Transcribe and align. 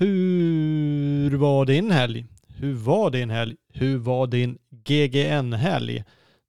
Hur 0.00 1.36
var 1.36 1.66
din 1.66 1.90
helg? 1.90 2.26
Hur 2.46 2.74
var 2.74 3.10
din 3.10 3.30
helg? 3.30 3.56
Hur 3.72 3.98
var 3.98 4.26
din 4.26 4.58
GGN-helg? 4.70 6.04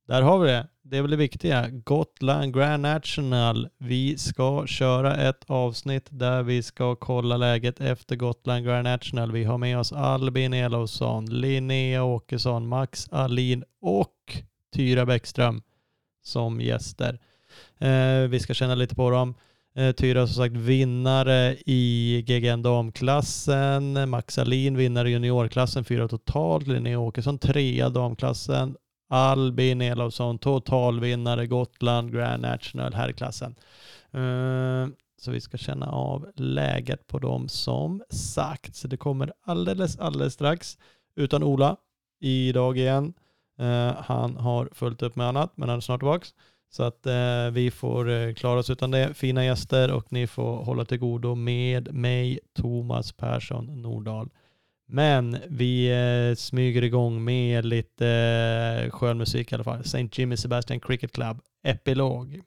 Där 0.08 0.22
har 0.22 0.40
vi 0.40 0.52
det. 0.52 0.68
Det 0.84 0.98
är 0.98 1.02
väl 1.02 1.12
det 1.12 1.18
viktiga. 1.18 1.70
Gotland 1.70 2.54
Grand 2.54 2.82
National. 2.82 3.70
Vi 3.78 4.18
ska 4.18 4.68
köra 4.68 5.30
ett 5.30 5.44
avsnitt 5.48 6.08
där 6.10 6.44
vi 6.44 6.64
ska 6.64 6.96
kolla 6.96 7.38
läget 7.38 7.82
efter 7.82 8.16
Gotland 8.16 8.66
Grand 8.66 8.84
National. 8.84 9.32
Vi 9.32 9.44
har 9.44 9.58
med 9.58 9.80
oss 9.80 9.94
Albin 9.94 10.54
Elofsson, 10.54 11.26
Linnea 11.26 12.04
Åkesson, 12.04 12.68
Max 12.68 13.10
Alin 13.12 13.64
och 13.82 14.44
Tyra 14.76 15.06
Bäckström 15.06 15.62
som 16.24 16.62
gäster. 16.62 17.20
Eh, 17.78 18.30
vi 18.30 18.40
ska 18.40 18.54
känna 18.54 18.76
lite 18.76 18.96
på 18.96 19.10
dem. 19.10 19.36
Eh, 19.76 19.92
Tyra 19.92 20.28
som 20.28 20.36
sagt 20.36 20.56
vinnare 20.56 21.58
i 21.66 22.24
GGN 22.28 22.62
damklassen. 22.62 24.10
Max 24.10 24.38
Alin 24.38 24.78
vinnare 24.78 25.10
i 25.10 25.12
juniorklassen, 25.12 25.84
fyra 25.84 26.08
totalt. 26.08 26.68
Linnea 26.68 27.00
Åkesson 27.00 27.38
trea 27.38 27.90
damklassen. 27.90 28.76
Albin 29.10 29.82
Elofsson 29.82 30.38
totalvinnare 30.38 31.48
Gotland 31.48 32.14
Grand 32.14 32.42
National 32.42 32.94
herrklassen. 32.94 33.56
Eh, 34.14 34.88
så 35.22 35.32
vi 35.32 35.42
ska 35.42 35.58
känna 35.58 35.92
av 35.92 36.32
läget 36.36 37.08
på 37.08 37.20
dem 37.20 37.50
som 37.50 38.04
sagt. 38.10 38.76
Så 38.76 38.88
det 38.88 38.98
kommer 38.98 39.34
alldeles, 39.42 40.00
alldeles 40.00 40.34
strax. 40.34 40.78
Utan 41.16 41.44
Ola 41.44 41.76
idag 42.20 42.78
igen. 42.78 43.14
Eh, 43.60 43.94
han 43.98 44.38
har 44.38 44.70
fullt 44.72 45.02
upp 45.02 45.16
med 45.16 45.28
annat, 45.28 45.52
men 45.56 45.70
han 45.70 45.78
är 45.78 45.82
snart 45.82 46.00
tillbaka. 46.00 46.26
Så 46.70 46.84
att 46.84 47.06
eh, 47.06 47.50
vi 47.52 47.72
får 47.72 48.10
eh, 48.10 48.34
klara 48.34 48.60
oss 48.60 48.70
utan 48.70 48.92
det. 48.92 49.14
Fina 49.14 49.46
gäster 49.46 49.92
och 49.92 50.12
ni 50.12 50.28
får 50.28 50.64
hålla 50.64 50.86
till 50.86 51.00
godo 51.00 51.36
med 51.36 51.94
mig, 51.94 52.40
Thomas 52.56 53.12
Persson 53.12 53.82
Nordahl. 53.82 54.30
Men 54.88 55.38
vi 55.48 55.92
eh, 55.92 56.36
smyger 56.36 56.82
igång 56.82 57.24
med 57.24 57.66
lite 57.66 58.08
eh, 58.08 58.92
skön 58.92 59.18
musik 59.18 59.52
i 59.52 59.56
alla 59.56 59.64
fall. 59.64 59.82
St. 59.82 60.10
Jimmy 60.12 60.38
Sebastian 60.38 60.80
Cricket 60.80 61.12
Club, 61.12 61.42
Epilog. 61.64 62.42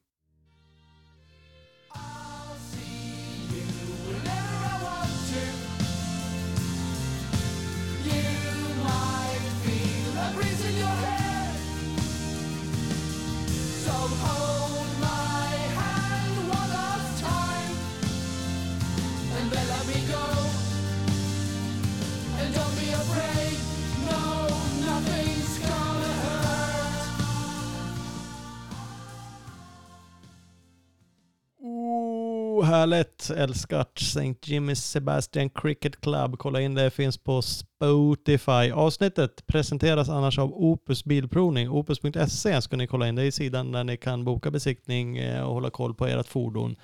Härligt. 32.73 33.31
Älskat 33.31 33.99
St. 33.99 34.21
Jimmy's 34.21 34.75
Sebastian 34.75 35.51
Cricket 35.51 36.01
Club. 36.01 36.39
Kolla 36.39 36.61
in 36.61 36.75
det, 36.75 36.91
finns 36.91 37.19
på 37.19 37.43
Spotify. 37.43 38.71
Avsnittet 38.75 39.47
presenteras 39.47 40.09
annars 40.09 40.39
av 40.39 40.55
Opus 40.55 41.05
Bilprovning. 41.05 41.71
Opus.se 41.71 42.63
ska 42.63 42.77
ni 42.77 42.87
kolla 42.87 43.09
in. 43.09 43.15
Det 43.15 43.23
är 43.23 43.31
sidan 43.31 43.73
där 43.73 43.85
ni 43.85 43.97
kan 43.97 44.25
boka 44.25 44.51
besiktning 44.51 45.19
eh, 45.19 45.43
och 45.43 45.55
hålla 45.55 45.71
koll 45.71 45.95
på 45.95 46.07
ert 46.07 46.29
fordon. 46.29 46.77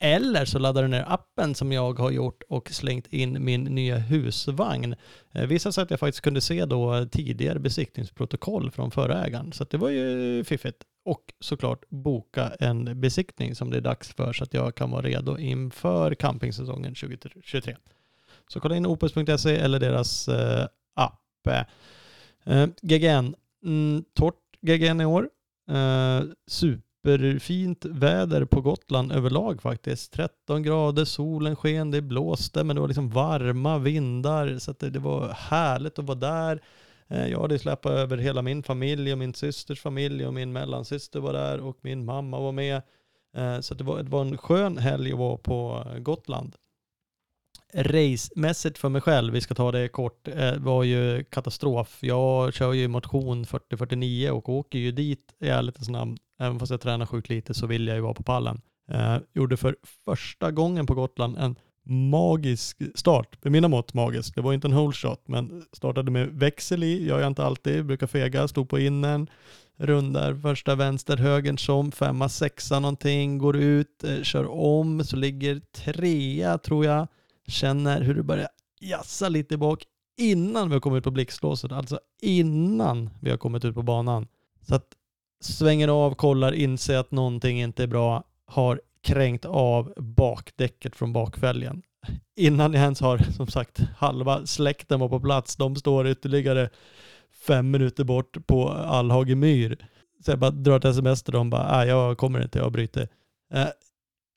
Eller 0.00 0.44
så 0.44 0.58
laddar 0.58 0.82
du 0.82 0.88
ner 0.88 1.04
appen 1.08 1.54
som 1.54 1.72
jag 1.72 1.98
har 1.98 2.10
gjort 2.10 2.42
och 2.48 2.70
slängt 2.70 3.06
in 3.06 3.44
min 3.44 3.64
nya 3.64 3.96
husvagn. 3.96 4.92
Eh, 5.32 5.42
vissa 5.42 5.48
visade 5.48 5.72
sig 5.72 5.82
att 5.82 5.90
jag 5.90 6.00
faktiskt 6.00 6.24
kunde 6.24 6.40
se 6.40 6.64
då 6.64 7.06
tidigare 7.12 7.58
besiktningsprotokoll 7.58 8.70
från 8.70 8.90
förra 8.90 9.24
ägaren. 9.24 9.52
Så 9.52 9.64
det 9.64 9.76
var 9.76 9.90
ju 9.90 10.44
fiffigt. 10.44 10.84
Och 11.06 11.32
såklart 11.40 11.84
boka 11.88 12.52
en 12.60 13.00
besiktning 13.00 13.54
som 13.54 13.70
det 13.70 13.76
är 13.76 13.80
dags 13.80 14.14
för 14.14 14.32
så 14.32 14.44
att 14.44 14.54
jag 14.54 14.74
kan 14.74 14.90
vara 14.90 15.02
redo 15.02 15.38
inför 15.38 16.14
campingsäsongen 16.14 16.94
2023. 16.94 17.76
Så 18.48 18.60
kolla 18.60 18.76
in 18.76 18.86
opus.se 18.86 19.56
eller 19.56 19.80
deras 19.80 20.28
eh, 20.28 20.66
app. 20.94 21.46
Eh, 22.44 22.66
GGN, 22.82 23.34
mm, 23.64 24.04
torrt 24.14 24.34
GGN 24.60 25.00
i 25.00 25.04
år. 25.04 25.28
Eh, 25.70 26.22
superfint 26.46 27.84
väder 27.84 28.44
på 28.44 28.60
Gotland 28.60 29.12
överlag 29.12 29.62
faktiskt. 29.62 30.12
13 30.12 30.62
grader, 30.62 31.04
solen 31.04 31.56
sken, 31.56 31.90
det 31.90 32.02
blåste 32.02 32.64
men 32.64 32.76
det 32.76 32.80
var 32.80 32.88
liksom 32.88 33.10
varma 33.10 33.78
vindar 33.78 34.58
så 34.58 34.70
att 34.70 34.78
det, 34.78 34.90
det 34.90 34.98
var 34.98 35.28
härligt 35.28 35.98
att 35.98 36.04
vara 36.04 36.18
där. 36.18 36.62
Eh, 37.08 37.26
jag 37.26 37.40
hade 37.40 37.58
släpat 37.58 37.92
över 37.92 38.18
hela 38.18 38.42
min 38.42 38.62
familj 38.62 39.12
och 39.12 39.18
min 39.18 39.34
systers 39.34 39.80
familj 39.80 40.26
och 40.26 40.34
min 40.34 40.52
mellansyster 40.52 41.20
var 41.20 41.32
där 41.32 41.60
och 41.60 41.78
min 41.80 42.04
mamma 42.04 42.40
var 42.40 42.52
med. 42.52 42.82
Eh, 43.36 43.60
så 43.60 43.74
det 43.74 43.84
var, 43.84 44.02
det 44.02 44.10
var 44.10 44.20
en 44.20 44.38
skön 44.38 44.78
helg 44.78 45.12
att 45.12 45.18
vara 45.18 45.36
på 45.36 45.86
Gotland. 45.98 46.56
Racemässigt 47.74 48.78
för 48.78 48.88
mig 48.88 49.00
själv, 49.00 49.32
vi 49.32 49.40
ska 49.40 49.54
ta 49.54 49.72
det 49.72 49.88
kort, 49.88 50.28
eh, 50.28 50.56
var 50.56 50.84
ju 50.84 51.24
katastrof. 51.24 51.98
Jag 52.00 52.54
kör 52.54 52.72
ju 52.72 52.88
motion 52.88 53.44
40-49 53.44 54.30
och 54.30 54.48
åker 54.48 54.78
ju 54.78 54.92
dit, 54.92 55.34
i 55.40 55.48
ärlighetens 55.48 55.88
namn. 55.88 56.16
Även 56.38 56.58
fast 56.58 56.70
jag 56.70 56.80
tränar 56.80 57.06
sjukt 57.06 57.28
lite 57.28 57.54
så 57.54 57.66
vill 57.66 57.86
jag 57.86 57.96
ju 57.96 58.02
vara 58.02 58.14
på 58.14 58.22
pallen. 58.22 58.60
Gjorde 59.34 59.56
för 59.56 59.76
första 60.04 60.50
gången 60.50 60.86
på 60.86 60.94
Gotland 60.94 61.36
en 61.38 61.56
magisk 61.86 62.82
start. 62.94 63.44
Med 63.44 63.52
mina 63.52 63.68
mått 63.68 63.94
magisk. 63.94 64.34
Det 64.34 64.40
var 64.40 64.52
inte 64.52 64.66
en 64.66 64.74
whole 64.74 64.92
shot, 64.92 65.28
men 65.28 65.64
startade 65.72 66.10
med 66.10 66.28
växel 66.28 66.84
i. 66.84 67.06
Gör 67.06 67.20
jag 67.20 67.26
inte 67.26 67.44
alltid. 67.44 67.86
Brukar 67.86 68.06
fega. 68.06 68.48
Stod 68.48 68.68
på 68.68 68.78
innen. 68.78 69.30
Rundar 69.78 70.34
första 70.34 70.74
vänster, 70.74 71.16
höger 71.16 71.56
som 71.56 71.92
femma, 71.92 72.28
sexa 72.28 72.80
någonting. 72.80 73.38
Går 73.38 73.56
ut, 73.56 74.04
eh, 74.04 74.22
kör 74.22 74.46
om, 74.50 75.04
så 75.04 75.16
ligger 75.16 75.60
trea 75.60 76.58
tror 76.58 76.84
jag. 76.84 77.06
Känner 77.48 78.00
hur 78.00 78.14
det 78.14 78.22
börjar 78.22 78.48
jassa 78.80 79.28
lite 79.28 79.56
bak 79.56 79.84
innan 80.18 80.68
vi 80.68 80.74
har 80.74 80.80
kommit 80.80 80.98
ut 80.98 81.04
på 81.04 81.10
blixtlåset. 81.10 81.72
Alltså 81.72 82.00
innan 82.22 83.10
vi 83.20 83.30
har 83.30 83.36
kommit 83.36 83.64
ut 83.64 83.74
på 83.74 83.82
banan. 83.82 84.26
Så 84.68 84.74
att 84.74 84.86
svänger 85.40 85.88
av, 85.88 86.14
kollar, 86.14 86.52
inser 86.52 86.98
att 86.98 87.10
någonting 87.10 87.60
inte 87.60 87.82
är 87.82 87.86
bra, 87.86 88.24
har 88.46 88.80
kränkt 89.06 89.44
av 89.44 89.92
bakdäcket 89.96 90.96
från 90.96 91.12
bakfälgen. 91.12 91.82
Innan 92.36 92.72
jag 92.72 92.82
ens 92.82 93.00
har, 93.00 93.18
som 93.18 93.46
sagt, 93.46 93.80
halva 93.96 94.46
släkten 94.46 95.00
var 95.00 95.08
på 95.08 95.20
plats. 95.20 95.56
De 95.56 95.76
står 95.76 96.08
ytterligare 96.08 96.70
fem 97.46 97.70
minuter 97.70 98.04
bort 98.04 98.46
på 98.46 98.68
Allhage 98.68 99.36
myr. 99.36 99.88
Så 100.24 100.30
jag 100.30 100.38
bara 100.38 100.50
drar 100.50 100.76
ett 100.76 100.84
sms 100.84 101.22
till 101.22 101.32
dem, 101.32 101.50
bara, 101.50 101.76
nej 101.76 101.88
jag 101.88 102.18
kommer 102.18 102.42
inte, 102.42 102.58
jag 102.58 102.72
bryter. 102.72 103.08
Eh, 103.52 103.68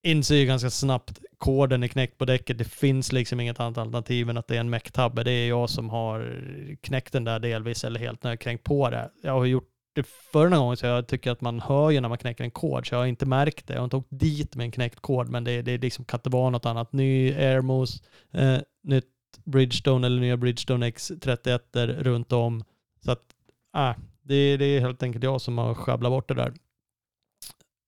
inser 0.03 0.35
ju 0.35 0.45
ganska 0.45 0.69
snabbt, 0.69 1.19
koden 1.37 1.83
är 1.83 1.87
knäckt 1.87 2.17
på 2.17 2.25
däcket. 2.25 2.57
Det 2.57 2.63
finns 2.63 3.11
liksom 3.11 3.39
inget 3.39 3.59
annat 3.59 3.77
alternativ 3.77 4.29
än 4.29 4.37
att 4.37 4.47
det 4.47 4.55
är 4.55 4.59
en 4.59 4.69
mecktabbe. 4.69 5.23
Det 5.23 5.31
är 5.31 5.49
jag 5.49 5.69
som 5.69 5.89
har 5.89 6.43
knäckt 6.81 7.13
den 7.13 7.23
där 7.23 7.39
delvis 7.39 7.83
eller 7.83 7.99
helt 7.99 8.23
när 8.23 8.31
jag 8.31 8.39
kränkt 8.39 8.63
på 8.63 8.89
det. 8.89 9.09
Jag 9.23 9.31
har 9.31 9.45
gjort 9.45 9.69
det 10.01 10.07
förra 10.07 10.57
gången 10.57 10.77
så 10.77 10.85
jag 10.85 11.07
tycker 11.07 11.31
att 11.31 11.41
man 11.41 11.59
hör 11.59 11.89
ju 11.89 12.01
när 12.01 12.09
man 12.09 12.17
knäcker 12.17 12.43
en 12.43 12.51
kod, 12.51 12.87
så 12.87 12.95
jag 12.95 12.99
har 12.99 13.05
inte 13.05 13.25
märkt 13.25 13.67
det. 13.67 13.73
Jag 13.73 13.79
har 13.79 13.83
inte 13.83 13.97
åkt 13.97 14.09
dit 14.09 14.55
med 14.55 14.65
en 14.65 14.71
knäckt 14.71 14.99
kod, 14.99 15.29
men 15.29 15.43
det, 15.43 15.61
det, 15.61 15.77
liksom 15.77 16.05
kan 16.05 16.17
inte 16.17 16.29
vara 16.29 16.49
något 16.49 16.65
annat. 16.65 16.93
Ny 16.93 17.33
Airmos, 17.33 18.03
eh, 18.31 18.57
nytt 18.83 19.05
Bridgestone 19.43 20.07
eller 20.07 20.21
nya 20.21 20.37
Bridgestone 20.37 20.89
X31 20.89 22.03
runt 22.03 22.31
om. 22.31 22.63
Så 23.05 23.11
att, 23.11 23.23
äh, 23.75 23.95
det, 24.21 24.57
det 24.57 24.65
är 24.65 24.79
helt 24.79 25.03
enkelt 25.03 25.23
jag 25.23 25.41
som 25.41 25.57
har 25.57 25.73
sjabblat 25.73 26.11
bort 26.11 26.27
det 26.27 26.33
där. 26.33 26.53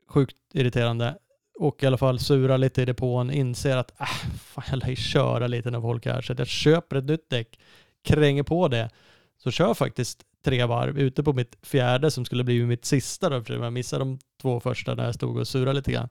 Sjukt 0.07 0.37
irriterande. 0.53 1.17
Och 1.59 1.83
i 1.83 1.85
alla 1.85 1.97
fall 1.97 2.19
sura 2.19 2.57
lite 2.57 2.81
i 2.81 2.85
depån, 2.85 3.31
inser 3.31 3.77
att 3.77 4.01
äh, 4.01 4.05
fan, 4.37 4.63
jag 4.69 4.79
lär 4.79 4.95
köra 4.95 5.47
lite 5.47 5.71
när 5.71 5.81
folk 5.81 6.05
är 6.05 6.13
här 6.13 6.21
så 6.21 6.33
att 6.33 6.39
jag 6.39 6.47
köper 6.47 6.95
ett 6.95 7.05
nytt 7.05 7.29
däck, 7.29 7.59
kränger 8.03 8.43
på 8.43 8.67
det, 8.67 8.89
så 9.37 9.51
kör 9.51 9.73
faktiskt 9.73 10.23
tre 10.43 10.65
varv 10.65 10.99
ute 10.99 11.23
på 11.23 11.33
mitt 11.33 11.57
fjärde 11.61 12.11
som 12.11 12.25
skulle 12.25 12.43
bli 12.43 12.65
mitt 12.65 12.85
sista 12.85 13.29
då, 13.29 13.43
för 13.43 13.53
jag 13.53 13.73
missade 13.73 14.01
de 14.01 14.19
två 14.41 14.59
första 14.59 14.95
när 14.95 15.05
jag 15.05 15.15
stod 15.15 15.37
och 15.37 15.47
surade 15.47 15.73
lite 15.73 15.91
grann. 15.91 16.09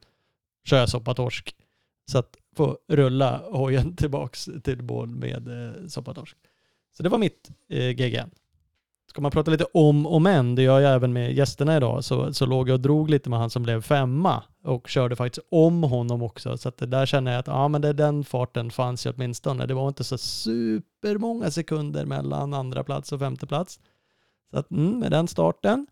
Kör 0.64 0.78
jag 0.78 0.88
soppatorsk. 0.88 1.56
Så 2.10 2.18
att 2.18 2.36
få 2.56 2.78
rulla 2.88 3.42
hojen 3.50 3.96
tillbaks 3.96 4.48
till 4.64 4.82
bål 4.82 5.08
med 5.08 5.48
eh, 5.48 5.86
soppatorsk. 5.86 6.36
Så 6.96 7.02
det 7.02 7.08
var 7.08 7.18
mitt 7.18 7.50
eh, 7.68 7.90
GGN. 7.90 8.30
Ska 9.10 9.20
man 9.20 9.30
prata 9.30 9.50
lite 9.50 9.66
om 9.74 10.06
och 10.06 10.22
men, 10.22 10.54
det 10.54 10.62
gör 10.62 10.80
jag 10.80 10.94
även 10.94 11.12
med 11.12 11.32
gästerna 11.32 11.76
idag, 11.76 12.04
så, 12.04 12.32
så 12.34 12.46
låg 12.46 12.68
jag 12.68 12.74
och 12.74 12.80
drog 12.80 13.10
lite 13.10 13.30
med 13.30 13.38
han 13.38 13.50
som 13.50 13.62
blev 13.62 13.82
femma 13.82 14.42
och 14.64 14.88
körde 14.88 15.16
faktiskt 15.16 15.46
om 15.50 15.82
honom 15.82 16.22
också. 16.22 16.58
Så 16.58 16.68
att 16.68 16.78
där 16.78 17.06
känner 17.06 17.32
jag 17.32 17.38
att 17.38 17.46
ja, 17.46 17.68
men 17.68 17.80
det, 17.80 17.92
den 17.92 18.24
farten 18.24 18.70
fanns 18.70 19.06
ju 19.06 19.10
åtminstone. 19.10 19.66
Det 19.66 19.74
var 19.74 19.88
inte 19.88 20.04
så 20.04 20.18
supermånga 20.18 21.50
sekunder 21.50 22.04
mellan 22.04 22.54
andra 22.54 22.84
plats 22.84 23.12
och 23.12 23.20
femte 23.20 23.46
plats. 23.46 23.80
Så 24.50 24.58
att 24.58 24.70
mm, 24.70 24.98
med 24.98 25.10
den 25.10 25.28
starten, 25.28 25.86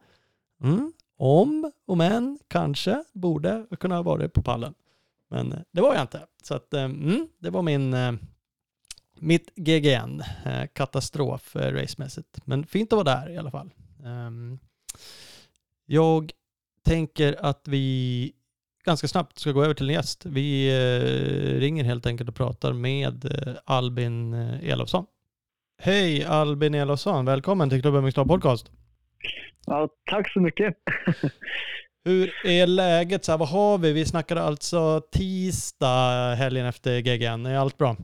mm, 0.62 0.93
om 1.16 1.72
och 1.87 1.96
men, 1.96 2.38
kanske, 2.49 3.05
borde 3.12 3.66
kunna 3.81 3.94
ha 3.94 4.02
varit 4.02 4.32
på 4.32 4.43
pallen. 4.43 4.75
Men 5.28 5.52
eh, 5.52 5.58
det 5.70 5.81
var 5.81 5.94
jag 5.94 6.02
inte. 6.02 6.26
Så 6.43 6.55
att 6.55 6.75
eh, 6.75 6.82
mm, 6.82 7.28
det 7.38 7.50
var 7.50 7.62
min, 7.62 7.94
eh, 7.94 8.12
mitt 9.19 9.55
GGN, 9.55 10.22
katastrof 10.72 11.56
racemässigt. 11.56 12.40
Men 12.44 12.66
fint 12.66 12.93
att 12.93 12.96
vara 12.96 13.20
där 13.20 13.31
i 13.31 13.38
alla 13.38 13.50
fall. 13.50 13.70
Ehm, 14.05 14.58
jag 15.87 16.32
tänker 16.82 17.37
att 17.44 17.69
vi 17.69 18.32
ganska 18.84 19.08
snabbt 19.08 19.38
ska 19.38 19.52
gå 19.52 19.64
över 19.64 19.75
till 19.75 19.88
en 19.88 19.94
gäst. 19.94 20.26
Vi 20.26 20.70
ringer 21.61 21.84
helt 21.84 22.06
enkelt 22.06 22.28
och 22.28 22.34
pratar 22.34 22.72
med 22.72 23.28
Albin 23.64 24.34
Elofsson. 24.34 25.06
Hej 25.82 26.25
Albin 26.25 26.75
Elofsson, 26.75 27.25
välkommen 27.25 27.70
till 27.70 27.82
Klubben 27.82 28.04
Mixed 28.04 28.26
Podcast. 28.26 28.70
Ja, 29.66 29.88
tack 30.10 30.32
så 30.32 30.40
mycket. 30.40 30.75
Hur 32.04 32.46
är 32.46 32.66
läget? 32.66 33.25
Så 33.25 33.32
här, 33.32 33.38
vad 33.38 33.48
har 33.48 33.78
vi? 33.78 33.92
Vi 33.92 34.04
snackade 34.04 34.42
alltså 34.42 35.00
tisdag 35.12 36.34
helgen 36.34 36.66
efter 36.66 37.00
GGN. 37.00 37.46
Är 37.46 37.58
allt 37.58 37.78
bra? 37.78 37.96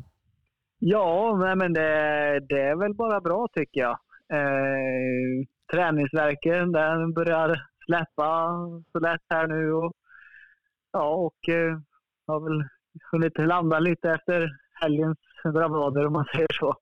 Ja, 0.78 1.54
men 1.56 1.72
det, 1.72 2.40
det 2.48 2.60
är 2.60 2.76
väl 2.76 2.94
bara 2.94 3.20
bra 3.20 3.48
tycker 3.52 3.80
jag. 3.80 3.98
Eh, 4.32 5.46
träningsverken 5.72 6.72
den 6.72 7.12
börjar 7.12 7.66
släppa 7.86 8.48
så 8.92 8.98
lätt 8.98 9.24
här 9.28 9.46
nu. 9.46 9.72
Och, 9.72 9.92
ja, 10.92 11.14
och 11.14 11.54
eh, 11.54 11.78
har 12.26 12.40
väl 12.40 12.68
hunnit 13.12 13.38
landa 13.38 13.78
lite 13.78 14.10
efter 14.10 14.50
helgens 14.80 15.18
bravader 15.54 16.06
om 16.06 16.12
man 16.12 16.24
säger 16.24 16.52
så. 16.52 16.74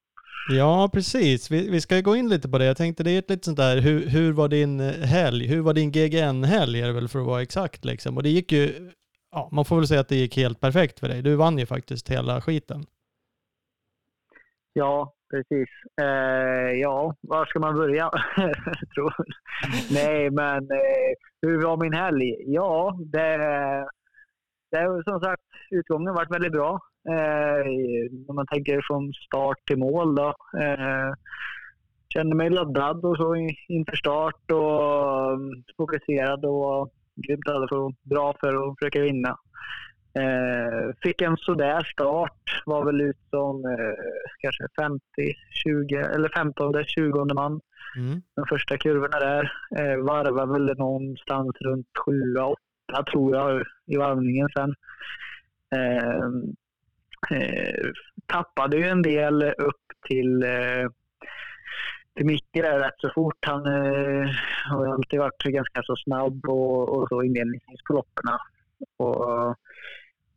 Ja, 0.48 0.90
precis. 0.92 1.50
Vi, 1.50 1.70
vi 1.70 1.80
ska 1.80 2.00
gå 2.00 2.16
in 2.16 2.28
lite 2.28 2.48
på 2.48 2.58
det. 2.58 2.64
Jag 2.64 2.76
tänkte 2.76 3.02
det 3.02 3.10
är 3.10 3.18
ett 3.18 3.30
lite 3.30 3.44
sånt 3.44 3.58
där, 3.58 3.80
hur, 3.80 4.08
hur 4.08 4.32
var 4.32 4.48
din 4.48 4.80
eh, 4.80 4.92
helg? 4.92 5.46
Hur 5.46 5.60
var 5.60 5.74
din 5.74 5.92
GGN-helg 5.92 6.80
är 6.80 6.86
det 6.86 6.92
väl 6.92 7.08
för 7.08 7.18
att 7.18 7.26
vara 7.26 7.42
exakt 7.42 7.84
liksom? 7.84 8.16
Och 8.16 8.22
det 8.22 8.28
gick 8.28 8.52
ju, 8.52 8.90
ja, 9.30 9.48
man 9.52 9.64
får 9.64 9.76
väl 9.76 9.86
säga 9.86 10.00
att 10.00 10.08
det 10.08 10.16
gick 10.16 10.36
helt 10.36 10.60
perfekt 10.60 11.00
för 11.00 11.08
dig. 11.08 11.22
Du 11.22 11.36
vann 11.36 11.58
ju 11.58 11.66
faktiskt 11.66 12.10
hela 12.10 12.40
skiten. 12.40 12.84
Ja, 14.72 15.14
precis. 15.30 15.68
Eh, 16.02 16.80
ja, 16.80 17.14
var 17.20 17.46
ska 17.46 17.58
man 17.58 17.74
börja? 17.74 18.10
Tror. 18.94 19.14
Nej, 19.90 20.30
men 20.30 20.70
eh, 20.70 21.12
hur 21.42 21.62
var 21.62 21.76
min 21.76 21.92
helg? 21.94 22.34
Ja, 22.46 22.98
det, 23.12 23.36
det 24.70 25.02
som 25.04 25.20
sagt, 25.20 25.42
utgången 25.70 26.14
varit 26.14 26.34
väldigt 26.34 26.52
bra. 26.52 26.80
Eh, 27.08 27.66
om 28.28 28.36
man 28.36 28.46
tänker 28.46 28.80
från 28.86 29.12
start 29.12 29.58
till 29.66 29.78
mål 29.78 30.14
då. 30.14 30.34
Eh, 30.60 31.12
kände 32.12 32.36
mig 32.36 32.50
laddad 32.50 33.04
och 33.04 33.16
så 33.16 33.34
inför 33.68 33.96
start 33.96 34.50
och 34.50 35.32
um, 35.32 35.64
fokuserad 35.76 36.44
och 36.44 36.92
grymt 37.26 37.44
för, 37.44 38.08
bra 38.08 38.34
för 38.40 38.70
att 38.70 38.78
försöka 38.78 39.00
vinna. 39.00 39.38
Eh, 40.18 40.90
fick 41.02 41.22
en 41.22 41.36
sådär 41.36 41.84
start. 41.92 42.62
Var 42.66 42.84
väl 42.84 43.00
ut 43.00 43.18
som 43.30 43.64
eh, 43.64 43.94
kanske 44.38 44.64
50, 44.80 45.02
20 45.64 45.96
eller 45.96 46.28
15, 46.28 46.84
20 46.84 47.34
man. 47.34 47.60
Mm. 47.96 48.22
De 48.36 48.46
första 48.48 48.76
kurvorna 48.78 49.18
där. 49.18 49.52
Eh, 49.78 49.96
varvade 49.96 50.52
väl 50.52 50.78
någonstans 50.78 51.56
runt 51.60 51.86
7, 52.06 52.34
8 52.36 53.04
tror 53.12 53.36
jag 53.36 53.62
i 53.86 53.96
varvningen 53.96 54.48
sen. 54.54 54.74
Eh, 55.74 56.28
Eh, 57.30 57.90
tappade 58.26 58.76
ju 58.76 58.88
en 58.88 59.02
del 59.02 59.42
upp 59.42 59.86
till 60.08 60.42
eh, 60.42 60.88
till 62.14 62.26
Micke 62.26 62.52
där 62.52 62.78
rätt 62.78 62.94
så 62.98 63.10
fort. 63.14 63.46
Han 63.46 63.66
eh, 63.66 64.28
har 64.70 64.86
alltid 64.86 65.18
varit 65.18 65.42
ganska 65.42 65.82
så 65.82 65.96
snabb 65.96 66.48
och, 66.48 66.88
och 66.88 67.08
så 67.08 67.22
inledningsvis 67.22 67.82
på 67.86 67.92
loppen. 67.92 68.24
Och, 68.96 69.56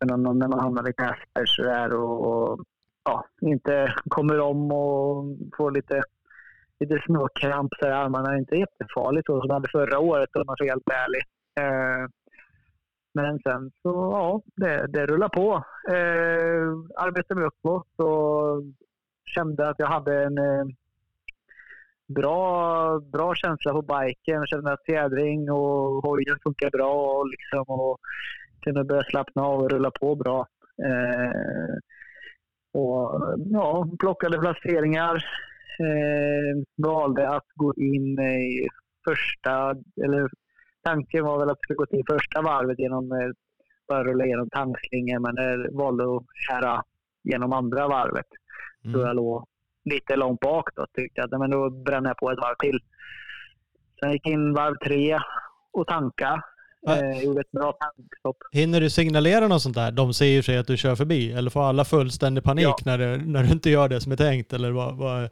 men 0.05 0.23
när 0.23 0.47
man 0.47 0.59
hamnar 0.59 0.83
lite 0.83 1.03
efter 1.03 1.45
så 1.45 1.63
där 1.63 1.93
och, 1.93 2.27
och, 2.27 2.59
ja, 3.03 3.25
inte 3.41 3.93
kommer 4.09 4.39
om 4.39 4.71
och 4.71 5.25
får 5.57 5.71
lite, 5.71 6.03
lite 6.79 7.01
småkramp 7.05 7.71
så 7.79 7.87
i 7.87 7.91
armarna. 7.91 8.37
inte 8.37 8.55
jättefarligt 8.55 9.25
så 9.25 9.41
som 9.41 9.49
hade 9.49 9.69
förra 9.71 9.99
året 9.99 10.35
om 10.35 10.43
man 10.47 10.55
ska 10.55 10.65
vara 10.65 10.73
helt 10.73 10.89
ärlig. 10.89 11.23
Eh, 11.59 12.09
men 13.15 13.39
sen 13.39 13.71
så, 13.81 13.89
ja, 13.89 14.41
det, 14.55 14.87
det 14.87 15.05
rullar 15.05 15.29
på. 15.29 15.63
Eh, 15.89 17.03
arbetade 17.05 17.39
mig 17.39 17.47
uppåt 17.47 17.99
och 17.99 18.63
kände 19.25 19.69
att 19.69 19.79
jag 19.79 19.87
hade 19.87 20.23
en 20.23 20.37
eh, 20.37 20.65
bra, 22.07 22.99
bra 22.99 23.35
känsla 23.35 23.71
på 23.71 23.81
biken. 23.81 24.35
Jag 24.35 24.47
kände 24.47 24.73
att 24.73 24.85
fjädring 24.85 25.51
och 25.51 26.03
hojen 26.03 26.37
funkar 26.43 26.69
bra 26.69 26.93
och, 26.93 27.27
liksom, 27.29 27.63
och 27.67 27.97
kunde 28.61 28.83
börja 28.83 29.03
slappna 29.03 29.43
av 29.43 29.59
och 29.59 29.71
rulla 29.71 29.91
på 29.91 30.15
bra. 30.15 30.47
Eh, 30.83 31.75
och 32.81 33.35
ja, 33.51 33.87
plockade 33.99 34.37
placeringar. 34.39 35.15
Eh, 35.79 36.63
valde 36.75 37.29
att 37.29 37.47
gå 37.55 37.73
in 37.77 38.19
i 38.19 38.67
första, 39.05 39.75
eller 40.03 40.29
tanken 40.85 41.25
var 41.25 41.39
väl 41.39 41.49
att 41.49 41.57
jag 41.59 41.63
skulle 41.63 41.77
gå 41.77 41.85
till 41.85 42.03
första 42.09 42.41
varvet 42.41 42.79
genom 42.79 43.11
eh, 43.11 43.29
bara 43.87 44.03
rulla 44.03 44.25
igenom 44.25 44.49
tankslingor 44.49 45.19
men 45.19 45.35
jag 45.35 45.77
valde 45.77 46.03
att 46.03 46.23
köra 46.49 46.83
genom 47.23 47.53
andra 47.53 47.87
varvet. 47.87 48.29
Mm. 48.83 48.93
Så 48.93 48.99
jag 49.07 49.15
låg 49.15 49.47
lite 49.85 50.15
långt 50.15 50.39
bak 50.39 50.69
då 50.75 50.85
tyckte 50.93 51.21
jag. 51.21 51.39
Men 51.39 51.51
då 51.51 51.69
bränner 51.69 52.09
jag 52.09 52.17
på 52.17 52.31
ett 52.31 52.37
varv 52.37 52.55
till. 52.59 52.79
Sen 53.99 54.11
gick 54.11 54.27
jag 54.27 54.33
in 54.33 54.53
varv 54.53 54.75
tre 54.85 55.19
och 55.73 55.87
tanka. 55.87 56.43
Eh, 56.87 57.23
gjorde 57.23 57.41
ett 57.41 57.51
bra 57.51 57.73
tankstopp. 57.79 58.37
Hinner 58.51 58.81
du 58.81 58.89
signalera 58.89 59.47
något 59.47 59.61
sånt 59.61 59.75
där? 59.75 59.91
De 59.91 60.13
säger 60.13 60.41
sig 60.41 60.57
att 60.57 60.67
du 60.67 60.77
kör 60.77 60.95
förbi. 60.95 61.31
Eller 61.31 61.49
får 61.49 61.63
alla 61.63 61.85
fullständig 61.85 62.43
panik 62.43 62.65
ja. 62.65 62.75
när, 62.85 62.97
du, 62.97 63.17
när 63.17 63.43
du 63.43 63.51
inte 63.51 63.69
gör 63.69 63.89
det 63.89 64.01
som 64.01 64.11
är 64.11 64.15
tänkt? 64.15 64.53
Eller 64.53 64.71
vad, 64.71 64.97
vad... 64.97 65.29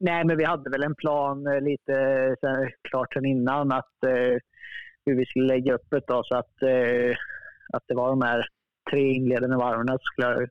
Eh, 0.00 0.04
Nej, 0.04 0.24
men 0.24 0.36
vi 0.36 0.44
hade 0.44 0.70
väl 0.70 0.82
en 0.82 0.94
plan 0.94 1.46
eh, 1.46 1.60
lite 1.60 2.36
sen, 2.40 2.70
klart 2.82 3.14
sen 3.14 3.24
innan 3.24 3.72
att 3.72 4.04
eh, 4.06 4.38
hur 5.06 5.16
vi 5.16 5.26
skulle 5.26 5.46
lägga 5.46 5.74
upp 5.74 5.86
det 5.90 6.06
då, 6.06 6.22
så 6.24 6.36
att, 6.36 6.62
eh, 6.62 7.16
att 7.72 7.82
det 7.86 7.94
var 7.94 8.08
de 8.08 8.22
här 8.22 8.46
tre 8.90 9.12
inledande 9.12 9.56
varven 9.56 9.88
så 9.88 9.98
skulle 10.02 10.26
jag 10.26 10.48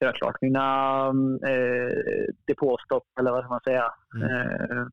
göra 0.00 0.12
klart 0.12 0.40
mina 0.40 1.06
eh, 1.46 2.26
depåstopp 2.46 3.06
eller 3.18 3.30
vad 3.30 3.44
ska 3.44 3.50
man 3.50 3.60
säga. 3.60 3.92
Mm. 4.14 4.30
Eh, 4.30 4.86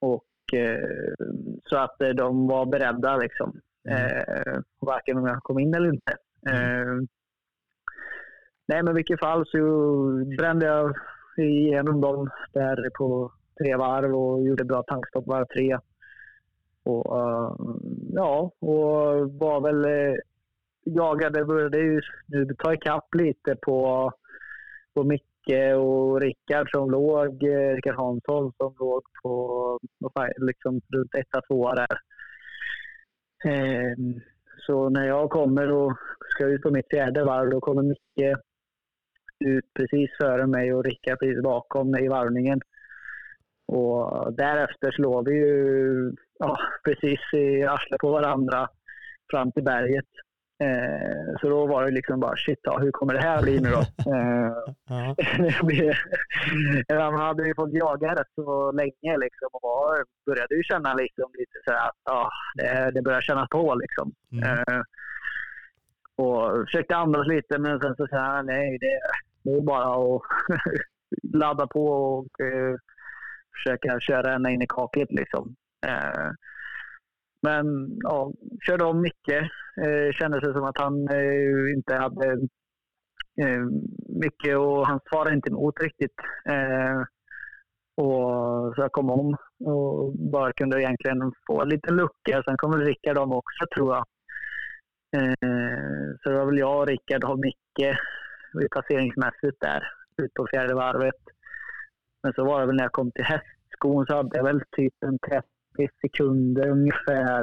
och 0.00 0.54
eh, 0.54 1.14
så 1.64 1.76
att 1.76 2.02
eh, 2.02 2.08
de 2.08 2.46
var 2.46 2.66
beredda 2.66 3.16
liksom. 3.16 3.60
Mm. 3.88 4.62
varken 4.80 5.18
om 5.18 5.26
jag 5.26 5.42
kom 5.42 5.58
in 5.58 5.74
eller 5.74 5.88
inte. 5.88 6.16
Mm. 6.50 7.06
nej, 8.68 8.82
men 8.82 8.88
i 8.88 8.94
vilket 8.94 9.20
fall 9.20 9.46
så 9.46 9.58
brände 10.38 10.66
jag 10.66 10.96
igenom 11.42 12.00
dem 12.00 12.30
där 12.52 12.90
på 12.98 13.32
tre 13.58 13.76
varv 13.76 14.16
och 14.16 14.42
gjorde 14.42 14.64
bra 14.64 14.82
tankstopp 14.82 15.26
varv 15.26 15.46
tre. 15.46 15.78
Och, 16.84 17.16
uh, 17.16 17.56
ja, 18.12 18.50
och 18.58 19.32
var 19.32 19.60
väl 19.60 19.84
uh, 19.84 20.16
jagade, 20.84 21.44
började 21.44 21.78
ju 21.78 22.00
nu 22.26 22.46
ta 22.58 22.74
ikapp 22.74 23.14
lite 23.14 23.56
på, 23.62 24.12
på 24.94 25.04
Micke 25.04 25.74
och 25.76 26.20
Rickard 26.20 26.70
som 26.70 26.90
låg, 26.90 27.42
eh, 27.42 27.74
Rickard 27.74 27.96
Hansson 27.96 28.52
som 28.56 28.74
låg 28.78 29.02
på, 29.22 29.78
liksom 30.38 30.80
runt 30.94 31.14
etta, 31.14 31.40
tvåa 31.40 31.74
där. 31.74 31.98
Eh, 33.44 33.96
så 34.66 34.88
när 34.88 35.06
jag 35.06 35.30
kommer 35.30 35.72
och 35.72 35.92
ska 36.28 36.44
ut 36.44 36.62
på 36.62 36.70
mitt 36.70 36.90
fjärde 36.90 37.24
varv, 37.24 37.50
då 37.50 37.60
kommer 37.60 37.82
Micke 37.82 38.36
ut 39.40 39.64
precis 39.74 40.10
före 40.20 40.46
mig 40.46 40.74
och 40.74 40.84
Rickard 40.84 41.18
precis 41.18 41.42
bakom 41.42 41.90
mig 41.90 42.04
i 42.04 42.08
varvningen. 42.08 42.60
Och 43.66 44.32
därefter 44.32 44.90
slår 44.90 45.24
vi 45.24 45.34
ju 45.34 46.12
ja, 46.38 46.58
precis 46.84 47.20
i 47.32 47.62
arslet 47.62 48.00
på 48.00 48.10
varandra 48.10 48.68
fram 49.30 49.52
till 49.52 49.64
berget. 49.64 50.06
Eh, 50.62 51.40
så 51.40 51.48
då 51.48 51.66
var 51.66 51.84
det 51.84 51.90
liksom 51.90 52.20
bara 52.20 52.36
shit, 52.36 52.58
ja, 52.62 52.78
hur 52.78 52.90
kommer 52.90 53.14
det 53.14 53.20
här 53.20 53.42
bli 53.42 53.60
nu 53.60 53.70
då? 53.70 53.82
Eh, 56.88 56.96
man 57.10 57.20
hade 57.20 57.46
ju 57.46 57.54
fått 57.54 57.72
jaga 57.72 58.14
rätt 58.14 58.32
så 58.34 58.72
länge 58.72 59.18
liksom 59.18 59.48
och 59.52 59.60
var, 59.62 60.04
började 60.26 60.54
ju 60.54 60.62
känna 60.62 60.94
liksom 60.94 61.30
lite 61.38 61.58
så 61.64 61.72
att 61.72 61.96
ja, 62.04 62.30
det, 62.54 62.90
det 62.94 63.02
börjar 63.02 63.20
kännas 63.20 63.48
på 63.48 63.74
liksom. 63.74 64.12
Mm. 64.32 64.44
Eh, 64.44 64.82
och 66.16 66.66
försökte 66.66 66.96
andas 66.96 67.26
lite 67.26 67.58
men 67.58 67.80
sen 67.80 67.96
så 67.96 68.06
sa 68.06 68.36
jag 68.36 68.46
nej, 68.46 68.78
det, 68.80 69.00
det 69.52 69.58
är 69.58 69.62
bara 69.62 69.94
att 69.94 70.22
ladda 71.34 71.66
på 71.66 71.86
och 71.86 72.40
eh, 72.40 72.76
försöka 73.56 74.00
köra 74.00 74.34
ända 74.34 74.50
in 74.50 74.62
i 74.62 74.66
kaklet. 74.66 75.12
Liksom. 75.12 75.54
Eh, 75.86 76.30
men 77.42 77.66
ja, 78.00 78.32
körde 78.66 78.84
om 78.84 79.00
mycket. 79.00 79.42
Eh, 79.84 80.12
kändes 80.12 80.40
det 80.40 80.52
som 80.52 80.64
att 80.64 80.80
han 80.80 81.08
eh, 81.08 81.74
inte 81.76 81.94
hade 81.94 82.32
eh, 83.42 83.64
mycket 84.08 84.56
och 84.56 84.86
han 84.86 85.00
svarade 85.10 85.34
inte 85.34 85.50
emot 85.50 85.80
riktigt. 85.80 86.16
Eh, 86.48 87.02
och 87.96 88.74
så 88.74 88.82
jag 88.82 88.92
kom 88.92 89.10
om 89.10 89.36
och 89.64 90.12
bara 90.18 90.52
kunde 90.52 90.82
egentligen 90.82 91.32
få 91.46 91.64
lite 91.64 91.92
lucka. 91.92 92.42
Sen 92.44 92.56
kom 92.56 92.70
väl 92.70 92.84
Rickard 92.84 93.18
om 93.18 93.32
också 93.32 93.66
tror 93.74 93.94
jag. 93.94 94.04
Eh, 95.16 96.14
så 96.22 96.30
det 96.30 96.38
var 96.38 96.46
väl 96.46 96.58
jag 96.58 96.90
Rickard 96.90 97.24
och 97.24 97.38
Micke 97.38 97.96
placeringsmässigt 98.70 99.60
där. 99.60 99.82
ut 100.22 100.34
på 100.34 100.46
fjärde 100.50 100.74
varvet. 100.74 101.22
Men 102.22 102.32
så 102.32 102.44
var 102.44 102.60
det 102.60 102.66
väl 102.66 102.76
när 102.76 102.84
jag 102.84 102.92
kom 102.92 103.10
till 103.10 103.24
hästskon 103.24 104.06
så 104.06 104.16
hade 104.16 104.36
jag 104.36 104.44
väl 104.44 104.62
typ 104.76 104.94
en 105.00 105.18
30 105.18 105.46
sekunder 106.00 106.68
ungefär 106.68 107.42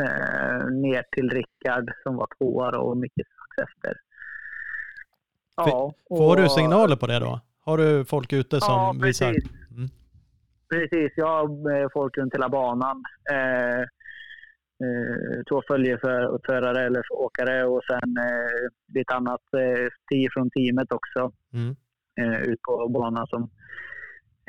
eh, 0.00 0.66
ner 0.70 1.04
till 1.12 1.30
Rickard 1.30 1.92
som 2.02 2.16
var 2.16 2.28
tvåa 2.38 2.70
då 2.70 2.78
och 2.78 2.96
mycket 2.96 3.26
strax 3.26 3.70
efter. 3.70 3.94
Ja, 5.56 5.94
Får 6.08 6.36
du 6.36 6.48
signaler 6.48 6.96
på 6.96 7.06
det 7.06 7.18
då? 7.18 7.40
Har 7.64 7.78
du 7.78 8.04
folk 8.04 8.32
ute 8.32 8.60
som 8.60 8.74
ja, 8.74 8.94
visar? 9.02 9.28
Mm. 9.28 9.88
Precis, 10.70 11.12
jag 11.16 11.26
har 11.26 11.88
folk 11.92 12.18
runt 12.18 12.34
hela 12.34 12.48
banan. 12.48 13.04
Eh, 13.30 13.84
eh, 14.84 15.42
två 15.48 15.62
följeförare 15.66 16.86
eller 16.86 17.02
åkare 17.12 17.64
och 17.64 17.82
sen 17.84 18.16
eh, 18.16 18.94
lite 18.94 19.14
annat 19.14 19.40
eh, 19.56 20.28
från 20.32 20.50
teamet 20.50 20.92
också 20.92 21.32
mm. 21.52 21.76
eh, 22.20 22.40
ut 22.42 22.62
på 22.62 22.88
banan 22.88 23.26
som 23.26 23.42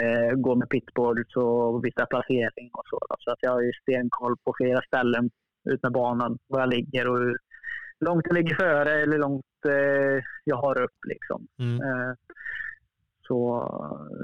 eh, 0.04 0.36
går 0.36 0.56
med 0.56 0.70
pitboards 0.70 1.36
och 1.36 1.86
vissa 1.86 2.06
placering 2.06 2.70
och 2.74 2.88
så. 2.90 3.00
Så 3.20 3.32
att 3.32 3.40
jag 3.42 3.52
har 3.52 3.62
ju 3.62 3.72
stenkoll 3.82 4.38
på 4.44 4.54
flera 4.58 4.82
ställen 4.82 5.30
ut 5.70 5.84
med 5.84 5.92
banan, 5.92 6.38
var 6.48 6.60
jag 6.60 6.70
ligger 6.70 7.08
och 7.08 7.18
hur 7.18 7.38
långt 8.00 8.26
jag 8.26 8.34
ligger 8.34 8.56
före 8.56 9.02
eller 9.02 9.18
långt 9.18 9.66
eh, 9.66 10.24
jag 10.44 10.56
har 10.56 10.82
upp. 10.82 11.00
Liksom. 11.08 11.48
Mm. 11.60 11.82
Eh, 11.82 12.14
så 13.28 13.64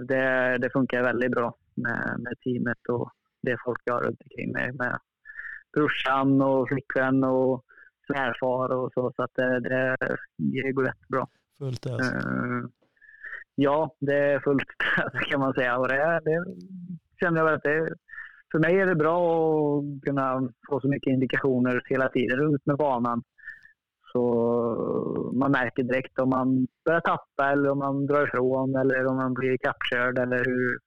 det, 0.07 0.57
det 0.57 0.69
funkar 0.69 1.03
väldigt 1.03 1.31
bra 1.31 1.55
med, 1.75 2.15
med 2.19 2.33
teamet 2.43 2.89
och 2.89 3.11
det 3.41 3.57
folk 3.65 3.81
jag 3.83 3.93
har 3.93 4.01
runt 4.01 4.21
omkring 4.21 4.51
mig. 4.51 4.71
Med 4.73 4.99
brorsan 5.75 6.41
och 6.41 6.67
flickvän 6.67 7.23
och 7.23 7.63
svärfar 8.07 8.75
och 8.75 8.91
så. 8.93 9.11
Så 9.15 9.23
att 9.23 9.31
det, 9.35 9.59
det, 9.59 9.97
det 10.37 10.71
går 10.71 10.85
jättebra. 10.85 11.27
Fullt 11.57 11.85
ös. 11.85 12.13
Uh, 12.13 12.65
ja, 13.55 13.95
det 13.99 14.15
är 14.15 14.39
fullt 14.39 14.67
kan 15.29 15.39
man 15.39 15.53
säga. 15.53 15.77
Och 15.77 15.87
det, 15.87 16.19
det 16.25 16.45
känner 17.19 17.41
jag 17.41 17.53
att 17.53 17.63
det, 17.63 17.89
för 18.51 18.59
mig 18.59 18.79
är 18.79 18.85
det 18.85 18.95
bra 18.95 19.19
att 19.77 20.01
kunna 20.03 20.49
få 20.69 20.79
så 20.79 20.87
mycket 20.87 21.11
indikationer 21.11 21.81
hela 21.89 22.09
tiden 22.09 22.53
ut 22.53 22.65
med 22.65 22.77
banan. 22.77 23.23
Så 24.11 24.23
man 25.33 25.51
märker 25.51 25.83
direkt 25.83 26.19
om 26.19 26.29
man 26.29 26.67
börjar 26.85 26.99
tappa 26.99 27.51
eller 27.51 27.69
om 27.69 27.77
man 27.77 28.05
drar 28.05 28.27
ifrån 28.27 28.75
eller 28.75 29.05
om 29.05 29.15
man 29.15 29.33
blir 29.33 29.57
kappkörd 29.57 30.19
eller 30.19 30.45
hur, 30.45 30.79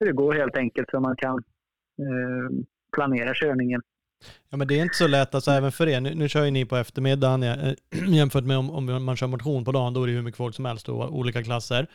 hur 0.00 0.06
det 0.06 0.12
går 0.12 0.34
helt 0.34 0.56
enkelt 0.56 0.90
så 0.90 1.00
man 1.00 1.16
kan 1.16 1.38
eh, 1.98 2.64
planera 2.92 3.34
körningen. 3.34 3.82
Ja 4.50 4.56
men 4.56 4.68
det 4.68 4.78
är 4.78 4.82
inte 4.82 4.96
så 4.96 5.06
lätt, 5.06 5.34
alltså 5.34 5.50
även 5.50 5.72
för 5.72 5.88
er, 5.88 6.00
nu, 6.00 6.14
nu 6.14 6.28
kör 6.28 6.44
ju 6.44 6.50
ni 6.50 6.64
på 6.64 6.76
eftermiddagen 6.76 7.42
äh, 7.42 7.72
jämfört 8.08 8.44
med 8.44 8.58
om, 8.58 8.70
om, 8.70 9.04
man 9.04 9.16
kör 9.16 9.26
motion 9.26 9.64
på 9.64 9.72
dagen, 9.72 9.94
då 9.94 10.02
är 10.02 10.06
det 10.06 10.12
hur 10.12 10.22
mycket 10.22 10.38
folk 10.38 10.54
som 10.54 10.64
helst 10.64 10.88
och 10.88 11.16
olika 11.18 11.42
klasser. 11.42 11.86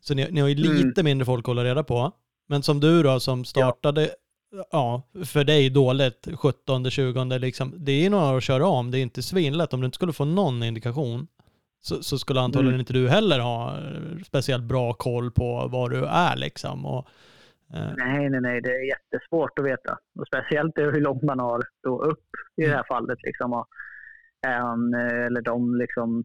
Så 0.00 0.14
ni, 0.14 0.30
ni 0.30 0.40
har 0.40 0.48
ju 0.48 0.64
mm. 0.64 0.76
lite 0.76 1.00
mm. 1.00 1.04
mindre 1.04 1.26
folk 1.26 1.44
att 1.44 1.46
hålla 1.46 1.64
reda 1.64 1.84
på. 1.84 2.12
Men 2.48 2.62
som 2.62 2.80
du 2.80 3.02
då 3.02 3.20
som 3.20 3.44
startade, 3.44 4.10
ja, 4.52 5.02
ja 5.12 5.24
för 5.24 5.44
dig 5.44 5.70
dåligt, 5.70 6.28
17, 6.34 6.90
20, 6.90 7.38
liksom, 7.38 7.74
det 7.76 7.92
är 7.92 8.02
ju 8.02 8.08
några 8.08 8.36
att 8.36 8.44
köra 8.44 8.66
om, 8.66 8.90
det 8.90 8.98
är 8.98 9.02
inte 9.02 9.22
svinlätt. 9.22 9.72
Om 9.72 9.80
du 9.80 9.84
inte 9.86 9.96
skulle 9.96 10.12
få 10.12 10.24
någon 10.24 10.62
indikation 10.62 11.26
så, 11.82 12.02
så 12.02 12.18
skulle 12.18 12.40
antagligen 12.40 12.74
mm. 12.74 12.80
inte 12.80 12.92
du 12.92 13.08
heller 13.08 13.38
ha 13.38 13.78
eh, 13.78 14.22
speciellt 14.26 14.64
bra 14.64 14.92
koll 14.92 15.30
på 15.30 15.68
var 15.68 15.88
du 15.88 16.04
är 16.04 16.36
liksom. 16.36 16.86
Och. 16.86 17.08
Nej, 17.96 18.30
nej, 18.30 18.40
nej. 18.40 18.60
Det 18.60 18.70
är 18.70 18.88
jättesvårt 18.88 19.58
att 19.58 19.64
veta. 19.64 19.98
Och 20.18 20.26
speciellt 20.26 20.78
hur 20.78 21.00
långt 21.00 21.22
man 21.22 21.38
har 21.38 21.62
då 21.82 22.02
upp 22.02 22.28
i 22.56 22.62
det 22.62 22.76
här 22.76 22.84
fallet. 22.88 23.18
Liksom. 23.22 23.52
Och 23.52 23.66
är 24.46 24.58
han, 24.58 24.94
eh, 24.94 25.26
eller 25.26 25.42
de 25.42 25.74
liksom 25.74 26.24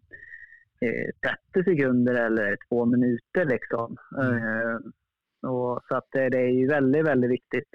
30 1.53 1.63
sekunder 1.63 2.13
eller 2.13 2.57
två 2.69 2.85
minuter 2.85 3.45
liksom. 3.45 3.97
Mm. 4.21 4.81
Och, 5.47 5.81
så 5.87 5.95
att 5.95 6.07
det, 6.11 6.29
det 6.29 6.37
är 6.37 6.51
ju 6.51 6.67
väldigt, 6.67 7.05
väldigt 7.05 7.31
viktigt. 7.31 7.69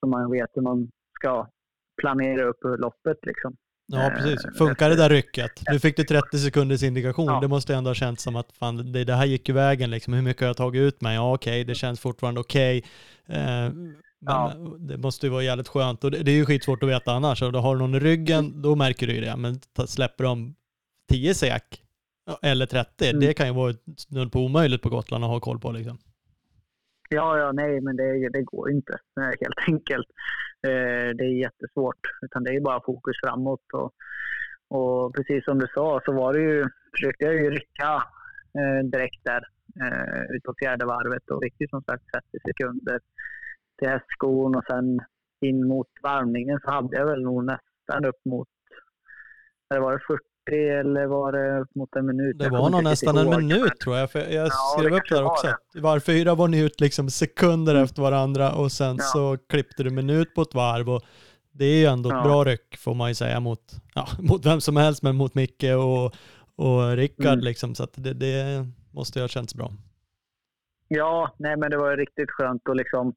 Så 0.00 0.06
man 0.06 0.30
vet 0.30 0.50
hur 0.54 0.62
man 0.62 0.90
ska 1.12 1.48
planera 1.96 2.44
upp 2.44 2.58
loppet 2.62 3.26
liksom. 3.26 3.56
Ja, 3.86 4.12
precis. 4.16 4.44
Eh, 4.44 4.52
Funkar 4.58 4.90
det 4.90 4.96
där 4.96 5.10
rycket? 5.10 5.50
Nu 5.70 5.80
fick 5.80 5.96
du 5.96 6.04
30 6.04 6.38
sekunders 6.38 6.82
indikation. 6.82 7.26
Ja. 7.26 7.40
Det 7.40 7.48
måste 7.48 7.74
ändå 7.74 7.90
ha 7.90 7.94
känts 7.94 8.22
som 8.22 8.36
att 8.36 8.52
fan, 8.52 8.92
det, 8.92 9.04
det 9.04 9.14
här 9.14 9.26
gick 9.26 9.48
ju 9.48 9.54
vägen 9.54 9.90
liksom. 9.90 10.12
Hur 10.12 10.22
mycket 10.22 10.40
har 10.40 10.46
jag 10.46 10.56
tagit 10.56 10.80
ut 10.80 11.00
mig? 11.00 11.14
Ja, 11.14 11.34
okej, 11.34 11.50
okay, 11.50 11.64
det 11.64 11.74
känns 11.74 12.00
fortfarande 12.00 12.40
okej. 12.40 12.82
Okay. 13.28 13.40
Eh, 13.40 13.72
ja. 14.26 14.52
det 14.78 14.96
måste 14.96 15.26
ju 15.26 15.30
vara 15.30 15.42
jävligt 15.42 15.68
skönt. 15.68 16.04
Och 16.04 16.10
det, 16.10 16.22
det, 16.22 16.30
är 16.30 16.34
ju 16.36 16.46
skitsvårt 16.46 16.82
att 16.82 16.88
veta 16.88 17.12
annars. 17.12 17.42
Och 17.42 17.52
då 17.52 17.58
har 17.58 17.74
du 17.74 17.80
någon 17.80 17.94
i 17.94 18.00
ryggen, 18.00 18.62
då 18.62 18.74
märker 18.74 19.06
du 19.06 19.14
ju 19.14 19.20
det. 19.20 19.36
Men 19.36 19.60
släpper 19.86 20.24
de 20.24 20.54
10 21.10 21.34
sek 21.34 21.82
eller 22.42 22.66
30, 22.66 23.08
mm. 23.08 23.20
det 23.20 23.34
kan 23.34 23.46
ju 23.46 23.52
vara 23.52 23.74
snudd 23.96 24.32
på 24.32 24.40
omöjligt 24.40 24.82
på 24.82 24.88
Gotland 24.88 25.24
att 25.24 25.30
ha 25.30 25.40
koll 25.40 25.60
på 25.60 25.72
liksom. 25.72 25.98
Ja, 27.08 27.38
ja, 27.38 27.52
nej, 27.52 27.80
men 27.80 27.96
det, 27.96 28.28
det 28.28 28.42
går 28.42 28.70
inte 28.70 28.98
helt 29.40 29.68
enkelt. 29.68 30.06
Eh, 30.66 31.08
det 31.16 31.24
är 31.24 31.40
jättesvårt. 31.40 32.00
Utan 32.22 32.44
det 32.44 32.50
är 32.50 32.60
bara 32.60 32.80
fokus 32.84 33.16
framåt. 33.24 33.66
Och, 33.72 33.92
och 34.78 35.14
precis 35.14 35.44
som 35.44 35.58
du 35.58 35.66
sa 35.74 36.00
så 36.04 36.12
var 36.12 36.32
det 36.32 36.40
ju, 36.40 36.64
försökte 36.96 37.24
jag 37.24 37.34
ju 37.34 37.50
rycka 37.50 38.02
eh, 38.58 38.86
direkt 38.92 39.24
där 39.24 39.42
eh, 39.82 40.36
ut 40.36 40.42
på 40.42 40.54
fjärde 40.58 40.86
varvet 40.86 41.30
och 41.30 41.42
fick 41.42 41.60
ju 41.60 41.68
som 41.68 41.82
sagt 41.82 42.04
30 42.12 42.38
sekunder 42.48 43.00
till 43.78 43.88
hästskon 43.88 44.56
och 44.56 44.64
sen 44.70 45.00
in 45.40 45.68
mot 45.68 45.88
varvningen 46.02 46.60
så 46.64 46.70
hade 46.70 46.96
jag 46.96 47.06
väl 47.06 47.22
nog 47.22 47.44
nästan 47.44 48.04
upp 48.04 48.24
mot, 48.24 48.48
eller 49.70 49.80
var 49.80 49.92
det 49.92 50.04
40 50.46 50.68
eller 50.68 51.06
var 51.06 51.32
det 51.32 51.60
upp 51.60 51.74
mot 51.74 51.96
en 51.96 52.06
minut? 52.06 52.38
Det 52.38 52.48
var 52.48 52.70
nog 52.70 52.84
nästan 52.84 53.18
en 53.18 53.30
minut 53.30 53.80
tror 53.80 53.96
jag, 53.96 54.10
för 54.10 54.18
jag 54.18 54.46
ja, 54.46 54.50
skrev 54.50 54.94
upp 54.94 55.08
där 55.10 55.24
också. 55.24 55.46
I 55.74 55.80
varv 55.80 56.00
fyra 56.00 56.34
var 56.34 56.48
ni 56.48 56.60
ut 56.60 56.80
liksom 56.80 57.10
sekunder 57.10 57.72
mm. 57.72 57.84
efter 57.84 58.02
varandra 58.02 58.52
och 58.52 58.72
sen 58.72 58.96
ja. 58.98 59.04
så 59.04 59.38
klippte 59.48 59.82
du 59.82 59.90
minut 59.90 60.34
på 60.34 60.42
ett 60.42 60.54
varv 60.54 60.90
och 60.90 61.02
det 61.52 61.64
är 61.64 61.78
ju 61.78 61.86
ändå 61.86 62.08
ett 62.08 62.16
ja. 62.16 62.22
bra 62.22 62.44
ryck 62.44 62.76
får 62.76 62.94
man 62.94 63.08
ju 63.08 63.14
säga 63.14 63.40
mot, 63.40 63.60
ja, 63.94 64.06
mot 64.28 64.46
vem 64.46 64.60
som 64.60 64.76
helst, 64.76 65.02
men 65.02 65.16
mot 65.16 65.34
Micke 65.34 65.64
och, 65.64 66.14
och 66.66 66.96
Rickard 66.96 67.26
mm. 67.26 67.44
liksom, 67.44 67.74
så 67.74 67.84
att 67.84 67.92
det, 67.94 68.12
det 68.12 68.66
måste 68.94 69.18
ju 69.18 69.22
ha 69.22 69.28
känts 69.28 69.54
bra. 69.54 69.70
Ja, 70.88 71.34
nej 71.36 71.56
men 71.56 71.70
det 71.70 71.76
var 71.76 71.96
riktigt 71.96 72.30
skönt 72.30 72.68
och 72.68 72.76
liksom 72.76 73.14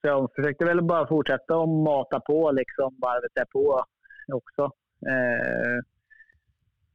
så 0.00 0.08
jag 0.08 0.30
försökte 0.36 0.64
väl 0.64 0.82
bara 0.82 1.06
fortsätta 1.06 1.54
att 1.54 1.68
mata 1.68 2.20
på 2.20 2.50
liksom 2.50 2.96
varvet 3.00 3.30
därpå 3.34 3.84
också. 4.32 4.62
Eh, 5.06 5.84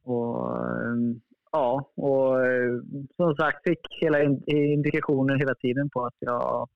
och, 0.05 0.57
ehm, 0.57 1.21
ja, 1.51 1.91
och 1.95 2.45
eh, 2.45 2.79
som 3.15 3.35
sagt 3.35 3.63
fick 3.63 3.87
hela 4.01 4.23
indikationer 4.47 5.35
hela 5.35 5.55
tiden 5.55 5.89
på 5.89 6.05
att 6.05 6.15
jag 6.19 6.69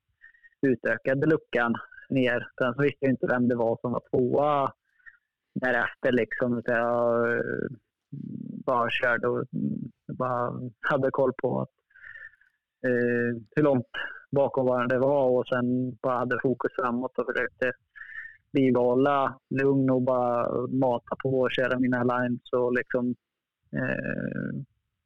utökade 0.62 1.28
luckan 1.28 1.76
ner. 2.10 2.48
Sen 2.58 2.74
så 2.74 2.82
visste 2.82 2.98
jag 3.00 3.12
inte 3.12 3.28
vem 3.28 3.48
det 3.48 3.56
var 3.56 3.78
som 3.82 3.92
var 3.92 4.02
tvåa 4.12 4.72
därefter 5.54 6.12
liksom. 6.12 6.62
Så 6.66 6.72
jag 6.72 7.38
eh, 7.38 7.68
bara 8.66 8.90
körde 8.90 9.28
och 9.28 9.44
mm, 9.54 9.92
bara 10.08 10.54
hade 10.82 11.12
koll 11.12 11.34
på 11.38 11.62
att, 11.62 11.70
eh, 12.86 13.42
hur 13.56 13.64
långt 13.64 13.88
bakom 14.32 14.66
varandra 14.66 14.96
det 14.96 15.02
var 15.02 15.30
och 15.30 15.48
sen 15.48 15.98
bara 16.02 16.18
hade 16.18 16.40
fokus 16.42 16.72
framåt 16.76 17.18
och 17.18 17.26
försökte 17.26 17.72
bibehålla 18.52 19.40
lugn 19.50 19.90
och 19.90 20.02
bara 20.02 20.68
mata 20.68 21.16
på 21.24 21.40
och 21.40 21.52
köra 21.52 21.80
mina 21.80 22.04
lines 22.04 22.54
och 22.54 22.74
liksom 22.74 23.16
eh, 23.74 24.64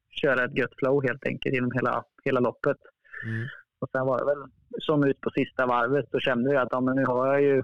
köra 0.09 0.45
ett 0.45 0.57
gött 0.57 0.75
flow 0.77 1.03
helt 1.03 1.27
enkelt 1.27 1.55
genom 1.55 1.71
hela, 1.71 2.03
hela 2.23 2.39
loppet. 2.39 2.77
Mm. 3.25 3.47
Och 3.79 3.89
sen 3.91 4.05
var 4.05 4.19
det 4.19 4.25
väl 4.25 4.43
som 4.79 5.03
ut 5.03 5.21
på 5.21 5.29
sista 5.29 5.65
varvet, 5.65 6.05
då 6.11 6.19
kände 6.19 6.53
jag 6.53 6.61
att 6.61 6.71
ja, 6.71 6.81
men 6.81 6.95
nu 6.95 7.05
har 7.05 7.27
jag 7.27 7.41
ju, 7.41 7.63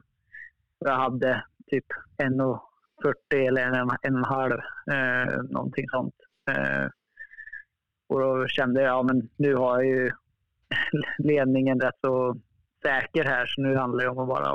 jag 0.80 0.96
hade 0.96 1.44
typ 1.68 1.86
1,40 2.24 3.48
eller 3.48 3.62
en, 3.62 3.74
en 3.76 3.90
och 3.90 3.98
en 4.04 4.24
halv, 4.24 4.60
eh, 4.92 5.42
någonting 5.50 5.86
sånt. 5.90 6.16
Eh, 6.50 6.88
och 8.10 8.20
då 8.20 8.48
kände 8.48 8.82
jag, 8.82 8.90
ja 8.90 9.04
men 9.04 9.30
nu 9.38 9.56
har 9.56 9.82
jag 9.82 9.86
ju 9.86 10.12
ledningen 11.18 11.80
rätt 11.80 12.00
så 12.02 12.36
säker 12.82 13.24
här, 13.24 13.46
så 13.46 13.62
nu 13.62 13.76
handlar 13.76 14.04
det 14.04 14.10
om 14.10 14.20
att 14.20 14.28
bara 14.28 14.54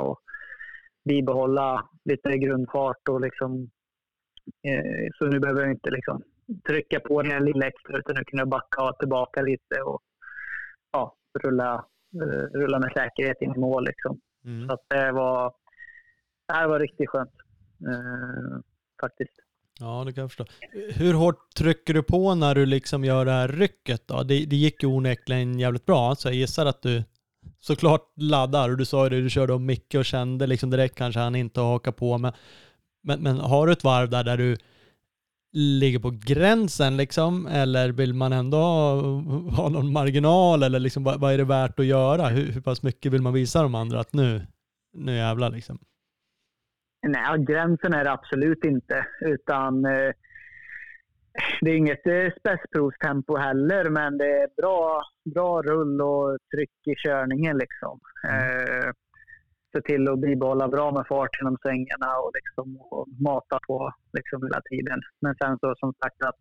bibehålla 1.05 1.89
lite 2.05 2.37
grundfart 2.37 3.09
och 3.09 3.21
liksom 3.21 3.69
eh, 4.67 5.07
så 5.17 5.25
nu 5.25 5.39
behöver 5.39 5.61
jag 5.61 5.71
inte 5.71 5.89
liksom 5.89 6.23
trycka 6.67 6.99
på 6.99 7.21
den 7.21 7.31
här 7.31 7.39
lilla 7.39 7.67
extra 7.67 7.97
utan 7.97 8.15
nu 8.15 8.23
kunna 8.23 8.41
jag 8.41 8.49
backa 8.49 8.93
tillbaka 8.99 9.41
lite 9.41 9.81
och 9.81 10.01
ja, 10.91 11.15
rulla, 11.43 11.85
eh, 12.21 12.59
rulla 12.59 12.79
med 12.79 12.91
säkerhet 12.93 13.41
in 13.41 13.55
i 13.55 13.59
mål. 13.59 13.85
Liksom. 13.85 14.19
Mm. 14.45 14.67
Så 14.67 14.73
att 14.73 14.83
det, 14.87 15.11
var, 15.11 15.53
det 16.47 16.67
var 16.67 16.79
riktigt 16.79 17.09
skönt 17.09 17.33
eh, 17.87 18.59
faktiskt. 19.01 19.33
Ja, 19.79 20.03
det 20.05 20.13
kan 20.13 20.21
jag 20.21 20.31
förstå. 20.31 20.45
Hur 20.95 21.13
hårt 21.13 21.53
trycker 21.55 21.93
du 21.93 22.03
på 22.03 22.35
när 22.35 22.55
du 22.55 22.65
liksom 22.65 23.05
gör 23.05 23.25
det 23.25 23.31
här 23.31 23.47
rycket 23.47 24.07
då? 24.07 24.23
Det, 24.23 24.45
det 24.45 24.55
gick 24.55 24.83
ju 24.83 24.89
onekligen 24.89 25.59
jävligt 25.59 25.85
bra, 25.85 26.15
så 26.15 26.27
jag 26.27 26.35
gissar 26.35 26.65
att 26.65 26.81
du 26.81 27.03
såklart 27.65 28.11
laddar. 28.15 28.69
Och 28.69 28.77
du 28.77 28.85
sa 28.85 29.03
ju 29.03 29.09
det, 29.09 29.21
du 29.21 29.29
körde 29.29 29.53
om 29.53 29.65
Micke 29.65 29.95
och 29.95 30.05
kände 30.05 30.47
liksom 30.47 30.69
direkt 30.69 30.95
kanske 30.95 31.19
han 31.19 31.35
inte 31.35 31.61
hakar 31.61 31.91
på. 31.91 32.17
Men, 32.17 32.33
men, 33.03 33.23
men 33.23 33.37
har 33.37 33.67
du 33.67 33.73
ett 33.73 33.83
varv 33.83 34.09
där, 34.09 34.23
där 34.23 34.37
du 34.37 34.57
ligger 35.53 35.99
på 35.99 36.09
gränsen 36.25 36.97
liksom? 36.97 37.47
Eller 37.47 37.89
vill 37.89 38.13
man 38.13 38.33
ändå 38.33 38.57
ha, 38.57 39.01
ha 39.55 39.69
någon 39.69 39.93
marginal? 39.93 40.63
Eller 40.63 40.79
liksom, 40.79 41.03
vad, 41.03 41.19
vad 41.19 41.33
är 41.33 41.37
det 41.37 41.43
värt 41.43 41.79
att 41.79 41.85
göra? 41.85 42.27
Hur, 42.27 42.51
hur 42.51 42.61
pass 42.61 42.83
mycket 42.83 43.11
vill 43.11 43.21
man 43.21 43.33
visa 43.33 43.61
de 43.61 43.75
andra 43.75 43.99
att 43.99 44.13
nu, 44.13 44.41
nu 44.93 45.15
jävlar 45.15 45.49
liksom? 45.49 45.79
Nej, 47.07 47.45
gränsen 47.45 47.93
är 47.93 48.03
det 48.03 48.11
absolut 48.11 48.65
inte. 48.65 49.05
Utan 49.21 49.85
eh, 49.85 50.11
det 51.61 51.71
är 51.71 51.75
inget 51.75 52.07
eh, 52.07 52.31
spetsprovstempo 52.39 53.37
heller, 53.37 53.89
men 53.89 54.17
det 54.17 54.31
är 54.31 54.49
bra, 54.57 55.01
bra 55.33 55.61
rull 55.61 56.01
och 56.01 56.37
tryck 56.55 56.87
i 56.87 56.95
körningen. 56.95 57.57
Liksom. 57.57 57.99
Eh, 58.29 58.91
se 59.73 59.81
till 59.81 60.07
att 60.07 60.19
bibehålla 60.19 60.67
bra 60.67 60.91
med 60.91 61.07
fart 61.07 61.37
genom 61.39 61.57
svängarna 61.61 62.17
och, 62.17 62.31
liksom, 62.33 62.77
och 62.77 63.07
mata 63.21 63.59
på 63.67 63.93
liksom, 64.13 64.43
hela 64.43 64.61
tiden. 64.61 65.01
Men 65.21 65.35
sen 65.35 65.59
så 65.59 65.75
som 65.77 65.93
sagt 65.93 66.21
att 66.23 66.39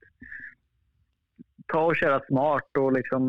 ta 1.67 1.85
och 1.85 1.97
köra 1.97 2.21
smart 2.29 2.71
och 2.79 2.93
liksom, 2.93 3.23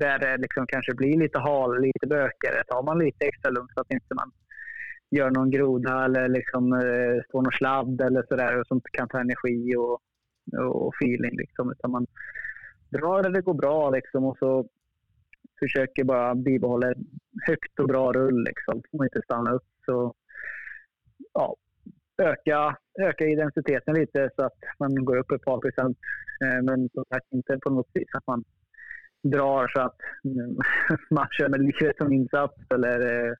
där 0.00 0.18
det 0.18 0.36
liksom 0.36 0.66
kanske 0.66 0.94
blir 0.94 1.18
lite 1.18 1.38
hal, 1.38 1.80
lite 1.80 2.06
bökigare. 2.06 2.64
Tar 2.66 2.82
man 2.82 2.98
lite 2.98 3.24
extra 3.24 3.50
lugnt 3.50 3.70
så 3.74 3.80
att 3.80 3.90
inte 3.90 4.14
man 4.14 4.30
gör 5.10 5.30
någon 5.30 5.50
groda 5.50 6.04
eller 6.04 6.28
liksom, 6.28 6.72
eh, 6.72 7.22
står 7.28 7.42
någon 7.42 7.52
sladd 7.52 8.00
eller 8.00 8.22
sådär 8.28 8.64
som 8.68 8.80
kan 8.92 9.08
ta 9.08 9.20
energi 9.20 9.76
och, 9.76 10.00
och 10.58 10.94
feeling. 10.94 11.36
Liksom. 11.36 11.72
Utan 11.72 11.90
man 11.90 12.06
drar 12.90 13.22
där 13.22 13.30
det 13.30 13.42
går 13.42 13.54
bra 13.54 13.90
liksom, 13.90 14.24
och 14.24 14.38
så 14.38 14.68
försöker 15.58 16.04
bara 16.04 16.34
bibehålla 16.34 16.94
högt 17.46 17.78
och 17.80 17.88
bra 17.88 18.12
rull 18.12 18.44
liksom, 18.44 18.82
och 18.92 19.04
inte 19.04 19.22
stanna 19.24 19.52
upp. 19.52 19.68
Så, 19.86 20.14
ja, 21.32 21.56
öka, 22.22 22.76
öka 23.00 23.26
identiteten 23.26 23.94
lite 23.94 24.30
så 24.36 24.44
att 24.44 24.58
man 24.78 25.04
går 25.04 25.16
upp 25.16 25.30
ett 25.30 25.44
par 25.44 25.60
procent. 25.60 25.98
Eh, 26.44 26.62
men 26.62 26.88
som 26.94 27.04
sagt 27.04 27.32
inte 27.32 27.58
på 27.58 27.70
något 27.70 27.90
vis 27.94 28.08
att 28.12 28.26
man 28.26 28.44
drar 29.22 29.68
så 29.68 29.80
att 29.80 29.96
mm, 30.24 30.56
man 31.10 31.28
kör 31.30 31.48
med 31.48 31.60
livet 31.60 31.96
som 31.96 32.12
insats 32.12 32.54
eller 32.74 33.26
eh, 33.26 33.34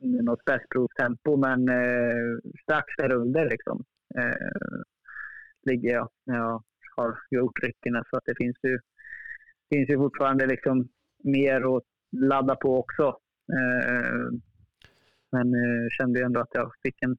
något 0.00 0.40
spetsprovstempo. 0.40 1.36
Men 1.36 1.68
eh, 1.68 2.38
strax 2.62 2.96
därunder 2.96 3.50
liksom, 3.50 3.84
eh, 4.18 4.80
ligger 5.68 5.90
jag 5.90 6.08
när 6.26 6.36
jag 6.36 6.62
har 6.96 7.18
gjort 7.30 7.62
ryckena. 7.62 8.04
Så 8.10 8.16
att 8.16 8.24
det 8.26 8.34
finns 8.36 8.56
ju, 8.62 8.78
finns 9.70 9.90
ju 9.90 9.96
fortfarande 9.96 10.46
liksom 10.46 10.88
mer 11.24 11.76
att 11.76 11.84
ladda 12.12 12.56
på 12.56 12.78
också. 12.78 13.02
Eh, 13.52 14.30
men 15.32 15.54
eh, 15.54 15.88
kände 15.98 16.24
ändå 16.24 16.40
att 16.40 16.52
jag 16.52 16.72
fick 16.82 17.02
en 17.02 17.16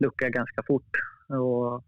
lucka 0.00 0.28
ganska 0.28 0.62
fort. 0.62 0.90
Och, 1.28 1.84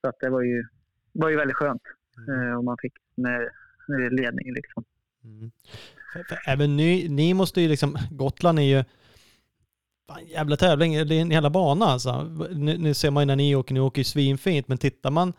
så 0.00 0.08
att 0.08 0.20
det 0.20 0.30
var 0.30 0.42
ju, 0.42 0.64
var 1.12 1.28
ju 1.28 1.36
väldigt 1.36 1.56
skönt. 1.56 1.82
Mm. 2.28 2.48
Eh, 2.48 2.56
och 2.56 2.64
man 2.64 2.76
fick 2.82 2.92
med, 3.14 3.50
med 3.88 4.12
ledningen 4.12 4.54
liksom. 4.54 4.84
Mm. 5.24 5.50
För, 6.12 6.22
för 6.22 6.38
även 6.46 6.76
ni, 6.76 7.08
ni 7.08 7.34
måste 7.34 7.60
ju 7.60 7.68
liksom, 7.68 7.96
Gotland 8.10 8.58
är 8.58 8.62
ju 8.62 8.84
fan, 10.10 10.26
jävla 10.26 10.56
tävling, 10.56 11.06
det 11.06 11.14
är 11.14 11.20
en 11.20 11.30
hela 11.30 11.50
bana 11.50 11.86
alltså. 11.86 12.22
Nu, 12.50 12.78
nu 12.78 12.94
ser 12.94 13.10
man 13.10 13.22
ju 13.22 13.26
när 13.26 13.36
ni 13.36 13.54
åker, 13.54 13.74
ni 13.74 13.80
åker 13.80 14.00
ju 14.00 14.04
svinfint, 14.04 14.68
men 14.68 14.78
tittar 14.78 15.10
man 15.10 15.32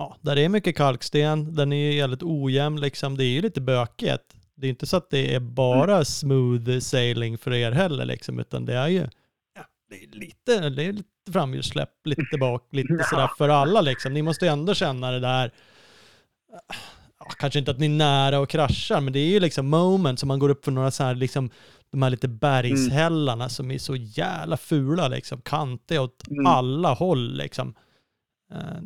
ja, 0.00 0.16
där 0.20 0.38
är 0.38 0.48
mycket 0.48 0.76
kalksten, 0.76 1.54
den 1.54 1.72
är 1.72 1.92
jävligt 1.92 2.22
ojämn 2.22 2.80
liksom. 2.80 3.16
Det 3.16 3.24
är 3.24 3.30
ju 3.30 3.40
lite 3.40 3.60
bökigt. 3.60 4.34
Det 4.54 4.66
är 4.66 4.70
inte 4.70 4.86
så 4.86 4.96
att 4.96 5.10
det 5.10 5.34
är 5.34 5.40
bara 5.40 5.92
mm. 5.92 6.04
smooth 6.04 6.78
sailing 6.78 7.38
för 7.38 7.52
er 7.52 7.72
heller 7.72 8.04
liksom, 8.04 8.38
utan 8.38 8.64
det 8.64 8.74
är 8.74 8.88
ju 8.88 9.08
ja, 9.54 9.62
det 9.90 10.04
är 10.04 10.18
lite, 10.18 10.70
det 10.70 10.84
är 10.84 10.92
lite 10.92 11.32
framhjulssläpp, 11.32 11.90
lite 12.04 12.38
bak, 12.40 12.68
lite 12.70 13.04
sådär 13.10 13.30
för 13.38 13.48
alla 13.48 13.80
liksom. 13.80 14.14
Ni 14.14 14.22
måste 14.22 14.44
ju 14.44 14.52
ändå 14.52 14.74
känna 14.74 15.10
det 15.10 15.20
där, 15.20 15.50
ja, 17.18 17.26
kanske 17.38 17.58
inte 17.58 17.70
att 17.70 17.78
ni 17.78 17.86
är 17.86 17.90
nära 17.90 18.38
och 18.38 18.48
kraschar, 18.48 19.00
men 19.00 19.12
det 19.12 19.18
är 19.18 19.30
ju 19.30 19.40
liksom 19.40 19.68
moment 19.68 20.18
som 20.18 20.28
man 20.28 20.38
går 20.38 20.48
upp 20.48 20.64
för 20.64 20.72
några 20.72 20.90
så 20.90 21.04
här 21.04 21.14
liksom, 21.14 21.50
de 21.92 22.02
här 22.02 22.10
lite 22.10 22.28
bergshällarna 22.28 23.44
mm. 23.44 23.48
som 23.48 23.70
är 23.70 23.78
så 23.78 23.96
jävla 23.96 24.56
fula 24.56 25.08
liksom, 25.08 25.40
kantiga 25.40 26.02
åt 26.02 26.28
mm. 26.30 26.46
alla 26.46 26.92
håll 26.92 27.36
liksom. 27.36 27.74
Uh, 28.52 28.80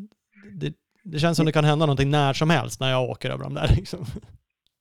det, 0.52 0.74
det 1.02 1.18
känns 1.18 1.36
som 1.36 1.46
det 1.46 1.52
kan 1.52 1.64
hända 1.64 1.86
någonting 1.86 2.10
när 2.10 2.32
som 2.32 2.50
helst 2.50 2.80
när 2.80 2.90
jag 2.90 3.10
åker 3.10 3.30
över 3.30 3.44
de 3.44 3.54
där. 3.54 3.68
Liksom. 3.76 4.06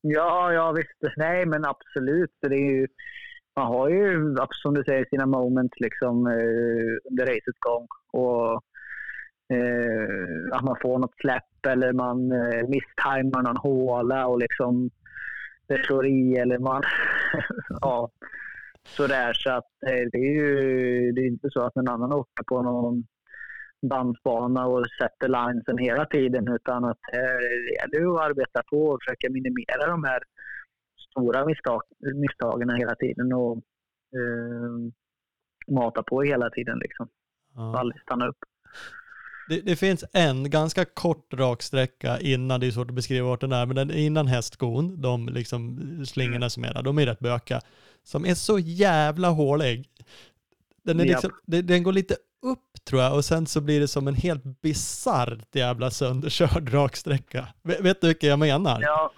Ja, 0.01 0.53
ja 0.53 0.71
visst. 0.71 1.17
Nej, 1.17 1.45
men 1.45 1.65
absolut. 1.65 2.31
Det 2.41 2.55
är 2.55 2.71
ju, 2.71 2.87
man 3.55 3.67
har 3.67 3.89
ju, 3.89 4.35
som 4.49 4.73
du 4.73 4.83
säger, 4.83 5.05
sina 5.09 5.25
moments 5.25 5.79
liksom, 5.79 6.27
eh, 6.27 7.09
under 7.09 7.25
racets 7.25 7.59
gång. 7.59 7.87
Och, 8.11 8.53
eh, 9.55 10.57
att 10.57 10.63
man 10.63 10.77
får 10.81 10.99
något 10.99 11.15
släpp 11.21 11.65
eller 11.67 11.93
man 11.93 12.31
eh, 12.31 12.67
misstajmar 12.67 13.41
någon 13.41 13.57
håla 13.57 14.27
och 14.27 14.39
liksom 14.39 14.89
det 15.67 15.85
slår 15.85 16.07
i 16.07 16.35
eller 16.35 16.59
man... 16.59 16.83
ja, 17.81 18.11
sådär. 18.87 19.33
Så 19.33 19.49
att 19.49 19.71
eh, 19.87 20.07
det 20.11 20.17
är 20.17 20.33
ju 20.35 21.11
det 21.11 21.21
är 21.21 21.27
inte 21.27 21.49
så 21.51 21.61
att 21.61 21.75
någon 21.75 21.87
annan 21.87 22.13
åker 22.13 22.43
på 22.43 22.61
någon 22.61 23.03
dansbana 23.81 24.65
och 24.65 24.85
sätter 25.01 25.27
linesen 25.27 25.77
hela 25.77 26.05
tiden 26.05 26.47
utan 26.47 26.85
att 26.85 26.99
det 27.91 27.97
gäller 27.97 28.15
att 28.15 28.21
arbeta 28.29 28.63
på 28.69 28.87
och 28.87 28.99
försöka 29.01 29.29
minimera 29.29 29.87
de 29.87 30.03
här 30.03 30.23
stora 31.09 31.45
misstag, 31.45 31.81
misstagen 32.15 32.69
hela 32.69 32.95
tiden 32.95 33.33
och 33.33 33.57
eh, 34.17 34.93
mata 35.67 36.03
på 36.03 36.21
hela 36.21 36.49
tiden 36.49 36.79
liksom. 36.79 37.07
Ja. 37.55 37.79
Aldrig 37.79 38.01
stanna 38.01 38.27
upp. 38.27 38.37
Det, 39.47 39.61
det, 39.61 39.75
finns 39.75 40.05
en 40.13 40.49
ganska 40.49 40.85
kort 40.85 41.33
raksträcka 41.33 42.19
innan, 42.19 42.59
det 42.59 42.67
är 42.67 42.71
svårt 42.71 42.89
att 42.89 42.95
beskriva 42.95 43.27
vart 43.27 43.41
den 43.41 43.51
är, 43.51 43.65
men 43.65 43.75
den 43.75 43.91
innan 43.91 44.27
hästskon, 44.27 45.01
de 45.01 45.29
liksom 45.29 45.79
slingorna 46.05 46.49
som 46.49 46.63
är 46.63 46.73
där, 46.73 46.83
de 46.83 46.99
är 46.99 47.05
rätt 47.05 47.19
böka, 47.19 47.61
som 48.03 48.25
är 48.25 48.33
så 48.33 48.59
jävla 48.59 49.29
hålig. 49.29 49.89
Den, 50.83 50.99
är 50.99 51.05
liksom, 51.05 51.31
den 51.45 51.83
går 51.83 51.93
lite 51.93 52.15
upp 52.43 52.85
tror 52.85 53.01
jag 53.01 53.15
och 53.15 53.25
sen 53.25 53.45
så 53.45 53.61
blir 53.61 53.79
det 53.79 53.87
som 53.87 54.07
en 54.07 54.15
helt 54.15 54.61
bisarrt 54.61 55.55
jävla 55.55 55.91
sönderkörd 55.91 56.73
raksträcka. 56.73 57.47
Vet 57.61 58.01
du 58.01 58.07
vilka 58.07 58.27
jag 58.27 58.39
menar? 58.39 58.81
Ja, 58.81 59.11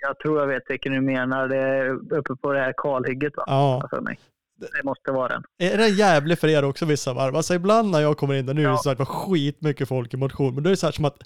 jag 0.00 0.18
tror 0.18 0.40
jag 0.40 0.46
vet 0.46 0.62
vilken 0.68 0.92
du 0.92 1.00
menar. 1.00 1.48
Det 1.48 1.56
är 1.56 2.14
uppe 2.18 2.36
på 2.36 2.52
det 2.52 2.60
här 2.60 2.74
kalhygget 2.76 3.36
va? 3.36 3.44
Ja. 3.46 4.00
Mig. 4.00 4.18
Det 4.58 4.84
måste 4.84 5.12
vara 5.12 5.28
den. 5.28 5.42
Är 5.58 5.78
den 5.78 5.94
jävlig 5.94 6.38
för 6.38 6.48
er 6.48 6.64
också 6.64 6.84
vissa 6.86 7.12
varv? 7.14 7.36
Alltså 7.36 7.54
ibland 7.54 7.90
när 7.90 8.00
jag 8.00 8.16
kommer 8.16 8.34
in 8.34 8.46
där 8.46 8.54
nu 8.54 8.62
ja. 8.62 8.68
är 8.68 8.94
det 8.94 8.96
så 8.96 9.04
skitmycket 9.04 9.88
folk 9.88 10.14
i 10.14 10.16
motion, 10.16 10.54
men 10.54 10.64
då 10.64 10.68
är 10.68 10.70
det 10.70 10.76
så 10.76 10.86
här 10.86 10.92
som 10.92 11.04
att 11.04 11.18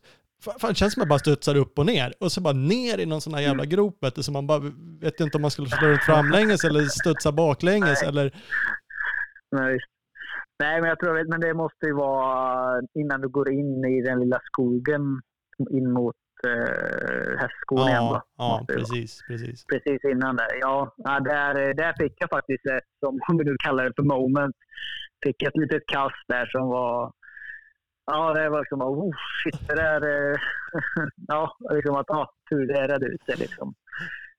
Fan, 0.42 0.68
det 0.68 0.74
känns 0.74 0.94
som 0.94 1.02
att 1.02 1.08
man 1.08 1.14
bara 1.14 1.18
studsar 1.18 1.56
upp 1.56 1.78
och 1.78 1.86
ner 1.86 2.14
och 2.20 2.32
så 2.32 2.40
bara 2.40 2.54
ner 2.54 2.98
i 2.98 3.06
någon 3.06 3.20
sån 3.20 3.34
här 3.34 3.40
jävla 3.40 3.62
mm. 3.62 3.68
grop. 3.68 4.04
Så 4.16 4.32
man 4.32 4.46
bara 4.46 4.60
vet 5.00 5.20
inte 5.20 5.38
om 5.38 5.42
man 5.42 5.50
skulle 5.50 5.68
slå 5.68 5.88
runt 5.88 6.02
framlänges 6.02 6.64
eller 6.64 6.82
studsa 6.82 7.32
baklänges 7.32 8.02
Nej. 8.02 8.08
eller... 8.08 8.34
Nej, 9.50 9.78
Nej, 10.62 10.80
men 10.80 10.88
jag 10.88 10.98
tror 10.98 11.28
men 11.28 11.40
det 11.40 11.54
måste 11.54 11.86
ju 11.86 11.92
vara 11.92 12.82
innan 12.94 13.20
du 13.20 13.28
går 13.28 13.52
in 13.52 13.84
i 13.84 14.02
den 14.02 14.20
lilla 14.20 14.40
skogen 14.44 15.20
in 15.70 15.92
mot 15.92 16.16
eh, 16.46 17.38
hästskon 17.38 17.78
ja, 17.78 17.88
igen. 17.88 18.20
Ja, 18.38 18.64
precis, 18.68 19.22
precis. 19.28 19.66
Precis 19.66 20.05
innan 20.05 20.37
där. 20.37 20.48
Ja, 20.61 20.94
där, 21.24 21.74
där 21.74 21.94
fick 21.98 22.14
jag 22.18 22.31
faktiskt 22.31 22.66
ett, 22.66 22.85
som 23.00 23.20
om 23.28 23.38
vi 23.38 23.44
nu 23.44 23.57
kallar 23.64 23.85
det 23.85 23.92
för 23.96 24.02
moment, 24.02 24.57
fick 25.24 25.42
ett 25.42 25.57
litet 25.57 25.87
kast 25.87 26.24
där 26.28 26.46
som 26.46 26.68
var 26.68 27.12
Ja, 28.07 28.33
det 28.35 28.48
var 28.48 28.59
liksom 28.59 28.83
oh 28.83 29.12
shit, 29.44 29.68
det 29.68 29.74
där... 29.74 30.00
ja, 31.28 31.57
liksom 31.70 31.94
att, 31.94 32.07
ja, 32.09 32.33
tur 32.50 32.66
det 32.66 32.88
redde 32.88 33.07
ut 33.07 33.24
sig 33.24 33.37
liksom. 33.37 33.74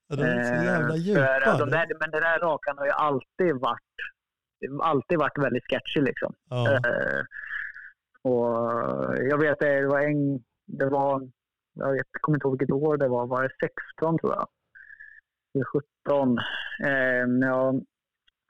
Ja, 0.07 0.15
de 0.15 0.23
är 0.23 0.43
så 0.43 0.63
jävla 0.63 0.95
djupa. 0.95 1.35
Eh, 1.35 1.57
de 1.57 1.69
där, 1.69 1.87
men 1.99 2.11
det 2.11 2.19
där 2.19 2.39
rakan 2.39 2.77
har 2.77 2.85
ju 2.85 2.91
alltid 2.91 3.55
varit 3.55 3.79
alltid 4.81 5.17
varit 5.19 5.37
väldigt 5.37 5.63
sketchy 5.69 6.01
liksom. 6.01 6.33
Ja. 6.49 6.71
Uh, 6.71 7.23
och 8.31 9.17
jag 9.17 9.37
vet 9.37 9.59
det 9.59 9.87
var 9.87 9.99
en, 9.99 10.43
det 10.65 10.89
var, 10.89 11.29
jag 11.73 11.91
vet, 11.91 12.07
kommer 12.21 12.37
inte 12.37 12.47
ihåg 12.47 12.59
vilket 12.59 12.75
år 12.75 12.97
det 12.97 13.07
var, 13.07 13.27
var 13.27 13.43
det 13.43 13.49
16 13.95 14.17
tror 14.17 14.33
jag? 14.33 14.47
17. 16.07 16.37
Eh, 16.79 17.27
när 17.27 17.47
jag 17.47 17.85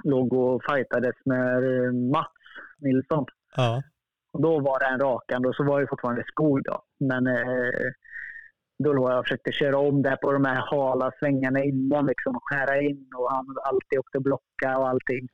låg 0.04 0.34
och 0.34 0.64
fightades 0.64 1.16
med 1.26 1.64
Mats 1.96 2.32
Nilsson. 2.78 3.26
Ja. 3.56 3.84
Och 4.34 4.42
då 4.42 4.60
var 4.60 4.80
det 4.80 4.86
en 4.86 5.00
rakande 5.00 5.48
och 5.48 5.56
så 5.56 5.64
var 5.64 5.82
det 5.82 5.88
fortfarande 5.88 6.24
skog 6.28 6.64
då. 6.64 6.84
Men 7.00 7.28
eh, 7.28 7.92
då 8.84 8.94
låg 8.94 9.10
jag 9.10 9.20
och 9.20 9.26
försökte 9.26 9.52
köra 9.52 9.78
om 9.78 10.02
det 10.02 10.18
på 10.22 10.32
de 10.32 10.46
här 10.46 10.62
hala 10.62 11.12
svängarna 11.20 11.64
innan 11.64 12.06
liksom, 12.06 12.36
och 12.36 12.44
skära 12.44 12.82
in 12.82 13.10
och 13.18 13.32
han 13.32 13.46
alltid 13.64 14.00
åkte 14.00 14.20
blocka 14.20 14.78
och 14.78 14.90
allting. 14.90 15.28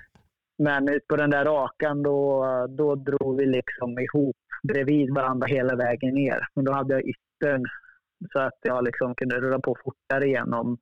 Men 0.58 0.88
ut 0.88 1.08
på 1.08 1.16
den 1.16 1.30
där 1.30 1.44
rakan 1.44 2.02
då, 2.02 2.44
då 2.68 2.94
drog 2.94 3.36
vi 3.36 3.46
liksom 3.46 3.98
ihop 3.98 4.36
bredvid 4.62 5.14
varandra 5.14 5.46
hela 5.46 5.76
vägen 5.76 6.14
ner. 6.14 6.48
Men 6.54 6.64
då 6.64 6.72
hade 6.72 6.94
jag 6.94 7.02
yttern 7.40 7.64
så 8.32 8.38
att 8.38 8.58
jag 8.62 8.84
liksom 8.84 9.14
kunde 9.14 9.40
rulla 9.40 9.58
på 9.58 9.76
fortare 9.84 10.28
genom, 10.28 10.78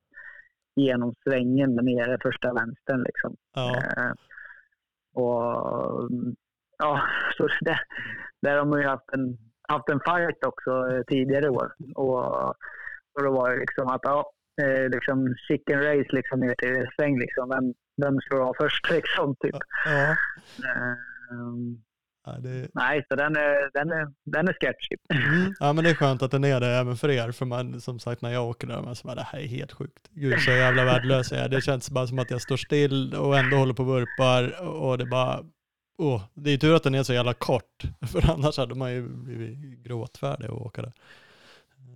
genom 0.75 1.13
svängen 1.23 1.75
nere, 1.75 2.17
första 2.21 2.53
vänstern. 2.53 3.03
Liksom. 3.03 3.35
Ja. 3.55 3.75
Eh, 3.75 4.11
och, 5.13 6.09
ja, 6.77 7.01
så 7.37 7.47
det, 7.61 7.79
där 8.41 8.57
har 8.57 8.65
man 8.65 8.81
ju 8.81 8.87
haft 8.87 9.09
en, 9.13 9.37
haft 9.67 9.89
en 9.89 9.99
fight 9.99 10.45
också 10.45 10.71
eh, 10.91 11.01
tidigare 11.07 11.49
år. 11.49 11.71
Och, 11.95 12.49
och 13.13 13.23
då 13.23 13.31
var 13.31 13.51
det 13.51 13.57
liksom 13.57 13.87
att, 13.87 14.01
ja, 14.03 14.31
eh, 14.61 14.89
liksom 14.89 15.35
chicken 15.47 15.83
race 15.83 16.09
liksom 16.15 16.39
ner 16.39 16.55
till 16.55 16.87
sväng 16.95 17.19
liksom. 17.19 17.49
Vem, 17.49 17.73
vem 18.01 18.19
slår 18.21 18.39
av 18.39 18.53
först 18.59 18.89
liksom, 18.91 19.35
typ. 19.35 19.55
Ja. 19.85 20.15
Ehm, 20.69 21.81
Ja, 22.25 22.31
det, 22.31 22.69
nej, 22.73 23.05
så 23.09 23.15
den 23.15 23.35
är, 23.35 23.71
den 23.73 23.91
är, 23.91 24.07
den 24.25 24.47
är 24.47 24.53
sketchy. 24.53 24.95
mm. 25.13 25.53
ja, 25.59 25.73
men 25.73 25.83
det 25.83 25.89
är 25.89 25.95
skönt 25.95 26.21
att 26.21 26.31
den 26.31 26.43
är 26.43 26.59
det 26.59 26.67
även 26.67 26.97
för 26.97 27.09
er. 27.09 27.31
För 27.31 27.45
man, 27.45 27.81
som 27.81 27.99
sagt, 27.99 28.21
när 28.21 28.29
jag 28.29 28.49
åker 28.49 28.67
där, 28.67 28.81
man 28.81 28.95
så 28.95 29.07
bara, 29.07 29.15
det 29.15 29.27
här 29.31 29.39
är 29.39 29.47
helt 29.47 29.71
sjukt. 29.71 30.09
Gud, 30.11 30.39
så 30.39 30.51
jävla 30.51 30.85
värdelös 30.85 31.31
jag 31.31 31.41
är. 31.41 31.49
Det 31.49 31.61
känns 31.61 31.91
bara 31.91 32.07
som 32.07 32.19
att 32.19 32.31
jag 32.31 32.41
står 32.41 32.57
still 32.57 33.15
och 33.15 33.37
ändå 33.37 33.57
håller 33.57 33.73
på 33.73 33.83
och 33.83 33.89
vurpar. 33.89 34.67
Och 34.67 34.97
det 34.97 35.05
bara, 35.05 35.43
åh, 35.97 36.21
det 36.33 36.51
är 36.51 36.57
tur 36.57 36.75
att 36.75 36.83
den 36.83 36.95
är 36.95 37.03
så 37.03 37.13
jävla 37.13 37.33
kort. 37.33 37.83
För 38.11 38.31
annars 38.31 38.57
hade 38.57 38.75
man 38.75 38.91
ju 38.91 39.09
blivit 39.09 39.83
gråtfärdig 39.83 40.45
att 40.45 40.51
åka 40.51 40.81
där. 40.81 40.93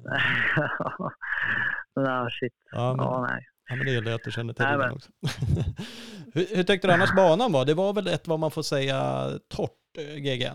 Ja, 1.95 2.29
shit. 2.31 2.53
Ja, 2.71 2.95
men, 2.95 3.05
Ja, 3.05 3.27
nej. 3.29 3.47
Ja, 3.69 3.75
men 3.75 3.85
det 3.85 3.91
gäller 3.91 4.15
att 4.15 4.23
du 4.23 4.31
känner 4.31 4.53
till 4.53 4.65
men- 4.65 4.91
också. 4.91 5.09
hur, 6.33 6.55
hur 6.55 6.63
tyckte 6.63 6.87
du 6.87 6.93
annars 6.93 7.15
banan 7.15 7.51
var? 7.51 7.65
Det 7.65 7.73
var 7.73 7.93
väl 7.93 8.07
ett, 8.07 8.27
vad 8.27 8.39
man 8.39 8.51
får 8.51 8.61
säga, 8.61 9.29
torrt 9.47 9.97
eh, 9.97 10.15
GG? 10.15 10.51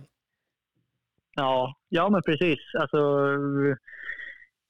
Ja, 1.36 1.74
ja 1.88 2.08
men 2.10 2.22
precis. 2.22 2.58
Alltså, 2.78 2.98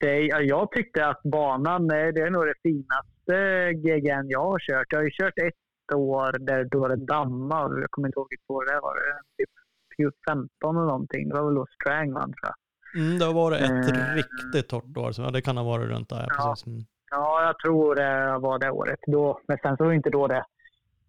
det, 0.01 0.21
ja, 0.21 0.41
jag 0.41 0.73
tyckte 0.73 1.07
att 1.07 1.23
banan 1.23 1.83
eh, 1.91 2.07
det 2.15 2.21
är 2.21 2.31
nog 2.31 2.47
det 2.47 2.55
finaste 2.63 3.73
GGN 3.73 4.29
jag 4.29 4.41
har 4.45 4.59
kört. 4.59 4.87
Jag 4.91 4.99
har 4.99 5.05
ju 5.05 5.11
kört 5.11 5.39
ett 5.39 5.95
år 5.97 6.39
där 6.39 6.65
då 6.65 6.89
det 6.89 6.97
dammar. 7.07 7.81
Jag 7.81 7.91
kommer 7.91 8.09
inte 8.09 8.19
ihåg 8.19 8.27
vilket 8.31 8.51
år 8.51 8.65
det 8.75 8.81
var. 8.81 8.95
Typ 9.39 10.15
15 10.31 10.77
eller 10.77 10.87
någonting. 10.87 11.29
Det 11.29 11.35
var 11.35 11.45
väl 11.47 11.55
då 11.55 11.67
Strang 11.83 12.13
vann 12.13 12.33
tror 12.33 12.43
jag. 12.43 12.55
Mm, 13.03 13.19
det 13.19 13.33
var 13.33 13.53
ett 13.53 13.71
Eh. 13.97 14.15
riktigt 14.15 14.69
torrt 14.69 14.97
år, 14.97 15.13
så 15.13 15.31
det 15.31 15.43
kan 15.43 15.57
ha 15.57 15.65
varit 15.65 15.89
runt 15.89 16.09
där. 16.09 16.27
Ja. 16.29 16.55
Precis. 16.55 16.87
Mm. 17.13 17.23
Ja, 17.23 17.43
jag 17.47 17.59
tror 17.59 17.95
det 17.95 18.39
var 18.39 18.59
det 18.59 18.71
året. 18.71 19.01
Då, 19.07 19.41
men 19.49 19.59
sen 19.63 19.77
så 19.77 19.85
var 19.85 19.93
inte 19.93 20.11
då 20.11 20.27
det 20.27 20.45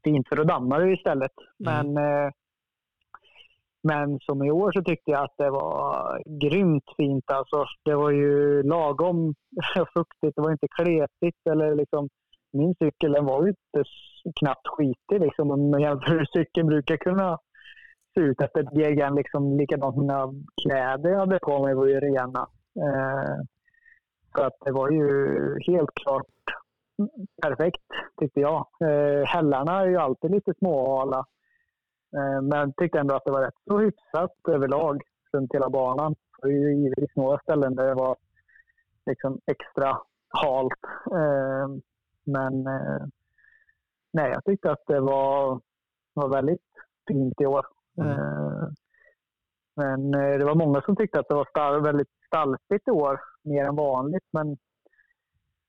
fint 0.04 0.28
för 0.28 0.36
då 0.36 0.44
dammar 0.44 0.82
det 0.82 0.94
istället. 0.94 1.32
Men, 1.58 1.98
eh, 1.98 2.32
men 3.84 4.20
som 4.20 4.44
i 4.44 4.52
år 4.52 4.72
så 4.72 4.84
tyckte 4.84 5.12
jag 5.12 5.24
att 5.24 5.38
det 5.38 5.50
var 5.50 6.22
grymt 6.42 6.94
fint. 6.98 7.32
Alltså, 7.32 7.66
det 7.86 7.96
var 7.96 8.12
ju 8.12 8.64
lagom 8.64 9.36
fuktigt. 9.94 10.36
Det 10.36 10.42
var 10.42 10.52
inte 10.52 10.68
kletigt. 10.68 11.48
Eller 11.50 11.76
liksom, 11.76 12.10
min 12.54 12.76
cykel 12.76 13.12
den 13.12 13.26
var 13.26 13.44
ju 13.44 13.50
inte 13.50 13.90
knappt 14.40 14.68
skitig. 14.68 15.20
Liksom. 15.20 15.52
Om 15.52 15.80
jämför 15.80 16.12
hur 16.12 16.26
cykeln 16.26 16.68
brukar 16.68 16.98
kunna 16.98 17.38
se 18.16 18.22
ut 18.22 18.42
efter 18.42 18.60
ett 18.60 18.74
GGN. 18.74 19.16
Liksom, 19.16 19.58
likadant 19.58 19.98
mina 19.98 20.34
kläder 20.64 21.10
jag 21.10 21.20
hade 21.20 21.40
på 21.40 21.64
mig 21.66 21.76
var 21.76 21.86
ju 21.86 22.00
rena. 22.00 22.48
Eh, 22.86 23.36
så 24.36 24.44
att 24.44 24.58
det 24.66 24.72
var 24.72 24.90
ju 24.90 25.06
helt 25.68 25.94
klart 25.94 26.26
perfekt 27.42 27.84
tyckte 28.20 28.40
jag. 28.40 28.68
Eh, 28.82 29.26
hällarna 29.26 29.82
är 29.82 29.88
ju 29.88 29.98
alltid 29.98 30.32
lite 30.32 30.54
småhala. 30.54 31.26
Eh, 32.16 32.42
men 32.42 32.74
tyckte 32.74 33.00
ändå 33.00 33.16
att 33.16 33.26
det 33.26 33.32
var 33.32 33.42
rätt 33.42 33.64
så 33.68 33.78
hyfsat 33.78 34.36
överlag 34.48 35.02
runt 35.34 35.54
hela 35.54 35.70
banan. 35.70 36.16
Det 36.42 36.48
var 36.48 36.50
ju 36.50 36.76
givetvis 36.76 37.16
några 37.16 37.40
ställen 37.40 37.76
där 37.76 37.88
det 37.88 37.94
var 37.94 38.16
liksom 39.06 39.40
extra 39.46 39.98
halt. 40.30 40.84
Eh, 41.12 41.68
men 42.24 42.68
eh, 42.68 43.06
nej, 44.14 44.32
jag 44.32 44.46
tyckte 44.46 44.72
att 44.72 44.84
det 44.88 45.00
var, 45.00 45.62
var 46.14 46.30
väldigt 46.30 46.68
fint 47.08 47.42
i 47.42 47.46
år. 47.46 47.66
Mm. 47.98 48.10
Eh, 48.10 48.68
men 49.76 50.14
eh, 50.14 50.38
det 50.38 50.46
var 50.46 50.56
många 50.56 50.82
som 50.82 50.96
tyckte 50.96 51.20
att 51.20 51.28
det 51.28 51.36
var 51.36 51.80
väldigt 51.80 52.10
stalfigt 52.28 52.88
i 52.88 52.92
år, 52.92 53.20
mer 53.42 53.66
än 53.66 53.76
vanligt. 53.76 54.28
Men 54.32 54.58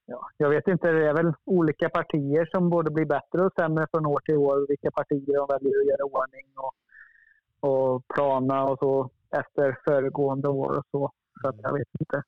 ja, 0.07 0.29
jag 0.37 0.51
vet 0.51 0.69
inte, 0.69 0.93
det 0.93 1.09
är 1.09 1.15
väl 1.15 1.33
olika 1.45 1.89
partier 1.89 2.49
som 2.53 2.71
både 2.71 2.91
blir 2.91 3.07
bättre 3.07 3.47
och 3.47 3.53
sämre 3.53 3.87
från 3.91 4.07
år 4.07 4.21
till 4.21 4.37
år. 4.37 4.67
Vilka 4.69 4.91
partier 4.91 5.37
de 5.37 5.47
väljer 5.49 5.81
att 5.81 5.87
göra 5.87 5.99
i 5.99 6.13
ordning 6.13 6.47
och, 6.57 6.75
och 7.71 8.09
plana 8.15 8.65
och 8.65 8.79
så 8.79 9.11
efter 9.31 9.79
föregående 9.85 10.49
år 10.49 10.79
och 10.79 10.85
så. 10.91 11.13
Så 11.41 11.49
att 11.49 11.57
jag 11.63 11.73
vet 11.73 11.89
inte. 12.01 12.23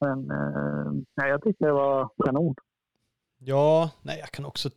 Men 0.00 0.30
eh, 0.30 0.92
nej, 1.16 1.30
jag 1.30 1.42
tyckte 1.42 1.64
det 1.64 1.72
var 1.72 2.08
kanon. 2.24 2.54
Ja, 3.38 3.90
nej 4.02 4.18
jag 4.18 4.30
kan 4.30 4.44
också, 4.44 4.70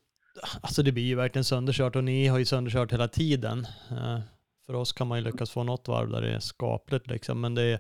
alltså 0.62 0.84
det 0.84 0.92
blir 0.92 1.04
ju 1.04 1.16
verkligen 1.16 1.44
sönderkört 1.44 1.96
och 1.96 2.04
ni 2.04 2.28
har 2.28 2.38
ju 2.38 2.46
sönderkört 2.46 2.94
hela 2.94 3.08
tiden. 3.08 3.60
Eh, 3.92 4.20
för 4.66 4.74
oss 4.74 4.94
kan 4.94 5.08
man 5.08 5.18
ju 5.18 5.24
lyckas 5.24 5.52
få 5.52 5.64
något 5.64 5.88
varv 5.88 6.10
där 6.10 6.22
det 6.22 6.36
är 6.36 6.40
skapligt 6.40 7.08
liksom, 7.08 7.42
men 7.42 7.56
det, 7.56 7.80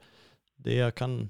det 0.55 0.75
jag 0.75 0.95
kan, 0.95 1.29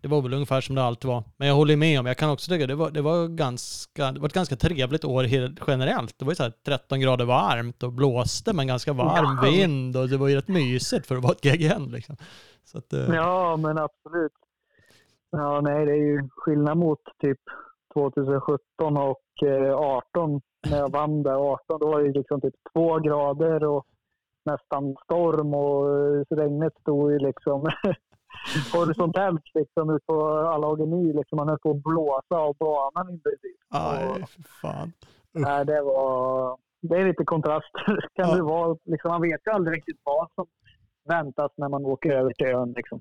det 0.00 0.08
var 0.08 0.22
väl 0.22 0.34
ungefär 0.34 0.60
som 0.60 0.74
det 0.74 0.82
alltid 0.82 1.08
var. 1.08 1.24
Men 1.36 1.48
jag 1.48 1.54
håller 1.54 1.76
med 1.76 2.00
om, 2.00 2.06
jag 2.06 2.16
kan 2.16 2.30
också 2.30 2.50
tycka 2.50 2.66
det 2.66 2.74
var, 2.74 2.90
det 2.90 3.02
var 3.02 3.28
ganska, 3.28 4.12
det 4.12 4.20
var 4.20 4.26
ett 4.28 4.32
ganska 4.34 4.56
trevligt 4.56 5.04
år 5.04 5.24
helt 5.24 5.60
generellt. 5.66 6.18
Det 6.18 6.24
var 6.24 6.32
ju 6.32 6.36
så 6.36 6.42
här 6.42 6.52
13 6.66 7.00
grader 7.00 7.24
varmt 7.24 7.82
och 7.82 7.92
blåste 7.92 8.52
men 8.52 8.66
ganska 8.66 8.92
varm 8.92 9.38
Ja. 9.42 9.50
vind 9.50 9.96
och 9.96 10.08
det 10.08 10.16
var 10.16 10.28
ju 10.28 10.36
rätt 10.36 10.48
mysigt 10.48 11.06
för 11.06 11.16
att 11.16 11.22
vara 11.22 11.32
ett 11.32 11.40
GGN 11.42 11.90
liksom. 11.90 12.16
Så 12.64 12.78
att, 12.78 12.92
eh, 12.92 13.14
Ja, 13.14 13.56
men 13.56 13.78
absolut. 13.78 14.32
Ja, 15.30 15.60
nej, 15.60 15.86
det 15.86 15.92
är 15.92 15.96
ju 15.96 16.28
skillnad 16.36 16.78
mot 16.78 17.00
typ 17.22 17.38
2017 17.94 18.96
och 18.96 19.42
eh, 19.42 19.74
18 19.74 20.40
när 20.70 20.78
jag 20.78 20.92
vann 20.92 21.22
där. 21.22 21.52
18 21.52 21.80
då 21.80 21.86
var 21.86 22.02
det 22.02 22.12
liksom 22.12 22.40
typ 22.40 22.54
två 22.72 22.98
grader 22.98 23.64
och 23.64 23.86
nästan 24.44 24.96
storm 25.04 25.54
och 25.54 25.88
eh, 25.90 26.36
regnet 26.36 26.72
stod 26.80 27.12
ju 27.12 27.18
liksom 27.18 27.60
horisontellt 28.72 29.42
liksom 29.54 29.90
ut 29.96 30.06
på 30.06 30.28
Allageny. 30.38 31.12
Liksom. 31.12 31.36
Man 31.36 31.48
höll 31.48 31.58
på 31.58 31.70
att 31.70 31.82
blåsa 31.82 32.36
av 32.46 32.56
banan 32.58 33.14
i 33.14 33.18
princip. 33.18 33.56
aj, 33.70 34.24
för 34.26 34.42
fan. 34.62 34.92
Nej, 35.32 35.64
det 35.64 35.82
var... 35.82 36.56
Det 36.80 36.96
är 36.96 37.06
lite 37.08 37.24
kontrast. 37.24 37.72
kan 38.16 38.28
Ja. 38.28 38.34
det 38.34 38.42
vara, 38.42 38.76
liksom, 38.84 39.08
man 39.10 39.22
vet 39.22 39.40
ju 39.46 39.50
aldrig 39.52 39.76
riktigt 39.76 40.00
vad 40.02 40.28
som 40.34 40.46
väntas 41.08 41.52
när 41.56 41.68
man 41.68 41.84
åker 41.84 42.10
över 42.10 42.30
till 42.32 42.46
ön. 42.46 42.72
Liksom. 42.76 43.00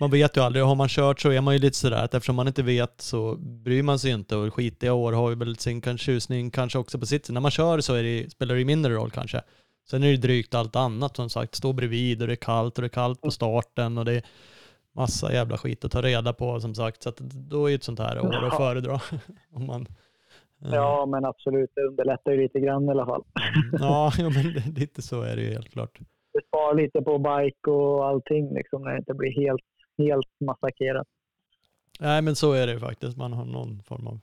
Man 0.00 0.10
vet 0.10 0.36
ju 0.36 0.40
aldrig, 0.40 0.64
har 0.64 0.74
man 0.74 0.88
kört 0.88 1.20
så 1.20 1.30
är 1.30 1.40
man 1.40 1.54
ju 1.54 1.60
lite 1.60 1.76
sådär 1.76 2.04
att 2.04 2.14
eftersom 2.14 2.36
man 2.36 2.46
inte 2.48 2.62
vet 2.62 3.00
så 3.00 3.36
bryr 3.38 3.82
man 3.82 3.98
sig 3.98 4.10
inte 4.10 4.36
och 4.36 4.54
skitiga 4.54 4.92
år 4.92 5.12
har 5.12 5.30
ju 5.30 5.36
väl 5.36 5.56
sin 5.56 5.98
tjusning 5.98 6.50
kanske 6.50 6.78
också 6.78 6.98
på 6.98 7.06
sitt. 7.06 7.30
När 7.30 7.40
man 7.40 7.50
kör 7.50 7.80
så 7.80 7.94
är 7.94 8.02
det, 8.02 8.30
spelar 8.30 8.54
det 8.54 8.58
ju 8.60 8.64
mindre 8.66 8.94
roll 8.94 9.10
kanske. 9.10 9.40
Sen 9.90 10.02
är 10.02 10.10
det 10.10 10.16
drygt 10.16 10.54
allt 10.54 10.76
annat 10.76 11.16
som 11.16 11.30
sagt, 11.30 11.54
stå 11.54 11.72
bredvid 11.72 12.20
och 12.22 12.26
det 12.28 12.34
är 12.34 12.36
kallt 12.36 12.78
och 12.78 12.82
det 12.82 12.86
är 12.86 12.88
kallt 12.88 13.20
på 13.20 13.30
starten 13.30 13.98
och 13.98 14.04
det 14.04 14.12
är 14.14 14.22
massa 14.92 15.32
jävla 15.32 15.58
skit 15.58 15.84
att 15.84 15.92
ta 15.92 16.02
reda 16.02 16.32
på 16.32 16.60
som 16.60 16.74
sagt. 16.74 17.02
Så 17.02 17.12
då 17.50 17.64
är 17.66 17.68
ju 17.70 17.74
ett 17.74 17.82
sånt 17.84 17.98
här 17.98 18.20
år 18.20 18.34
att 18.34 18.42
Ja. 18.52 18.56
föredra. 18.58 19.00
Om 19.52 19.66
man, 19.66 19.86
eh, 20.64 20.74
Ja, 20.74 21.06
men 21.06 21.24
absolut. 21.24 21.70
Det 21.74 21.82
underlättar 21.82 22.32
ju 22.32 22.42
lite 22.42 22.60
grann 22.60 22.84
i 22.84 22.90
alla 22.90 23.06
fall. 23.06 23.24
ja, 23.78 24.12
jo, 24.18 24.30
men 24.30 24.74
lite 24.74 25.02
så 25.02 25.22
är 25.22 25.36
det 25.36 25.42
ju 25.42 25.50
helt 25.52 25.70
klart. 25.70 25.98
Det 26.32 26.40
sparar 26.46 26.74
lite 26.82 27.02
på 27.02 27.18
bike 27.18 27.70
och 27.70 28.06
allting 28.06 28.54
liksom, 28.54 28.82
när 28.82 28.90
det 28.92 28.98
inte 28.98 29.14
blir 29.14 29.32
helt, 29.32 29.62
helt 29.98 30.26
massakrerat. 30.40 31.06
Nej 32.00 32.22
men 32.22 32.36
så 32.36 32.52
är 32.52 32.66
det 32.66 32.72
ju 32.72 32.78
faktiskt, 32.80 33.16
man 33.16 33.32
har 33.32 33.44
någon 33.44 33.82
form 33.82 34.06
av, 34.06 34.20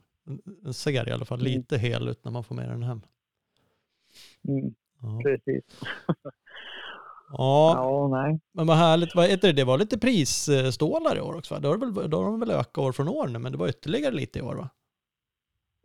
den 0.62 0.74
ser 0.74 1.08
i 1.08 1.12
alla 1.12 1.24
fall 1.24 1.40
Mm. 1.40 1.52
lite 1.52 1.78
hel 1.78 2.08
ut 2.08 2.24
när 2.24 2.32
man 2.32 2.44
får 2.44 2.54
med 2.54 2.68
den 2.68 2.82
hem. 2.82 3.00
Mm, 4.48 4.74
Ja. 5.02 5.20
precis. 5.24 5.64
Ja, 7.38 7.72
Ja, 7.76 8.08
nej. 8.08 8.40
men 8.54 8.66
vad 8.66 8.76
härligt. 8.76 9.14
Vad 9.14 9.26
heter 9.28 9.48
det? 9.48 9.54
det 9.54 9.64
var 9.64 9.78
lite 9.78 9.98
prisstålar 9.98 11.16
i 11.16 11.20
år 11.20 11.36
också 11.36 11.54
va? 11.54 11.60
Då 11.60 11.68
har, 11.68 11.76
väl, 11.78 12.10
då 12.10 12.16
har 12.16 12.24
de 12.24 12.40
väl 12.40 12.50
ökat 12.50 12.78
år 12.78 12.92
från 12.92 13.08
år 13.08 13.28
nu, 13.28 13.38
men 13.38 13.52
det 13.52 13.58
var 13.58 13.68
ytterligare 13.68 14.14
lite 14.14 14.38
i 14.38 14.42
år 14.42 14.54
va? 14.54 14.68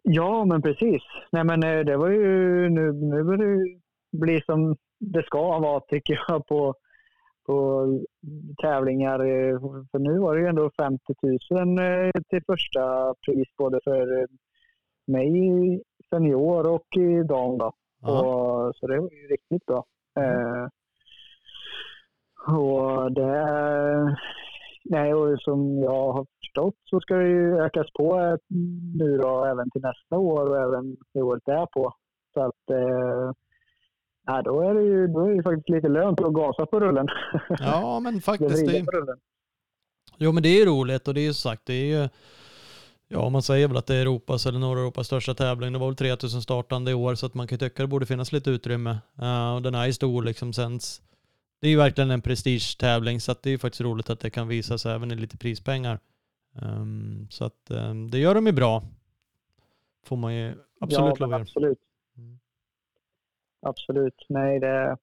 Ja, 0.04 0.46
men 0.46 0.62
precis. 0.62 1.02
Nej, 1.32 1.44
men 1.44 1.64
eh, 1.64 1.80
det 1.80 1.98
var 1.98 2.10
ju 2.10 2.70
nu, 2.70 2.94
nu 2.94 3.24
börjar 3.24 3.38
det 3.46 3.80
bli 4.18 4.42
som 4.46 4.76
det 5.00 5.24
ska 5.24 5.60
vara 5.60 5.80
tycker 5.80 6.20
jag 6.28 6.48
på, 6.48 6.74
på 7.46 7.86
tävlingar. 8.62 9.20
eh, 9.20 9.60
För 9.92 10.00
nu 10.00 10.20
var 10.20 10.36
det 10.36 10.42
ju 10.42 10.48
ändå 10.48 10.72
50 10.78 11.14
000 11.52 11.80
eh, 11.80 12.12
till 12.30 12.42
första 12.48 13.14
pris 13.26 13.48
både 13.58 13.80
för 13.84 14.28
mig 15.08 15.32
senior 16.10 16.68
och 16.68 16.88
dam. 17.30 17.72
Och, 18.12 18.76
så 18.76 18.88
det 18.88 19.00
var 19.00 19.10
ju 19.12 19.28
riktigt 19.28 19.66
bra. 19.66 19.86
Eh, 20.20 20.68
och 22.56 23.12
det, 23.12 24.18
nej, 24.86 25.14
och 25.14 25.42
som 25.42 25.80
jag 25.80 26.14
har 26.14 26.26
förstått 26.40 26.76
så 26.90 27.00
ska 27.00 27.16
det 27.16 27.30
ju 27.30 27.60
ökas 27.60 27.88
på 27.94 28.20
eh, 28.20 28.36
nu 28.98 29.18
då 29.18 29.46
även 29.46 29.72
till 29.72 29.82
nästa 29.82 30.18
år 30.18 30.50
och 30.50 30.58
även 30.58 30.98
det 31.14 31.22
året 31.22 31.44
därpå. 31.46 31.94
Så 32.34 32.42
att 32.42 32.70
eh, 32.70 33.32
ja, 34.26 34.42
då, 34.42 34.62
är 34.62 34.74
det 34.74 34.84
ju, 34.84 35.08
då 35.08 35.20
är 35.20 35.36
det 35.36 35.44
faktiskt 35.44 35.70
lite 35.70 35.88
lönt 35.88 36.22
att 36.22 36.34
gasa 36.34 36.66
på 36.66 36.80
rullen. 36.80 37.08
ja, 37.50 38.00
men 38.00 38.22
faktiskt. 38.22 38.68
Det, 38.68 38.98
rullen. 38.98 39.18
jo, 40.18 40.32
men 40.32 40.44
det 40.44 40.62
är 40.62 40.66
roligt 40.66 41.08
och 41.08 41.14
det 41.14 41.22
är 41.22 41.28
ju 41.28 41.34
sagt, 41.34 41.66
det 41.66 41.74
är 41.74 42.02
ju, 42.02 42.10
ja 43.08 43.30
man 43.30 43.42
säger 43.42 43.68
väl 43.68 43.78
att 43.78 43.88
det 43.88 43.96
är 43.96 44.02
Europas 44.02 44.46
eller 44.46 44.60
norra 44.60 44.80
Europas 44.80 45.08
största 45.08 45.34
tävling. 45.34 45.74
Det 45.74 45.80
var 45.80 45.88
väl 45.88 45.96
3000 45.96 46.42
startande 46.42 46.92
i 46.92 46.94
år 46.94 47.16
så 47.16 47.26
att 47.26 47.34
man 47.34 47.48
kan 47.48 47.60
tycka 47.60 47.84
det 47.84 47.88
borde 47.88 48.06
finnas 48.06 48.32
lite 48.32 48.50
utrymme. 48.50 48.98
Eh, 49.22 49.56
och 49.56 49.62
den 49.62 49.76
är 49.76 49.86
ju 49.86 49.94
stor 49.94 50.24
liksom 50.24 50.54
sänds 50.54 51.02
det 51.60 51.68
är 51.68 51.72
ju 51.72 51.78
verkligen 51.78 52.12
en 52.12 52.22
prestigetävling 52.22 53.20
så 53.20 53.32
att 53.32 53.44
det 53.44 53.50
är 53.50 53.52
ju 53.52 53.58
faktiskt 53.58 53.82
roligt 53.82 54.10
att 54.10 54.20
det 54.20 54.30
kan 54.30 54.48
visas 54.48 54.86
även 54.86 55.12
i 55.12 55.16
lite 55.16 55.38
prispengar. 55.38 56.00
Um, 56.62 57.28
så 57.30 57.46
att 57.46 57.72
um, 57.72 58.12
det 58.12 58.20
gör 58.20 58.36
de 58.36 58.46
ju 58.46 58.52
bra. 58.52 58.84
Får 60.06 60.16
man 60.16 60.36
ju 60.36 60.54
absolut 60.80 61.20
ja, 61.20 61.26
lov 61.26 61.34
absolut. 61.34 61.80
Mm. 62.18 62.40
Absolut. 63.62 64.26
Nej, 64.30 64.60
det, 64.60 64.98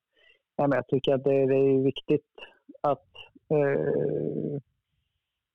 nej, 0.58 0.68
men 0.68 0.72
jag 0.72 0.88
tycker 0.88 1.14
att 1.14 1.24
det, 1.24 1.46
det 1.46 1.54
är 1.54 1.84
viktigt 1.84 2.32
att, 2.80 3.08
eh, 3.48 4.60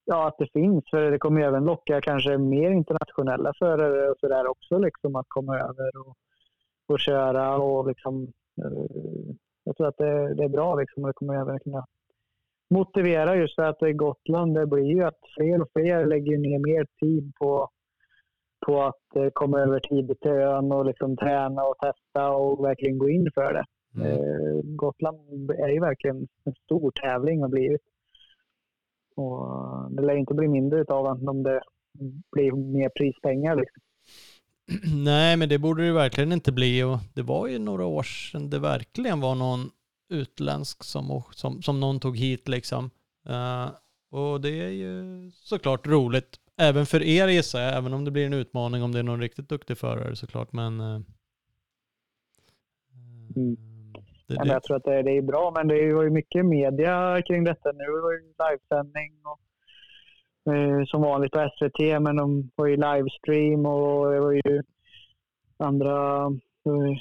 ja, 0.09 0.27
att 0.27 0.37
det 0.37 0.51
finns. 0.53 0.83
För 0.89 1.11
det 1.11 1.19
kommer 1.19 1.41
ju 1.41 1.47
även 1.47 1.65
locka 1.65 2.01
kanske 2.01 2.37
mer 2.37 2.71
internationella 2.71 3.53
förare 3.59 4.09
och 4.09 4.17
sådär 4.19 4.47
också 4.47 4.77
liksom 4.77 5.15
att 5.15 5.25
komma 5.27 5.59
över 5.59 5.91
och, 5.99 6.15
och 6.87 6.99
köra 6.99 7.57
och 7.57 7.87
liksom 7.87 8.23
eh, 8.61 9.35
jag 9.63 9.77
tror 9.77 9.87
att 9.87 9.97
det, 9.97 10.33
det 10.33 10.43
är 10.43 10.49
bra 10.49 10.75
liksom, 10.75 11.03
och 11.03 11.09
det 11.09 11.13
kommer 11.13 11.41
även 11.41 11.59
kunna 11.59 11.85
motivera 12.69 13.35
just 13.35 13.55
för 13.55 13.63
att 13.63 13.95
Gotland. 13.95 14.55
Det 14.55 14.67
blir 14.67 14.85
ju 14.85 15.03
att 15.03 15.19
fler 15.37 15.61
och 15.61 15.69
fler 15.73 16.05
lägger 16.05 16.37
ner 16.37 16.59
mer 16.59 16.85
tid 16.99 17.31
på, 17.39 17.69
på 18.65 18.83
att 18.83 19.15
eh, 19.15 19.29
komma 19.33 19.59
över 19.59 19.79
tidigt 19.79 20.21
till 20.21 20.31
ön 20.31 20.71
och 20.71 20.85
liksom 20.85 21.17
träna 21.17 21.63
och 21.63 21.77
testa 21.77 22.29
och 22.29 22.65
verkligen 22.65 22.97
gå 22.97 23.09
in 23.09 23.31
för 23.33 23.53
det. 23.53 23.65
Mm. 23.95 24.07
Eh, 24.07 24.61
Gotland 24.63 25.51
är 25.51 25.69
ju 25.69 25.79
verkligen 25.79 26.27
en 26.45 26.53
stor 26.65 26.91
tävling 26.91 27.43
och 27.43 27.49
blivit. 27.49 27.81
Och 29.19 29.91
det 29.91 30.01
lär 30.01 30.15
inte 30.15 30.33
bli 30.33 30.47
mindre 30.47 30.83
av 30.83 31.05
om 31.29 31.43
det 31.43 31.61
blir 32.31 32.51
mer 32.51 32.89
prispengar. 32.89 33.55
Liksom. 33.55 33.81
Nej, 35.03 35.37
men 35.37 35.49
det 35.49 35.57
borde 35.59 35.85
det 35.85 35.93
verkligen 35.93 36.31
inte 36.31 36.51
bli. 36.51 36.83
Och 36.83 36.97
det 37.13 37.21
var 37.21 37.47
ju 37.47 37.59
några 37.59 37.85
år 37.85 38.03
sedan 38.03 38.49
det 38.49 38.59
verkligen 38.59 39.19
var 39.19 39.35
någon 39.35 39.69
utländsk 40.09 40.83
som, 40.83 41.23
som, 41.31 41.61
som 41.61 41.79
någon 41.79 41.99
tog 41.99 42.17
hit 42.17 42.47
liksom. 42.47 42.89
Uh, 43.29 43.69
och 44.11 44.41
det 44.41 44.49
är 44.49 44.69
ju 44.69 45.31
såklart 45.31 45.87
roligt. 45.87 46.39
Även 46.57 46.85
för 46.85 47.03
er 47.03 47.27
gissar 47.27 47.61
jag, 47.61 47.77
även 47.77 47.93
om 47.93 48.05
det 48.05 48.11
blir 48.11 48.25
en 48.25 48.33
utmaning 48.33 48.83
om 48.83 48.91
det 48.91 48.99
är 48.99 49.03
någon 49.03 49.21
riktigt 49.21 49.49
duktig 49.49 49.77
förare 49.77 50.15
såklart. 50.15 50.53
Men, 50.53 50.81
uh, 50.81 51.01
mm. 53.35 53.68
Det, 54.29 54.35
ja, 54.35 54.45
jag 54.45 54.63
tror 54.63 54.77
att 54.77 54.83
det, 54.83 55.01
det, 55.01 55.11
är 55.11 55.21
bra, 55.21 55.53
men 55.55 55.67
det 55.67 55.93
var 55.93 56.03
ju 56.03 56.09
mycket 56.09 56.45
media 56.45 57.21
kring 57.21 57.43
detta 57.43 57.71
nu. 57.71 57.83
Det 57.83 58.01
var 58.01 58.11
ju 58.11 58.19
livesändning 58.19 59.11
och 59.23 59.39
Eh, 60.45 60.85
som 60.85 61.01
vanligt 61.01 61.31
på 61.31 61.49
SVT, 61.57 62.01
men 62.01 62.15
de 62.15 62.51
var 62.55 62.67
ju 62.67 62.75
livestream 62.75 63.65
och 63.65 64.11
det 64.11 64.19
var 64.19 64.31
ju 64.31 64.63
andra... 65.57 66.25
Eh, 66.65 66.97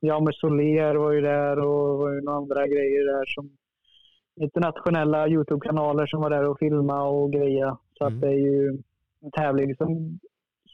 Jaume 0.00 0.32
Soler 0.32 0.94
var 0.94 1.12
ju 1.12 1.20
där 1.20 1.58
och 1.58 1.88
det 1.88 1.98
var 1.98 2.14
ju 2.14 2.20
några 2.20 2.38
andra 2.38 2.66
grejer 2.66 3.04
där 3.04 3.24
som 3.26 3.50
internationella 4.40 5.28
Youtube-kanaler 5.28 6.06
som 6.06 6.20
var 6.20 6.30
där 6.30 6.44
och 6.44 6.58
filmade 6.58 7.02
och 7.02 7.32
grejer. 7.32 7.76
Så 7.98 8.04
mm. 8.04 8.14
att 8.14 8.20
det 8.20 8.28
är 8.28 8.38
ju 8.38 8.78
en 9.20 9.30
tävling 9.30 9.76
som 9.76 10.18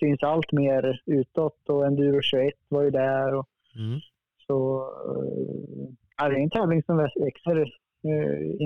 syns 0.01 0.23
allt 0.23 0.53
mer 0.53 1.03
utåt 1.07 1.69
och 1.69 1.87
Enduro 1.87 2.23
21 2.23 2.55
var 2.69 2.83
ju 2.83 2.91
där. 2.91 3.35
Och, 3.35 3.49
mm. 3.77 4.01
Så 4.49 4.89
eh, 5.07 5.95
ja, 6.17 6.29
det 6.29 6.35
är 6.35 6.41
en 6.41 6.51
tävling 6.51 6.83
som 6.83 6.97
växer 6.97 7.61
eh, 7.61 8.63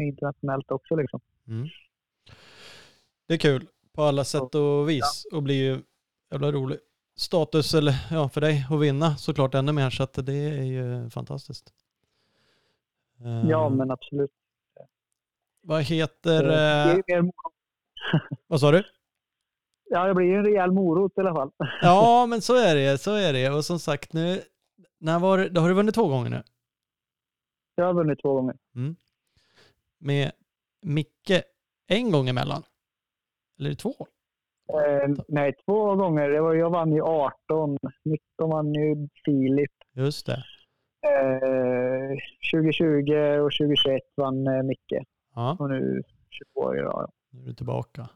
internationellt 0.00 0.70
också. 0.70 0.96
Liksom. 0.96 1.20
Mm. 1.48 1.68
Det 3.28 3.34
är 3.34 3.38
kul 3.38 3.66
på 3.94 4.02
alla 4.02 4.24
sätt 4.24 4.54
och 4.54 4.88
vis 4.88 5.26
och 5.32 5.42
blir 5.42 5.54
ju 5.54 5.82
jävla 6.30 6.52
rolig 6.52 6.78
status 7.16 7.74
eller 7.74 7.94
ja, 8.10 8.28
för 8.28 8.40
dig 8.40 8.66
att 8.70 8.80
vinna 8.80 9.16
såklart 9.16 9.54
ännu 9.54 9.72
mer 9.72 9.90
så 9.90 10.02
att 10.02 10.26
det 10.26 10.34
är 10.34 10.64
ju 10.64 11.10
fantastiskt. 11.10 11.72
Ja, 13.48 13.68
men 13.68 13.90
absolut. 13.90 14.30
Vad 15.60 15.82
heter... 15.82 16.42
Vad 18.46 18.60
sa 18.60 18.70
du? 18.70 18.82
Ja, 19.90 20.06
det 20.06 20.14
blir 20.14 20.26
ju 20.26 20.34
en 20.34 20.44
rejäl 20.44 20.70
morot 20.70 21.12
i 21.16 21.20
alla 21.20 21.34
fall. 21.34 21.50
ja, 21.82 22.26
men 22.26 22.42
så 22.42 22.54
är 22.54 22.74
det. 22.74 22.98
Så 22.98 23.14
är 23.14 23.32
det. 23.32 23.50
Och 23.50 23.64
som 23.64 23.78
sagt, 23.78 24.12
nu, 24.12 24.40
när 25.02 25.18
var 25.18 25.38
det, 25.38 25.60
har 25.60 25.68
du 25.68 25.74
vunnit 25.74 25.94
två 25.94 26.08
gånger 26.08 26.30
nu? 26.30 26.42
Jag 27.74 27.84
har 27.84 27.94
vunnit 27.94 28.18
två 28.22 28.34
gånger. 28.34 28.56
Mm. 28.74 28.96
Med 29.98 30.32
Micke 30.82 31.42
en 31.88 32.10
gång 32.10 32.28
emellan. 32.28 32.62
Eller 33.60 33.74
två? 33.74 33.94
Eh, 34.68 35.08
nej, 35.28 35.54
två 35.66 35.94
gånger. 35.94 36.28
Det 36.28 36.40
var, 36.40 36.54
jag 36.54 36.70
vann 36.70 36.92
ju 36.92 37.02
18. 37.02 37.78
19 38.04 38.50
vann 38.50 38.74
ju 38.74 39.08
Filip. 39.24 39.72
Just 39.92 40.26
det. 40.26 40.44
Eh, 41.06 42.16
2020 42.52 43.12
och 43.44 43.52
2021 43.52 44.02
vann 44.16 44.46
eh, 44.46 44.62
Micke. 44.62 45.06
Ja. 45.34 45.56
Och 45.58 45.70
nu 45.70 46.02
22 46.30 46.76
idag. 46.76 47.12
Nu 47.30 47.42
är 47.42 47.46
du 47.46 47.54
tillbaka. 47.54 48.08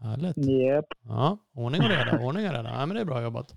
Härligt. 0.00 0.38
Yep. 0.38 0.86
Ja, 1.02 1.38
ordning 1.54 1.82
och 1.82 1.88
reda. 1.88 2.18
Ordning 2.24 2.46
och 2.46 2.52
reda. 2.52 2.68
Ja, 2.68 2.86
men 2.86 2.94
det 2.94 3.00
är 3.00 3.04
bra 3.04 3.22
jobbat. 3.22 3.54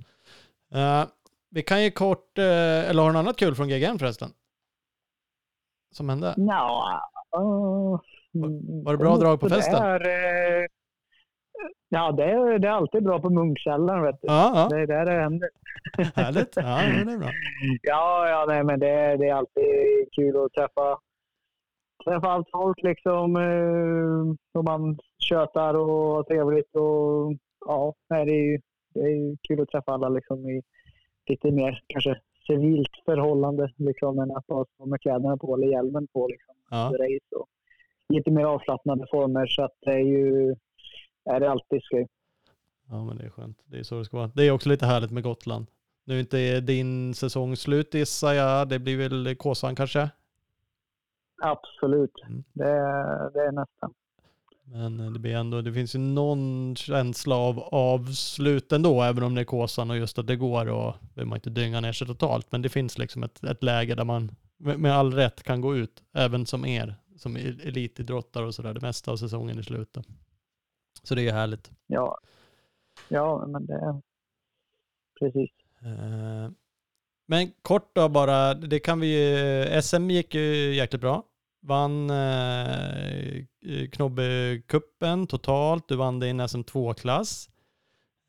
Uh, 0.75 1.05
vi 1.51 1.63
kan 1.63 1.83
ju 1.83 1.91
kort, 1.91 2.37
uh, 2.37 2.89
eller 2.89 3.01
har 3.01 3.09
du 3.09 3.13
något 3.13 3.19
annat 3.19 3.37
kul 3.37 3.55
från 3.55 3.69
GGN 3.69 3.99
förresten? 3.99 4.29
Som 5.91 6.09
hände? 6.09 6.33
Ja, 6.37 7.01
uh, 7.37 7.99
var, 8.31 8.83
var 8.83 8.91
det 8.91 8.97
bra 8.97 9.17
drag 9.17 9.39
på 9.39 9.49
festen? 9.49 9.81
Där, 9.81 10.07
eh, 10.07 10.65
ja, 11.89 12.11
det 12.11 12.23
är, 12.23 12.59
det 12.59 12.67
är 12.67 12.71
alltid 12.71 13.03
bra 13.03 13.19
på 13.19 13.29
Munkkällaren. 13.29 14.03
Vet 14.03 14.21
du. 14.21 14.27
Ja, 14.27 14.51
ja. 14.55 14.75
Det 14.75 14.81
är 14.81 14.87
där 14.87 15.05
det 15.05 15.21
händer. 15.21 15.49
Härligt. 16.15 16.55
Ja, 16.55 16.63
det 17.05 17.11
är 17.11 17.17
bra. 17.17 17.29
Ja, 17.81 18.29
ja 18.29 18.45
nej, 18.47 18.63
men 18.63 18.79
det, 18.79 19.17
det 19.17 19.27
är 19.27 19.33
alltid 19.33 19.65
kul 20.11 20.45
att 20.45 20.53
träffa, 20.53 20.99
träffa 22.05 22.27
allt 22.27 22.47
folk 22.51 22.77
liksom. 22.83 23.35
Eh, 23.35 24.59
och 24.59 24.63
man 24.63 24.97
tjötar 25.19 25.73
och 25.73 26.15
har 26.15 26.23
trevligt. 26.23 26.75
Och, 26.75 27.33
ja, 27.65 27.93
det, 28.09 28.15
är, 28.15 28.61
det 28.93 28.99
är 28.99 29.37
kul 29.47 29.61
att 29.61 29.69
träffa 29.69 29.91
alla 29.91 30.09
liksom, 30.09 30.49
i 30.49 30.61
lite 31.27 31.51
mer 31.51 31.83
kanske 31.87 32.19
civilt 32.47 32.91
förhållande 33.05 33.73
liksom, 33.75 34.19
än 34.19 34.31
att 34.31 34.43
stå 34.43 34.65
med 34.85 35.01
kläderna 35.01 35.37
på 35.37 35.55
eller 35.55 35.67
hjälmen 35.67 36.07
på. 36.07 36.27
Liksom, 36.27 36.55
ja. 36.69 36.93
race 36.99 37.35
och, 37.35 37.47
lite 38.09 38.31
mer 38.31 38.45
avslappnade 38.45 39.07
former. 39.11 39.47
Så 39.47 39.63
att 39.63 39.75
det 39.81 39.91
är 39.91 40.05
ju 40.05 40.55
är 41.25 41.39
det 41.39 41.51
alltid 41.51 41.83
skoj. 41.83 42.07
Ja, 42.89 43.03
men 43.03 43.17
det 43.17 43.23
är 43.23 43.29
skönt. 43.29 43.57
Det 43.65 43.79
är 43.79 43.83
så 43.83 43.97
det 43.97 44.05
ska 44.05 44.17
vara. 44.17 44.31
Det 44.35 44.43
är 44.43 44.51
också 44.51 44.69
lite 44.69 44.85
härligt 44.85 45.11
med 45.11 45.23
Gotland. 45.23 45.65
Nu 46.03 46.15
är 46.15 46.19
inte 46.19 46.59
din 46.59 47.13
säsong 47.13 47.55
slut 47.55 47.93
gissar 47.93 48.33
jag. 48.33 48.69
Det 48.69 48.79
blir 48.79 48.97
väl 48.97 49.35
Kåsan 49.35 49.75
kanske? 49.75 50.09
Absolut. 51.41 52.23
Mm. 52.27 52.43
Det, 52.53 52.65
det 53.33 53.41
är 53.41 53.51
nästan. 53.51 53.93
Men 54.73 55.13
det 55.13 55.19
blir 55.19 55.35
ändå, 55.35 55.61
det 55.61 55.73
finns 55.73 55.95
ju 55.95 55.99
någon 55.99 56.75
känsla 56.75 57.35
av 57.35 57.59
avslut 57.59 58.71
ändå, 58.71 59.01
även 59.01 59.23
om 59.23 59.35
det 59.35 59.41
är 59.41 59.45
Kåsan 59.45 59.91
och 59.91 59.97
just 59.97 60.19
att 60.19 60.27
det 60.27 60.35
går 60.35 60.69
och 60.69 60.95
vill 61.15 61.25
man 61.25 61.37
inte 61.37 61.49
dynga 61.49 61.81
ner 61.81 61.93
sig 61.93 62.07
totalt. 62.07 62.51
Men 62.51 62.61
det 62.61 62.69
finns 62.69 62.97
liksom 62.97 63.23
ett, 63.23 63.43
ett 63.43 63.63
läge 63.63 63.95
där 63.95 64.03
man 64.03 64.35
med 64.57 64.93
all 64.93 65.13
rätt 65.13 65.43
kan 65.43 65.61
gå 65.61 65.75
ut, 65.75 66.03
även 66.13 66.45
som 66.45 66.65
er 66.65 66.95
som 67.17 67.35
elitidrottare 67.35 68.45
och 68.45 68.55
sådär, 68.55 68.73
det 68.73 68.81
mesta 68.81 69.11
av 69.11 69.17
säsongen 69.17 69.59
i 69.59 69.63
slutet. 69.63 70.05
Så 71.03 71.15
det 71.15 71.21
är 71.21 71.23
ju 71.23 71.31
härligt. 71.31 71.71
Ja, 71.87 72.17
ja 73.09 73.45
men 73.47 73.65
det 73.65 73.73
är 73.73 74.01
precis. 75.19 75.51
Eh, 75.81 76.51
men 77.27 77.51
kort 77.61 77.95
då 77.95 78.09
bara, 78.09 78.53
det 78.53 78.79
kan 78.79 78.99
vi 78.99 79.07
ju, 79.07 79.81
SM 79.81 80.09
gick 80.09 80.35
ju 80.35 80.75
jäkligt 80.75 81.01
bra. 81.01 81.23
Vann 81.61 82.09
eh, 82.09 83.45
Knobbekuppen 83.91 85.27
totalt, 85.27 85.87
du 85.87 85.95
vann 85.95 86.23
en 86.23 86.41
SM2-klass. 86.41 87.49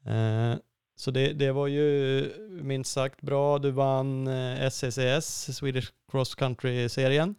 Eh, 0.06 0.54
så 0.96 1.10
det, 1.10 1.32
det 1.32 1.52
var 1.52 1.66
ju 1.66 2.30
minst 2.62 2.92
sagt 2.92 3.20
bra. 3.20 3.58
Du 3.58 3.70
vann 3.70 4.26
eh, 4.26 4.70
SCCS, 4.70 5.56
Swedish 5.56 5.92
Cross 6.10 6.34
Country-serien. 6.34 7.34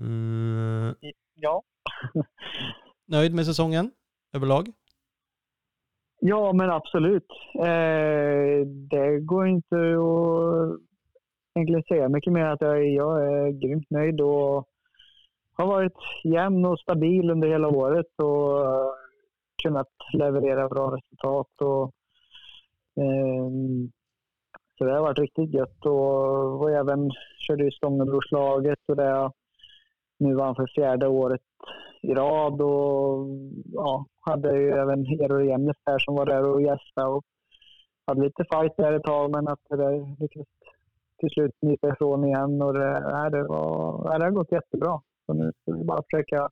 Mm. 0.00 0.94
Ja. 1.34 1.62
Nöjd 3.06 3.34
med 3.34 3.46
säsongen 3.46 3.90
överlag? 4.32 4.72
Ja, 6.20 6.52
men 6.52 6.70
absolut. 6.70 7.26
Eh, 7.58 8.66
det 8.66 9.20
går 9.20 9.48
inte 9.48 9.76
att 9.76 10.80
egentligen 11.54 11.82
säga 11.82 12.08
mycket 12.08 12.32
mer 12.32 12.44
att 12.44 12.60
jag, 12.60 12.88
jag 12.88 13.22
är 13.22 13.50
grymt 13.50 13.90
nöjd 13.90 14.20
och 14.20 14.68
har 15.56 15.66
varit 15.66 15.96
jämn 16.24 16.64
och 16.64 16.78
stabil 16.78 17.30
under 17.30 17.48
hela 17.48 17.68
året 17.68 18.06
och 18.16 18.60
eh, 18.60 18.90
kunnat 19.62 19.88
leverera 20.12 20.68
bra 20.68 20.96
resultat. 20.96 21.60
Och, 21.60 21.92
eh, 23.02 23.50
så 24.78 24.84
det 24.84 24.92
har 24.92 25.00
varit 25.00 25.18
riktigt 25.18 25.54
gött 25.54 25.86
och, 25.86 26.60
och 26.60 26.70
även 26.70 27.10
körde 27.46 27.66
i 27.66 27.70
Stångebrorslaget 27.70 28.78
och 28.88 28.96
det 28.96 29.30
nu 30.18 30.34
vann 30.34 30.46
han 30.46 30.54
för 30.54 30.66
fjärde 30.74 31.08
året 31.08 31.40
i 32.02 32.14
rad 32.14 32.60
och 32.62 33.26
ja, 33.72 34.06
hade 34.20 34.58
ju 34.58 34.70
även 34.70 35.06
Eero 35.06 35.44
Jämnes 35.44 35.76
där 35.84 35.98
som 35.98 36.14
var 36.14 36.26
där 36.26 36.44
och 36.44 36.62
gästade 36.62 37.08
och 37.08 37.24
hade 38.06 38.22
lite 38.22 38.44
fight 38.44 38.76
där 38.76 38.92
ett 38.92 39.02
tag 39.02 39.30
men 39.30 39.48
att 39.48 39.60
det 39.68 39.76
där 39.76 40.20
lyckades 40.20 40.48
till 41.18 41.30
slut 41.30 41.54
smita 41.58 41.88
ifrån 41.88 42.24
igen 42.24 42.62
och 42.62 42.74
det, 42.74 43.00
nej, 43.12 43.30
det, 43.30 43.42
var, 43.42 44.08
nej, 44.08 44.18
det 44.18 44.24
har 44.24 44.30
gått 44.30 44.52
jättebra. 44.52 45.00
Så 45.26 45.32
nu 45.32 45.52
ska 45.60 45.72
vi 45.72 45.84
bara 45.84 46.02
försöka 46.10 46.48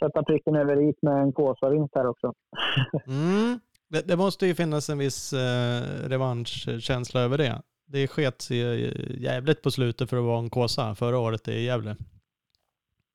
sätta 0.00 0.22
pricken 0.22 0.56
över 0.56 0.82
i 0.82 0.94
med 1.02 1.22
en 1.22 1.32
Kåsa-vinst 1.32 1.94
här 1.94 2.06
också. 2.06 2.32
Mm. 3.06 3.60
Det, 3.88 4.08
det, 4.08 4.16
måste 4.16 4.46
ju 4.46 4.54
finnas 4.54 4.90
en 4.90 4.98
viss 4.98 5.32
eh, 5.32 6.08
revanschkänsla 6.08 7.20
över 7.20 7.38
det. 7.38 7.62
Det 7.86 8.06
sket 8.08 8.50
jävligt 9.18 9.62
på 9.62 9.70
slutet 9.70 10.10
för 10.10 10.16
att 10.16 10.24
vara 10.24 10.38
en 10.38 10.50
Kåsa 10.50 10.94
förra 10.94 11.18
året 11.18 11.48
i 11.48 11.64
Gävle. 11.64 11.96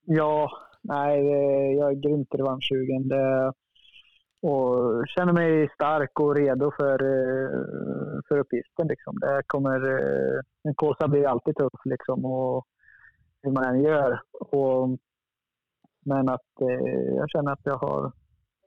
Ja, 0.05 0.51
nej, 0.81 1.25
jag 1.75 1.91
är 1.91 1.95
grymt 1.95 2.35
revanschsugen. 2.35 3.07
Det, 3.07 3.53
och 4.41 5.04
känner 5.08 5.34
mig 5.34 5.69
stark 5.73 6.19
och 6.19 6.36
redo 6.36 6.71
för, 6.71 6.93
eh, 6.93 7.60
för 8.27 8.38
uppgiften. 8.38 8.88
Liksom. 8.88 9.19
Det 9.19 9.41
kommer, 9.47 9.80
eh, 9.91 10.41
en 10.63 10.75
Kåsa 10.75 11.08
blir 11.08 11.27
alltid 11.27 11.56
tuff 11.56 11.82
liksom, 11.86 12.25
och 12.25 12.65
hur 13.43 13.51
man 13.51 13.63
än 13.63 13.84
gör. 13.84 14.21
Och, 14.32 14.89
men 16.06 16.30
att 16.30 16.62
eh, 16.62 17.15
jag 17.15 17.30
känner 17.30 17.51
att 17.51 17.62
jag 17.63 17.77
har, 17.77 18.12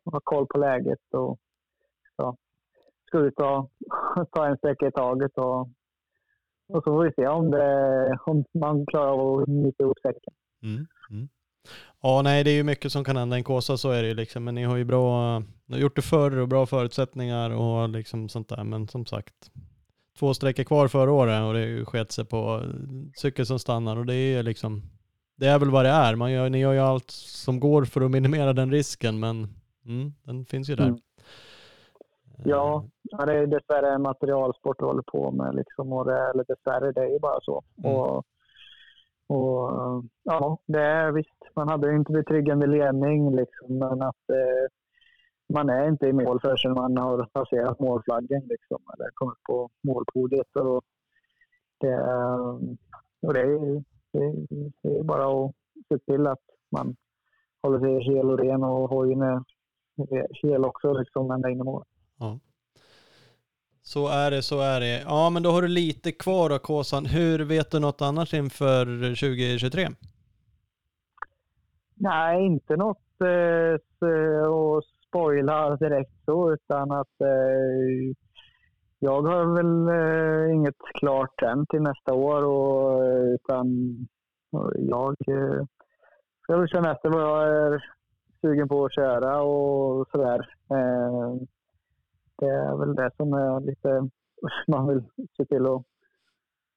har 0.04 0.20
koll 0.20 0.46
på 0.46 0.58
läget 0.58 1.14
och 1.14 1.38
ja, 2.16 2.37
ska 3.06 3.18
ut 3.18 3.40
och 3.40 3.70
ta 4.32 4.46
en 4.46 4.56
sträcka 4.56 4.87
i 4.87 4.92
taget. 4.92 5.38
Och, 5.38 5.60
och 6.68 6.82
så 6.84 6.92
får 6.92 7.04
vi 7.04 7.12
se 7.12 7.26
om, 7.26 7.50
det, 7.50 8.18
om 8.26 8.44
man 8.54 8.87
klarar 8.87 9.12
av 9.12 9.38
att 9.38 9.44
knyta 9.44 9.82
ihop 9.82 9.98
säcken. 9.98 10.34
Mm. 10.62 10.87
Ja, 12.03 12.22
nej, 12.22 12.44
det 12.44 12.50
är 12.50 12.55
ju 12.55 12.62
mycket 12.62 12.92
som 12.92 13.05
kan 13.05 13.16
hända 13.16 13.37
i 13.37 13.40
en 13.40 13.44
Kåsa, 13.44 13.77
så 13.77 13.90
är 13.90 14.03
det 14.03 14.09
ju 14.09 14.14
liksom. 14.14 14.44
Men 14.44 14.55
ni 14.55 14.64
har 14.64 14.77
ju 14.77 14.85
bra, 14.85 15.38
ni 15.38 15.77
har 15.77 15.79
gjort 15.79 15.96
det 15.96 16.03
förr 16.03 16.38
och 16.38 16.48
bra 16.48 16.66
förutsättningar 16.66 17.50
och 17.50 17.88
liksom 17.88 18.29
sånt 18.29 18.48
där. 18.48 18.64
Men 18.64 18.88
som 18.88 19.07
sagt, 19.07 19.50
två 20.18 20.35
sträckor 20.35 20.64
kvar 20.64 20.88
förra 20.88 21.12
året 21.12 21.42
och 21.42 21.55
det 21.55 21.85
sket 21.85 22.12
sig 22.12 22.24
på 22.24 22.62
cykel 23.16 23.46
som 23.46 23.59
stannar 23.59 23.96
och 23.96 24.07
det 24.07 24.14
är 24.14 24.42
liksom, 24.42 24.83
det 25.37 25.46
är 25.46 25.59
väl 25.59 25.70
vad 25.70 25.85
det 25.85 25.90
är. 25.90 26.14
Man 26.14 26.33
gör, 26.33 26.50
ni 26.50 26.59
gör 26.59 26.72
ju 26.72 26.79
allt 26.79 27.11
som 27.11 27.61
går 27.61 27.85
för 27.85 28.00
att 28.00 28.11
minimera 28.11 28.53
den 28.53 28.70
risken, 28.70 29.20
men 29.20 29.48
mm, 29.87 30.12
den 30.22 30.44
finns 30.44 30.70
ju 30.70 30.74
där. 30.74 30.87
Mm. 30.87 31.00
Ja, 32.44 32.85
det 33.27 33.33
är 33.33 33.46
dessvärre 33.46 33.94
en 33.94 34.03
materialsport 34.03 34.77
vi 34.81 34.85
håller 34.85 35.03
på 35.03 35.31
med. 35.31 35.55
Liksom, 35.55 35.92
och 35.92 36.05
det, 36.05 36.31
eller 36.31 36.44
dessvärre, 36.44 36.92
det 36.92 37.00
är 37.00 37.11
ju 37.11 37.18
bara 37.18 37.40
så. 37.40 37.64
Mm. 37.79 37.96
Och 37.96 38.27
och, 39.27 39.70
ja, 40.22 40.59
det 40.66 40.81
är 40.81 41.12
visst, 41.12 41.33
man 41.56 41.68
hade 41.68 41.94
inte 41.94 42.12
betryggande 42.12 42.66
ledning 42.66 43.36
liksom, 43.36 43.78
men 43.78 44.02
att 44.02 44.30
eh, 44.30 44.66
man 45.52 45.68
är 45.68 45.88
inte 45.88 46.06
i 46.06 46.12
mål 46.12 46.40
förrän 46.40 46.74
man 46.74 46.96
har 46.96 47.28
passerat 47.32 47.80
målflaggen 47.80 48.42
liksom, 48.44 48.82
eller 48.94 49.10
kommit 49.14 49.42
på 49.42 49.70
målpodiet. 49.82 50.56
Och 50.56 50.84
det, 51.80 51.92
eh, 51.92 52.58
och 53.22 53.34
det, 53.34 53.40
är, 53.40 53.82
det, 54.12 54.46
det 54.82 54.98
är 54.98 55.02
bara 55.02 55.44
att 55.44 55.54
se 55.88 55.98
till 55.98 56.26
att 56.26 56.42
man 56.70 56.96
håller 57.62 57.78
sig 57.78 58.14
hel 58.14 58.30
och 58.30 58.38
ren 58.38 58.64
och 58.64 58.90
hojen 58.90 59.22
är 59.22 59.42
eh, 60.10 60.24
hel 60.42 60.64
också 60.64 60.92
liksom, 60.92 61.30
ända 61.30 61.50
in 61.50 61.60
i 61.60 61.64
mål. 61.64 61.84
Ja. 62.18 62.38
Så 63.82 64.08
är 64.08 64.30
det, 64.30 64.42
så 64.42 64.60
är 64.60 64.80
det. 64.80 65.02
Ja, 65.06 65.30
men 65.30 65.42
då 65.42 65.50
har 65.50 65.62
du 65.62 65.68
lite 65.68 66.12
kvar 66.12 66.48
då, 66.48 66.58
Kåsan. 66.58 67.06
Hur 67.06 67.44
vet 67.44 67.70
du 67.70 67.78
något 67.78 68.02
annars 68.02 68.34
inför 68.34 68.84
2023? 69.14 69.88
Nej, 72.04 72.46
inte 72.46 72.76
något 72.76 73.20
eh, 73.20 74.08
eh, 74.10 74.48
att 74.52 74.84
spoila 75.08 75.76
direkt 75.76 76.24
så, 76.24 76.52
utan 76.52 76.92
att 76.92 77.20
eh, 77.20 78.16
jag 78.98 79.22
har 79.22 79.54
väl 79.56 79.88
eh, 79.88 80.54
inget 80.54 80.78
klart 80.94 81.42
än 81.42 81.66
till 81.66 81.82
nästa 81.82 82.14
år, 82.14 82.44
och, 82.44 83.04
eh, 83.04 83.34
utan 83.34 83.66
jag 84.78 85.16
eh, 85.28 85.64
ska 86.42 86.56
väl 86.56 86.68
känna 86.68 86.92
efter 86.92 87.08
vad 87.08 87.22
jag 87.22 87.48
är 87.48 87.84
sugen 88.40 88.68
på 88.68 88.84
att 88.84 88.94
köra 88.94 89.42
och 89.42 90.08
sådär. 90.08 90.38
Eh, 90.70 91.34
det 92.38 92.46
är 92.46 92.76
väl 92.76 92.94
det 92.94 93.10
som 93.16 93.32
är 93.32 93.60
lite 93.60 94.08
man 94.68 94.88
vill 94.88 95.02
se 95.36 95.44
till 95.44 95.66
att 95.66 95.82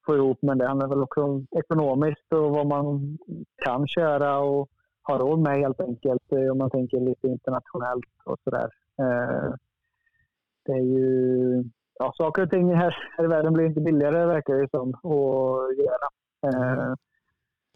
få 0.05 0.15
ihop. 0.15 0.39
Men 0.41 0.57
det 0.57 0.67
handlar 0.67 0.87
väl 0.87 1.03
också 1.03 1.21
om 1.21 1.47
ekonomiskt 1.51 2.33
och 2.33 2.51
vad 2.51 2.67
man 2.67 3.17
kan 3.65 3.87
köra 3.87 4.39
och 4.39 4.69
ha 5.07 5.17
råd 5.17 5.39
med 5.39 5.59
helt 5.59 5.81
enkelt. 5.81 6.31
Eh, 6.31 6.51
om 6.51 6.57
man 6.57 6.69
tänker 6.69 6.99
lite 6.99 7.27
internationellt 7.27 8.05
och 8.23 8.39
sådär. 8.43 8.69
Eh, 8.99 9.53
det 10.65 10.71
är 10.71 10.83
ju 10.83 11.63
ja, 11.99 12.13
saker 12.17 12.43
och 12.43 12.49
ting 12.49 12.75
här, 12.75 12.95
här 13.17 13.23
i 13.23 13.27
världen 13.27 13.53
blir 13.53 13.65
inte 13.65 13.81
billigare 13.81 14.25
verkar 14.25 14.53
det 14.53 14.69
som 14.69 14.89
att 14.89 15.77
göra. 15.77 16.07
Eh, 16.47 16.93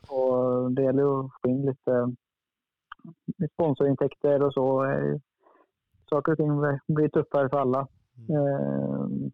och 0.10 0.72
det 0.72 0.84
gäller 0.84 1.20
att 1.20 1.32
få 1.42 1.50
in 1.50 1.66
lite 1.66 2.16
sponsorintäkter 3.54 4.44
och 4.44 4.54
så 4.54 4.86
saker 6.10 6.32
och 6.32 6.38
ting 6.38 6.62
blir 6.88 7.10
tuffare 7.10 7.50
för 7.50 7.58
alla. 7.58 7.88
Mm. 8.30 9.32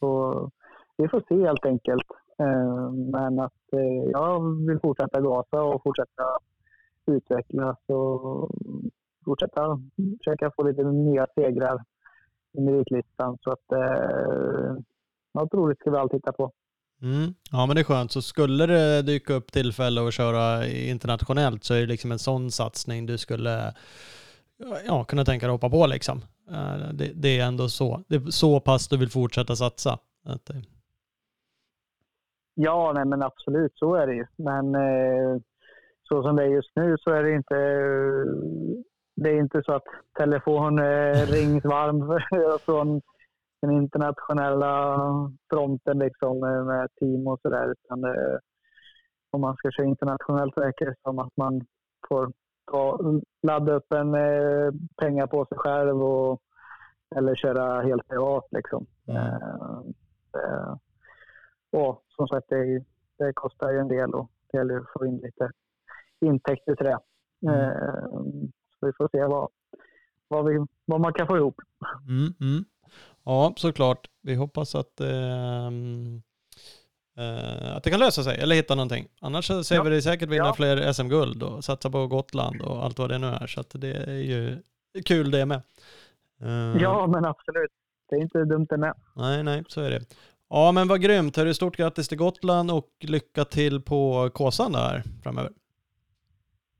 Så 0.00 0.50
vi 0.96 1.08
får 1.08 1.22
se 1.28 1.46
helt 1.46 1.66
enkelt. 1.66 2.06
Men 3.12 3.38
att 3.40 3.52
jag 4.12 4.66
vill 4.66 4.80
fortsätta 4.80 5.20
gasa 5.20 5.62
och 5.62 5.82
fortsätta 5.82 6.24
utvecklas 7.06 7.78
och 7.86 8.50
fortsätta 9.24 9.80
försöka 10.18 10.50
få 10.56 10.62
lite 10.62 10.82
nya 10.82 11.26
segrar 11.34 11.84
i 12.58 12.60
meritlistan. 12.60 13.38
Så 13.40 13.50
att 13.50 13.72
eh, 13.72 14.76
något 15.34 15.54
roligt 15.54 15.78
ska 15.78 15.90
vi 15.90 15.96
alltid 15.96 16.20
titta 16.20 16.32
på. 16.32 16.52
Mm. 17.02 17.34
Ja 17.50 17.66
men 17.66 17.76
det 17.76 17.82
är 17.82 17.84
skönt. 17.84 18.12
Så 18.12 18.22
skulle 18.22 18.66
det 18.66 19.02
dyka 19.02 19.34
upp 19.34 19.52
tillfälle 19.52 20.06
att 20.06 20.14
köra 20.14 20.66
internationellt 20.66 21.64
så 21.64 21.74
är 21.74 21.80
det 21.80 21.86
liksom 21.86 22.12
en 22.12 22.18
sån 22.18 22.50
satsning 22.50 23.06
du 23.06 23.18
skulle 23.18 23.74
ja, 24.86 25.04
kunna 25.04 25.24
tänka 25.24 25.46
dig 25.46 25.54
att 25.54 25.62
hoppa 25.62 25.76
på 25.76 25.86
liksom. 25.86 26.20
Eh, 26.50 26.92
det, 26.92 27.10
det, 27.14 27.38
är 27.38 27.46
ändå 27.46 27.68
så. 27.68 28.00
Det 28.08 28.14
är 28.14 28.30
så 28.30 28.60
pass 28.60 28.88
du 28.88 28.96
vill 28.96 29.10
fortsätta 29.10 29.56
satsa. 29.56 29.98
Att, 30.24 30.50
Ja, 32.54 32.92
nej 32.94 33.04
men 33.04 33.22
absolut 33.22 33.72
så 33.74 33.94
är 33.94 34.06
det 34.06 34.14
ju. 34.14 34.26
Men 34.36 34.74
eh, 34.74 35.40
så 36.12 36.22
som 36.22 36.36
det 36.36 36.42
är 36.42 36.48
just 36.48 36.76
nu 36.76 36.96
så 36.98 37.10
är 37.10 37.22
det 37.22 37.32
inte 37.32 37.56
det 39.16 39.30
är 39.30 39.40
inte 39.40 39.62
så 39.64 39.72
att 39.72 39.84
telefon 40.18 40.78
eh, 40.78 41.26
rings 41.34 41.64
varm 41.64 42.20
från 42.64 43.00
den 43.62 43.70
internationella 43.70 44.98
fronten 45.50 45.98
liksom 45.98 46.40
med, 46.40 46.66
med 46.66 46.88
team 47.00 47.26
och 47.26 47.40
sådär. 47.42 47.74
om 49.30 49.40
man 49.40 49.56
ska 49.56 49.70
köra 49.70 49.86
internationellt 49.86 50.56
verkar 50.56 50.86
det 50.86 50.94
som 51.02 51.18
att 51.18 51.36
man 51.36 51.60
får 52.08 52.32
ta, 52.70 52.98
ladda 53.42 53.74
upp 53.74 53.92
en 53.92 54.14
eh, 54.14 54.72
pengar 54.96 55.26
på 55.26 55.46
sig 55.46 55.58
själv 55.58 56.02
och, 56.02 56.42
eller 57.16 57.34
köra 57.34 57.82
helt 57.82 58.08
privat. 58.08 58.44
Liksom. 58.50 58.86
Mm. 59.06 59.26
Eh, 60.36 60.76
och 61.72 62.02
som 62.08 62.28
sagt, 62.28 62.46
det, 62.48 62.84
det, 63.18 63.32
kostar 63.34 63.72
ju 63.72 63.78
en 63.78 63.88
del 63.88 64.14
och 64.14 64.30
det 64.52 64.58
gäller 64.58 64.76
att 64.76 64.92
få 64.98 65.06
in 65.06 65.16
lite 65.16 65.50
intäkter 66.22 66.74
till 66.74 66.86
det. 66.86 66.98
Mm. 67.46 67.60
Eh, 67.60 68.10
så 68.80 68.86
vi 68.86 68.92
får 68.92 69.08
se 69.12 69.24
vad, 69.24 69.48
vad, 70.28 70.44
vi, 70.44 70.66
vad 70.84 71.00
man 71.00 71.12
kan 71.12 71.26
få 71.26 71.36
ihop. 71.36 71.60
Mm, 72.08 72.34
mm. 72.40 72.64
Ja, 73.24 73.52
såklart. 73.56 74.08
Vi 74.22 74.34
hoppas 74.34 74.74
att 74.74 75.00
eh, 75.00 75.70
Uh, 77.18 77.76
att 77.76 77.84
det 77.84 77.90
kan 77.90 78.00
lösa 78.00 78.22
sig 78.22 78.38
eller 78.38 78.56
hitta 78.56 78.74
någonting. 78.74 79.08
Annars 79.20 79.46
så 79.46 79.64
ser 79.64 79.74
ja. 79.74 79.82
vi 79.82 79.90
det 79.90 80.02
säkert 80.02 80.28
vinna 80.28 80.46
ja. 80.46 80.54
fler 80.54 80.92
SM-guld 80.92 81.42
och 81.42 81.64
satsa 81.64 81.90
på 81.90 82.06
Gotland 82.06 82.62
och 82.62 82.84
allt 82.84 82.98
vad 82.98 83.08
det 83.08 83.18
nu 83.18 83.26
är. 83.26 83.46
Så 83.46 83.62
det 83.72 83.92
är 83.92 84.12
ju 84.12 84.62
kul 85.04 85.30
det 85.30 85.46
med. 85.46 85.62
Uh, 86.42 86.82
ja, 86.82 87.06
men 87.06 87.24
absolut. 87.24 87.70
Det 88.08 88.16
är 88.16 88.20
inte 88.20 88.44
dumt 88.44 88.66
det 88.70 88.76
med. 88.76 88.94
Nej, 89.16 89.42
nej, 89.42 89.64
så 89.68 89.80
är 89.80 89.90
det. 89.90 90.00
Ja, 90.48 90.72
men 90.72 90.88
vad 90.88 91.00
grymt. 91.00 91.36
Hörru, 91.36 91.54
stort 91.54 91.76
grattis 91.76 92.08
till 92.08 92.18
Gotland 92.18 92.70
och 92.70 92.88
lycka 93.00 93.44
till 93.44 93.82
på 93.82 94.30
Kåsan 94.34 94.72
där 94.72 95.02
framöver. 95.22 95.52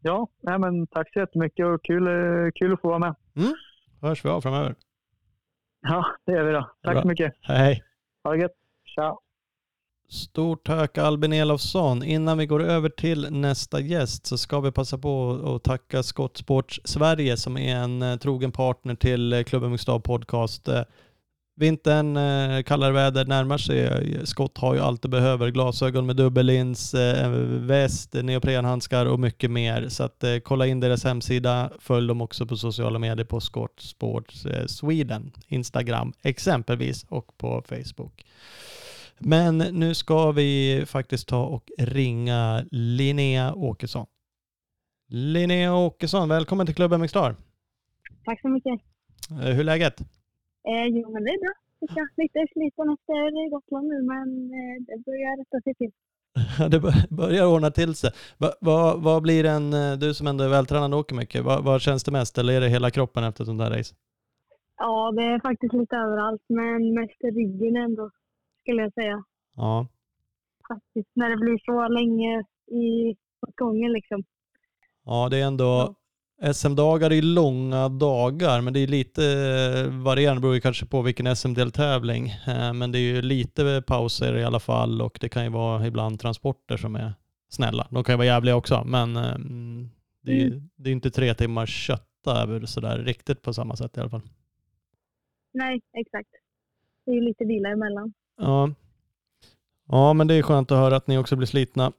Ja, 0.02 0.28
nej, 0.42 0.58
men 0.58 0.86
tack 0.86 1.12
så 1.12 1.18
jättemycket 1.18 1.66
och 1.66 1.84
kul, 1.84 2.06
eh, 2.06 2.50
kul 2.54 2.72
att 2.72 2.80
få 2.80 2.88
vara 2.88 2.98
med. 2.98 3.14
Mm. 3.36 3.52
Hörs 4.00 4.24
vi 4.24 4.28
av 4.28 4.40
framöver. 4.40 4.74
Ja, 5.82 6.06
det 6.26 6.32
gör 6.32 6.44
vi 6.44 6.52
då. 6.52 6.70
Tack 6.82 7.02
så 7.02 7.08
mycket. 7.08 7.32
Hej. 7.40 7.82
Ha 8.24 8.32
det 8.32 8.38
gött. 8.38 8.52
Ciao. 8.94 9.18
Stort 10.08 10.66
tack 10.66 10.98
Albin 10.98 11.32
Elofsson. 11.32 12.02
Innan 12.02 12.38
vi 12.38 12.46
går 12.46 12.62
över 12.62 12.88
till 12.88 13.30
nästa 13.30 13.80
gäst 13.80 14.26
så 14.26 14.38
ska 14.38 14.60
vi 14.60 14.72
passa 14.72 14.98
på 14.98 15.40
att 15.44 15.64
tacka 15.64 16.02
Skottsports 16.02 16.80
Sverige 16.84 17.36
som 17.36 17.56
är 17.56 17.76
en 17.76 18.02
eh, 18.02 18.16
trogen 18.16 18.52
partner 18.52 18.94
till 18.94 19.32
eh, 19.32 19.42
Klubben 19.42 19.70
Mixed 19.70 20.04
Podcast. 20.04 20.68
Eh, 21.56 21.60
vintern, 21.60 22.64
kallare 22.64 22.92
väder 22.92 23.24
närmar 23.24 23.58
sig. 23.58 24.26
Skott 24.26 24.58
har 24.58 24.74
ju 24.74 24.80
allt 24.80 25.02
du 25.02 25.08
behöver. 25.08 25.50
Glasögon 25.50 26.06
med 26.06 26.16
dubbellins, 26.16 26.94
väst, 27.48 28.12
neoprenhandskar 28.12 29.06
och 29.06 29.20
mycket 29.20 29.50
mer. 29.50 29.88
Så 29.88 30.04
att 30.04 30.24
kolla 30.42 30.66
in 30.66 30.80
deras 30.80 31.04
hemsida. 31.04 31.70
Följ 31.78 32.08
dem 32.08 32.20
också 32.20 32.46
på 32.46 32.56
sociala 32.56 32.98
medier 32.98 33.24
på 33.26 33.40
Skottsports 33.40 34.46
Sweden, 34.66 35.32
Instagram 35.46 36.12
exempelvis 36.22 37.04
och 37.08 37.38
på 37.38 37.62
Facebook. 37.68 38.24
Men 39.18 39.58
nu 39.58 39.94
ska 39.94 40.32
vi 40.32 40.82
faktiskt 40.86 41.28
ta 41.28 41.44
och 41.44 41.70
ringa 41.78 42.64
Linnea 42.70 43.54
Åkesson. 43.54 44.06
Linnea 45.08 45.74
Åkesson, 45.74 46.28
välkommen 46.28 46.66
till 46.66 46.74
klubben 46.74 47.00
Mixstar. 47.00 47.36
Tack 48.24 48.40
så 48.40 48.48
mycket. 48.48 48.80
Eh, 49.30 49.36
Hur 49.36 49.60
är 49.60 49.64
läget? 49.64 50.02
Eh, 50.68 50.86
jo, 50.86 51.10
men 51.12 51.24
det 51.24 51.30
är 51.30 51.40
bra. 51.40 51.54
tycker 51.80 51.98
jag. 52.00 52.08
Lite 52.16 52.46
sliten 52.52 52.88
efter 52.92 53.50
Gotland 53.50 53.86
nu, 53.88 54.02
men 54.02 54.28
eh, 54.58 54.76
det 54.86 55.04
börjar 55.04 55.36
rätta 55.40 55.60
sig 55.60 55.74
till. 55.74 55.92
Det 56.70 56.80
bör- 56.80 57.16
börjar 57.16 57.46
ordna 57.46 57.70
till 57.70 57.94
sig. 57.94 58.10
Va- 58.38 58.54
Vad 58.60 59.02
vad 59.02 59.22
blir 59.22 59.44
en, 59.44 59.72
eh, 59.72 59.92
du 59.98 60.14
som 60.14 60.26
ändå 60.26 60.44
är 60.44 60.48
vältränad 60.48 60.94
och 60.94 61.00
åker 61.00 61.16
mycket, 61.16 61.44
vad, 61.44 61.64
vad 61.64 61.80
känns 61.80 62.04
det 62.04 62.12
mest? 62.12 62.38
Eller 62.38 62.52
är 62.52 62.60
det 62.60 62.68
hela 62.68 62.90
kroppen 62.90 63.24
efter 63.24 63.42
ett 63.42 63.46
sånt 63.46 63.60
där 63.60 63.70
race? 63.70 63.94
Ja, 64.76 65.12
det 65.16 65.22
är 65.22 65.40
faktiskt 65.40 65.72
lite 65.74 65.96
överallt, 65.96 66.42
men 66.48 66.94
mest 66.94 67.20
ryggen 67.36 67.76
ändå, 67.76 68.10
skulle 68.60 68.82
jag 68.82 68.92
säga. 68.92 69.24
Ja, 69.56 69.86
Faktiskt, 70.68 71.08
när 71.14 71.30
det 71.30 71.36
blir 71.36 71.58
så 71.64 71.88
länge 71.88 72.40
i 72.82 73.16
åt 73.46 73.56
gången 73.56 73.92
liksom. 73.92 74.24
ja 75.04 75.28
det 75.30 75.38
är 75.38 75.46
ändå, 75.46 75.94
SM-dagar 76.52 77.12
är 77.12 77.22
långa 77.22 77.88
dagar, 77.88 78.60
men 78.60 78.72
det 78.72 78.80
är 78.80 78.86
lite 78.86 79.24
eh, 79.24 80.02
varierande, 80.02 80.40
beror 80.40 80.54
ju 80.54 80.60
kanske 80.60 80.86
på 80.86 81.02
vilken 81.02 81.36
SM-deltävling. 81.36 82.28
Eh, 82.46 82.72
Men 82.72 82.92
det 82.92 82.98
är 82.98 83.14
ju 83.14 83.22
lite 83.22 83.82
pauser 83.86 84.36
i 84.36 84.44
alla 84.44 84.60
fall 84.60 85.02
och 85.02 85.18
det 85.20 85.28
kan 85.28 85.44
ju 85.44 85.50
vara 85.50 85.86
ibland 85.86 86.20
transporter 86.20 86.76
som 86.76 86.96
är 86.96 87.12
snälla. 87.48 87.88
De 87.90 88.04
kan 88.04 88.12
ju 88.12 88.16
vara 88.16 88.26
jävliga 88.26 88.56
också, 88.56 88.84
men 88.84 89.16
eh, 89.16 89.34
mm, 89.34 89.90
det 90.22 90.32
är 90.32 90.36
ju 90.36 90.62
det 90.76 90.90
är 90.90 90.92
inte 90.92 91.10
tre 91.10 91.34
timmar 91.34 91.66
kötta 91.66 92.42
över 92.42 92.66
sådär 92.66 92.98
riktigt 92.98 93.42
på 93.42 93.52
samma 93.52 93.76
sätt 93.76 93.96
i 93.96 94.00
alla 94.00 94.10
fall. 94.10 94.22
Nej, 95.54 95.80
exakt. 95.92 96.30
Det 97.04 97.10
är 97.10 97.14
ju 97.14 97.20
lite 97.20 97.44
vila 97.44 97.68
emellan. 97.68 98.12
Ja. 98.36 98.70
ja, 99.88 100.12
men 100.12 100.26
det 100.26 100.34
är 100.34 100.42
skönt 100.42 100.70
att 100.70 100.78
höra 100.78 100.96
att 100.96 101.06
ni 101.06 101.18
också 101.18 101.36
blir 101.36 101.46
slitna. 101.46 101.92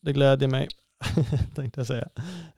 Det 0.00 0.12
glädjer 0.12 0.48
mig, 0.48 0.68
tänkte 1.54 1.80
jag 1.80 1.86
säga. 1.86 2.08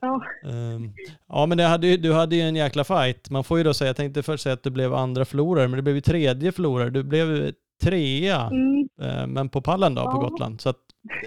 Ja, 0.00 0.22
Ehm, 0.44 0.92
ja, 1.28 1.46
men 1.46 1.58
hade, 1.58 1.96
du 1.96 2.12
hade 2.12 2.36
ju 2.36 2.42
en 2.42 2.56
jäkla 2.56 2.84
fight. 2.84 3.30
Man 3.30 3.44
får 3.44 3.58
ju 3.58 3.64
då 3.64 3.74
säga, 3.74 3.88
jag 3.88 3.96
tänkte 3.96 4.22
först 4.22 4.42
säga 4.42 4.52
att 4.52 4.62
du 4.62 4.70
blev 4.70 4.94
andra 4.94 5.24
förlorare, 5.24 5.68
men 5.68 5.76
det 5.76 5.82
blev 5.82 5.94
ju 5.94 6.00
tredje 6.00 6.52
förlorare. 6.52 6.90
Du 6.90 7.02
blev 7.02 7.52
trea, 7.82 8.40
mm, 8.42 8.88
eh, 9.00 9.26
men 9.26 9.48
på 9.48 9.60
pallen 9.62 9.94
då 9.94 10.02
på 10.04 10.10
Ja. 10.22 10.28
Gotland. 10.28 10.60
Så 10.60 10.68
att 10.68 10.78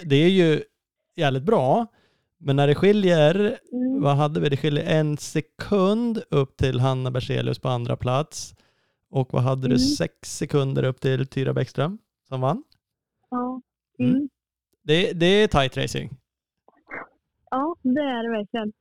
det 0.04 0.16
är 0.16 0.28
ju 0.28 0.62
jävligt 1.16 1.42
bra. 1.42 1.86
Men 2.38 2.56
när 2.56 2.66
det 2.66 2.74
skiljer, 2.74 3.34
mm. 3.72 4.02
vad 4.02 4.16
hade 4.16 4.40
vi? 4.40 4.48
Det 4.48 4.56
skiljer 4.56 4.84
en 4.84 5.16
sekund 5.16 6.22
upp 6.30 6.56
till 6.56 6.80
Hanna 6.80 7.10
Berzelius 7.10 7.58
på 7.58 7.68
andra 7.68 7.96
plats. 7.96 8.54
Och 9.10 9.32
vad 9.32 9.42
hade 9.42 9.62
du? 9.68 9.74
Mm. 9.74 9.78
Sex 9.78 10.14
sekunder 10.36 10.82
upp 10.82 11.00
till 11.00 11.26
Tyra 11.26 11.52
Bäckström 11.52 11.98
som 12.28 12.40
vann. 12.40 12.62
ja. 13.30 13.60
Mm. 13.98 14.14
Mm. 14.14 14.28
Det, 14.82 15.12
det 15.12 15.26
är 15.26 15.48
tight 15.48 15.76
racing. 15.76 16.16
Ja, 17.54 17.76
det 17.82 18.00
är 18.00 18.22
det 18.22 18.30
verkligen. 18.38 18.72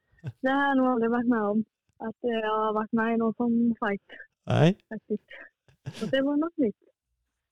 Det 0.41 0.49
har 0.49 0.67
jag 0.67 0.78
nog 0.78 0.88
aldrig 0.88 1.11
varit 1.11 1.28
med 1.28 1.41
om. 1.41 1.63
Att 1.97 2.24
eh, 2.24 2.39
jag 2.47 2.57
har 2.65 2.74
varit 2.74 2.91
med 2.91 3.13
i 3.13 3.17
någon 3.17 3.34
sån 3.34 3.76
fight 3.80 4.01
Nej. 4.45 4.78
faktiskt. 4.89 5.24
Så 5.99 6.05
det 6.05 6.21
var 6.21 6.38
något 6.38 6.57
nytt. 6.57 6.76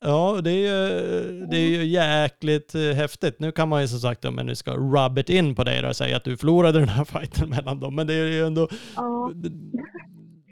Ja, 0.03 0.41
det 0.43 0.51
är 0.51 0.55
ju, 0.57 1.45
det 1.45 1.57
är 1.57 1.69
ju 1.69 1.83
jäkligt 1.85 2.75
eh, 2.75 2.81
häftigt. 2.81 3.39
Nu 3.39 3.51
kan 3.51 3.69
man 3.69 3.81
ju 3.81 3.87
som 3.87 3.99
sagt, 3.99 4.25
om 4.25 4.35
man 4.35 4.45
nu 4.45 4.55
ska 4.55 4.71
rub 4.71 5.17
it 5.17 5.29
in 5.29 5.55
på 5.55 5.63
dig 5.63 5.81
då, 5.81 5.87
och 5.87 5.95
säga 5.95 6.17
att 6.17 6.23
du 6.23 6.37
förlorade 6.37 6.79
den 6.79 6.87
här 6.89 7.05
fighten 7.19 7.49
mellan 7.49 7.79
dem, 7.79 7.95
men 7.95 8.07
det 8.07 8.13
är 8.13 8.27
ju 8.31 8.45
ändå, 8.47 8.67
Ja, 8.95 9.31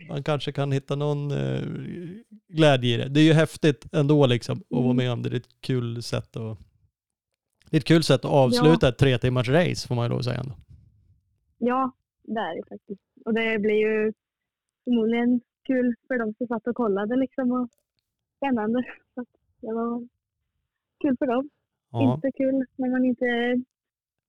man 0.10 0.24
kanske 0.24 0.52
kan 0.52 0.72
hitta 0.72 0.96
någon 0.96 1.32
eh, 1.32 1.62
glädje 2.54 2.94
i 2.94 2.98
det. 2.98 3.10
Det 3.10 3.20
är 3.20 3.24
ju 3.24 3.34
häftigt 3.34 3.94
ändå 3.94 4.26
liksom 4.26 4.58
att 4.58 4.66
vara 4.70 4.84
Mm. 4.84 4.98
med 4.98 5.12
om 5.12 5.22
det. 5.24 5.30
Det 5.30 5.36
är 5.36 5.40
ett 5.40 5.62
kul 5.62 6.04
sätt 6.04 6.36
att, 6.38 6.58
det 7.70 7.78
är 7.78 7.80
ett 7.80 7.86
kul 7.86 8.04
sätt 8.04 8.26
att 8.26 8.32
avsluta 8.32 8.90
ett 8.90 8.98
tre 8.98 9.18
timmars 9.18 9.50
race 9.50 9.88
får 9.88 9.96
man 9.96 10.06
ju 10.06 10.10
lov 10.10 10.20
att 10.20 10.26
säga 10.26 10.40
ändå. 10.40 10.56
Ja, 11.58 11.92
det 12.24 12.40
är 12.40 12.56
det 12.56 12.64
faktiskt. 12.70 13.02
Och 13.26 13.34
det 13.34 13.60
blir 13.60 13.76
ju 13.76 14.14
förmodligen 14.84 15.42
kul 15.68 15.96
för 16.08 16.18
de 16.20 16.34
som 16.34 16.48
satt 16.48 16.68
och 16.68 16.76
kollade 16.76 17.16
liksom 17.16 17.52
och 17.52 17.70
spännande. 18.38 18.84
Så 19.16 19.26
det 19.62 19.74
var 19.74 20.08
kul 21.02 21.18
för 21.18 21.26
dem. 21.28 21.50
Ja. 21.92 22.14
Inte 22.16 22.32
kul 22.32 22.66
när 22.76 22.90
man 22.90 23.06
inte 23.06 23.62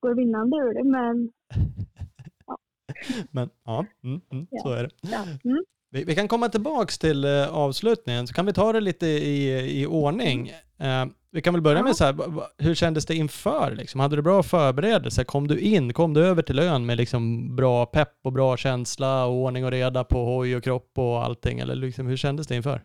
går 0.01 0.14
vinnande 0.14 0.57
ur 0.57 0.74
det, 0.74 0.84
men 0.84 1.32
Men 3.30 3.51
ja, 3.64 3.86
mm, 4.05 4.20
mm, 4.32 4.47
Ja. 4.51 4.62
så 4.62 4.70
är 4.70 4.82
det. 4.82 4.91
ja. 5.03 5.24
Mm. 5.45 5.64
Vi, 5.91 6.05
vi 6.05 6.14
kan 6.14 6.28
komma 6.28 6.49
tillbaks 6.49 6.99
till 6.99 7.24
eh, 7.24 7.55
avslutningen, 7.55 8.26
så 8.26 8.34
kan 8.34 8.47
vi 8.47 8.53
ta 8.53 8.72
det 8.72 8.80
lite 8.80 9.07
i, 9.07 9.80
i 9.82 9.86
ordning. 9.86 10.51
Eh, 10.81 11.07
vi 11.33 11.43
kan 11.43 11.55
väl 11.55 11.62
börja 11.62 11.78
Ja. 11.78 11.85
med 11.85 11.97
så 11.97 12.05
här, 12.05 12.14
hur 12.59 12.74
kändes 12.74 13.07
det 13.07 13.14
inför? 13.14 13.74
Liksom? 13.74 14.01
Hade 14.01 14.16
du 14.16 14.22
bra 14.22 14.43
förberedelse? 14.43 15.24
Kom 15.24 15.49
du 15.49 15.61
in, 15.61 15.93
kom 15.93 16.14
du 16.14 16.24
över 16.26 16.43
till 16.43 16.59
ön 16.59 16.87
med 16.87 16.97
liksom 16.97 17.57
bra 17.57 17.87
pepp 17.87 18.14
och 18.22 18.33
bra 18.33 18.57
känsla 18.57 19.26
och 19.26 19.35
ordning 19.35 19.64
och 19.64 19.70
reda 19.70 20.05
på 20.05 20.18
hoj 20.24 20.57
och 20.57 20.64
kropp 20.64 20.93
och 20.99 21.24
allting? 21.24 21.59
Eller 21.59 21.74
liksom, 21.74 22.07
hur 22.07 22.16
kändes 22.16 22.47
det 22.47 22.57
inför? 22.57 22.81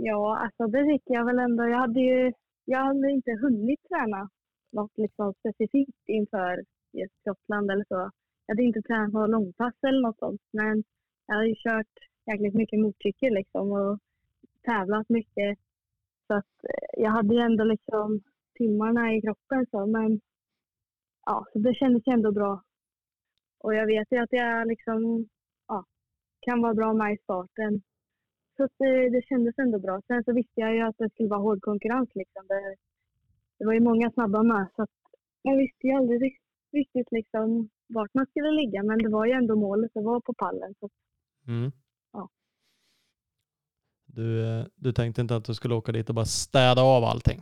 ja, 0.00 0.38
alltså 0.38 0.66
det 0.66 0.84
tycker 0.84 1.14
jag 1.14 1.24
väl 1.26 1.38
ändå. 1.38 1.64
Jag 1.64 1.78
hade 1.78 2.00
ju 2.00 2.32
jag 2.64 2.84
hade 2.84 3.10
inte 3.10 3.30
hunnit 3.42 3.80
träna 3.88 4.28
något 4.72 4.92
liksom 4.96 5.34
specifikt 5.40 6.02
inför 6.06 6.64
just 6.92 7.14
Gotland 7.24 7.70
eller 7.70 7.84
så. 7.88 8.10
Jag 8.46 8.54
hade 8.54 8.62
inte 8.62 8.82
tränat 8.82 9.12
några 9.12 9.26
långpass 9.26 9.74
eller 9.88 10.02
något 10.02 10.18
sånt, 10.18 10.40
men 10.52 10.84
jag 11.26 11.34
hade 11.34 11.48
ju 11.48 11.54
kört 11.54 11.94
jäkligt 12.26 12.54
mycket 12.54 12.80
motorcykel 12.80 13.34
liksom 13.34 13.72
och 13.72 13.98
tävlat 14.66 15.08
mycket. 15.08 15.58
Så 16.28 16.34
att 16.34 16.54
eh, 16.64 17.02
jag 17.02 17.10
hade 17.10 17.34
ju 17.34 17.40
ändå 17.40 17.64
liksom 17.64 18.20
timmarna 18.58 19.14
i 19.14 19.20
kroppen 19.20 19.66
så, 19.70 19.86
men 19.86 20.20
ja, 21.26 21.46
så 21.52 21.58
det 21.58 21.74
kändes 21.74 22.06
ju 22.06 22.12
ändå 22.12 22.32
bra. 22.32 22.62
Och 23.60 23.74
jag 23.74 23.86
vet 23.86 24.12
ju 24.12 24.18
att 24.18 24.32
jag 24.32 24.68
liksom, 24.68 25.28
ja, 25.68 25.84
kan 26.40 26.62
vara 26.62 26.74
bra 26.74 26.92
med 26.92 27.14
i 27.14 27.18
starten. 27.18 27.82
Så 28.56 28.64
att 28.64 28.72
det, 28.78 29.10
det 29.10 29.22
kändes 29.22 29.58
ändå 29.58 29.78
bra. 29.78 30.02
Sen 30.06 30.24
så 30.24 30.32
visste 30.32 30.60
jag 30.60 30.74
ju 30.74 30.80
att 30.80 30.98
det 30.98 31.10
skulle 31.10 31.28
vara 31.28 31.40
hård 31.40 31.62
konkurrens 31.62 32.10
liksom. 32.14 32.44
Det, 32.48 32.76
det 33.58 33.66
var 33.66 33.72
ju 33.72 33.80
många 33.80 34.10
snabba 34.10 34.42
med 34.42 34.66
så 34.76 34.82
att 34.82 34.90
jag 35.42 35.56
visste 35.56 35.86
ju 35.86 35.92
aldrig 35.92 36.38
riktigt 36.72 37.12
liksom 37.12 37.68
vart 37.86 38.14
man 38.14 38.26
skulle 38.26 38.50
ligga. 38.50 38.82
Men 38.82 38.98
det 38.98 39.08
var 39.08 39.26
ju 39.26 39.32
ändå 39.32 39.56
målet 39.56 39.96
att 39.96 40.04
vara 40.04 40.20
på 40.20 40.34
pallen. 40.34 40.74
Så 40.80 40.88
Mm. 41.48 41.70
Du, 44.22 44.64
du 44.76 44.92
tänkte 44.92 45.20
inte 45.20 45.36
att 45.36 45.44
du 45.44 45.54
skulle 45.54 45.74
åka 45.74 45.92
dit 45.92 46.08
och 46.08 46.14
bara 46.14 46.24
städa 46.24 46.82
av 46.82 47.04
allting? 47.04 47.40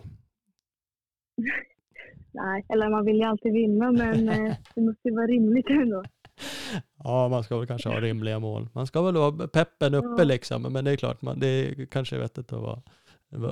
nej, 2.33 2.65
eller 2.69 2.89
man 2.91 3.05
vill 3.05 3.17
ju 3.17 3.23
alltid 3.23 3.53
vinna 3.53 3.93
men 3.93 4.29
eh, 4.29 4.55
det 4.75 4.81
måste 4.81 5.09
ju 5.09 5.15
vara 5.15 5.27
rimligt 5.27 5.71
ändå. 5.71 6.03
Ja, 7.05 7.29
man 7.29 7.45
ska 7.45 7.59
väl 7.59 7.67
kanske 7.67 7.89
ha 7.89 8.01
rimliga 8.01 8.39
mål. 8.39 8.69
Man 8.73 8.87
ska 8.87 9.03
väl 9.03 9.17
ha 9.17 9.33
peppen 9.53 9.95
uppe 9.95 10.15
Ja. 10.23 10.25
liksom, 10.25 10.63
men 10.63 10.85
det 10.85 10.91
är 10.91 10.97
klart, 10.97 11.23
man, 11.23 11.41
det 11.41 11.47
är 11.47 11.87
kanske 11.87 12.19
vettigt 12.19 12.53
att 12.53 12.61
vara, 12.61 12.83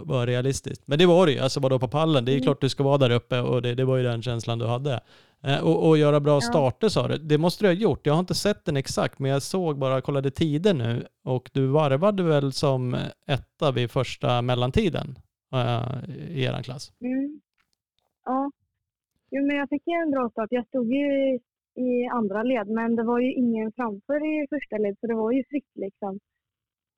vara 0.05 0.27
realistiskt. 0.27 0.87
Men 0.87 0.99
det 0.99 1.07
var 1.07 1.27
det 1.27 1.33
ju, 1.33 1.39
alltså 1.39 1.61
vadå 1.61 1.79
på 1.79 1.89
pallen, 1.89 2.25
det 2.25 2.33
är 2.33 2.35
Mm. 2.35 2.43
klart 2.45 2.61
du 2.61 2.69
ska 2.69 2.83
vara 2.83 2.99
där 2.99 3.11
uppe 3.11 3.41
och 3.41 3.63
det, 3.63 3.75
det 3.75 3.85
var 3.85 3.97
ju 3.97 4.03
den 4.03 4.23
känslan 4.23 4.59
du 4.59 4.67
hade. 4.67 5.01
Eh, 5.47 5.65
och, 5.65 5.89
och 5.89 5.99
göra 5.99 6.21
bra 6.21 6.35
Ja. 6.35 6.41
starter 6.41 6.89
sa 6.89 7.09
du, 7.09 7.19
det 7.19 7.39
måste 7.39 7.65
du 7.65 7.69
ha 7.69 7.75
gjort. 7.75 8.07
Jag 8.07 8.13
har 8.13 8.21
inte 8.21 8.35
sett 8.35 8.65
den 8.65 8.77
exakt, 8.77 9.19
men 9.19 9.31
jag 9.31 9.43
såg 9.43 9.79
bara, 9.79 10.01
kollade 10.01 10.31
tider 10.31 10.75
nu 10.75 11.07
och 11.25 11.51
du 11.55 11.67
varvade 11.67 12.23
väl 12.23 12.53
som 12.53 12.97
etta 13.27 13.73
vid 13.73 13.91
första 13.91 14.43
mellantiden 14.43 15.19
eh, 15.53 16.11
i 16.29 16.45
eran 16.45 16.63
klass? 16.63 16.93
Mm. 17.01 17.41
Ja. 18.25 18.51
Jo, 19.31 19.47
men 19.47 19.57
jag 19.57 19.69
fick 19.69 19.83
en 19.87 20.11
bra 20.11 20.31
start. 20.31 20.49
Jag 20.51 20.67
stod 20.67 20.93
ju 20.93 21.39
i, 21.77 22.07
andra 22.13 22.43
led, 22.43 22.69
men 22.69 22.97
det 22.97 23.03
var 23.03 23.21
ju 23.21 23.33
ingen 23.33 23.73
framför 23.73 24.17
i 24.27 24.47
första 24.51 24.77
led, 24.79 24.97
så 25.01 25.07
det 25.07 25.15
var 25.15 25.33
ju 25.33 25.45
fritt 25.45 25.71
liksom. 25.75 26.21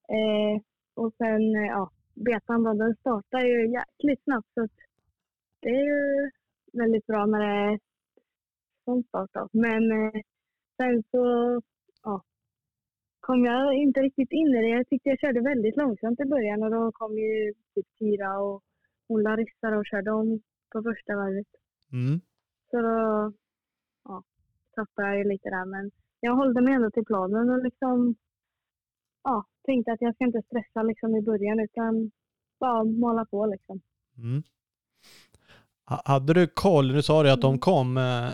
Eh, 0.08 0.62
och 0.94 1.12
sen, 1.18 1.52
ja, 1.52 1.90
betan 2.14 2.62
då, 2.64 2.72
den 2.72 2.96
startar 3.00 3.40
ju 3.40 3.72
jäkligt 3.72 4.24
snabbt, 4.24 4.48
så 4.54 4.68
det 5.60 5.68
är 5.68 5.84
ju 5.84 6.30
väldigt 6.72 7.06
bra 7.06 7.26
när 7.26 7.38
det 7.40 7.72
är 7.72 7.78
sån 8.86 9.02
start 9.08 9.30
då. 9.32 9.48
Men 9.52 9.82
eh, 9.92 10.20
sen 10.76 11.02
så, 11.10 11.22
ja, 12.02 12.22
kom 13.20 13.44
jag 13.44 13.74
inte 13.74 14.00
riktigt 14.00 14.32
in 14.32 14.50
i 14.56 14.62
det. 14.62 14.68
Jag 14.68 14.88
tyckte 14.88 15.08
jag 15.08 15.20
körde 15.20 15.40
väldigt 15.40 15.76
långsamt 15.76 16.20
i 16.20 16.24
början 16.34 16.62
och 16.62 16.70
då 16.70 16.92
kom 16.92 17.12
ju 17.18 17.54
typ 17.74 17.86
Tyra 17.98 18.38
och 18.38 18.62
hon 19.08 19.22
Larissa 19.22 19.68
och 19.78 19.86
körde 19.86 20.10
om 20.10 20.40
på 20.72 20.82
första 20.82 21.16
varvet. 21.16 21.50
Mm. 21.92 22.20
Så 22.70 22.76
då 22.86 23.32
ja, 24.04 24.22
tappade 24.74 25.08
jag 25.08 25.18
ju 25.18 25.24
lite 25.24 25.48
där. 25.50 25.64
Men 25.64 25.90
jag 26.20 26.34
hållde 26.36 26.60
mig 26.60 26.74
ändå 26.74 26.90
till 26.90 27.04
planen 27.04 27.50
och 27.50 27.62
liksom 27.62 28.14
ja, 29.24 29.44
tänkte 29.64 29.92
att 29.92 30.02
jag 30.02 30.14
ska 30.14 30.24
inte 30.24 30.42
stressa 30.42 30.82
liksom 30.82 31.16
i 31.16 31.22
början 31.22 31.60
utan 31.60 32.10
bara 32.60 32.84
mala 32.84 33.24
på 33.24 33.46
liksom. 33.46 33.80
Mm. 34.18 34.42
Ha- 35.88 36.02
Hade 36.04 36.34
du 36.34 36.46
koll, 36.46 36.92
nu 36.92 37.02
sa 37.02 37.22
du 37.22 37.30
att 37.30 37.40
de 37.40 37.48
Mm. 37.48 37.58
kom, 37.58 37.96
eh, 37.96 38.28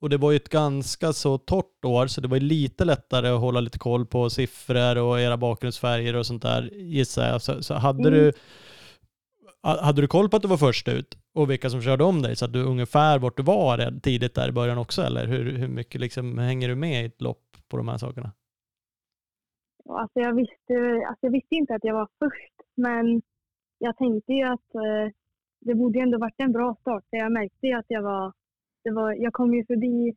och 0.00 0.10
det 0.10 0.16
var 0.16 0.30
ju 0.30 0.36
ett 0.36 0.48
ganska 0.48 1.12
så 1.12 1.38
torrt 1.38 1.84
år, 1.84 2.06
så 2.06 2.20
det 2.20 2.28
var 2.28 2.36
ju 2.36 2.42
lite 2.42 2.84
lättare 2.84 3.28
att 3.28 3.40
hålla 3.40 3.60
lite 3.60 3.78
koll 3.78 4.06
på 4.06 4.30
siffror 4.30 4.98
och 4.98 5.20
era 5.20 5.36
bakgrundsfärger 5.36 6.16
och 6.16 6.26
sånt 6.26 6.42
där, 6.42 6.62
gissar 6.74 7.28
jag. 7.28 7.42
Så, 7.42 7.62
så 7.62 7.74
hade 7.74 8.08
Mm. 8.08 8.12
du, 8.12 8.32
hade 9.62 10.00
du 10.02 10.08
koll 10.08 10.28
på 10.28 10.36
att 10.36 10.42
du 10.42 10.48
var 10.48 10.56
först 10.56 10.88
ut 10.88 11.16
och 11.34 11.50
vilka 11.50 11.70
som 11.70 11.82
körde 11.82 12.04
om 12.04 12.22
dig 12.22 12.36
så 12.36 12.44
att 12.44 12.52
du 12.52 12.62
ungefär 12.64 13.18
vart 13.18 13.36
du 13.36 13.42
var 13.42 14.00
tidigt 14.00 14.34
där 14.34 14.48
i 14.48 14.52
början 14.52 14.78
också 14.78 15.02
eller 15.02 15.26
hur, 15.26 15.52
hur 15.58 15.68
mycket 15.68 16.00
liksom 16.00 16.38
hänger 16.38 16.68
du 16.68 16.74
med 16.74 17.02
i 17.02 17.06
ett 17.06 17.20
lopp 17.22 17.42
på 17.68 17.76
de 17.76 17.88
här 17.88 17.98
sakerna? 17.98 18.32
Alltså 19.88 20.20
jag, 20.20 20.34
visste, 20.34 20.74
alltså 21.08 21.26
jag 21.26 21.30
visste 21.30 21.54
inte 21.54 21.74
att 21.74 21.84
jag 21.84 21.94
var 21.94 22.08
först 22.18 22.54
men 22.76 23.22
jag 23.78 23.96
tänkte 23.96 24.32
ju 24.32 24.42
att 24.44 24.74
eh, 24.74 25.12
det 25.60 25.74
borde 25.74 26.00
ändå 26.00 26.18
varit 26.18 26.40
en 26.40 26.52
bra 26.52 26.76
start. 26.80 27.04
Jag 27.10 27.32
märkte 27.32 27.66
ju 27.66 27.74
att 27.74 27.86
jag 27.88 28.02
var, 28.02 28.32
det 28.84 28.90
var 28.90 29.12
jag 29.12 29.32
kom 29.32 29.54
ju 29.54 29.64
förbi, 29.64 30.16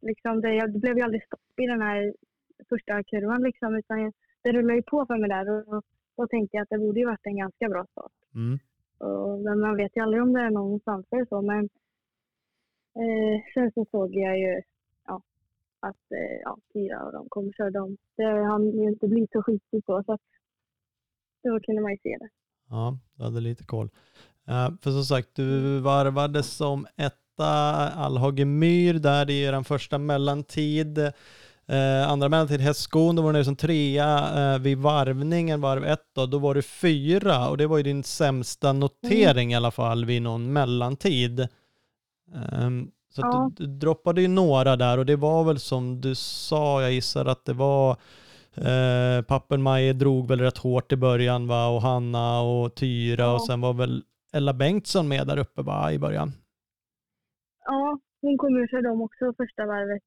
liksom 0.00 0.40
det, 0.40 0.66
det 0.66 0.78
blev 0.78 0.96
ju 0.96 1.02
aldrig 1.02 1.24
stopp 1.24 1.58
i 1.62 1.66
den 1.66 1.80
här 1.80 2.14
första 2.68 3.02
kurvan 3.02 3.42
liksom 3.42 3.74
utan 3.76 4.12
det 4.42 4.52
rullade 4.52 4.76
ju 4.76 4.82
på 4.82 5.06
för 5.06 5.18
mig 5.18 5.28
där 5.28 5.74
och 5.74 5.84
då 6.16 6.26
tänkte 6.26 6.56
jag 6.56 6.62
att 6.62 6.68
det 6.70 6.78
borde 6.78 7.00
ju 7.00 7.06
varit 7.06 7.26
en 7.26 7.36
ganska 7.36 7.68
bra 7.68 7.86
start. 7.86 8.12
Mm. 8.34 8.58
Och, 8.98 9.40
men 9.40 9.60
man 9.60 9.76
vet 9.76 9.96
ju 9.96 10.02
aldrig 10.02 10.22
om 10.22 10.32
det 10.32 10.40
är 10.40 10.50
någon 10.50 10.80
framför 10.80 11.26
så 11.28 11.42
men 11.42 11.64
eh, 12.94 13.36
sen 13.54 13.72
så 13.72 13.86
såg 13.90 14.14
jag 14.14 14.38
ju 14.38 14.62
ja, 15.06 15.22
att 15.80 16.12
eh, 16.12 16.40
ja, 16.44 16.58
fyra 16.72 17.02
av 17.02 17.12
dem 17.12 17.26
kommer 17.28 17.52
köra 17.52 17.70
dem. 17.70 17.96
Det 18.16 18.24
hann 18.24 18.70
ju 18.70 18.88
inte 18.88 19.08
bli 19.08 19.26
så 19.32 19.42
skitigt 19.42 19.86
så, 19.86 20.02
så 20.02 20.12
att 20.12 20.20
då 21.42 21.60
kunde 21.60 21.82
man 21.82 21.90
ju 21.90 21.98
se 22.02 22.16
det. 22.20 22.28
Ja, 22.68 22.98
du 23.14 23.24
hade 23.24 23.40
lite 23.40 23.64
koll. 23.64 23.90
Uh, 24.48 24.70
för 24.82 24.90
som 24.90 25.04
sagt, 25.04 25.28
du 25.34 25.78
varvade 25.78 26.42
som 26.42 26.86
etta 26.96 27.18
Alhage 27.88 28.44
Myr 28.44 28.94
där 28.94 29.30
i 29.30 29.44
den 29.44 29.64
första 29.64 29.98
mellantid. 29.98 30.98
Uh, 30.98 32.08
andra 32.08 32.28
mellantid 32.28 32.60
Hästskon, 32.60 33.16
då 33.16 33.22
var 33.22 33.28
du 33.28 33.32
nere 33.32 33.44
som 33.44 33.56
trea 33.56 34.54
uh, 34.54 34.60
vid 34.60 34.78
varvningen, 34.78 35.60
varv 35.60 35.84
ett 35.84 36.06
då, 36.14 36.26
då 36.26 36.38
var 36.38 36.54
du 36.54 36.62
fyra 36.62 37.48
och 37.48 37.56
det 37.56 37.66
var 37.66 37.76
ju 37.76 37.82
din 37.82 38.04
sämsta 38.04 38.72
notering 38.72 39.46
mm. 39.46 39.50
i 39.50 39.54
alla 39.54 39.70
fall 39.70 40.04
vid 40.04 40.22
någon 40.22 40.52
mellantid. 40.52 41.48
Um, 42.52 42.90
så 43.14 43.20
ja. 43.20 43.50
du, 43.56 43.66
du 43.66 43.78
droppade 43.78 44.22
ju 44.22 44.28
några 44.28 44.76
där 44.76 44.98
och 44.98 45.06
det 45.06 45.16
var 45.16 45.44
väl 45.44 45.58
som 45.58 46.00
du 46.00 46.14
sa, 46.14 46.82
jag 46.82 46.92
gissar 46.92 47.26
att 47.26 47.44
det 47.44 47.52
var 47.52 47.96
Eh, 48.54 49.22
Pappenmaier 49.22 49.94
drog 49.94 50.28
väl 50.28 50.40
rätt 50.40 50.58
hårt 50.58 50.92
i 50.92 50.96
början 50.96 51.46
va 51.46 51.66
och 51.66 51.82
Hanna 51.82 52.40
och 52.40 52.74
Tyra 52.74 53.22
ja. 53.22 53.32
och 53.32 53.42
sen 53.42 53.60
var 53.60 53.72
väl 53.72 54.02
Ella 54.32 54.54
Bengtsson 54.54 55.08
med 55.08 55.26
där 55.26 55.38
uppe 55.38 55.62
va 55.62 55.92
i 55.92 55.98
början? 55.98 56.32
Ja, 57.64 57.98
hon 58.20 58.38
kom 58.38 58.56
ur 58.56 58.68
sig 58.68 58.82
dem 58.82 59.00
också 59.00 59.34
första 59.36 59.66
varvet. 59.66 60.02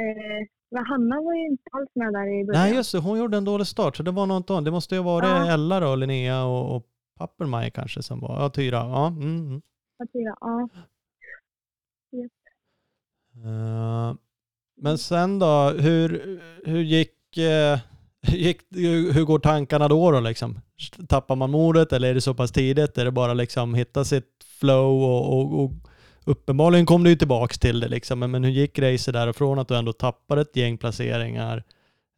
Eh, 0.00 0.48
Hanna 0.86 1.20
var 1.20 1.34
ju 1.34 1.46
inte 1.46 1.62
alls 1.72 1.90
med 1.94 2.12
där 2.12 2.40
i 2.40 2.44
början. 2.44 2.62
Nej 2.62 2.74
just 2.74 2.92
det, 2.92 2.98
hon 2.98 3.18
gjorde 3.18 3.36
en 3.36 3.44
dålig 3.44 3.66
start 3.66 3.96
så 3.96 4.02
det 4.02 4.10
var 4.10 4.26
något 4.26 4.50
annat. 4.50 4.64
Det 4.64 4.70
måste 4.70 4.94
ju 4.94 5.00
ha 5.00 5.12
varit 5.12 5.28
ja. 5.28 5.52
Ella 5.52 5.80
då, 5.80 5.94
Linnea 5.94 6.44
och, 6.44 6.76
och 6.76 6.86
Pappenmaier 7.18 7.70
kanske 7.70 8.02
som 8.02 8.20
var, 8.20 8.42
ja 8.42 8.50
Tyra, 8.50 8.76
ja. 8.76 9.06
Mm, 9.06 9.38
mm. 9.38 9.62
Ja, 9.98 10.06
Tyra, 10.12 10.36
ja. 10.40 10.68
Yes. 12.12 12.32
Uh, 13.44 14.14
men 14.76 14.98
sen 14.98 15.38
då, 15.38 15.70
hur, 15.70 16.40
hur 16.64 16.80
gick 16.80 17.36
eh, 17.36 17.78
gick, 18.28 18.60
hur 19.14 19.24
går 19.24 19.38
tankarna 19.38 19.88
då, 19.88 20.10
då 20.10 20.20
liksom? 20.20 20.60
Tappar 21.08 21.36
man 21.36 21.50
modet 21.50 21.92
eller 21.92 22.10
är 22.10 22.14
det 22.14 22.20
så 22.20 22.34
pass 22.34 22.52
tidigt? 22.52 22.98
Är 22.98 23.04
det 23.04 23.10
bara 23.10 23.34
liksom 23.34 23.74
hitta 23.74 24.04
sitt 24.04 24.44
flow 24.60 25.02
och, 25.02 25.38
och, 25.38 25.64
och 25.64 25.72
uppenbarligen 26.24 26.86
kom 26.86 27.04
du 27.04 27.10
ju 27.10 27.16
tillbaka 27.16 27.54
till 27.54 27.80
det 27.80 27.88
liksom. 27.88 28.18
Men, 28.18 28.30
men 28.30 28.44
hur 28.44 28.50
gick 28.50 28.78
racet 28.78 29.14
därifrån? 29.14 29.58
att 29.58 29.68
du 29.68 29.76
ändå 29.76 29.92
tappade 29.92 30.40
ett 30.40 30.56
gäng 30.56 30.78
placeringar 30.78 31.64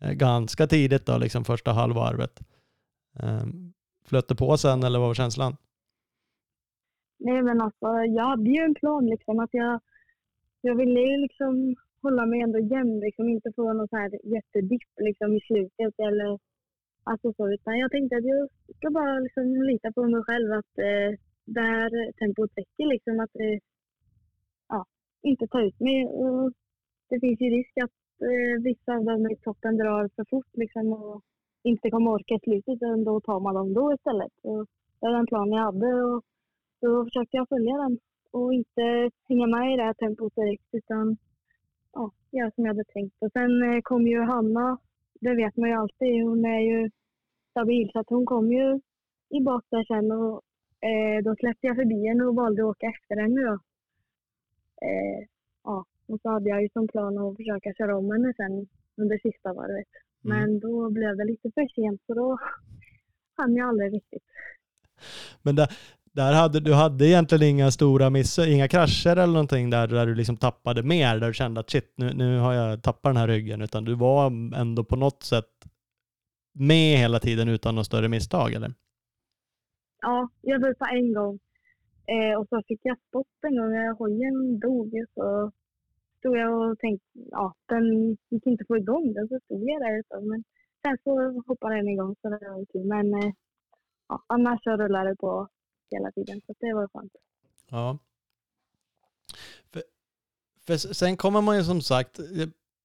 eh, 0.00 0.12
ganska 0.12 0.66
tidigt 0.66 1.06
då, 1.06 1.18
liksom 1.18 1.44
första 1.44 1.72
halvvarvet? 1.72 2.40
Ehm, 3.22 3.72
flöt 4.06 4.28
det 4.28 4.34
på 4.34 4.56
sen 4.56 4.82
eller 4.82 4.98
vad 4.98 5.08
var 5.08 5.14
känslan? 5.14 5.56
Nej 7.18 7.42
men 7.42 7.60
alltså 7.60 7.86
jag 7.86 8.24
hade 8.24 8.50
ju 8.50 8.62
en 8.62 8.74
plan 8.74 9.06
liksom 9.06 9.40
att 9.40 9.50
jag, 9.52 9.80
jag 10.60 10.74
ville 10.74 11.00
ju 11.00 11.16
liksom 11.16 11.76
hålla 12.02 12.26
mig 12.26 12.40
ändå 12.40 12.58
jämn, 12.58 13.00
liksom, 13.00 13.28
inte 13.28 13.52
få 13.56 13.72
någon 13.72 13.88
så 13.88 13.96
här 13.96 14.10
jättedipp 14.34 14.90
liksom, 14.96 15.36
i 15.36 15.40
slutet. 15.40 15.94
Eller, 15.98 16.38
alltså 17.04 17.32
så, 17.32 17.52
utan 17.52 17.78
jag 17.78 17.90
tänkte 17.90 18.16
att 18.16 18.24
jag 18.24 18.48
ska 18.76 18.90
bara 18.90 19.18
liksom, 19.18 19.62
lita 19.62 19.92
på 19.92 20.02
mig 20.02 20.22
själv 20.22 20.52
att 20.52 20.78
eh, 20.78 21.10
det 21.44 21.60
här 21.60 22.12
tempot 22.12 22.50
räcker. 22.56 22.86
Liksom, 22.86 23.20
att 23.20 23.36
eh, 23.36 23.58
ja, 24.68 24.84
inte 25.22 25.46
ta 25.46 25.60
ut 25.62 25.80
mig. 25.80 26.06
Och 26.06 26.52
det 27.08 27.20
finns 27.20 27.40
ju 27.40 27.50
risk 27.50 27.74
att 27.84 27.98
eh, 28.30 28.62
vissa 28.62 28.92
av 28.96 29.04
dem 29.04 29.30
i 29.30 29.36
toppen 29.36 29.76
drar 29.76 30.10
för 30.16 30.24
fort 30.30 30.52
liksom, 30.52 30.92
och 30.92 31.22
inte 31.62 31.90
kommer 31.90 32.10
orka 32.10 32.34
i 32.34 32.40
slutet. 32.44 32.74
Utan 32.74 33.04
då 33.04 33.20
tar 33.20 33.40
man 33.40 33.54
dem 33.54 33.74
då 33.74 33.94
istället. 33.94 34.32
Och 34.42 34.66
det 35.00 35.06
var 35.06 35.12
den 35.12 35.26
plan 35.26 35.52
jag 35.52 35.64
hade 35.64 36.04
och 36.04 36.22
då 36.80 37.04
försökte 37.04 37.36
jag 37.36 37.48
följa 37.48 37.76
den 37.76 37.98
och 38.30 38.54
inte 38.54 39.10
hänga 39.28 39.46
med 39.46 39.74
i 39.74 39.76
det 39.76 39.82
här 39.82 39.94
tempot 39.94 40.34
direkt 40.34 40.68
utan 40.72 41.16
göra 42.30 42.50
som 42.50 42.64
jag 42.64 42.74
hade 42.74 42.84
tänkt. 42.84 43.16
Och 43.18 43.32
sen 43.32 43.62
eh, 43.62 43.80
kom 43.82 44.06
ju 44.06 44.20
Hanna, 44.20 44.78
det 45.20 45.34
vet 45.34 45.56
man 45.56 45.68
ju 45.68 45.74
alltid, 45.74 46.24
hon 46.24 46.44
är 46.44 46.60
ju 46.60 46.90
stabil 47.50 47.90
så 47.92 47.98
att 48.00 48.08
hon 48.08 48.26
kom 48.26 48.52
ju 48.52 48.80
i 49.28 49.40
bak 49.40 49.64
där 49.70 49.84
sen 49.84 50.12
och 50.12 50.42
eh, 50.88 51.22
då 51.24 51.36
släppte 51.36 51.66
jag 51.66 51.76
förbi 51.76 52.08
henne 52.08 52.24
och 52.24 52.34
valde 52.34 52.62
att 52.62 52.68
åka 52.68 52.86
efter 52.86 53.16
henne 53.22 53.40
då. 53.40 53.54
Eh, 54.86 55.26
ja, 55.64 55.84
och 56.08 56.20
så 56.22 56.28
hade 56.28 56.48
jag 56.48 56.62
ju 56.62 56.68
som 56.68 56.88
plan 56.88 57.18
att 57.18 57.36
försöka 57.36 57.74
köra 57.74 57.98
om 57.98 58.10
henne 58.10 58.32
sen 58.36 58.66
under 58.96 59.18
sista 59.18 59.52
varvet. 59.52 59.92
Mm. 60.24 60.38
Men 60.38 60.60
då 60.60 60.90
blev 60.90 61.16
det 61.16 61.24
lite 61.24 61.50
för 61.54 61.66
sent 61.74 62.02
så 62.06 62.14
då 62.14 62.38
hann 63.36 63.56
jag 63.56 63.68
aldrig 63.68 63.94
riktigt. 63.94 64.24
Men 65.42 65.56
det, 65.56 65.68
där 66.12 66.32
hade, 66.32 66.60
du 66.60 66.74
hade 66.74 67.06
egentligen 67.06 67.48
inga 67.48 67.70
stora 67.70 68.10
missar, 68.10 68.46
inga 68.46 68.68
krascher 68.68 69.16
eller 69.16 69.32
någonting 69.32 69.70
där, 69.70 69.86
där 69.86 70.06
du 70.06 70.14
liksom 70.14 70.36
tappade 70.36 70.82
mer, 70.82 71.18
där 71.18 71.26
du 71.26 71.34
kände 71.34 71.60
att 71.60 71.70
shit, 71.70 71.92
nu, 71.96 72.14
nu 72.14 72.38
har 72.38 72.52
jag 72.52 72.82
tappat 72.82 73.10
den 73.10 73.16
här 73.16 73.28
ryggen, 73.28 73.62
utan 73.62 73.84
du 73.84 73.94
var 73.94 74.26
ändå 74.56 74.84
på 74.84 74.96
något 74.96 75.22
sätt 75.22 75.50
med 76.58 76.98
hela 76.98 77.18
tiden 77.18 77.48
utan 77.48 77.74
något 77.74 77.86
större 77.86 78.08
misstag, 78.08 78.52
eller? 78.52 78.74
Ja, 80.00 80.28
jag 80.40 80.60
var 80.60 80.74
på 80.74 80.86
en 80.94 81.12
gång. 81.14 81.38
Eh, 82.06 82.38
och 82.38 82.46
så 82.48 82.62
fick 82.68 82.80
jag 82.82 82.96
spott 83.08 83.38
en 83.46 83.56
gång 83.56 83.70
när 83.70 83.94
hojen 83.94 84.58
dog. 84.58 84.90
Så 85.14 85.50
stod 86.18 86.36
jag 86.38 86.70
och 86.70 86.78
tänkte, 86.78 87.06
ja, 87.30 87.54
den 87.68 88.16
gick 88.30 88.46
inte 88.46 88.64
få 88.68 88.76
igång 88.76 89.12
den, 89.12 89.28
så 89.28 89.38
stod 89.44 89.68
jag 89.68 89.80
där 89.82 90.00
ett 90.00 90.24
Men 90.24 90.44
sen 90.82 90.96
så 91.04 91.42
hoppade 91.46 91.76
den 91.76 91.88
igång, 91.88 92.14
så 92.22 92.28
det 92.28 92.48
var 92.50 92.66
kul. 92.72 92.86
Men 92.86 93.14
eh, 93.14 93.32
ja, 94.08 94.22
annars 94.26 94.62
så 94.64 94.70
rullade 94.70 95.10
det 95.10 95.16
på 95.16 95.48
hela 95.90 96.12
tiden. 96.12 96.40
Så 96.46 96.54
det 96.60 96.74
var 96.74 96.88
skönt. 96.92 97.12
Ja. 97.70 97.98
För, 99.72 99.82
för 100.66 100.76
sen 100.76 101.16
kommer 101.16 101.40
man 101.40 101.56
ju 101.56 101.64
som 101.64 101.82
sagt, 101.82 102.20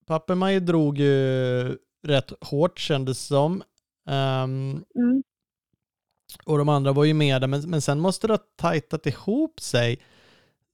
Pappermaj 0.06 0.60
drog 0.60 0.98
ju 0.98 1.78
rätt 2.02 2.34
hårt 2.42 2.80
kändes 2.80 3.20
som. 3.20 3.64
Um, 4.06 4.86
mm. 4.96 5.24
Och 6.46 6.58
de 6.58 6.70
andra 6.70 6.94
var 6.94 7.04
ju 7.04 7.14
med 7.14 7.42
där, 7.42 7.48
men, 7.48 7.70
men 7.70 7.82
sen 7.82 8.00
måste 8.00 8.28
det 8.28 8.34
ha 8.34 8.44
tajtat 8.56 9.06
ihop 9.06 9.60
sig. 9.60 10.00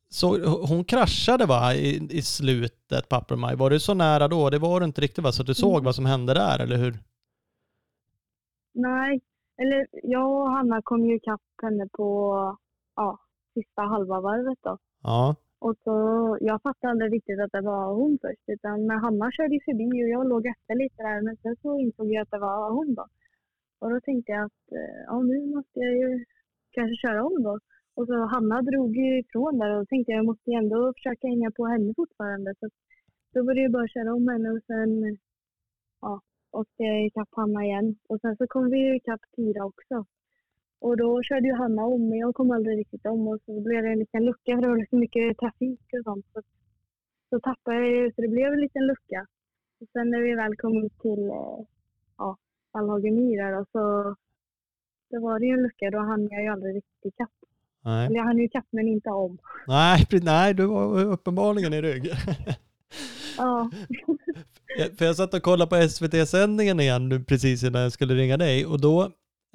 Så 0.10 0.48
hon 0.48 0.84
kraschade 0.84 1.46
va 1.46 1.76
i, 1.76 2.18
i 2.18 2.22
slutet, 2.22 3.10
Pappermaj. 3.10 3.56
Var 3.56 3.70
du 3.70 3.80
så 3.80 3.94
nära 3.94 4.28
då? 4.28 4.50
Det 4.50 4.58
var 4.58 4.80
du 4.80 4.86
inte 4.86 5.02
riktigt 5.02 5.24
va? 5.24 5.32
Så 5.32 5.44
du 5.44 5.54
såg 5.54 5.74
mm. 5.74 5.84
vad 5.84 5.96
som 5.96 6.06
hände 6.06 6.34
där, 6.34 6.60
eller 6.60 6.78
hur? 6.78 7.00
Nej, 8.74 9.20
eller 9.62 9.88
jag 10.04 10.32
och 10.32 10.50
Hanna 10.50 10.82
kom 10.82 11.06
ju 11.06 11.16
ikapp 11.16 11.42
henne 11.62 11.88
på 11.98 12.08
ja, 12.96 13.20
sista 13.54 13.82
halva 13.82 14.22
varvet 14.22 14.60
då. 14.62 14.78
Ja. 15.04 15.36
Och 15.60 15.76
så, 15.84 15.94
jag 16.42 16.62
fattade 16.62 16.92
aldrig 16.92 17.14
riktigt 17.14 17.40
att 17.40 17.52
det 17.52 17.62
var 17.62 17.94
hon 17.94 18.18
först. 18.22 18.46
Utan 18.48 18.90
Hanna 18.90 19.32
körde 19.32 19.60
förbi 19.66 20.04
och 20.04 20.10
jag 20.10 20.28
låg 20.28 20.46
efter 20.48 20.76
lite 20.76 21.04
där. 21.04 21.22
Men 21.22 21.38
sen 21.38 21.56
så 21.62 21.80
insåg 21.80 22.08
jag 22.12 22.22
att 22.22 22.32
det 22.32 22.40
var 22.40 22.72
hon 22.72 22.96
då. 22.96 23.06
Och 23.80 23.90
då 23.90 24.00
tänkte 24.02 24.32
jag 24.32 24.46
att 24.46 24.64
ja, 25.08 25.22
nu 25.22 25.56
måste 25.56 25.80
jag 25.80 25.94
ju 25.94 26.26
kanske 26.72 26.96
köra 27.08 27.26
om 27.26 27.44
då. 27.44 27.60
Och 27.96 28.08
så 28.08 28.26
Hanna 28.26 28.62
drog 28.62 28.96
ju 28.96 29.20
ifrån 29.20 29.58
där 29.58 29.70
och 29.72 29.80
då 29.82 29.86
tänkte 29.86 30.12
jag 30.12 30.18
att 30.18 30.26
jag 30.26 30.32
måste 30.32 30.52
ändå 30.52 30.94
försöka 30.94 31.28
hänga 31.28 31.52
på 31.52 31.66
henne 31.66 31.94
fortfarande. 31.96 32.56
Så 32.60 32.70
då 33.34 33.46
var 33.46 33.54
det 33.54 33.62
ju 33.62 33.70
bara 33.70 33.84
att 33.84 33.94
köra 33.94 34.14
om 34.14 34.28
henne 34.28 34.50
och 34.50 34.64
sen 34.68 35.18
ja, 36.02 36.22
åkte 36.52 36.84
jag 36.84 37.06
ikapp 37.06 37.30
Hanna 37.32 37.66
igen. 37.66 37.96
Och 38.10 38.22
sen 38.22 38.38
så 38.38 38.48
kom 38.48 38.70
vi 38.70 38.78
ju 38.78 38.96
ikapp 38.96 39.22
Tyra 39.36 39.66
också. 39.66 40.06
Och 40.80 40.98
då 40.98 41.24
körde 41.24 41.48
ju 41.48 41.54
Hanna 41.54 41.84
om 41.86 42.10
mig. 42.10 42.20
Jag 42.20 42.36
kom 42.36 42.52
aldrig 42.52 42.80
riktigt 42.80 43.06
om 43.06 43.28
och 43.28 43.40
så 43.46 43.62
blev 43.62 43.84
det 43.84 43.90
en 43.90 44.00
liten 44.00 44.26
lucka 44.26 44.56
för 44.56 44.62
det 44.62 44.68
var 44.68 44.86
så 44.90 44.96
mycket 44.96 45.38
trafik 45.38 45.82
och 45.94 46.04
sånt. 46.04 46.26
Så, 46.34 46.42
så 47.30 47.40
tappade 47.40 47.78
jag 47.78 47.88
ju, 47.88 48.12
så 48.12 48.22
det 48.22 48.28
blev 48.28 48.54
en 48.54 48.62
liten 48.62 48.88
lucka. 48.88 49.28
Och 49.82 49.88
sen 49.94 50.10
när 50.10 50.22
vi 50.22 50.36
väl 50.36 50.56
kom 50.56 50.86
ut 50.86 51.00
till 51.02 51.30
eh, 51.30 51.60
ja, 52.18 52.38
Vallhagen 52.72 53.16
där 53.16 53.66
så 53.72 54.16
då 55.10 55.20
var 55.22 55.40
det 55.40 55.46
ju 55.46 55.54
en 55.54 55.64
lucka. 55.64 55.92
Då 55.92 56.00
hann 56.00 56.28
jag 56.32 56.44
ju 56.44 56.48
aldrig 56.48 56.76
riktigt 56.76 57.06
ikapp. 57.06 57.30
Nej. 57.86 58.06
Eller 58.06 58.16
jag 58.16 58.24
hann 58.24 58.38
ju 58.38 58.46
ikapp 58.46 58.68
men 58.70 58.88
inte 58.88 59.10
om. 59.10 59.38
Nej, 59.68 60.08
nej 60.12 60.54
du 60.54 60.66
var 60.66 61.06
uppenbarligen 61.06 61.74
i 61.74 61.82
rygg. 61.82 62.12
ja. 63.38 63.70
För 64.98 65.06
jag 65.06 65.16
satt 65.16 65.34
och 65.34 65.44
kollade 65.44 65.70
på 65.84 65.90
SVT-sändningen 65.90 66.80
igen 66.80 67.10
nu 67.10 67.24
precis 67.24 67.64
innan 67.64 67.82
jag 67.82 67.92
skulle 67.92 68.14
ringa 68.16 68.38
dig 68.38 68.66
och 68.66 68.82
då 68.82 69.04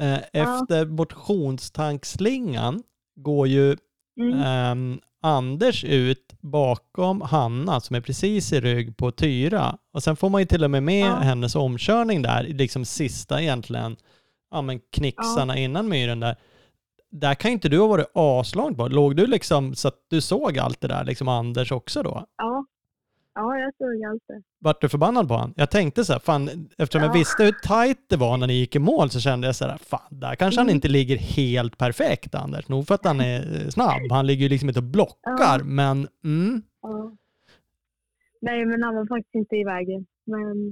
eh, 0.00 0.18
efter 0.32 0.86
motionstankslingan 0.86 2.82
går 3.16 3.48
ju 3.48 3.76
Mm. 4.20 4.40
ehm, 4.42 5.00
Anders 5.22 5.84
ut 5.84 6.32
bakom 6.40 7.20
Hanna 7.20 7.80
som 7.80 7.96
är 7.96 8.00
precis 8.00 8.52
i 8.52 8.60
rygg 8.60 8.96
på 8.96 9.10
Tyra. 9.10 9.76
Och 9.94 10.02
sen 10.02 10.16
får 10.16 10.30
man 10.30 10.40
ju 10.40 10.46
till 10.46 10.64
och 10.64 10.70
med 10.70 10.82
med 10.82 11.06
Ja. 11.06 11.14
hennes 11.16 11.54
omkörning 11.56 12.22
där, 12.22 12.42
liksom 12.42 12.84
sista 12.84 13.42
egentligen, 13.42 13.96
ja 14.50 14.62
men 14.62 14.80
knixarna 14.92 15.58
innan 15.58 15.88
myren 15.88 16.20
där. 16.20 16.36
Där 17.10 17.34
kan 17.34 17.50
inte 17.50 17.68
du 17.68 17.78
ha 17.80 17.86
varit 17.86 18.10
aslångt 18.14 18.76
på. 18.76 18.88
Låg 18.88 19.16
du 19.16 19.26
liksom 19.26 19.74
så 19.74 19.88
att 19.88 19.98
du 20.10 20.20
såg 20.20 20.58
allt 20.58 20.80
det 20.80 20.88
där, 20.88 21.04
liksom 21.04 21.28
Anders 21.28 21.72
också 21.72 22.02
då? 22.02 22.24
Ja. 22.38 22.64
Ja, 23.34 23.58
jag 23.58 23.72
såg 23.78 24.04
allt 24.04 24.22
det. 24.28 24.42
Vart 24.58 24.80
du 24.80 24.88
förbannad 24.88 25.28
på 25.28 25.34
han? 25.34 25.54
Jag 25.56 25.70
tänkte 25.70 26.04
så 26.04 26.12
här, 26.12 26.20
fan, 26.20 26.68
eftersom 26.78 27.02
jag 27.02 27.08
Ja. 27.08 27.18
visste 27.18 27.44
hur 27.44 27.52
tajt 27.62 27.98
det 28.08 28.16
var 28.16 28.36
när 28.36 28.46
ni 28.46 28.54
gick 28.54 28.76
i 28.76 28.78
mål 28.78 29.10
så 29.10 29.20
kände 29.20 29.46
jag 29.48 29.56
så 29.56 29.64
här, 29.66 29.78
fan, 29.78 30.00
där 30.10 30.34
kanske 30.34 30.60
han 30.60 30.66
Mm. 30.66 30.74
inte 30.74 30.88
ligger 30.88 31.16
helt 31.16 31.78
perfekt 31.78 32.34
Anders. 32.34 32.68
Nog 32.68 32.86
för 32.86 32.94
att 32.94 33.04
han 33.04 33.20
är 33.20 33.62
eh, 33.62 33.68
snabb. 33.68 34.10
Han 34.10 34.26
ligger 34.26 34.42
ju 34.42 34.48
liksom 34.48 34.68
inte 34.68 34.80
och 34.80 34.84
blockar, 34.84 35.58
Ja. 35.58 35.64
men 35.64 36.08
mm, 36.24 36.62
Ja. 36.82 37.12
Nej, 38.40 38.64
men 38.66 38.82
han 38.82 38.94
var 38.96 39.06
faktiskt 39.06 39.34
inte 39.34 39.56
i 39.56 39.64
vägen. 39.64 40.06
Men 40.26 40.68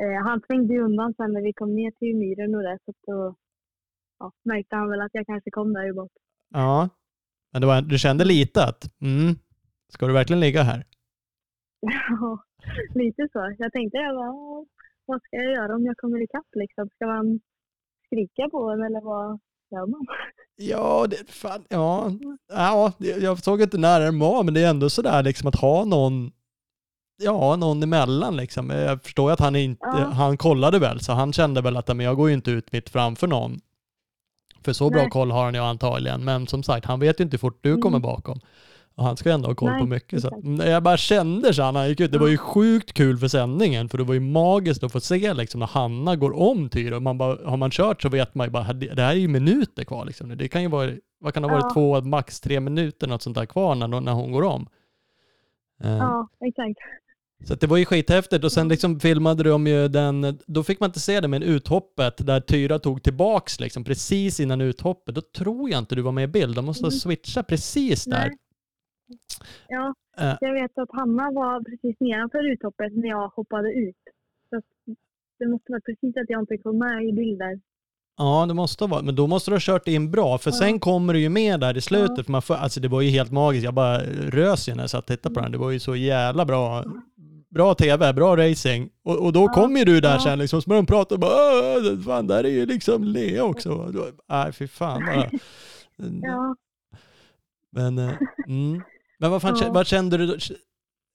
eh, 0.00 0.24
han 0.24 0.40
svängde 0.46 0.74
ju 0.74 0.80
undan 0.82 1.14
sen 1.16 1.32
när 1.32 1.42
vi 1.42 1.52
kom 1.52 1.74
ner 1.74 1.90
till 1.90 2.16
myren 2.16 2.54
och 2.54 2.62
det. 2.62 2.78
Så 2.84 2.92
då 3.06 3.34
ja, 4.18 4.32
märkte 4.44 4.76
han 4.76 4.90
väl 4.90 5.00
att 5.00 5.10
jag 5.12 5.26
kanske 5.26 5.50
kom 5.50 5.72
där 5.72 5.88
i 5.88 5.92
bort. 5.92 6.12
ja. 6.52 6.88
Men 7.52 7.60
det 7.60 7.66
var, 7.66 7.82
du 7.82 7.98
kände 7.98 8.24
lite 8.24 8.64
att, 8.64 9.00
mm, 9.02 9.34
ska 9.88 10.06
du 10.06 10.12
verkligen 10.12 10.40
ligga 10.40 10.62
här? 10.62 10.84
Ja, 11.80 12.38
lite 12.94 13.28
så. 13.32 13.54
Jag 13.58 13.72
tänkte 13.72 13.98
jag 13.98 14.14
bara, 14.16 14.26
"Ja, 14.26 14.64
vad 15.06 15.22
ska 15.22 15.36
jag 15.36 15.52
göra 15.54 15.74
om 15.74 15.84
jag 15.86 15.96
kommer 15.96 16.22
ikapp 16.22 16.46
liksom? 16.54 16.88
Ska 16.94 17.06
man 17.06 17.40
skrika 18.06 18.48
på 18.50 18.70
en 18.70 18.82
eller 18.82 19.00
vad 19.00 19.38
gör 19.70 19.86
man? 19.86 20.06
Ja, 20.56 21.06
det, 21.10 21.30
fan, 21.30 21.64
ja, 21.68 22.10
ja, 22.48 22.92
jag 22.98 23.38
såg 23.38 23.62
inte 23.62 23.78
nära 23.78 24.04
den 24.04 24.18
var, 24.18 24.42
men 24.44 24.54
det 24.54 24.60
är 24.64 24.70
ändå 24.70 24.90
sådär 24.90 25.22
liksom 25.22 25.48
att 25.48 25.60
ha 25.60 25.84
någon, 25.84 26.30
ja, 27.22 27.56
någon 27.56 27.82
emellan 27.82 28.36
liksom. 28.36 28.70
Jag 28.70 29.02
förstår 29.02 29.30
att 29.30 29.40
han 29.40 29.56
inte, 29.56 29.86
Ja. 29.86 30.04
han 30.04 30.36
kollade 30.36 30.78
väl, 30.78 31.00
så 31.00 31.12
han 31.12 31.32
kände 31.32 31.60
väl 31.60 31.76
att 31.76 31.88
men 31.88 32.00
jag 32.06 32.16
går 32.16 32.28
ju 32.28 32.34
inte 32.34 32.50
ut 32.50 32.72
mitt 32.72 32.88
framför 32.90 33.26
någon. 33.26 33.60
För 34.64 34.72
så 34.72 34.90
bra 34.90 35.00
Nej. 35.02 35.10
koll 35.10 35.30
har 35.30 35.44
han 35.44 35.54
ju 35.54 35.60
antagligen, 35.60 36.24
men 36.24 36.46
som 36.46 36.62
sagt, 36.62 36.86
han 36.86 37.00
vet 37.00 37.20
ju 37.20 37.24
inte 37.24 37.34
hur 37.34 37.38
fort 37.38 37.58
du 37.62 37.68
Mm. 37.70 37.82
kommer 37.82 37.98
bakom. 37.98 38.40
Och 38.98 39.04
han 39.04 39.16
ska 39.16 39.28
ju 39.28 39.34
ändå 39.34 39.48
ha 39.48 39.54
koll 39.54 39.70
Nej, 39.70 39.80
på 39.80 39.86
mycket. 39.86 40.22
Så. 40.22 40.34
Mm, 40.44 40.70
Jag 40.70 40.82
bara 40.82 40.96
kände 40.96 41.54
så 41.54 41.70
när 41.72 41.80
han 41.80 41.88
gick 41.88 42.00
ut, 42.00 42.12
det 42.12 42.18
var 42.18 42.28
ju 42.28 42.36
sjukt 42.36 42.92
kul 42.92 43.18
för 43.18 43.28
sändningen, 43.28 43.88
för 43.88 43.98
det 43.98 44.04
var 44.04 44.14
ju 44.14 44.20
magiskt 44.20 44.82
att 44.84 44.92
få 44.92 45.00
se 45.00 45.34
liksom 45.34 45.58
när 45.60 45.66
Hanna 45.66 46.16
går 46.16 46.36
om 46.38 46.68
Tyra. 46.68 47.00
Man 47.00 47.18
bara, 47.18 47.50
har 47.50 47.56
man 47.56 47.70
kört 47.70 48.02
så 48.02 48.08
vet 48.08 48.34
man 48.34 48.46
ju 48.46 48.50
bara, 48.50 48.72
det 48.72 48.86
det 48.94 49.02
här 49.02 49.10
är 49.10 49.14
ju 49.18 49.28
minuter 49.28 49.84
kvar 49.84 50.04
liksom. 50.04 50.28
Det 50.36 50.48
kan 50.48 50.62
ju 50.62 50.68
vara, 50.68 50.90
vad 51.20 51.34
kan 51.34 51.42
det 51.42 51.48
ha 51.48 51.54
varit, 51.56 51.64
Ja. 51.64 51.74
två, 51.74 52.00
max 52.00 52.40
tre 52.40 52.60
minuter, 52.60 53.06
något 53.06 53.22
sånt 53.22 53.36
där 53.36 53.46
kvar 53.46 53.74
när, 53.74 53.88
när 54.00 54.12
hon 54.12 54.32
går 54.32 54.42
om. 54.42 54.66
Eh, 55.84 55.90
Ja, 55.96 56.28
exakt. 56.46 56.78
Så 57.44 57.54
det 57.54 57.66
var 57.66 57.76
ju 57.76 57.84
skithäftigt 57.84 58.44
och 58.44 58.52
sen 58.52 58.68
liksom 58.68 59.00
filmade 59.00 59.42
de 59.42 59.66
ju 59.66 59.88
den, 59.88 60.38
då 60.46 60.62
fick 60.62 60.80
man 60.80 60.88
inte 60.88 61.00
se 61.00 61.20
det 61.20 61.28
men 61.28 61.42
uthoppet 61.42 62.26
där 62.26 62.40
Tyra 62.40 62.78
tog 62.78 63.02
tillbaks 63.02 63.60
liksom 63.60 63.84
precis 63.84 64.40
innan 64.40 64.60
uthoppet. 64.60 65.14
Då 65.14 65.20
tror 65.36 65.70
jag 65.70 65.78
inte 65.78 65.94
du 65.94 66.02
var 66.02 66.12
med 66.12 66.24
i 66.24 66.26
bild. 66.26 66.56
De 66.56 66.64
måste 66.64 66.84
ha 66.84 66.88
Mm. 66.90 66.98
switchat 66.98 67.46
precis 67.46 68.04
där. 68.04 68.18
Nej. 68.28 68.36
Ja, 69.68 69.94
Eh. 70.18 70.36
jag 70.40 70.52
vet 70.52 70.78
att 70.78 70.88
Hanna 70.92 71.30
var 71.30 71.64
precis 71.64 71.96
nedanför 72.00 72.52
uthoppet 72.52 72.92
när 72.96 73.08
jag 73.08 73.28
hoppade 73.28 73.68
ut. 73.72 73.96
Så 74.50 74.60
det 75.38 75.48
måste 75.48 75.72
vara 75.72 75.80
precis 75.80 76.16
att 76.16 76.24
jag 76.30 76.42
inte 76.42 76.56
kom 76.58 76.78
med 76.78 77.04
i 77.08 77.12
bilder. 77.12 77.60
Ja, 78.18 78.44
det 78.48 78.54
måste 78.54 78.84
vara, 78.86 79.02
men 79.02 79.14
då 79.16 79.26
måste 79.26 79.50
du 79.50 79.54
ha 79.54 79.60
kört 79.60 79.88
in 79.88 80.10
bra, 80.10 80.38
för 80.38 80.50
Ja. 80.50 80.54
sen 80.56 80.80
kommer 80.80 81.12
du 81.14 81.20
ju 81.20 81.28
med 81.28 81.60
där 81.60 81.76
i 81.76 81.80
slutet. 81.80 82.18
Ja. 82.18 82.22
För 82.24 82.32
man 82.32 82.42
får, 82.42 82.54
alltså 82.54 82.80
det 82.80 82.88
var 82.88 83.00
ju 83.00 83.10
helt 83.10 83.32
magiskt, 83.32 83.64
jag 83.64 83.74
bara 83.74 83.98
rös 84.30 84.68
ju 84.68 84.74
när 84.74 84.82
jag 84.82 84.90
satt 84.90 85.00
och 85.04 85.06
tittade 85.06 85.34
på 85.34 85.40
den. 85.40 85.52
Det 85.52 85.58
var 85.58 85.70
ju 85.70 85.78
så 85.80 85.96
jävla 85.96 86.44
bra. 86.44 86.84
Bra 87.48 87.74
tv, 87.74 88.12
bra 88.12 88.36
racing. 88.36 88.90
Och, 89.02 89.24
och 89.24 89.32
då 89.32 89.40
Ja. 89.40 89.48
kom 89.52 89.76
ju 89.76 89.84
du 89.84 90.00
där 90.00 90.12
Ja. 90.14 90.20
sen 90.20 90.38
liksom, 90.38 90.62
så 90.62 90.70
de 90.70 90.86
prata 90.86 91.14
och 91.14 91.20
bara 91.20 91.30
"Åh, 91.32 92.00
fan 92.04 92.26
där 92.26 92.44
är 92.44 92.48
ju 92.48 92.66
liksom 92.66 93.04
Lea 93.04 93.44
också. 93.44 93.92
Nej, 94.28 94.52
fy 94.52 94.66
fan 94.68 95.02
bara. 95.06 95.30
Ja, 96.22 96.56
Men, 97.72 97.98
eh, 97.98 98.12
mm. 98.48 98.82
Men 99.18 99.30
vad 99.30 99.42
fan, 99.42 99.56
Ja. 99.60 99.72
vad 99.72 99.86
kände 99.86 100.16
du? 100.16 100.38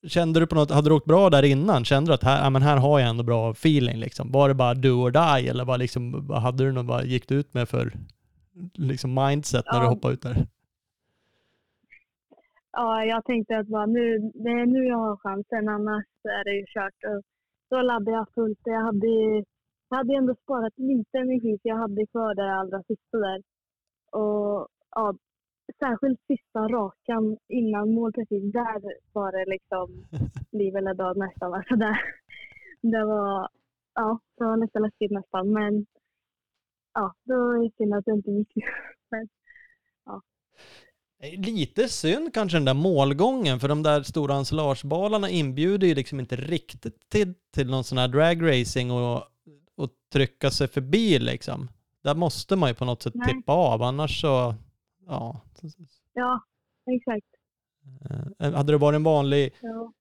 Kände 0.08 0.40
du 0.40 0.46
på 0.46 0.54
något, 0.54 0.70
hade 0.70 0.88
du 0.88 0.94
åkt 0.94 1.06
bra 1.06 1.30
där 1.30 1.42
innan? 1.42 1.84
Kände 1.84 2.10
du 2.10 2.14
att 2.14 2.22
här, 2.22 2.44
ja, 2.44 2.50
men 2.50 2.62
här 2.62 2.76
har 2.76 3.00
jag 3.00 3.08
ändå 3.08 3.22
bra 3.24 3.50
feeling 3.50 3.96
liksom? 3.98 4.32
Var 4.32 4.48
det 4.48 4.54
bara 4.54 4.74
do 4.74 4.88
or 4.88 5.10
die 5.10 5.48
eller 5.50 5.64
vad 5.64 5.78
liksom, 5.78 6.26
vad 6.26 6.42
hade 6.42 6.64
du 6.64 6.72
något, 6.72 6.86
vad 6.86 7.04
gick 7.06 7.28
du 7.28 7.34
ut 7.34 7.54
med 7.54 7.68
för 7.68 7.92
liksom 8.74 9.14
mindset 9.14 9.64
när 9.72 9.80
du 9.80 9.86
Ja. 9.86 9.90
hoppade 9.90 10.14
ut 10.14 10.22
där? 10.22 10.46
ja, 12.72 13.04
jag 13.04 13.24
tänkte 13.24 13.58
att 13.58 13.66
bara, 13.66 13.86
nu, 13.86 14.18
det 14.34 14.50
är 14.50 14.66
nu 14.66 14.84
jag 14.86 14.96
har 14.98 15.16
chansen, 15.16 15.68
annars 15.68 16.04
är 16.24 16.44
det 16.44 16.54
ju 16.56 16.64
kört. 16.74 16.98
Och 17.16 17.22
så 17.68 17.82
laddade 17.82 18.10
jag 18.16 18.26
fullt. 18.34 18.58
Jag 18.64 18.82
hade, 18.84 19.06
jag 19.88 19.96
hade 19.96 20.14
ändå 20.14 20.34
sparat 20.42 20.72
lite 20.76 21.18
energi, 21.18 21.58
för 21.62 21.68
jag 21.68 21.76
hade 21.76 22.06
kvar 22.06 22.34
det 22.34 22.54
allra 22.54 22.82
sista 22.82 23.18
där. 23.18 23.42
Och 24.12 24.68
ja, 24.90 25.14
särskilt 25.78 26.20
sista 26.26 26.58
rakan 26.58 27.38
innan 27.48 27.94
mål 27.94 28.12
precis, 28.12 28.52
där 28.52 28.82
var 29.12 29.32
det 29.32 29.50
liksom 29.50 30.06
liv 30.58 30.76
eller 30.76 30.94
död 30.94 31.16
nästan. 31.16 31.54
Alltså 31.54 31.76
där, 31.76 32.00
det 32.82 33.04
var, 33.04 33.48
ja, 33.94 34.20
det 34.38 34.44
var 34.44 34.56
nästan 34.56 34.82
läskigt 34.82 35.10
nästan. 35.10 35.52
Men 35.52 35.86
ja, 36.94 37.14
då 37.24 37.34
är 37.34 37.64
det 37.64 37.70
synd 37.76 37.94
att 37.94 38.04
det 38.04 38.12
inte 38.12 38.30
gick. 38.30 38.52
Men, 39.10 39.28
Lite 41.32 41.88
synd 41.88 42.34
kanske 42.34 42.56
den 42.56 42.64
där 42.64 42.74
målgången, 42.74 43.60
för 43.60 43.68
de 43.68 43.82
där 43.82 44.02
stora 44.02 44.34
ensilagebalarna 44.34 45.30
inbjuder 45.30 45.86
ju 45.86 45.94
liksom 45.94 46.20
inte 46.20 46.36
riktigt 46.36 47.08
till, 47.08 47.34
till 47.54 47.70
någon 47.70 47.84
sån 47.84 47.98
här 47.98 48.08
dragracing 48.08 48.90
och, 48.90 49.16
och 49.76 49.90
trycka 50.12 50.50
sig 50.50 50.68
förbi 50.68 51.18
liksom. 51.18 51.68
Där 52.02 52.14
måste 52.14 52.56
man 52.56 52.68
ju 52.68 52.74
på 52.74 52.84
något 52.84 53.02
sätt 53.02 53.14
Nej. 53.14 53.28
tippa 53.28 53.52
av, 53.52 53.82
annars 53.82 54.20
så, 54.20 54.54
ja. 55.06 55.40
ja, 56.14 56.40
exakt. 56.86 57.26
Eh, 58.40 58.52
Hade 58.52 58.72
det 58.72 58.78
varit 58.78 58.96
en 58.96 59.02
vanlig, 59.02 59.52
Ja. 59.60 59.92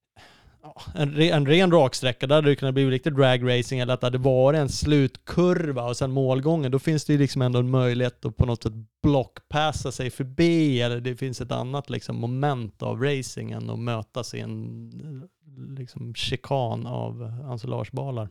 en, 0.96 1.22
en 1.22 1.46
ren 1.46 1.72
raksträcka, 1.72 2.28
där 2.28 2.36
hade 2.36 2.50
det 2.50 2.56
kunnat 2.56 2.74
bli 2.74 2.90
riktigt 2.90 3.16
dragracing 3.16 3.80
eller 3.80 3.94
att 3.94 4.02
det 4.02 4.08
hade 4.08 4.18
varit 4.18 4.60
en 4.60 4.70
slutkurva 4.70 5.84
och 5.90 5.98
sen 5.98 6.12
målgången, 6.12 6.72
då 6.72 6.80
finns 6.80 7.06
det 7.06 7.14
ju 7.14 7.20
liksom 7.20 7.42
ändå 7.42 7.60
en 7.60 7.70
möjlighet 7.70 8.26
att 8.26 8.38
på 8.38 8.46
något 8.46 8.64
sätt 8.64 8.74
blockpassa 9.02 9.92
sig 9.92 10.10
förbi 10.10 10.82
eller 10.82 11.02
det 11.02 11.16
finns 11.16 11.42
ett 11.42 11.52
annat 11.52 11.90
liksom 11.90 12.20
moment 12.20 12.84
av 12.84 13.04
racingen 13.04 13.70
och 13.70 13.80
mötas 13.80 14.34
i 14.34 14.40
en 14.40 14.90
eh, 15.22 15.76
liksom 15.78 16.14
chikan 16.16 16.88
av 16.88 17.22
ensilagebalar. 17.52 18.30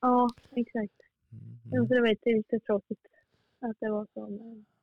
ja, 0.00 0.28
exakt. 0.56 0.94
Mm. 1.32 1.86
Så 1.88 1.94
det 1.94 2.00
var 2.00 2.08
lite, 2.08 2.60
tråkigt 2.66 3.06
att 3.60 3.76
det 3.80 3.90
var 3.90 4.06
så. 4.14 4.38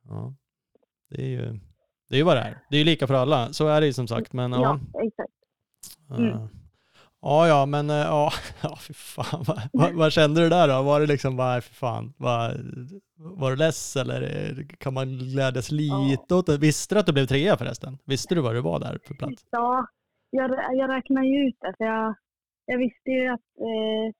Ja. 0.08 0.34
Det 1.14 1.22
är 1.22 1.28
ju 1.28 1.58
det 2.08 2.14
är 2.14 2.18
ju 2.18 2.24
vad 2.24 2.36
det 2.36 2.40
är. 2.40 2.58
Det 2.70 2.76
är 2.76 2.78
ju 2.78 2.84
lika 2.84 3.06
för 3.06 3.14
alla, 3.14 3.52
så 3.52 3.68
är 3.68 3.80
det 3.80 3.86
ju 3.86 3.92
som 3.92 4.08
sagt. 4.08 4.32
Men 4.32 4.52
ja, 4.52 4.80
ja, 4.92 5.00
exakt. 5.02 5.32
Mm. 6.10 6.28
Eh, 6.28 6.46
Ja, 7.26 7.48
ja, 7.48 7.66
men 7.66 7.90
eh, 7.90 7.96
ja, 7.96 8.30
ja 8.62 8.76
fy 8.76 8.94
fan. 8.94 9.44
Vad, 9.46 9.60
vad, 9.72 9.94
vad 9.94 10.12
kände 10.12 10.40
du 10.40 10.48
där 10.48 10.68
då? 10.68 10.82
Var 10.82 11.00
det 11.00 11.06
liksom 11.06 11.36
bara, 11.36 11.60
fy 11.60 11.74
fan, 11.74 12.14
var, 12.18 12.60
var 13.16 13.50
du 13.50 13.56
less 13.56 13.96
eller 13.96 14.22
eh, 14.22 14.66
kan 14.78 14.94
man 14.94 15.08
glädjas 15.18 15.70
lite 15.70 16.34
åt 16.34 16.46
det? 16.46 16.58
Visste 16.58 16.94
du 16.94 16.98
att 16.98 17.06
du 17.06 17.12
blev 17.12 17.26
trea 17.26 17.56
förresten? 17.56 17.98
Visste 18.04 18.34
du 18.34 18.40
vad 18.40 18.54
du 18.54 18.60
var 18.60 18.80
där 18.80 18.98
för 19.06 19.14
plats? 19.14 19.46
Ja, 19.50 19.86
jag, 20.30 20.50
jag 20.72 20.90
räknar 20.90 21.22
ju 21.22 21.48
ut 21.48 21.56
det. 21.60 21.74
För 21.78 21.84
jag, 21.84 22.14
jag 22.66 22.78
visste 22.78 23.10
ju 23.10 23.28
att 23.28 23.48
eh, 23.60 24.14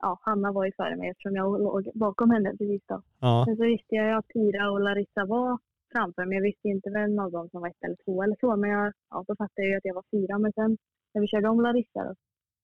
ja, 0.00 0.18
Hanna 0.22 0.52
var 0.52 0.64
ju 0.64 0.72
före 0.76 0.96
mig 0.96 1.08
eftersom 1.10 1.36
jag 1.36 1.60
låg 1.60 1.90
bakom 1.94 2.30
henne 2.30 2.50
precis 2.50 2.82
då. 2.88 3.02
Ja, 3.20 3.44
Men 3.46 3.56
så 3.56 3.64
visste 3.64 3.94
jag 3.94 4.18
att 4.18 4.28
Tyra 4.34 4.70
och 4.70 4.80
Larissa 4.80 5.24
var 5.24 5.58
framför 5.92 6.24
mig. 6.24 6.36
Jag 6.36 6.42
visste 6.42 6.68
inte 6.68 6.90
vem 6.90 7.18
av 7.18 7.30
dem 7.30 7.48
som 7.50 7.60
var 7.60 7.68
ett 7.68 7.84
eller 7.84 7.96
två 8.04 8.22
eller 8.22 8.36
så. 8.40 8.56
Men 8.56 8.70
jag, 8.70 8.92
ja, 9.10 9.24
då 9.28 9.36
fattade 9.36 9.62
jag 9.62 9.70
ju 9.70 9.76
att 9.76 9.84
jag 9.84 9.94
var 9.94 10.04
fyra. 10.10 10.38
Men 10.38 10.52
sen 10.52 10.78
när 11.12 11.20
vi 11.20 11.28
körde 11.28 11.48
om 11.48 11.60
Larissa 11.60 12.04
då, 12.04 12.14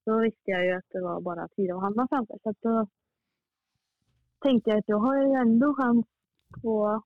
så 0.04 0.18
visste 0.18 0.50
jag 0.50 0.64
ju 0.64 0.72
att 0.72 0.90
det 0.92 1.00
var 1.00 1.20
bara 1.20 1.48
Tyra 1.48 1.74
och 1.74 1.82
Hanna 1.82 2.08
framför. 2.08 2.38
Så 2.42 2.54
då 2.60 2.86
tänkte 4.40 4.70
jag 4.70 4.78
att 4.78 4.88
jag 4.88 4.98
har 4.98 5.16
ju 5.16 5.32
ändå 5.32 5.74
chans 5.74 6.06
på 6.62 7.02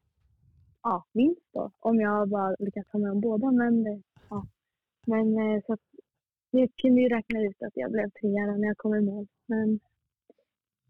ja, 0.82 1.04
vinst 1.12 1.48
då. 1.52 1.70
Om 1.78 2.00
jag 2.00 2.28
bara 2.28 2.56
lyckas 2.58 2.86
ta 2.88 2.98
med 2.98 3.10
dem 3.10 3.20
båda. 3.20 3.50
Men, 3.50 4.02
ja. 4.30 4.46
men 5.06 5.26
eh, 5.38 5.62
så 5.66 5.72
att 5.72 5.86
jag 6.50 6.68
kunde 6.76 7.00
ju 7.00 7.08
räkna 7.08 7.40
ut 7.40 7.62
att 7.62 7.76
jag 7.76 7.92
blev 7.92 8.10
trea 8.10 8.46
när 8.46 8.68
jag 8.68 8.78
kom 8.78 8.94
i 8.94 9.00
mål. 9.00 9.26
Men 9.46 9.80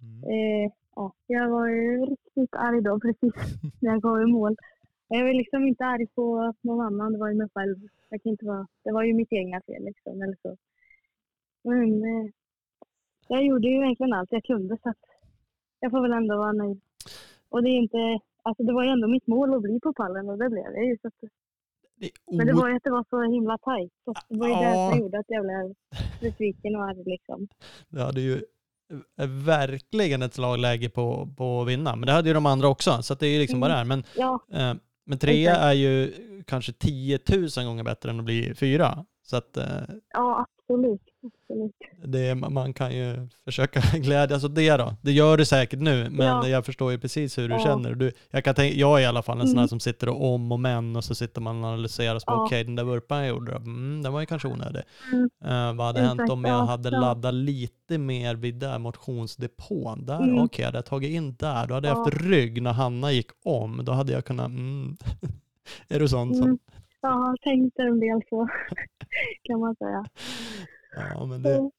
Mm. 0.03 0.23
Eh, 0.25 0.73
ja, 0.97 1.13
jag 1.27 1.51
var 1.51 1.69
ju 1.69 2.07
riktigt 2.07 2.55
arg 2.55 2.83
då 2.83 3.01
precis 3.01 3.35
när 3.81 3.93
jag 3.93 4.03
kom 4.03 4.23
i 4.23 4.27
mål. 4.27 4.57
Jag 5.15 5.25
var 5.25 5.33
liksom 5.33 5.67
inte 5.67 5.85
arg 5.85 6.07
på 6.07 6.53
någon 6.61 6.81
annan, 6.87 7.13
det 7.13 7.19
var 7.19 7.29
ju 7.29 7.35
mig 7.35 7.49
själv. 7.55 7.77
Jag 8.11 8.23
kan 8.23 8.31
inte 8.33 8.45
vara, 8.47 8.67
det 8.85 8.93
var 8.93 9.03
ju 9.03 9.15
mitt 9.15 9.33
egna 9.33 9.61
fel 9.67 9.85
liksom, 9.85 10.23
eller 10.23 10.37
så. 10.43 10.57
Men 11.65 12.05
eh, 12.05 12.31
jag 13.29 13.45
gjorde 13.45 13.69
ju 13.69 13.75
egentligen 13.75 14.13
allt 14.13 14.33
jag 14.33 14.45
kunde 14.45 14.79
så 14.83 14.89
att 14.89 15.05
jag 15.81 15.91
får 15.91 16.01
väl 16.03 16.13
ändå 16.13 16.37
vara 16.37 16.53
nöjd. 16.53 16.81
Och 17.49 17.63
det 17.63 17.69
är 17.71 17.79
inte, 17.79 18.21
alltså 18.43 18.63
det 18.63 18.73
var 18.73 18.85
ju 18.85 18.91
ändå 18.91 19.09
mitt 19.09 19.27
mål 19.27 19.55
att 19.55 19.63
bli 19.63 19.81
på 19.81 19.93
pallen 19.93 20.29
och 20.31 20.39
det 20.39 20.49
blev 20.51 20.73
det 20.73 20.85
ju. 20.85 20.99
Så 21.03 21.09
att, 21.09 21.15
Det 21.97 22.07
är 22.07 22.37
men 22.37 22.47
det 22.47 22.53
var 22.53 22.69
ju 22.69 22.77
att 22.77 22.85
det 22.85 22.91
var 22.91 23.05
så 23.11 23.23
himla 23.33 23.59
tajt. 23.59 23.93
Så 24.05 24.15
det 24.29 24.39
var 24.39 24.49
ju 24.49 24.55
det 24.55 24.91
som 24.91 24.99
gjorde 25.01 25.19
att 25.19 25.27
jag 25.29 25.45
blev 25.45 25.75
besviken 26.21 26.77
och 26.77 26.85
arg 26.85 27.03
liksom. 27.05 27.49
Det 27.89 28.03
hade 28.03 28.21
ju 28.21 28.41
verkligen 29.47 30.23
ett 30.23 30.35
slagläge 30.35 30.91
på, 30.91 31.29
på 31.37 31.61
att 31.63 31.69
vinna. 31.69 31.97
Men 31.97 32.07
det 32.07 32.13
hade 32.13 32.29
ju 32.29 32.35
de 32.35 32.47
andra 32.47 32.69
också, 32.69 33.03
så 33.03 33.15
det 33.15 33.27
är 33.27 33.31
ju 33.31 33.39
liksom 33.39 33.57
Mm. 33.57 33.61
vad 33.61 33.71
det 33.71 33.81
är. 33.81 33.85
Men, 33.85 34.05
Ja, 34.17 34.41
eh, 34.53 34.75
men 35.05 35.19
trea 35.19 35.57
är 35.57 35.73
ju 35.73 36.13
kanske 36.47 36.73
10 36.73 37.19
000 37.57 37.67
gånger 37.67 37.85
bättre 37.85 38.11
än 38.11 38.19
att 38.19 38.25
bli 38.25 38.55
fyra. 38.55 39.05
Så 39.23 39.37
att 39.37 39.57
eh, 39.57 39.83
ja 40.13 40.47
absolut. 40.49 41.03
Absolut. 41.23 41.73
det, 42.05 42.35
man 42.35 42.75
kan 42.75 42.93
ju 42.97 43.29
försöka 43.45 43.81
glädjas 43.99 44.45
åt 44.45 44.55
det 44.55 44.77
då. 44.77 44.95
Det 45.03 45.13
gör 45.13 45.37
du 45.37 45.45
säkert 45.45 45.81
nu, 45.81 46.11
men 46.11 46.27
Ja. 46.27 46.49
jag 46.49 46.67
förstår 46.67 46.93
ju 46.93 46.99
precis 46.99 47.39
hur 47.39 47.49
du 47.49 47.55
Ja. 47.55 47.61
känner. 47.61 47.95
Du, 47.95 48.13
jag, 48.31 48.45
kan 48.45 48.55
tänka, 48.55 48.77
jag 48.79 48.99
är 48.99 49.03
i 49.03 49.07
alla 49.07 49.23
fall 49.23 49.41
en 49.41 49.47
sån 49.49 49.57
här 49.57 49.63
Mm. 49.63 49.69
som 49.69 49.81
sitter 49.81 50.09
och 50.09 50.35
om 50.35 50.53
och 50.53 50.61
men 50.61 50.97
och 50.97 51.05
så 51.05 51.15
sitter 51.15 51.41
man 51.41 51.65
och 51.65 51.71
analyserar 51.71 52.15
och 52.15 52.23
så 52.23 52.27
Ja. 52.29 52.45
okej 52.45 52.65
den 52.65 52.75
där 52.77 52.85
vurpan 52.85 53.19
jag 53.19 53.29
gjorde, 53.29 53.53
mm, 53.57 54.03
den 54.03 54.13
var 54.13 54.21
ju 54.21 54.27
kanske 54.27 54.49
onödig. 54.49 54.83
Mm. 55.13 55.31
Eh, 55.45 55.75
vad 55.77 55.87
hade 55.87 56.01
Exakt, 56.01 56.19
hänt 56.21 56.31
om 56.31 56.45
jag 56.45 56.55
ja, 56.55 56.65
hade 56.65 56.89
ja. 56.89 57.01
laddat 57.01 57.35
lite 57.35 57.99
mer 57.99 58.35
vid 58.35 58.55
där 58.55 58.79
motionsdepån? 58.79 60.07
Där, 60.07 60.21
Mm. 60.23 60.39
okej, 60.45 60.65
hade 60.65 60.79
jag 60.79 60.87
tagit 60.87 61.11
in 61.11 61.35
där, 61.35 61.67
då 61.67 61.75
hade 61.75 61.89
jag 61.89 61.97
Ja. 61.97 62.05
haft 62.05 62.17
rygg 62.21 62.63
när 62.63 62.73
Hanna 62.73 63.13
gick 63.13 63.31
om. 63.45 63.85
Då 63.85 63.93
hade 63.93 64.13
jag 64.13 64.25
kunnat, 64.25 64.47
mm. 64.47 64.97
är 65.89 65.99
du 66.01 66.09
sån 66.09 66.35
som, 66.35 66.45
Mm. 66.45 66.59
Jag 67.05 67.11
har 67.11 67.37
tänkt 67.37 67.79
en 67.79 68.01
del 68.01 68.21
så 68.31 68.49
kan 69.43 69.61
man 69.61 69.77
säga. 69.77 70.05
Ja 70.97 71.27
men 71.27 71.43
det, 71.43 71.71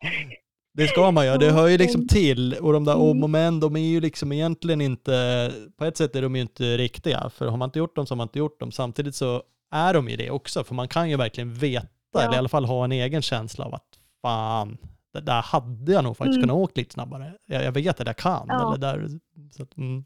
det 0.73 0.87
ska 0.87 1.11
man 1.11 1.25
göra, 1.25 1.37
det 1.37 1.51
hör 1.51 1.67
ju 1.67 1.77
liksom 1.77 2.07
till. 2.07 2.53
Och 2.53 2.73
de 2.73 2.85
där 2.85 2.93
Mm. 2.95 3.07
om 3.07 3.23
och 3.23 3.29
men, 3.29 3.59
de 3.59 3.75
är 3.75 3.79
ju 3.87 3.99
liksom 4.01 4.31
egentligen 4.31 4.81
inte, 4.81 5.51
på 5.77 5.85
ett 5.85 5.97
sätt 5.97 6.15
är 6.15 6.21
de 6.21 6.35
ju 6.35 6.41
inte 6.41 6.77
riktiga, 6.77 7.29
för 7.29 7.47
har 7.47 7.57
man 7.57 7.67
inte 7.67 7.79
gjort 7.79 7.95
dem 7.95 8.05
så 8.05 8.11
har 8.13 8.17
man 8.17 8.27
inte 8.27 8.39
gjort 8.39 8.59
dem. 8.59 8.71
Samtidigt 8.71 9.15
så 9.15 9.43
är 9.71 9.93
de 9.93 10.09
ju 10.09 10.15
det 10.15 10.31
också, 10.31 10.63
för 10.63 10.75
man 10.75 10.87
kan 10.87 11.09
ju 11.09 11.17
verkligen 11.17 11.53
veta, 11.53 11.87
Ja. 12.13 12.21
eller 12.21 12.33
i 12.33 12.37
alla 12.37 12.49
fall 12.49 12.65
ha 12.65 12.83
en 12.85 12.91
egen 12.91 13.21
känsla 13.21 13.65
av 13.65 13.73
att 13.75 13.99
fan, 14.21 14.77
det 15.13 15.21
där 15.21 15.41
hade 15.41 15.91
jag 15.91 16.03
nog 16.03 16.17
faktiskt 16.17 16.37
Mm. 16.37 16.41
kunnat 16.49 16.63
åka 16.63 16.71
lite 16.75 16.93
snabbare. 16.93 17.33
Jag, 17.45 17.63
jag 17.63 17.71
vet 17.71 17.99
att 18.01 18.07
jag 18.07 18.17
kan. 18.17 18.45
Ja. 18.47 18.67
Eller 18.67 18.77
där, 18.81 19.09
så 19.51 19.63
att, 19.63 19.77
mm. 19.77 20.05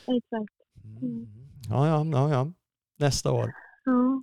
Exakt. 0.00 0.54
Mm. 0.84 1.26
Ja, 1.68 1.86
ja, 1.88 2.04
ja, 2.12 2.30
ja. 2.30 2.52
Nästa 2.98 3.32
år. 3.32 3.52
Ja. 3.84 4.22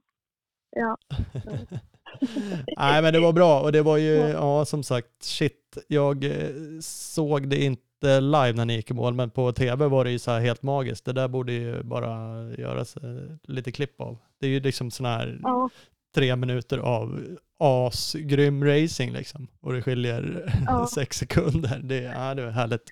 Ja. 0.75 0.97
Nej, 2.78 3.01
men 3.01 3.13
det 3.13 3.20
var 3.20 3.34
bra 3.34 3.61
och 3.61 3.72
det 3.72 3.82
var 3.82 3.97
ju, 3.97 4.13
Ja. 4.15 4.65
som 4.65 4.84
sagt, 4.84 5.07
shit. 5.24 5.78
Jag 5.88 6.24
eh, 6.24 6.49
såg 6.82 7.49
det 7.49 7.63
inte 7.63 8.20
live 8.22 8.53
när 8.53 8.65
ni 8.65 8.76
gick 8.76 8.91
i 8.91 8.93
mål, 8.93 9.13
men 9.13 9.30
på 9.30 9.51
tv 9.51 9.88
var 9.88 10.03
det 10.05 10.11
ju 10.11 10.20
så 10.20 10.32
här 10.32 10.39
helt 10.39 10.63
magiskt. 10.63 11.05
Det 11.05 11.13
där 11.13 11.28
borde 11.28 11.53
ju 11.53 11.84
bara 11.84 12.43
göras 12.57 12.97
eh, 12.97 13.32
lite 13.43 13.72
klipp 13.72 14.01
av. 14.01 14.18
Det 14.39 14.45
är 14.47 14.51
ju 14.51 14.59
liksom 14.59 14.91
sån 14.91 15.05
här 15.05 15.39
Ja. 15.43 15.70
tre 16.15 16.36
minuter 16.36 16.78
av 16.78 17.22
asgrym 17.59 18.63
racing 18.65 19.11
liksom. 19.13 19.47
Och 19.61 19.74
det 19.74 19.82
skiljer 19.82 20.53
Ja. 20.68 20.88
sex 20.95 21.18
sekunder. 21.18 21.80
Det, 21.84 22.01
ja, 22.01 22.34
det 22.34 22.45
var 22.45 22.51
härligt. 22.51 22.84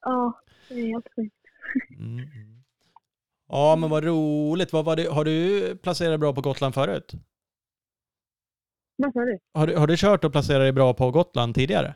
ja, 0.00 0.40
det 0.68 0.74
är 0.74 0.86
helt 0.86 1.06
sjukt. 1.16 1.34
Mm. 1.98 2.20
Ja, 3.48 3.76
men 3.76 3.90
vad 3.90 4.04
roligt. 4.04 4.72
Vad 4.72 4.84
var 4.84 4.96
det? 4.96 5.08
Har 5.10 5.24
du 5.24 5.76
placerat 5.76 6.20
bra 6.20 6.32
på 6.32 6.40
Gotland 6.40 6.74
förut? 6.74 7.12
Vad 9.00 9.12
sa 9.12 9.20
du? 9.20 9.38
Har 9.54 9.66
du, 9.66 9.76
har 9.76 9.86
du 9.86 9.96
kört 9.96 10.24
och 10.24 10.32
placerat 10.32 10.60
dig 10.60 10.72
bra 10.72 10.94
på 10.94 11.10
Gotland 11.10 11.54
tidigare? 11.54 11.94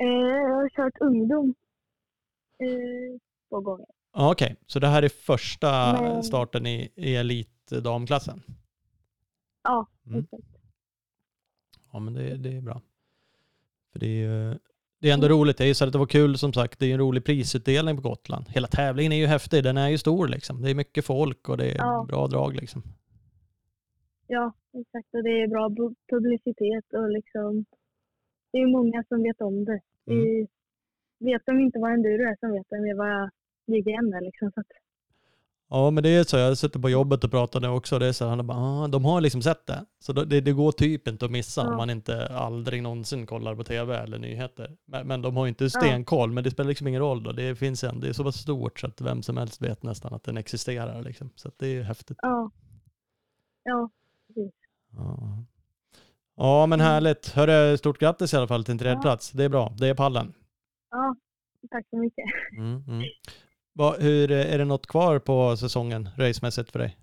Eh, 0.00 0.06
jag 0.06 0.54
har 0.54 0.68
kört 0.68 0.94
ungdom 1.00 1.54
eh, 2.58 3.18
två 3.48 3.60
gånger. 3.60 3.86
Okej, 4.12 4.56
så 4.66 4.78
det 4.78 4.86
här 4.86 5.02
är 5.02 5.08
första 5.08 5.92
Men- 6.02 6.22
starten 6.22 6.66
i, 6.66 6.92
i 6.96 7.16
elitdamklassen? 7.16 8.42
Ja, 9.62 9.86
Mm. 10.06 10.20
exakt. 10.20 10.42
Ja, 11.92 11.98
men 11.98 12.14
det, 12.14 12.36
det 12.36 12.56
är 12.56 12.60
bra. 12.60 12.80
För 13.92 13.98
det 14.00 14.06
är 14.06 14.10
ju 14.50 14.58
det 14.98 15.10
är 15.10 15.14
ändå 15.14 15.28
roligt. 15.28 15.60
Jag 15.60 15.66
gissar 15.68 15.86
att 15.86 15.92
det 15.92 15.98
var 15.98 16.06
kul 16.06 16.38
som 16.38 16.52
sagt. 16.52 16.78
Det 16.78 16.86
är 16.86 16.92
en 16.92 16.98
rolig 17.00 17.24
prisutdelning 17.24 17.96
på 17.96 18.02
Gotland. 18.02 18.48
Hela 18.48 18.68
tävlingen 18.68 19.12
är 19.12 19.16
ju 19.16 19.26
häftig. 19.26 19.64
Den 19.64 19.76
är 19.76 19.88
ju 19.88 19.98
stor 19.98 20.28
liksom. 20.28 20.62
Det 20.62 20.70
är 20.70 20.74
mycket 20.74 21.04
folk 21.04 21.48
och 21.48 21.56
det 21.56 21.70
är 21.70 21.76
Ja. 21.78 22.04
bra 22.08 22.26
drag 22.26 22.54
liksom. 22.56 22.82
Ja, 24.34 24.52
exakt. 24.80 25.14
Och 25.14 25.22
det 25.22 25.34
är 25.42 25.48
bra 25.48 25.64
publicitet 26.12 26.86
och 26.98 27.10
liksom 27.10 27.64
det 28.52 28.58
är 28.58 28.66
många 28.66 29.04
som 29.08 29.22
vet 29.22 29.40
om 29.40 29.64
det. 29.64 29.80
det 30.06 30.12
Mm. 30.12 30.24
är, 30.26 30.46
vet 31.24 31.42
de 31.46 31.60
inte 31.60 31.78
vad 31.78 31.92
enduro 31.92 32.22
är 32.30 32.36
så 32.40 32.46
vet 32.52 32.66
de 32.70 32.96
vad 32.96 33.30
JGM 33.66 34.12
är 34.12 34.20
liksom. 34.20 34.50
Så 34.54 34.60
att, 34.60 34.66
Ja, 35.72 35.90
men 35.90 36.02
det 36.02 36.08
är 36.08 36.24
så. 36.24 36.36
Jag 36.36 36.58
sitter 36.58 36.80
på 36.80 36.90
jobbet 36.90 37.24
och 37.24 37.30
pratar 37.30 37.60
nu 37.60 37.68
också. 37.68 37.98
Det 37.98 38.06
är 38.06 38.12
så 38.12 38.24
här, 38.28 38.36
han 38.36 38.46
bara, 38.46 38.58
ah, 38.58 38.88
de 38.88 39.04
har 39.04 39.20
liksom 39.20 39.42
sett 39.42 39.66
det. 39.66 39.84
Så 39.98 40.12
det, 40.12 40.40
det 40.40 40.52
går 40.52 40.72
typ 40.72 41.08
inte 41.08 41.24
att 41.24 41.30
missa 41.30 41.60
om 41.62 41.66
Ja. 41.70 41.76
man 41.76 41.90
inte 41.90 42.26
aldrig 42.26 42.82
någonsin 42.82 43.26
kollar 43.26 43.54
på 43.56 43.64
tv 43.64 43.96
eller 43.98 44.18
nyheter. 44.18 44.76
Men, 44.84 45.06
men 45.06 45.22
de 45.22 45.36
har 45.36 45.44
ju 45.44 45.48
inte 45.48 45.70
stenkoll, 45.70 46.30
men 46.32 46.44
det 46.44 46.50
spelar 46.50 46.68
liksom 46.68 46.86
ingen 46.88 47.00
roll 47.02 47.22
då. 47.22 47.32
Det 47.32 47.56
finns 47.56 47.84
en, 47.84 48.00
det 48.00 48.08
är 48.08 48.12
så 48.12 48.24
pass 48.24 48.36
stort 48.36 48.80
så 48.80 48.86
att 48.86 49.00
vem 49.00 49.22
som 49.22 49.36
helst 49.36 49.62
vet 49.62 49.82
nästan 49.82 50.14
att 50.14 50.24
den 50.24 50.36
existerar 50.36 51.02
liksom. 51.02 51.30
Så 51.34 51.50
det 51.56 51.66
är 51.66 51.70
ju 51.74 51.82
häftigt. 51.82 52.18
ja. 52.22 52.50
Ja, 53.64 53.90
Ja, 54.96 55.44
ja 56.36 56.66
men 56.66 56.80
härligt. 56.80 57.28
Hörru, 57.28 57.76
stort 57.78 57.98
grattis 57.98 58.34
i 58.34 58.36
alla 58.36 58.46
fall 58.48 58.64
till 58.64 58.72
en 58.72 58.78
tredje 58.78 58.94
Ja. 58.96 59.02
plats. 59.02 59.30
Det 59.30 59.44
är 59.44 59.48
bra. 59.48 59.72
Det 59.78 59.88
är 59.88 59.94
pallen. 59.94 60.32
ja. 60.90 61.16
Tack 61.70 61.86
så 61.90 61.96
mycket. 61.96 62.24
Mm, 62.58 62.84
mm. 62.88 63.02
Va, 63.72 63.96
hur, 63.98 64.30
är 64.30 64.58
det 64.58 64.64
något 64.64 64.86
kvar 64.86 65.18
på 65.18 65.56
säsongen 65.56 66.08
racemässigt 66.16 66.70
för 66.72 66.78
dig? 66.78 66.96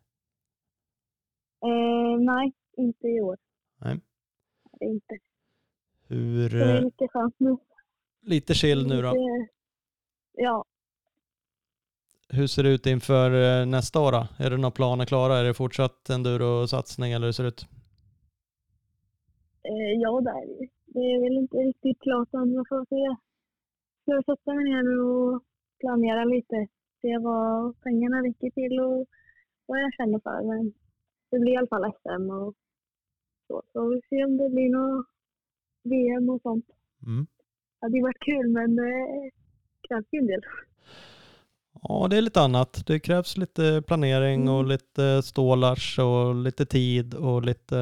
Eh, 1.65 2.19
nej, 2.19 2.53
inte 2.77 3.07
i 3.07 3.21
år. 3.21 3.37
Nej. 3.81 3.99
Det 4.79 4.85
är 4.85 4.89
inte. 4.89 5.17
Hur, 6.07 6.49
det 6.49 6.63
är 6.65 6.75
eh, 6.75 6.81
lite 6.83 7.07
skönt 7.07 7.35
nu. 7.37 7.57
lite 8.21 8.53
chill 8.53 8.87
nu 8.87 9.01
då. 9.01 9.07
Lite- 9.11 9.47
Ja, 10.39 10.65
Hur 12.29 12.47
ser 12.47 12.63
det 12.63 12.69
ut 12.69 12.85
inför 12.85 13.59
eh, 13.61 13.65
nästa 13.65 13.99
år 13.99 14.11
då? 14.11 14.27
Är 14.37 14.49
det 14.49 14.57
några 14.57 14.71
planer 14.71 15.05
klara? 15.05 15.37
Är 15.37 15.43
det 15.43 15.53
fortsatt 15.53 16.09
enduro-satsning 16.09 17.11
eller 17.11 17.27
hur 17.27 17.31
ser 17.31 17.43
det 17.43 17.47
ut? 17.49 17.67
Eh, 19.71 19.93
ja 20.03 20.21
det 20.21 20.29
är 20.29 20.47
det. 20.47 20.67
Det 20.85 20.99
är 20.99 21.21
väl 21.21 21.37
inte 21.37 21.57
riktigt 21.57 21.99
klart 21.99 22.33
än. 22.33 22.53
Jag 22.53 22.67
får 22.69 22.85
se. 22.85 23.15
Ska 24.01 24.11
jag 24.11 24.25
sätta 24.25 24.53
mig 24.53 24.63
ner 24.63 24.99
och 24.99 25.43
planera 25.79 26.25
lite. 26.25 26.67
Se 27.01 27.17
vad 27.17 27.81
pengarna 27.81 28.17
räcker 28.23 28.49
till 28.49 28.79
och 28.79 29.07
vad 29.65 29.81
jag 29.81 29.93
känner 29.93 30.19
för. 30.19 30.43
Men 30.43 30.73
det 31.31 31.39
blir 31.39 31.53
i 31.53 31.57
alla 31.57 31.67
fall 31.67 31.91
SM 31.91 32.29
och 32.31 32.55
så. 33.47 33.61
Så 33.73 33.89
vi 33.89 34.01
får 34.01 34.07
se 34.09 34.25
om 34.25 34.37
det 34.37 34.49
blir 34.49 34.69
något 34.69 35.05
VM 35.83 36.29
och 36.29 36.41
sånt. 36.41 36.65
Mm. 37.07 37.25
Det 37.79 37.85
hade 37.85 38.01
varit 38.01 38.19
kul 38.19 38.47
men 38.49 38.75
det 38.75 39.31
krävs 39.87 40.07
ju 40.11 40.19
en 40.19 40.27
del. 40.27 40.41
Ja, 41.81 42.07
det 42.09 42.17
är 42.17 42.21
lite 42.21 42.41
annat. 42.41 42.83
Det 42.87 42.99
krävs 42.99 43.37
lite 43.37 43.83
planering 43.87 44.49
och 44.49 44.59
Mm. 44.59 44.69
lite 44.69 45.21
stålars 45.23 45.99
och 45.99 46.35
lite 46.35 46.65
tid 46.65 47.13
och 47.13 47.41
lite, 47.43 47.75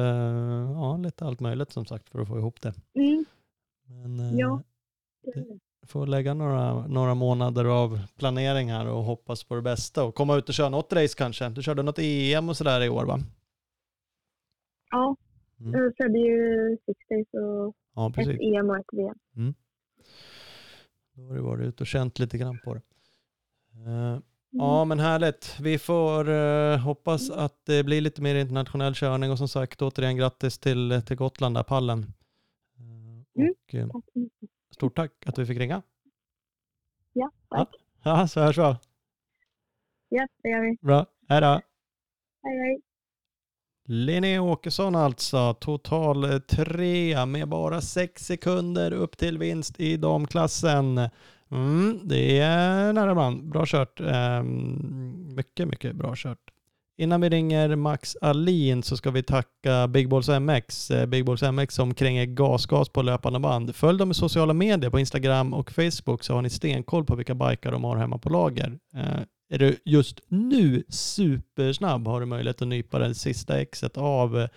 ja, 0.74 0.96
lite 0.96 1.24
allt 1.24 1.40
möjligt 1.40 1.72
som 1.72 1.86
sagt 1.86 2.08
för 2.10 2.20
att 2.20 2.28
få 2.28 2.38
ihop 2.38 2.60
det. 2.60 2.74
Mm, 2.94 3.24
Men, 3.88 4.20
eh, 4.20 4.34
ja. 4.38 4.62
det 5.80 5.86
får 5.86 6.06
lägga 6.06 6.34
några, 6.34 6.86
några 6.86 7.14
månader 7.14 7.64
av 7.64 7.98
planering 8.18 8.70
här 8.72 8.86
och 8.88 9.02
hoppas 9.04 9.44
på 9.44 9.54
det 9.54 9.62
bästa 9.62 10.04
och 10.04 10.14
komma 10.14 10.36
ut 10.36 10.48
och 10.48 10.54
köra 10.54 10.68
något 10.68 10.92
race 10.92 11.14
kanske. 11.18 11.48
Du 11.48 11.62
körde 11.62 11.82
något 11.82 11.98
EM 11.98 12.48
och 12.48 12.56
sådär 12.56 12.80
i 12.80 12.88
år 12.88 13.04
va? 13.04 13.18
Ja, 14.90 15.16
Mm. 15.60 15.72
jag 15.80 15.96
körde 15.96 16.18
ju 16.18 16.76
Six 16.86 16.98
Days 17.08 17.26
och 17.32 17.74
Ja, 17.94 18.10
ett. 18.16 18.40
EM 18.40 18.70
och 18.70 18.76
ett 18.76 18.86
VM. 18.92 19.54
Då 21.14 21.22
har 21.22 21.34
du 21.34 21.40
varit 21.40 21.66
ute 21.66 21.82
och 21.82 21.86
känt 21.86 22.18
lite 22.18 22.38
grann 22.38 22.58
på 22.64 22.74
det. 22.74 22.80
Eh, 23.86 24.18
Mm. 24.52 24.66
Ja, 24.66 24.84
men 24.84 25.00
härligt. 25.00 25.56
Vi 25.60 25.78
får 25.78 26.28
eh, 26.30 26.78
hoppas 26.78 27.30
att 27.30 27.60
det 27.66 27.84
blir 27.84 28.00
lite 28.00 28.22
mer 28.22 28.34
internationell 28.34 28.94
körning 28.94 29.30
och 29.30 29.38
som 29.38 29.48
sagt 29.48 29.82
återigen 29.82 30.16
grattis 30.16 30.58
till, 30.58 31.02
till 31.06 31.16
Gotland 31.16 31.54
där, 31.56 31.62
pallen. 31.62 31.98
Eh, 32.78 33.42
Mm. 33.42 33.54
Och 33.54 33.74
eh, 33.74 33.86
mycket. 34.14 34.50
stort 34.70 34.96
tack 34.96 35.12
att 35.26 35.38
vi 35.38 35.46
fick 35.46 35.58
ringa. 35.58 35.82
Ja, 37.12 37.30
tack. 37.50 37.68
Ja, 38.02 38.28
så 38.28 38.40
hörs 38.40 38.58
vi. 38.58 38.62
Ja, 40.08 40.28
det 40.42 40.48
gör 40.48 40.60
vi. 40.60 40.76
Bra, 40.80 41.06
hej 41.28 41.40
då. 41.40 41.46
Hej, 41.46 42.58
hej. 42.58 42.80
Linnea 43.88 44.42
Åkesson 44.42 44.94
alltså, 44.96 45.54
total 45.54 46.24
eh, 46.24 46.38
trea 46.38 47.26
med 47.26 47.48
bara 47.48 47.80
sex 47.80 48.26
sekunder 48.26 48.92
upp 48.92 49.16
till 49.16 49.38
vinst 49.38 49.80
i 49.80 49.96
damklassen. 49.96 51.00
Mm, 51.50 52.00
det 52.04 52.38
är 52.38 52.92
nära 52.92 53.14
band. 53.14 53.48
Bra 53.48 53.66
kört. 53.66 54.00
Ehm, 54.00 55.34
mycket, 55.36 55.68
mycket 55.68 55.96
bra 55.96 56.12
kört. 56.16 56.38
innan 56.98 57.20
vi 57.20 57.28
ringer 57.28 57.76
Max 57.76 58.16
Alin 58.20 58.82
så 58.82 58.96
ska 58.96 59.10
vi 59.10 59.22
tacka 59.22 59.88
Big 59.88 60.08
Balls 60.08 60.28
MX. 60.28 60.90
Eh, 60.90 61.06
Big 61.06 61.24
Balls 61.24 61.42
MX 61.42 61.74
som 61.74 61.94
kränger 61.94 62.24
gasgas 62.26 62.88
på 62.88 63.02
löpande 63.02 63.40
band. 63.40 63.74
Följ 63.76 63.98
dem 63.98 64.10
i 64.10 64.14
sociala 64.14 64.52
medier 64.52 64.90
på 64.90 64.98
Instagram 64.98 65.54
och 65.54 65.70
Facebook 65.72 66.24
så 66.24 66.34
har 66.34 66.42
ni 66.42 66.50
stenkoll 66.50 67.04
på 67.04 67.14
vilka 67.14 67.34
bikar 67.34 67.72
de 67.72 67.84
har 67.84 67.96
hemma 67.96 68.18
på 68.18 68.28
lager. 68.28 68.78
Eh, 68.96 69.20
är 69.50 69.58
du 69.58 69.76
just 69.84 70.20
nu 70.28 70.84
supersnabb 70.88 72.06
har 72.06 72.20
du 72.20 72.26
möjlighet 72.26 72.62
att 72.62 72.68
nypa 72.68 72.98
den 72.98 73.14
sista 73.14 73.60
exet 73.60 73.96
av 73.96 74.38
eh, 74.40 74.48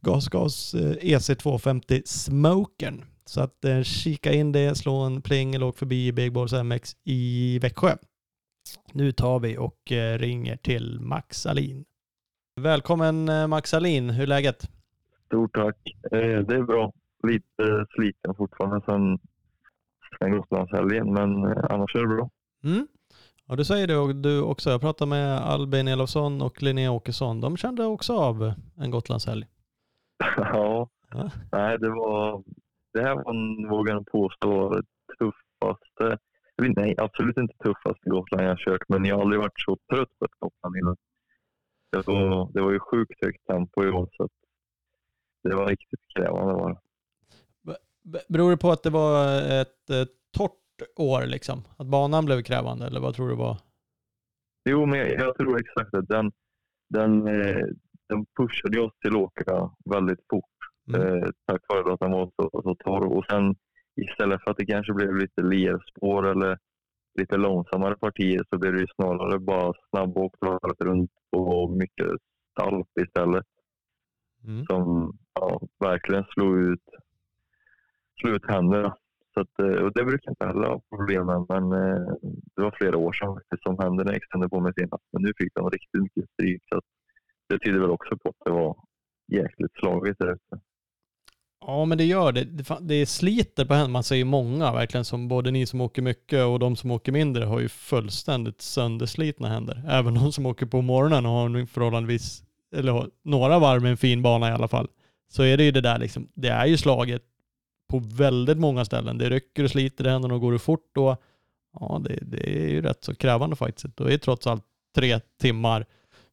GasGas 0.00 0.74
eh, 0.74 0.80
EC250 0.80 2.02
Smokern. 2.04 3.04
Så 3.24 3.40
att 3.40 3.64
eh, 3.64 3.82
kika 3.82 4.32
in 4.32 4.52
det, 4.52 4.74
slå 4.78 4.94
en 5.00 5.22
pling 5.22 5.54
eller 5.54 5.66
åk 5.66 5.78
förbi 5.78 6.12
Big 6.12 6.32
Balls 6.32 6.52
MX 6.52 6.96
i 7.04 7.58
Växjö. 7.58 7.96
Nu 8.92 9.12
tar 9.12 9.40
vi 9.40 9.58
och 9.58 9.92
eh, 9.92 10.18
ringer 10.18 10.56
till 10.56 11.00
Max 11.00 11.46
Alin. 11.46 11.84
Välkommen 12.60 13.28
eh, 13.28 13.46
Max 13.46 13.74
Alin, 13.74 14.10
hur 14.10 14.22
är 14.22 14.26
läget? 14.26 14.70
Stort 15.26 15.54
tack. 15.54 15.76
Eh, 16.12 16.38
det 16.40 16.54
är 16.56 16.62
bra. 16.62 16.92
Lite 17.26 17.86
sliten 17.94 18.34
fortfarande 18.34 18.80
sen, 18.86 19.18
sen 20.18 20.32
Gotlandshelgen, 20.32 21.12
men 21.12 21.44
eh, 21.44 21.64
annars 21.70 21.94
är 21.94 22.00
det 22.00 22.06
bra. 22.16 22.30
Mm. 22.64 22.86
Ja, 23.46 23.56
du 23.56 23.64
säger 23.64 23.86
det 23.86 24.12
du 24.12 24.40
också. 24.40 24.70
Jag 24.70 24.80
pratade 24.80 25.08
med 25.08 25.38
Albin 25.38 25.88
Elofsson 25.88 26.42
och 26.42 26.62
Linnea 26.62 26.90
Åkesson. 26.90 27.40
De 27.40 27.56
kände 27.56 27.84
också 27.84 28.16
av 28.18 28.52
en 28.76 28.90
Gotlandshelg. 28.90 29.46
ja, 30.36 30.88
Ja. 31.14 31.30
nej 31.52 31.78
det 31.78 31.88
var, 31.88 32.42
det 32.92 33.02
här 33.02 33.14
var, 33.14 33.68
vågar 33.68 33.94
jag 33.94 34.06
påstå, 34.06 34.50
var 34.50 34.76
det 34.76 34.84
tuffaste, 35.18 36.18
nej 36.76 36.94
absolut 36.98 37.36
inte 37.36 37.54
tuffaste 37.54 38.10
Gotland 38.10 38.46
jag 38.46 38.58
kört, 38.58 38.88
men 38.88 39.04
jag 39.04 39.16
har 39.16 39.22
aldrig 39.22 39.40
varit 39.40 39.60
så 39.60 39.78
trött 39.92 40.18
på 40.18 40.24
ett 40.24 40.38
Gotland 40.38 40.76
innan. 40.76 40.96
Det 41.92 42.06
var, 42.06 42.52
det 42.52 42.60
var 42.60 42.72
ju 42.72 42.78
sjukt 42.78 43.24
högt 43.24 43.46
tempo 43.46 43.84
i 43.84 43.88
år, 43.90 44.08
så 44.12 44.28
det 45.42 45.54
var 45.54 45.66
riktigt 45.66 46.00
krävande 46.16 46.54
var 46.54 46.80
Beror 48.28 48.50
det 48.50 48.56
på 48.56 48.70
att 48.70 48.82
det 48.82 48.90
var 48.90 49.42
ett 49.60 49.90
eh, 49.90 50.04
torrt 50.36 50.82
år 50.96 51.26
liksom? 51.26 51.62
Att 51.76 51.86
banan 51.86 52.24
blev 52.24 52.42
krävande 52.42 52.86
eller 52.86 53.00
vad 53.00 53.14
tror 53.14 53.28
du 53.28 53.34
var? 53.34 53.56
Jo, 54.70 54.86
men 54.86 54.98
jag, 54.98 55.12
jag 55.12 55.36
tror 55.36 55.60
exakt 55.60 55.94
att 55.94 56.08
den, 56.08 56.32
den, 56.88 57.26
eh, 57.28 57.66
den 58.08 58.26
pushade 58.36 58.80
oss 58.80 58.92
till 59.00 59.10
att 59.10 59.16
åka 59.16 59.70
väldigt 59.84 60.20
fort. 60.30 60.51
Mm. 60.88 61.00
Eh, 61.00 61.28
tack 61.46 61.62
vare 61.68 61.92
att 61.94 62.00
den 62.00 62.10
var 62.10 62.30
så, 62.36 62.62
så 62.62 62.74
torr. 62.74 63.16
Och 63.16 63.24
sen 63.30 63.54
istället 63.96 64.42
för 64.42 64.50
att 64.50 64.56
det 64.56 64.66
kanske 64.66 64.92
blev 64.92 65.16
lite 65.16 65.42
lerspår 65.42 66.26
eller 66.26 66.58
lite 67.18 67.36
långsammare 67.36 67.96
partier 67.96 68.44
så 68.50 68.58
blev 68.58 68.72
det 68.72 68.80
ju 68.80 68.86
snarare 68.94 69.38
bara 69.38 69.72
snabbåkt 69.90 70.38
runt 70.84 71.10
och 71.36 71.70
mycket 71.70 72.10
stalp 72.50 72.88
istället. 73.00 73.46
Mm. 74.44 74.64
Som 74.66 75.16
ja, 75.34 75.60
verkligen 75.78 76.24
slog 76.24 76.58
ut, 76.58 76.84
slog 78.20 78.34
ut 78.34 78.50
händerna. 78.50 78.96
Så 79.34 79.40
att, 79.40 79.58
eh, 79.58 79.82
och 79.84 79.92
det 79.92 80.04
brukar 80.04 80.30
inte 80.30 80.46
heller 80.46 80.68
ha 80.68 80.80
problem 80.90 81.26
med, 81.26 81.46
men 81.48 81.64
eh, 81.72 82.06
det 82.56 82.62
var 82.62 82.74
flera 82.78 82.96
år 82.96 83.12
sedan 83.12 83.34
faktiskt 83.34 83.62
som 83.62 83.78
händerna 83.78 84.12
extended 84.12 84.50
på 84.50 84.60
mig 84.60 84.72
senast. 84.76 85.04
Men 85.12 85.22
nu 85.22 85.32
fick 85.38 85.54
de 85.54 85.70
riktigt 85.70 86.02
mycket 86.02 86.30
stryk. 86.30 86.62
Så 86.68 86.80
det 87.48 87.58
tyder 87.58 87.80
väl 87.80 87.90
också 87.90 88.18
på 88.18 88.28
att 88.28 88.44
det 88.44 88.50
var 88.50 88.76
jäkligt 89.32 89.72
slagigt 89.72 90.18
där 90.18 90.32
ute. 90.32 90.60
Ja, 91.66 91.84
men 91.84 91.98
det 91.98 92.04
gör 92.04 92.32
det. 92.32 92.44
Det, 92.44 92.78
det 92.80 93.06
sliter 93.06 93.64
på 93.64 93.74
händerna. 93.74 93.92
Man 93.92 94.02
ser 94.02 94.16
ju 94.16 94.24
många 94.24 94.72
verkligen 94.72 95.04
som 95.04 95.28
både 95.28 95.50
ni 95.50 95.66
som 95.66 95.80
åker 95.80 96.02
mycket 96.02 96.44
och 96.44 96.58
de 96.58 96.76
som 96.76 96.90
åker 96.90 97.12
mindre 97.12 97.44
har 97.44 97.60
ju 97.60 97.68
fullständigt 97.68 98.60
sönderslitna 98.62 99.48
händer. 99.48 99.82
Även 99.88 100.14
de 100.14 100.32
som 100.32 100.46
åker 100.46 100.66
på 100.66 100.82
morgonen 100.82 101.26
och 101.26 101.32
har 101.32 101.46
en 101.46 101.66
förhållandevis, 101.66 102.42
eller 102.74 102.92
har 102.92 103.08
några 103.24 103.58
varv 103.58 103.82
med 103.82 103.90
en 103.90 103.96
fin 103.96 104.22
bana 104.22 104.48
i 104.48 104.52
alla 104.52 104.68
fall. 104.68 104.88
Så 105.32 105.42
är 105.42 105.56
det 105.56 105.64
ju 105.64 105.70
det 105.70 105.80
där 105.80 105.98
liksom, 105.98 106.28
det 106.34 106.48
är 106.48 106.66
ju 106.66 106.76
slaget 106.76 107.22
på 107.88 107.98
väldigt 107.98 108.58
många 108.58 108.84
ställen. 108.84 109.18
Det 109.18 109.30
rycker 109.30 109.64
och 109.64 109.70
sliter 109.70 110.06
i 110.06 110.10
händerna 110.10 110.34
och 110.34 110.40
går 110.40 110.52
det 110.52 110.58
fort 110.58 110.90
då, 110.94 111.16
ja 111.80 112.00
det, 112.04 112.18
det 112.22 112.64
är 112.64 112.68
ju 112.68 112.82
rätt 112.82 113.04
så 113.04 113.14
krävande 113.14 113.56
faktiskt. 113.56 113.96
Då 113.96 114.04
är 114.04 114.10
det 114.10 114.18
trots 114.18 114.46
allt 114.46 114.64
tre 114.94 115.20
timmar 115.40 115.86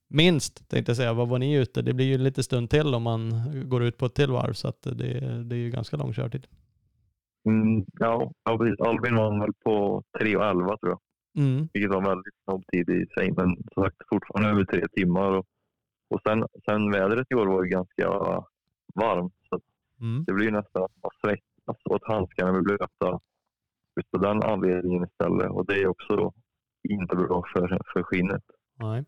minst 0.09 0.69
tänkte 0.69 0.89
jag 0.89 0.97
säga. 0.97 1.13
Vad 1.13 1.29
var 1.29 1.39
ni 1.39 1.55
ute? 1.55 1.81
Det 1.81 1.93
blir 1.93 2.05
ju 2.05 2.17
lite 2.17 2.43
stund 2.43 2.69
till 2.69 2.95
om 2.95 3.03
man 3.03 3.31
går 3.69 3.83
ut 3.83 3.97
på 3.97 4.05
ett 4.05 4.15
till 4.15 4.31
varv 4.31 4.53
så 4.53 4.67
att 4.67 4.81
det, 4.81 5.43
det 5.43 5.55
är 5.55 5.59
ju 5.59 5.69
ganska 5.69 5.97
lång 5.97 6.13
körtid. 6.13 6.47
Mm, 7.45 7.85
ja. 7.99 8.31
Albin 8.43 8.75
var 9.15 9.39
väl 9.41 9.53
på 9.63 10.03
3.11 10.19 10.77
tror 10.77 10.77
jag. 10.81 10.99
Mm. 11.37 11.69
Vilket 11.73 11.91
var 11.91 12.01
väldigt 12.01 12.33
snabb 12.43 12.63
tid 12.71 12.89
i 12.89 13.05
sig. 13.17 13.31
Men 13.31 13.55
som 13.73 13.83
sagt 13.83 13.97
fortfarande 14.09 14.49
över 14.49 14.65
tre 14.65 14.87
timmar. 14.91 15.31
Och, 15.31 15.45
och 16.09 16.21
sen, 16.27 16.45
sen 16.69 16.91
vädret 16.91 17.27
i 17.29 17.35
år 17.35 17.47
var 17.47 17.63
ju 17.63 17.69
ganska 17.69 18.09
varmt. 18.95 19.33
Så 19.49 19.59
Mm. 20.01 20.23
det 20.27 20.33
blir 20.33 20.45
ju 20.45 20.51
nästan 20.51 20.83
att 20.83 20.91
man 21.03 21.11
svettas 21.21 21.77
och 21.89 21.99
handskarna 22.03 22.51
blir 22.51 22.61
blöta. 22.61 23.19
Just 23.95 24.13
av 24.15 24.21
den 24.21 24.43
anledningen 24.43 25.03
istället. 25.03 25.49
Och 25.51 25.65
det 25.65 25.73
är 25.81 25.87
också 25.87 26.31
inte 26.89 27.15
bra 27.15 27.43
för, 27.53 27.81
för 27.93 28.03
skinnet. 28.03 28.43
Nej. 28.75 29.05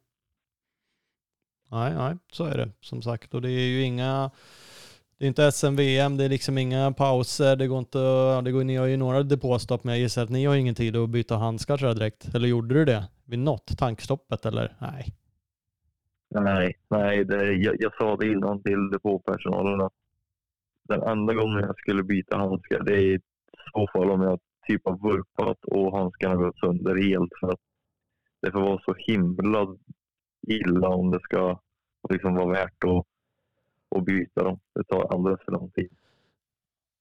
Nej, 1.71 1.93
nej, 1.95 2.17
så 2.31 2.45
är 2.45 2.57
det 2.57 2.69
som 2.79 3.01
sagt. 3.01 3.33
Och 3.33 3.41
det 3.41 3.49
är 3.49 3.67
ju 3.67 3.81
inga, 3.81 4.31
det 5.17 5.25
är 5.25 5.27
inte 5.27 5.51
SM-VM, 5.51 6.17
det 6.17 6.25
är 6.25 6.29
liksom 6.29 6.57
inga 6.57 6.91
pauser, 6.91 7.55
det 7.55 7.67
går 7.67 7.79
inte, 7.79 7.99
det 8.41 8.51
går, 8.51 8.63
ni 8.63 8.75
har 8.75 8.85
ju 8.85 8.97
några 8.97 9.23
depåstopp, 9.23 9.83
men 9.83 9.93
jag 9.93 10.01
gissar 10.01 10.23
att 10.23 10.29
ni 10.29 10.45
har 10.45 10.55
ingen 10.55 10.75
tid 10.75 10.95
att 10.95 11.09
byta 11.09 11.35
handskar 11.35 11.77
så 11.77 11.87
här 11.87 11.93
direkt. 11.93 12.35
Eller 12.35 12.47
gjorde 12.47 12.75
du 12.75 12.85
det 12.85 13.03
vid 13.25 13.39
något 13.39 13.77
tankstoppet 13.77 14.45
eller? 14.45 14.75
Nej. 14.79 15.05
Nej, 16.29 16.77
nej 16.89 17.25
det, 17.25 17.53
jag, 17.53 17.75
jag 17.79 17.95
sa 17.95 18.15
det 18.15 18.27
innan 18.27 18.63
till 18.63 18.89
depåpersonalen 18.89 19.81
att 19.81 19.93
den 20.83 21.01
enda 21.03 21.33
gången 21.33 21.59
jag 21.59 21.77
skulle 21.77 22.03
byta 22.03 22.37
handskar 22.37 22.83
det 22.83 22.93
är 22.93 23.15
i 23.15 23.19
så 23.73 23.87
fall 23.93 24.11
om 24.11 24.21
jag 24.21 24.39
typ 24.67 24.81
har 24.85 24.97
vurpat 24.97 25.57
och 25.65 25.97
handskarna 25.97 26.35
gått 26.35 26.59
sönder 26.59 26.95
helt. 26.95 27.31
För 27.39 27.51
att 27.51 27.59
det 28.41 28.51
får 28.51 28.61
vara 28.61 28.81
så 28.85 28.95
himla 28.97 29.67
illa 30.47 30.89
om 30.89 31.11
det 31.11 31.19
ska 31.19 31.59
liksom 32.09 32.35
vara 32.35 32.51
värt 32.51 32.83
att, 32.83 33.05
att 33.95 34.05
byta 34.05 34.43
dem. 34.43 34.59
Det 34.75 34.83
tar 34.83 35.13
alldeles 35.13 35.39
för 35.45 35.51
lång 35.51 35.71
tid. 35.71 35.89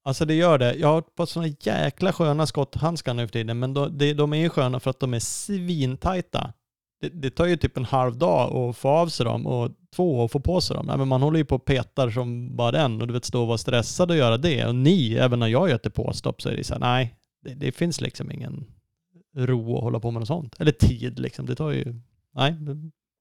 Alltså 0.03 0.24
det 0.24 0.34
gör 0.34 0.59
det. 0.59 0.74
Jag 0.74 0.88
har 0.88 1.01
på 1.01 1.26
sådana 1.26 1.55
jäkla 1.61 2.12
sköna 2.12 2.47
skotthandskar 2.47 3.14
nu 3.14 3.26
för 3.26 3.32
tiden, 3.32 3.59
men 3.59 3.74
då, 3.74 3.88
det, 3.88 4.14
de 4.14 4.32
är 4.32 4.36
ju 4.36 4.49
sköna 4.49 4.80
för 4.80 4.91
att 4.91 5.01
de 5.01 5.14
är 5.14 5.20
svintajta. 5.20 6.53
Det, 7.01 7.09
det 7.09 7.30
tar 7.30 7.47
ju 7.47 7.57
typ 7.57 7.76
en 7.76 7.84
halv 7.84 8.18
dag 8.18 8.57
att 8.57 8.76
få 8.76 8.88
av 8.88 9.07
sig 9.07 9.26
dem 9.26 9.47
och 9.47 9.70
två 9.97 10.24
att 10.24 10.32
få 10.32 10.41
på 10.41 10.61
sig 10.61 10.76
dem. 10.76 10.86
Nej, 10.86 10.99
men 10.99 11.09
man 11.09 11.22
håller 11.22 11.38
ju 11.38 11.45
på 11.45 11.55
och 11.55 11.64
petar 11.64 12.11
som 12.11 12.57
bara 12.57 12.70
den 12.70 13.01
och 13.01 13.07
du 13.07 13.12
vet 13.12 13.24
stå 13.24 13.41
och 13.41 13.47
vara 13.47 13.59
stressad 13.59 14.11
och 14.11 14.16
göra 14.16 14.36
det. 14.36 14.66
Och 14.66 14.74
ni, 14.74 15.14
även 15.14 15.38
när 15.38 15.47
jag 15.47 15.68
gör 15.68 15.76
ett 15.76 15.82
depåstopp 15.82 16.43
så 16.43 16.49
är 16.49 16.57
det 16.57 16.64
så 16.64 16.74
här, 16.74 16.80
nej, 16.80 17.14
det, 17.43 17.55
det 17.55 17.72
finns 17.72 18.01
liksom 18.01 18.30
ingen 18.30 18.66
ro 19.36 19.76
att 19.76 19.82
hålla 19.82 20.01
på 20.01 20.11
med 20.11 20.20
något 20.20 20.28
sånt. 20.28 20.61
Eller 20.61 20.72
tid 20.72 21.18
liksom. 21.18 21.47
Det 21.47 21.55
tar 21.55 21.70
ju, 21.70 21.95
nej, 22.34 22.57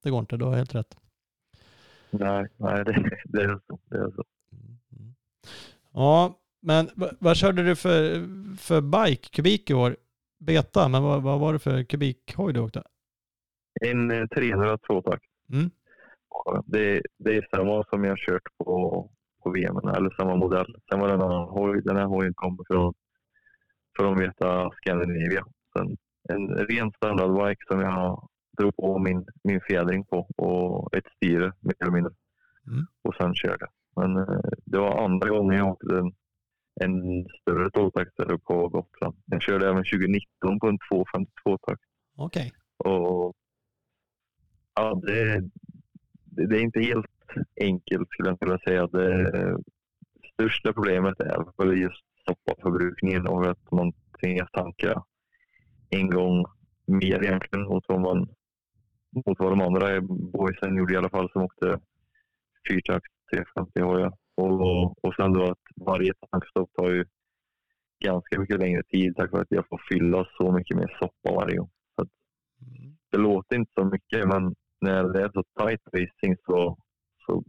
det, 0.02 0.10
går 0.10 0.20
inte. 0.20 0.36
Du 0.36 0.44
har 0.44 0.54
helt 0.56 0.74
rätt. 0.74 0.96
Nej, 2.10 2.46
nej 2.56 2.84
det, 2.84 3.10
det 3.24 3.42
är 3.42 3.60
så. 3.66 3.78
Det 3.84 3.96
är 3.96 4.10
så. 4.10 4.24
Mm. 4.92 5.14
Ja, 5.92 6.38
men 6.62 6.88
vad, 6.94 7.16
vad 7.18 7.36
körde 7.36 7.62
du 7.62 7.76
för, 7.76 8.26
för 8.56 8.80
bike, 8.80 9.28
kubik 9.28 9.70
i 9.70 9.74
år? 9.74 9.96
Beta, 10.38 10.88
men 10.88 11.02
vad, 11.02 11.22
vad 11.22 11.40
var 11.40 11.52
det 11.52 11.58
för 11.58 11.84
kubikhoj 11.84 12.52
du 12.52 12.60
åkte? 12.60 12.82
En 13.80 14.10
eh, 14.10 14.26
300 14.26 14.78
tvåtakt. 14.78 15.24
Mm. 15.52 15.70
Det, 16.64 17.02
det 17.18 17.36
är 17.36 17.48
samma 17.56 17.84
som 17.84 18.04
jag 18.04 18.18
kört 18.18 18.42
på, 18.58 19.10
på 19.42 19.50
VM, 19.50 19.76
eller 19.76 20.10
samma 20.10 20.36
modell. 20.36 20.76
Sen 20.90 21.00
var 21.00 21.08
det 21.08 21.14
en 21.14 21.22
annan 21.22 21.48
hoj. 21.48 21.82
Den 21.84 21.96
här 21.96 22.04
hojen 22.04 22.34
kommer 22.34 22.64
från, 22.66 22.94
från 23.96 24.18
Veta 24.18 24.70
Scandinavia. 24.70 25.46
Sen 25.76 25.96
en 26.28 26.48
ren 26.48 26.92
standardbike 26.92 27.64
som 27.68 27.80
jag 27.80 28.28
drog 28.60 28.76
på 28.76 28.98
min, 28.98 29.26
min 29.44 29.60
fjädring 29.60 30.04
på 30.04 30.26
och 30.36 30.96
ett 30.96 31.06
styre 31.16 31.52
mer 31.60 31.74
eller 31.80 31.92
mindre. 31.92 32.12
Mm. 32.66 32.86
Och 33.02 33.14
sen 33.14 33.34
körde. 33.34 33.66
Men 33.96 34.16
eh, 34.16 34.40
det 34.64 34.78
var 34.78 35.04
andra 35.04 35.28
gången 35.28 35.58
jag 35.58 35.68
åkte 35.68 35.98
en, 35.98 36.12
en 36.80 37.26
större 37.40 37.70
tvåtaktare 37.70 38.38
på 38.38 38.68
Gotland. 38.68 39.16
Jag 39.26 39.42
körde 39.42 39.68
även 39.68 39.84
2019 39.84 40.60
på 40.60 40.68
en 40.68 40.78
252-takt. 40.78 41.82
Okej. 42.16 42.52
Och 42.76 43.34
ja, 44.74 45.00
det, 45.02 45.40
det, 46.24 46.46
det 46.46 46.56
är 46.56 46.62
inte 46.62 46.80
helt 46.80 47.06
enkelt 47.60 48.08
skulle 48.10 48.28
jag 48.28 48.38
vilja 48.40 48.58
säga. 48.58 48.86
Det 48.86 49.58
största 50.34 50.72
problemet 50.72 51.20
är 51.20 51.64
väl 51.64 51.80
just 51.80 52.04
soppaförbrukningen 52.26 53.26
och 53.26 53.50
att 53.50 53.70
man 53.70 53.92
tvingas 54.20 54.50
tanka 54.52 55.02
en 55.90 56.10
gång 56.10 56.44
mer 56.86 57.24
egentligen 57.24 57.68
mot 57.68 57.84
vad, 57.88 58.00
man, 58.00 58.28
mot 59.12 59.38
vad 59.38 59.52
de 59.52 59.60
andra 59.60 60.00
boysen 60.32 60.76
gjorde 60.76 60.94
i 60.94 60.96
alla 60.96 61.10
fall 61.10 61.30
som 61.32 61.42
åkte 61.42 61.80
fyrtakt 62.68 63.06
350 63.32 63.80
hojar. 63.80 64.12
Och, 64.36 65.04
och 65.04 65.14
sen 65.14 65.32
då 65.32 65.44
att 65.44 65.86
varje 65.86 66.12
tankstopp 66.30 66.70
tar 66.74 66.90
ju 66.90 67.04
ganska 68.04 68.40
mycket 68.40 68.60
längre 68.60 68.82
tid 68.82 69.16
tack 69.16 69.32
vare 69.32 69.42
att 69.42 69.50
jag 69.50 69.68
får 69.68 69.80
fylla 69.92 70.26
så 70.36 70.52
mycket 70.52 70.76
mer 70.76 70.96
soppa 70.98 71.34
varje 71.34 71.56
gång. 71.56 71.70
Mm. 72.62 72.96
det 73.10 73.18
låter 73.18 73.56
inte 73.56 73.72
så 73.74 73.84
mycket, 73.84 74.28
men 74.28 74.54
när 74.80 75.04
det 75.04 75.22
är 75.22 75.30
så 75.34 75.44
tight 75.58 75.80
racing 75.92 76.36
så, 76.46 76.78
så 77.26 77.44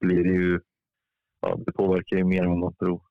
blir 0.00 0.24
det 0.24 0.32
ju, 0.32 0.60
ja, 1.40 1.58
det 1.66 1.72
påverkar 1.72 2.16
ju 2.16 2.24
mer 2.24 2.42
än 2.42 2.50
vad 2.50 2.58
man 2.58 2.74
tror. 2.74 3.02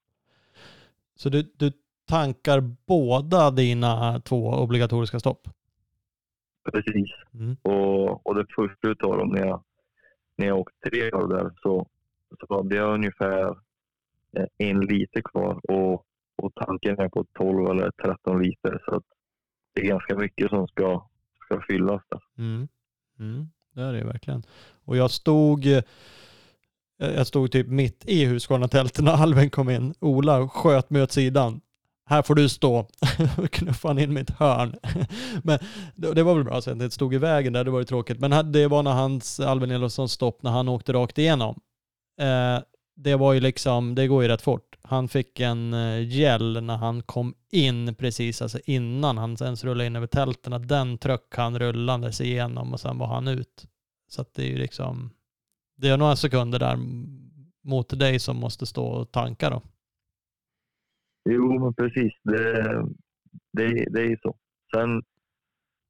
Så 1.16 1.30
du, 1.30 1.52
du 1.56 1.72
tankar 2.08 2.62
båda 2.88 3.52
dina 3.52 4.20
två 4.20 4.48
obligatoriska 4.48 5.20
stopp? 5.20 5.48
Precis. 6.64 7.10
Mm. 7.34 7.58
Och, 7.62 8.28
och 8.28 8.36
det 8.36 8.46
första 8.56 8.88
utav 8.88 9.18
dem 9.18 9.30
när 9.30 9.46
jag, 9.46 9.64
när 10.36 10.48
jag 10.48 10.60
åkte 10.60 10.90
tre 10.90 11.12
år 11.12 11.28
där 11.28 11.52
så, 11.62 11.88
så 12.40 12.56
hade 12.56 12.76
jag 12.76 12.94
ungefär 12.94 13.50
eh, 14.38 14.46
en 14.58 14.80
liter 14.80 15.22
kvar 15.22 15.60
och, 15.72 16.06
och 16.36 16.54
tanken 16.56 17.00
är 17.00 17.10
på 17.10 17.26
12 17.34 17.70
eller 17.70 17.92
13 17.92 18.44
liter. 18.44 18.82
Så 18.86 19.02
det 19.74 19.82
är 19.82 19.88
ganska 19.88 20.16
mycket 20.16 20.50
som 20.50 20.68
ska, 20.68 21.08
ska 21.46 21.62
fyllas 21.68 22.02
där. 22.10 22.22
Mm. 22.38 22.68
Mm. 23.20 23.48
Det 23.74 23.82
är 23.82 23.94
det 23.94 24.04
verkligen. 24.04 24.44
Och 24.86 24.98
jag 24.98 25.12
stod, 25.12 25.66
eh, 25.66 25.84
jag 26.98 27.28
stod 27.28 27.52
typ 27.52 27.68
mitt 27.68 28.06
i 28.08 28.26
Husqvarna-tältet 28.26 29.06
när 29.06 29.24
Alven 29.24 29.50
kom 29.50 29.70
in. 29.70 29.94
Ola 30.00 30.50
sköt 30.50 30.90
mig 30.90 31.04
åt 31.04 31.12
sidan. 31.12 31.62
Här 32.12 32.22
får 32.22 32.36
du 32.36 32.50
stå. 32.50 32.88
Knuffade 33.52 33.94
han 33.94 34.00
in 34.00 34.14
mitt 34.14 34.30
hörn. 34.30 34.76
Men 35.44 35.60
det 35.96 36.24
var 36.24 36.36
väl 36.36 36.44
bra 36.44 36.62
så 36.62 36.72
att 36.72 36.80
det 36.80 36.86
inte 36.86 36.96
stod 36.96 37.14
i 37.14 37.18
vägen 37.18 37.54
där, 37.54 37.64
det 37.64 37.72
var 37.72 37.80
ju 37.80 37.86
tråkigt. 37.86 38.20
Men 38.20 38.52
det 38.52 38.68
var 38.68 38.84
när 38.84 38.92
hans 38.92 39.40
Albin 39.40 39.72
Elofssons 39.72 40.12
stopp, 40.12 40.44
när 40.44 40.52
han 40.52 40.70
åkte 40.70 40.94
rakt 40.94 41.18
igenom. 41.18 41.60
Eh, 42.22 42.60
det 42.96 43.16
var 43.16 43.34
ju 43.34 43.40
liksom, 43.40 43.96
det 43.96 44.08
går 44.08 44.24
ju 44.24 44.30
rätt 44.30 44.42
fort. 44.42 44.76
Han 44.82 45.08
fick 45.08 45.40
en 45.40 45.74
eh, 45.74 46.08
gäll 46.08 46.64
när 46.64 46.78
han 46.78 47.04
kom 47.04 47.34
in 47.52 47.96
precis, 47.96 48.42
alltså 48.42 48.60
innan 48.66 49.18
han 49.18 49.38
ens 49.42 49.64
rullade 49.64 49.86
in 49.86 49.96
över 49.96 50.08
tälten. 50.08 50.68
Den 50.68 50.98
tröck 50.98 51.36
han 51.36 51.60
rullandes 51.60 52.22
igenom 52.22 52.74
och 52.74 52.80
sen 52.80 52.98
var 52.98 53.08
han 53.08 53.28
ut. 53.28 53.66
Så 54.10 54.22
att 54.22 54.34
det 54.34 54.44
är 54.44 54.48
ju 54.48 54.58
liksom, 54.58 55.12
det 55.78 55.90
är 55.90 55.98
några 55.98 56.16
sekunder 56.16 56.60
där 56.60 56.80
mot 57.64 58.00
dig 58.00 58.20
som 58.20 58.38
måste 58.38 58.66
stå 58.66 58.86
och 58.86 59.12
tanka 59.12 59.50
då. 59.50 59.62
Jo, 61.30 61.60
men 61.60 61.74
precis. 61.74 62.14
Det, 62.24 62.64
det, 63.54 63.86
det 63.92 64.02
är 64.02 64.20
så. 64.22 64.36
Sen, 64.76 65.02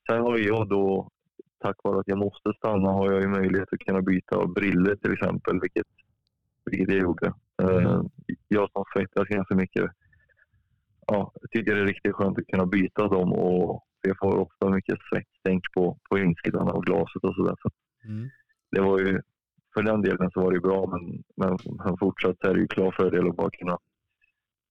sen 0.09 0.21
har 0.21 0.37
jag 0.37 0.69
då, 0.69 1.09
tack 1.59 1.75
vare 1.83 1.99
att 1.99 2.07
jag 2.07 2.17
måste 2.17 2.53
stanna, 2.57 2.89
har 2.89 3.11
jag 3.11 3.21
ju 3.21 3.27
möjlighet 3.27 3.73
att 3.73 3.79
kunna 3.79 4.01
byta 4.01 4.47
briller 4.47 4.95
till 4.95 5.13
exempel, 5.13 5.59
vilket, 5.61 5.87
vilket 6.65 6.93
jag 6.93 7.01
gjorde. 7.03 7.33
Eh, 7.61 8.01
Jag 8.47 8.71
som 8.71 8.83
svettas 8.93 9.27
ganska 9.27 9.55
mycket, 9.55 9.91
ja, 11.07 11.33
tycker 11.51 11.75
det 11.75 11.81
är 11.81 11.85
riktigt 11.85 12.15
skönt 12.15 12.37
att 12.39 12.47
kunna 12.47 12.65
byta 12.65 13.07
dem 13.07 13.33
och 13.33 13.83
jag 14.01 14.17
får 14.19 14.37
ofta 14.37 14.69
mycket 14.69 14.97
svettstänk 15.09 15.63
på, 15.73 15.97
på 16.09 16.19
insidan 16.19 16.67
av 16.69 16.81
glaset 16.81 17.23
och 17.23 17.35
sådär. 17.35 17.55
Så 17.61 17.69
det 18.71 18.81
var 18.81 18.99
ju, 18.99 19.21
för 19.73 19.83
den 19.83 20.01
delen 20.01 20.31
så 20.31 20.41
var 20.41 20.51
det 20.51 20.59
bra, 20.59 20.87
men, 20.87 21.23
men, 21.37 21.57
men 21.85 21.97
fortsatt 21.97 22.43
är 22.43 22.53
det 22.53 22.59
ju 22.59 22.67
klar 22.67 22.91
fördel 22.91 23.27
att 23.29 23.35
bara 23.35 23.49
kunna 23.51 23.77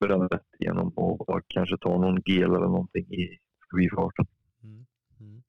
bränna 0.00 0.26
rätt 0.26 0.46
igenom 0.58 0.88
och, 0.88 1.28
och 1.28 1.40
kanske 1.48 1.76
ta 1.78 1.98
någon 1.98 2.22
gel 2.24 2.50
eller 2.50 2.60
någonting 2.60 3.04
i 3.04 3.38
förbifarten. 3.70 4.26
Mm. 4.62 4.86
Mm. 5.20 5.42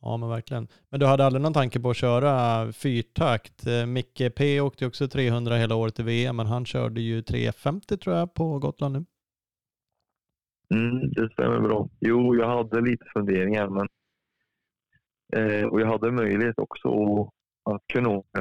Ja 0.00 0.16
men 0.16 0.28
verkligen. 0.28 0.68
Men 0.90 1.00
du 1.00 1.06
hade 1.06 1.24
aldrig 1.26 1.42
någon 1.42 1.52
tanke 1.52 1.80
på 1.80 1.90
att 1.90 1.96
köra 1.96 2.72
fyrtakt? 2.72 3.66
Eh, 3.66 3.86
Micke 3.86 4.34
P 4.36 4.60
åkte 4.60 4.84
ju 4.84 4.88
också 4.88 5.08
300 5.08 5.56
hela 5.56 5.74
året 5.74 6.00
i 6.00 6.02
VM, 6.02 6.36
men 6.36 6.46
han 6.46 6.64
körde 6.64 7.00
ju 7.00 7.22
350 7.22 7.96
tror 7.96 8.16
jag 8.16 8.34
på 8.34 8.58
Gotland 8.58 8.94
nu. 8.94 9.04
Mm, 10.74 11.10
det 11.10 11.32
stämmer 11.32 11.60
bra. 11.60 11.88
Jo, 12.00 12.36
jag 12.36 12.48
hade 12.48 12.80
lite 12.80 13.04
funderingar, 13.14 13.68
men 13.68 13.88
eh, 15.32 15.66
och 15.66 15.80
jag 15.80 15.86
hade 15.86 16.12
möjlighet 16.12 16.58
också 16.58 16.88
att, 16.88 17.28
att 17.74 17.82
kunna 17.86 18.08
åka 18.08 18.40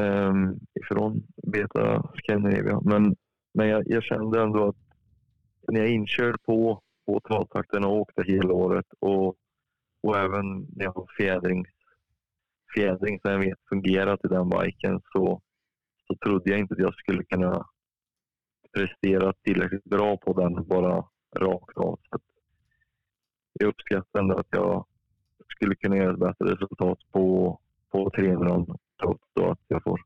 eh, 0.00 0.34
ifrån 0.80 1.22
Beta 1.52 2.10
Scandinavia. 2.14 2.80
Men, 2.80 3.16
men 3.54 3.68
jag, 3.68 3.82
jag 3.86 4.02
kände 4.02 4.42
ändå 4.42 4.68
att 4.68 4.76
när 5.68 5.80
jag 5.80 5.88
inkörde 5.90 6.28
inkörd 6.28 6.42
på, 6.42 6.82
på 7.06 7.20
tvåtakten 7.20 7.84
och 7.84 7.96
åkte 7.96 8.22
hela 8.22 8.52
året 8.52 8.86
och, 8.98 9.36
och 10.02 10.18
även 10.18 10.58
när 10.58 10.84
jag 10.84 10.92
har 10.92 11.06
fjädring, 11.16 11.64
fjädring 12.74 13.20
som 13.20 13.30
jag 13.30 13.38
vet 13.38 13.58
fungerat 13.68 14.24
i 14.24 14.28
den 14.28 14.48
biken 14.48 15.00
så, 15.12 15.40
så 16.06 16.16
trodde 16.16 16.50
jag 16.50 16.58
inte 16.58 16.74
att 16.74 16.80
jag 16.80 16.94
skulle 16.94 17.24
kunna 17.24 17.66
prestera 18.72 19.32
tillräckligt 19.32 19.84
bra 19.84 20.16
på 20.16 20.32
den 20.32 20.68
bara 20.68 21.04
rakt 21.36 21.76
av. 21.76 21.98
Så 22.08 22.16
att 22.16 22.22
jag 23.52 23.68
uppskattar 23.68 24.20
ändå 24.20 24.36
att 24.36 24.46
jag 24.50 24.86
skulle 25.48 25.74
kunna 25.74 25.96
göra 25.96 26.12
ett 26.12 26.18
bättre 26.18 26.54
resultat 26.54 26.98
på, 27.12 27.58
på 27.90 28.10
300 28.10 28.76
trots 29.02 29.22
att 29.36 29.60
jag 29.68 29.82
får, 29.82 30.00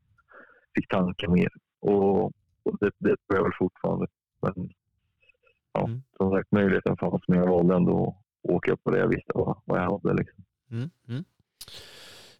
fick 0.75 0.87
tanka 0.87 1.29
mer. 1.29 1.49
Och, 1.79 2.31
och 2.67 2.77
det, 2.79 2.91
det 2.97 3.15
tror 3.27 3.37
jag 3.37 3.43
väl 3.43 3.53
fortfarande. 3.59 4.07
Men 4.41 4.69
ja, 5.73 5.85
Mm. 5.87 6.03
som 6.17 6.31
sagt, 6.31 6.51
möjligheten 6.51 6.97
fanns 6.97 7.21
men 7.27 7.39
jag 7.39 7.47
valde 7.47 7.75
ändå 7.75 8.17
att 8.43 8.49
åka 8.51 8.77
på 8.77 8.91
det 8.91 8.99
jag 8.99 9.07
visste 9.07 9.31
vad, 9.35 9.61
vad 9.65 9.79
jag 9.79 9.91
hade. 9.91 10.13
Liksom. 10.13 10.43
Mm. 10.71 10.89
Mm. 11.07 11.23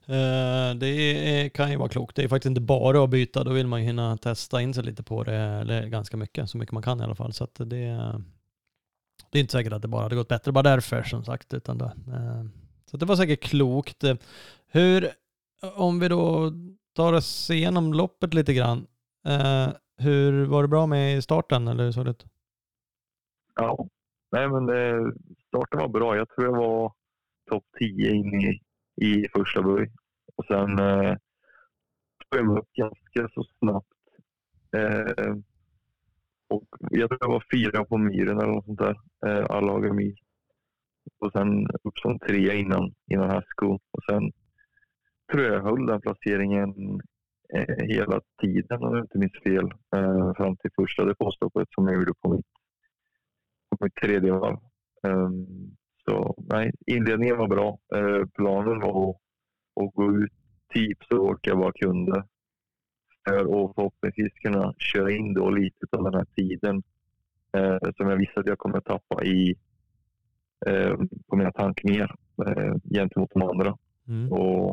Eh, 0.09 0.75
det 0.80 0.88
är, 0.88 1.49
kan 1.49 1.71
ju 1.71 1.78
vara 1.78 1.89
klokt. 1.89 2.15
Det 2.15 2.23
är 2.23 2.28
faktiskt 2.28 2.49
inte 2.49 2.61
bara 2.61 3.03
att 3.03 3.09
byta, 3.09 3.43
då 3.43 3.51
vill 3.53 3.67
man 3.67 3.80
ju 3.82 3.86
hinna 3.88 4.17
testa 4.17 4.61
in 4.61 4.73
sig 4.73 4.84
lite 4.84 5.03
på 5.03 5.23
det, 5.23 5.36
eller 5.36 5.88
ganska 5.88 6.17
mycket, 6.17 6.49
så 6.49 6.57
mycket 6.57 6.73
man 6.73 6.84
kan 6.84 7.01
i 7.01 7.03
alla 7.03 7.15
fall. 7.15 7.34
Så 7.34 7.47
det, 7.55 7.65
det 9.32 9.39
är 9.39 9.41
inte 9.41 9.51
säkert 9.51 9.73
att 9.73 9.82
det 9.82 9.88
bara 9.88 10.03
hade 10.03 10.15
gått 10.15 10.28
bättre 10.28 10.51
bara 10.51 10.63
därför 10.63 11.03
som 11.03 11.23
sagt. 11.25 11.53
Utan 11.53 11.78
det, 11.78 11.86
eh, 11.86 12.43
så 12.91 12.97
det 12.97 13.05
var 13.05 13.15
säkert 13.15 13.43
klokt. 13.43 14.03
Hur, 14.67 15.09
om 15.75 15.99
vi 15.99 16.07
då 16.07 16.51
tar 16.95 17.13
oss 17.13 17.49
igenom 17.49 17.93
loppet 17.93 18.34
lite 18.34 18.53
grann. 18.53 18.88
Hur 19.97 20.45
var 20.45 20.61
det 20.61 20.67
bra 20.67 20.85
med 20.85 21.23
starten 21.23 21.67
eller 21.67 21.83
hur 21.83 21.91
såg 21.91 22.05
det 22.05 22.11
ut? 22.11 22.25
Ja, 23.55 23.87
nej 24.31 24.49
men 24.49 24.65
det, 24.65 25.13
starten 25.47 25.79
var 25.79 25.87
bra. 25.87 26.15
Jag 26.15 26.29
tror 26.29 26.47
jag 26.47 26.57
var 26.57 26.93
topp 27.49 27.63
10 27.79 28.11
in 28.11 28.41
i, 28.41 28.61
i 29.05 29.27
första 29.35 29.61
böj. 29.61 29.91
Och 30.35 30.45
sen 30.45 30.79
eh, 30.79 31.15
tog 32.29 32.39
jag 32.39 32.45
mig 32.45 32.57
upp 32.57 32.73
ganska 32.73 33.29
så 33.33 33.43
snabbt. 33.59 33.87
Eh, 34.77 35.35
och 36.47 36.67
jag 36.89 37.09
tror 37.09 37.17
jag 37.21 37.31
var 37.31 37.43
fyra 37.51 37.85
på 37.85 37.97
myren 37.97 38.39
eller 38.39 38.53
något 38.53 38.65
sånt 38.65 38.79
där. 38.79 38.95
Eh, 39.25 39.45
alla 39.49 39.67
lagar 39.67 39.93
mil. 39.93 40.15
Och 41.19 41.31
sen 41.31 41.67
upp 41.83 41.97
som 41.97 42.19
trea 42.19 42.53
innan, 42.53 42.93
innan 43.11 43.29
Hasko. 43.29 43.79
Och 43.91 44.03
sen 44.09 44.31
tror 45.31 45.43
jag 45.43 45.53
jag 45.53 45.63
höll 45.63 45.85
den 45.85 46.01
placeringen 46.01 46.73
hela 47.77 48.21
tiden 48.41 48.83
om 48.83 48.95
jag 48.95 49.03
inte 49.03 49.17
minns 49.17 49.43
fel. 49.43 49.71
Eh, 49.95 50.33
fram 50.33 50.57
till 50.57 50.71
första 50.75 51.05
depåstoppet 51.05 51.67
som 51.75 51.87
jag 51.87 51.95
gjorde 51.95 52.13
på 52.21 52.29
mitt 52.29 52.45
på 53.69 53.85
mitt 53.85 53.95
tredje 53.95 54.31
varv. 54.31 54.59
Um, 55.03 55.47
så 56.05 56.35
nej, 56.37 56.71
inledningen 56.85 57.37
var 57.37 57.47
bra. 57.47 57.79
Uh, 57.95 58.25
planen 58.25 58.79
var 58.79 59.09
att, 59.75 59.93
gå 59.93 60.17
ut 60.17 60.31
typ 60.73 61.03
så 61.03 61.17
hårt 61.17 61.47
jag 61.47 61.57
bara 61.57 61.71
kunde. 61.71 62.23
För 63.27 63.35
att 63.35 63.75
förhoppningsvis 63.75 64.33
kunna 64.33 64.73
köra 64.77 65.11
in 65.11 65.33
då 65.33 65.49
lite 65.49 65.85
av 65.91 66.03
den 66.03 66.13
här 66.13 66.25
tiden 66.35 66.83
som 67.97 68.09
jag 68.09 68.17
visste 68.17 68.39
att 68.39 68.47
jag 68.47 68.57
kommer 68.57 68.79
tappa 68.79 69.23
i 69.23 69.55
på 71.27 71.35
mina 71.35 71.51
tankningar 71.51 72.15
gentemot 72.93 73.31
de 73.33 73.41
andra. 73.41 73.77
Mm. 74.07 74.31
Och, 74.31 74.69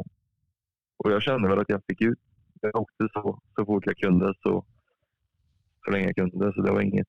och 0.97 1.12
jag 1.12 1.22
kände 1.22 1.49
väl 1.49 1.59
att 1.59 1.68
jag 1.68 1.83
fick 1.89 2.01
ut. 2.01 2.18
Jag 2.65 2.77
åkte 2.77 3.09
så, 3.12 3.41
så 3.57 3.67
fort 3.67 3.87
jag 3.87 3.97
kunde 3.97 4.35
så, 4.43 4.65
så 5.85 5.91
länge 5.91 6.05
jag 6.05 6.17
kunde. 6.17 6.53
Så 6.53 6.62
det 6.62 6.73
var 6.73 6.81
inget, 6.81 7.09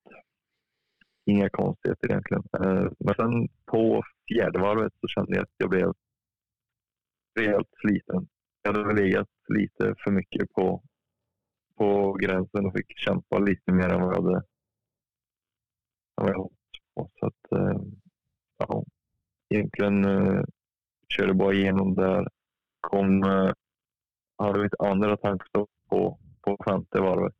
inga 1.26 1.50
konstigheter 1.50 2.08
egentligen. 2.12 2.44
Eh, 2.54 2.92
Men 3.00 3.16
sen 3.16 3.48
på 3.66 4.04
fjärde 4.28 4.60
varvet 4.60 4.94
så 5.02 5.08
kände 5.08 5.36
jag 5.36 5.44
att 5.44 5.54
jag 5.58 5.70
blev 5.70 5.94
rejält 7.40 7.70
sliten. 7.82 8.28
Jag 8.62 8.74
hade 8.74 8.88
väl 8.88 8.96
legat 8.96 9.30
lite 9.48 9.96
för 10.04 10.12
mycket 10.12 10.54
på, 10.54 10.84
på 11.78 12.14
gränsen 12.14 12.66
och 12.66 12.74
fick 12.78 12.98
kämpa 12.98 13.38
lite 13.40 13.72
mer 13.72 13.90
än 13.90 14.02
vad 14.02 14.16
jag 14.16 14.24
hade, 14.24 14.44
vad 16.16 16.30
jag 16.30 16.50
på. 16.96 17.10
Så 17.20 17.26
att, 17.28 17.52
eh, 17.52 17.82
ja, 18.58 18.84
egentligen 19.50 20.06
eh, 20.06 20.44
körde 21.10 21.34
bara 21.34 21.54
igenom 21.54 21.96
där. 21.96 22.28
Kom, 22.82 23.24
eh, 23.24 23.52
har 24.38 24.48
hade 24.48 24.64
mitt 24.64 24.80
andra 24.80 25.18
tankar 25.18 25.66
på, 25.90 26.20
på 26.42 26.58
femte 26.66 27.02
varvet. 27.02 27.36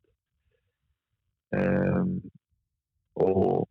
Ehm, 1.56 2.22
och 3.14 3.68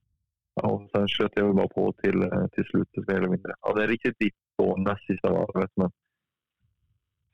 och 0.64 0.90
sen 0.92 1.08
köpte 1.08 1.40
jag 1.40 1.48
väl 1.48 1.56
bara 1.56 1.68
på 1.68 1.94
till, 1.94 2.30
till 2.52 2.64
slutet 2.64 3.08
mer 3.08 3.16
eller 3.16 3.28
mindre. 3.28 3.54
Ja, 3.62 3.74
det 3.74 3.84
är 3.84 3.88
riktigt 3.88 4.20
dipp 4.20 4.36
på 4.58 4.78
näst 4.78 5.06
sista 5.06 5.32
varvet 5.32 5.72
men 5.76 5.92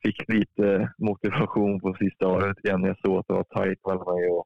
fick 0.04 0.30
lite 0.30 0.94
motivation 0.98 1.80
på 1.80 1.94
sista 2.00 2.28
varvet 2.28 2.66
igen. 2.66 2.84
Jag 2.84 3.00
såg 3.00 3.18
att 3.20 3.28
det 3.28 3.34
var 3.34 3.44
tajt 3.44 3.86
mellan 3.86 4.16
mig 4.16 4.30
och, 4.30 4.46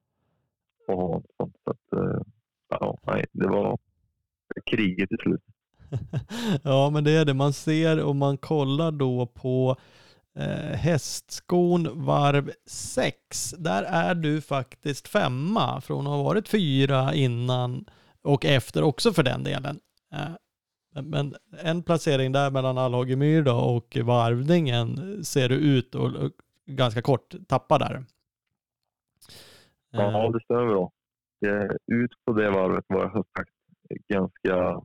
och 0.87 1.13
Hansson. 1.13 1.53
Så 1.63 1.71
att, 1.71 2.01
eh, 2.01 2.21
ja, 2.69 2.97
nej, 3.07 3.25
det 3.31 3.47
var 3.47 3.77
kriget 4.65 5.09
till 5.09 5.17
slut. 5.17 5.41
ja, 6.63 6.89
men 6.89 7.03
det 7.03 7.11
är 7.11 7.25
det. 7.25 7.33
Man 7.33 7.53
ser 7.53 8.05
och 8.05 8.15
man 8.15 8.37
kollar 8.37 8.91
då 8.91 9.25
på 9.25 9.75
eh, 10.35 10.77
hästskon 10.77 12.05
varv 12.05 12.51
6. 12.65 13.51
Där 13.57 13.83
är 13.83 14.15
du 14.15 14.41
faktiskt 14.41 15.07
femma 15.07 15.81
från 15.81 16.07
att 16.07 16.13
ha 16.13 16.23
varit 16.23 16.47
fyra 16.47 17.13
innan 17.13 17.85
och 18.21 18.45
efter 18.45 18.83
också 18.83 19.13
för 19.13 19.23
den 19.23 19.43
delen. 19.43 19.79
Eh, 20.13 21.01
men 21.01 21.35
en 21.63 21.83
placering 21.83 22.31
där 22.31 22.51
mellan 22.51 22.77
Allhagemyr 22.77 23.41
då 23.41 23.55
och 23.55 23.97
varvningen 24.03 25.23
ser 25.23 25.49
du 25.49 25.55
ut 25.55 25.95
och 25.95 26.31
ganska 26.65 27.01
kort 27.01 27.35
tappa 27.47 27.77
där. 27.77 28.05
Ja, 29.91 30.25
Eh, 30.25 30.31
det 30.31 30.39
stämmer 30.43 30.65
bra. 30.65 30.91
Eh, 31.45 31.75
Ut 31.91 32.11
på 32.25 32.33
det 32.33 32.49
varvet 32.49 32.85
var 32.87 33.01
jag 33.01 33.11
som 33.11 33.23
sagt 33.37 33.51
ganska, 34.07 34.81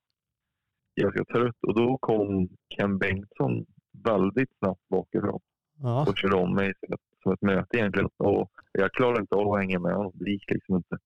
ganska 1.01 1.25
trött 1.25 1.57
och 1.67 1.75
då 1.75 1.99
kom 1.99 2.49
Ken 2.77 2.99
Bengtsson 2.99 3.67
väldigt 4.05 4.59
snabbt 4.59 4.89
bakifrån 4.89 5.41
Ja, 5.83 6.07
och 6.09 6.19
körde 6.19 6.37
om 6.37 6.55
mig 6.55 6.73
som 6.81 6.95
ett, 6.95 7.01
som 7.23 7.33
ett 7.33 7.43
möte 7.43 7.77
egentligen. 7.77 8.09
Och 8.17 8.51
jag 8.73 8.93
klarade 8.93 9.21
inte 9.21 9.35
av 9.35 9.53
att 9.53 9.61
hänga 9.61 9.79
med 9.79 9.95
honom. 9.95 10.13
Det 10.15 10.31
gick 10.31 10.51
liksom 10.51 10.77
inte. 10.77 10.99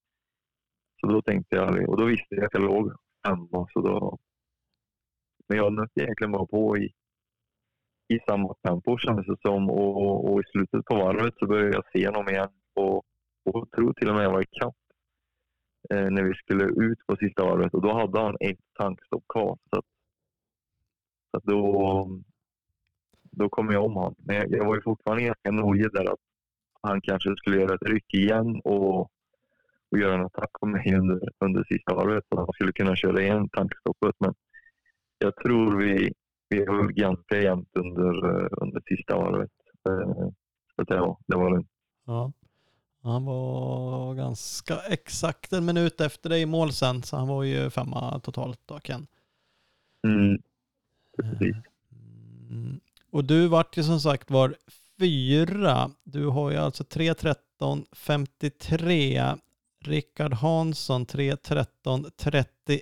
Så 1.00 1.06
då 1.06 1.22
tänkte 1.22 1.56
jag, 1.56 1.88
och 1.88 1.96
då 1.96 2.04
visste 2.04 2.34
jag 2.34 2.44
att 2.44 2.54
jag 2.54 2.62
låg 2.62 2.92
femma. 3.26 3.68
Så 3.72 3.80
då, 3.80 4.18
men 5.48 5.58
jag 5.58 5.72
nötte 5.72 6.00
egentligen 6.00 6.32
bara 6.32 6.46
på 6.46 6.78
i, 6.78 6.92
i 8.08 8.18
samma 8.26 8.54
tempo 8.54 8.98
kändes 8.98 9.26
det 9.26 9.36
som. 9.42 9.70
Och, 9.70 10.32
och 10.32 10.40
i 10.40 10.44
slutet 10.52 10.84
på 10.84 10.94
varvet 10.94 11.34
så 11.38 11.46
började 11.46 11.72
jag 11.72 11.84
se 11.92 12.06
honom 12.06 12.28
igen. 12.28 12.50
Och, 12.74 13.04
och 13.44 13.70
tror 13.70 13.92
till 13.92 14.08
och 14.08 14.14
med 14.14 14.24
jag 14.24 14.32
var 14.32 14.42
ikapp 14.42 14.76
eh, 15.90 16.10
när 16.10 16.22
vi 16.22 16.34
skulle 16.34 16.64
ut 16.64 17.06
på 17.06 17.16
sista 17.16 17.44
varvet. 17.44 17.74
Och 17.74 17.82
då 17.82 17.92
hade 17.92 18.20
han 18.20 18.36
ett 18.40 18.58
tankstopp 18.78 19.24
kvar. 19.28 19.58
Så, 19.70 19.78
att, 19.78 19.86
så 21.30 21.36
att 21.36 21.44
då, 21.44 22.08
då 23.36 23.48
kom 23.48 23.70
jag 23.70 23.84
om 23.84 23.94
honom. 23.94 24.14
Men 24.18 24.36
jag, 24.36 24.50
jag 24.50 24.64
var 24.66 24.74
ju 24.74 24.82
fortfarande 24.82 25.22
ganska 25.24 25.50
nojig 25.50 25.92
där 25.92 26.12
att 26.12 26.18
han 26.82 27.00
kanske 27.00 27.36
skulle 27.36 27.60
göra 27.60 27.74
ett 27.74 27.82
ryck 27.88 28.14
igen 28.14 28.60
och, 28.64 29.00
och 29.90 29.98
göra 29.98 30.14
en 30.14 30.24
attack 30.26 30.50
på 30.60 30.66
mig 30.66 30.94
under, 30.94 31.20
under 31.40 31.64
sista 31.64 31.94
varvet. 31.94 32.24
Så 32.28 32.36
han 32.36 32.48
skulle 32.54 32.72
kunna 32.72 32.96
köra 32.96 33.22
igen 33.22 33.48
tankstoppet. 33.48 34.14
Men 34.18 34.34
jag 35.18 35.36
tror 35.36 35.76
vi, 35.76 36.12
vi 36.48 36.66
höll 36.66 36.92
ganska 36.92 37.40
jämnt 37.42 37.68
under, 37.78 38.30
eh, 38.30 38.48
under 38.56 38.82
sista 38.86 39.16
varvet. 39.16 39.50
Eh, 39.88 40.28
Så 40.76 40.82
att 40.82 40.90
ja, 40.90 41.18
det 41.26 41.36
var 41.36 41.50
lugnt. 41.50 41.70
ja. 42.06 42.32
Han 43.02 43.24
var 43.24 44.14
ganska 44.14 44.74
exakt 44.90 45.52
en 45.52 45.64
minut 45.64 46.00
efter 46.00 46.30
dig 46.30 46.42
i 46.42 46.46
mål 46.46 46.72
sen, 46.72 47.02
så 47.02 47.16
han 47.16 47.28
var 47.28 47.42
ju 47.42 47.70
femma 47.70 48.20
totalt 48.20 48.60
då, 48.66 48.78
Ken. 48.80 49.06
Mm. 50.06 50.38
Precis. 51.16 51.56
Mm. 52.50 52.80
Och 53.14 53.24
du 53.24 53.48
vart 53.48 53.76
ju 53.78 53.82
som 53.82 54.00
sagt 54.00 54.30
var 54.30 54.54
fyra. 55.00 55.90
Du 56.04 56.26
har 56.26 56.50
ju 56.50 56.56
alltså 56.56 56.82
3.13.53. 56.84 59.38
Rickard 59.84 60.32
Hansson 60.32 61.06
3.13.31. 61.06 62.80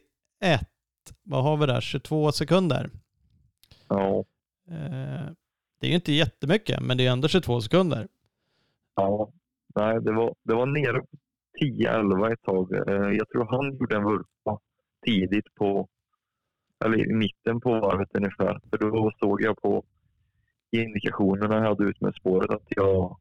Vad 1.22 1.42
har 1.44 1.56
vi 1.56 1.66
där? 1.66 1.80
22 1.80 2.32
sekunder. 2.32 2.90
Ja, 3.88 4.24
Eh, 4.70 5.26
det 5.80 5.86
är 5.86 5.90
ju 5.90 5.94
inte 5.94 6.12
jättemycket, 6.12 6.82
men 6.82 6.96
det 6.96 7.06
är 7.06 7.12
ändå 7.12 7.28
22 7.28 7.60
sekunder. 7.60 8.08
ja. 8.94 9.32
Nej, 9.74 10.00
det 10.00 10.12
var, 10.12 10.34
det 10.44 10.54
var 10.54 10.66
nere 10.66 11.00
på 11.00 11.06
10-11 11.62 12.32
ett 12.32 12.42
tag. 12.42 12.72
Eh, 12.72 13.10
Jag 13.16 13.28
tror 13.28 13.46
han 13.50 13.76
gjorde 13.78 13.96
en 13.96 14.04
vurpa 14.04 14.58
tidigt 15.06 15.54
på, 15.54 15.88
eller 16.84 17.10
i 17.10 17.14
mitten 17.14 17.60
på 17.60 17.70
varvet 17.70 18.08
ungefär. 18.14 18.60
För 18.70 18.78
då 18.78 19.12
såg 19.18 19.42
jag 19.42 19.62
på 19.62 19.84
indikationerna 20.80 21.54
jag 21.54 21.68
hade 21.68 21.84
ut 21.84 22.00
med 22.00 22.14
spåret 22.14 22.50
att 22.50 22.66
jag, 22.68 23.18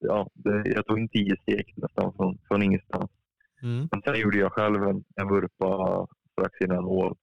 ja, 0.00 0.30
det, 0.34 0.62
jag 0.68 0.86
tog 0.86 0.98
in 0.98 1.08
10 1.08 1.36
steg 1.36 1.74
nästan 1.76 2.12
från, 2.12 2.38
från 2.48 2.62
ingenstans. 2.62 3.10
Mm. 3.62 3.88
Men 3.90 4.02
sen 4.02 4.20
gjorde 4.20 4.38
jag 4.38 4.52
själv 4.52 4.82
en, 4.82 5.04
en 5.16 5.28
vurpa 5.28 6.06
strax 6.32 6.60
innan 6.60 6.84
mål 6.84 7.16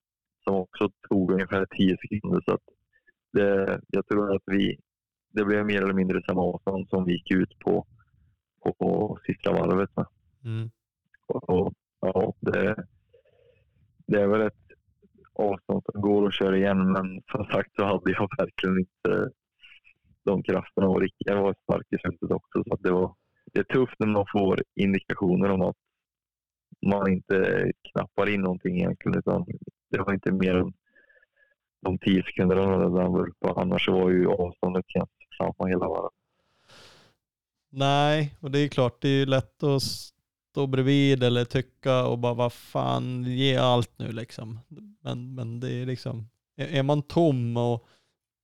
som 0.43 0.55
också 0.55 0.89
tog 1.09 1.31
ungefär 1.31 1.65
10 1.65 1.97
sekunder. 1.97 2.41
Så 2.45 2.57
det, 3.33 3.81
jag 3.87 4.07
tror 4.07 4.35
att 4.35 4.43
vi, 4.45 4.77
det 5.31 5.45
blev 5.45 5.65
mer 5.65 5.81
eller 5.81 5.93
mindre 5.93 6.21
samma 6.23 6.41
avstånd 6.41 6.89
som 6.89 7.05
vi 7.05 7.11
gick 7.11 7.31
ut 7.31 7.59
på, 7.59 7.87
på, 8.63 8.73
på 8.73 9.19
sista 9.25 9.51
varvet. 9.51 9.89
Med. 9.95 10.05
Mm. 10.43 10.69
Och, 11.27 11.49
och, 11.49 11.73
ja, 11.99 12.33
det, 12.39 12.85
det 14.07 14.21
är 14.21 14.27
väl 14.27 14.41
ett 14.41 14.68
avstånd 15.39 15.83
som 15.91 16.01
går 16.01 16.27
att 16.27 16.33
köra 16.33 16.57
igen 16.57 16.91
men 16.91 17.21
som 17.31 17.45
sagt 17.45 17.75
så 17.75 17.83
hade 17.83 18.11
jag 18.11 18.29
verkligen 18.37 18.79
inte 18.79 19.31
de 20.25 20.43
krafterna 20.43 20.87
och 20.87 21.01
Rickard 21.01 21.37
var 21.37 21.55
stark 21.63 21.87
i 21.89 21.97
slutet 21.97 22.31
också. 22.31 22.63
Så 22.67 22.73
att 22.73 22.83
det, 22.83 22.91
var, 22.91 23.15
det 23.53 23.59
är 23.59 23.63
tufft 23.63 23.95
när 23.99 24.07
man 24.07 24.25
får 24.31 24.63
indikationer 24.75 25.49
om 25.49 25.61
att 25.61 25.75
man 26.85 27.11
inte 27.11 27.71
knappar 27.91 28.29
in 28.29 28.41
någonting 28.41 28.77
egentligen 28.77 29.17
utan 29.19 29.45
det 29.89 29.99
var 29.99 30.13
inte 30.13 30.31
mer 30.31 30.55
än 30.55 30.73
de 31.81 31.97
tio 31.97 32.23
sekunderna 32.23 32.89
där 32.89 33.01
han 33.01 33.13
vurpade. 33.13 33.61
Annars 33.61 33.89
var 33.89 34.09
ju 34.09 34.27
avståndet 34.27 34.87
ganska 34.87 35.25
samma 35.37 35.69
hela 35.69 35.87
varvet. 35.87 36.11
Nej, 37.69 38.35
och 38.39 38.51
det 38.51 38.59
är 38.59 38.67
klart, 38.67 39.01
det 39.01 39.07
är 39.07 39.19
ju 39.19 39.25
lätt 39.25 39.63
att 39.63 39.81
stå 40.51 40.67
bredvid 40.67 41.23
eller 41.23 41.45
tycka 41.45 42.05
och 42.05 42.19
bara 42.19 42.33
vad 42.33 42.53
fan, 42.53 43.23
ge 43.23 43.55
allt 43.55 43.91
nu 43.97 44.11
liksom. 44.11 44.59
Men, 45.01 45.35
men 45.35 45.59
det 45.59 45.71
är 45.71 45.85
liksom, 45.85 46.29
är 46.57 46.83
man 46.83 47.01
tom 47.01 47.57
och 47.57 47.87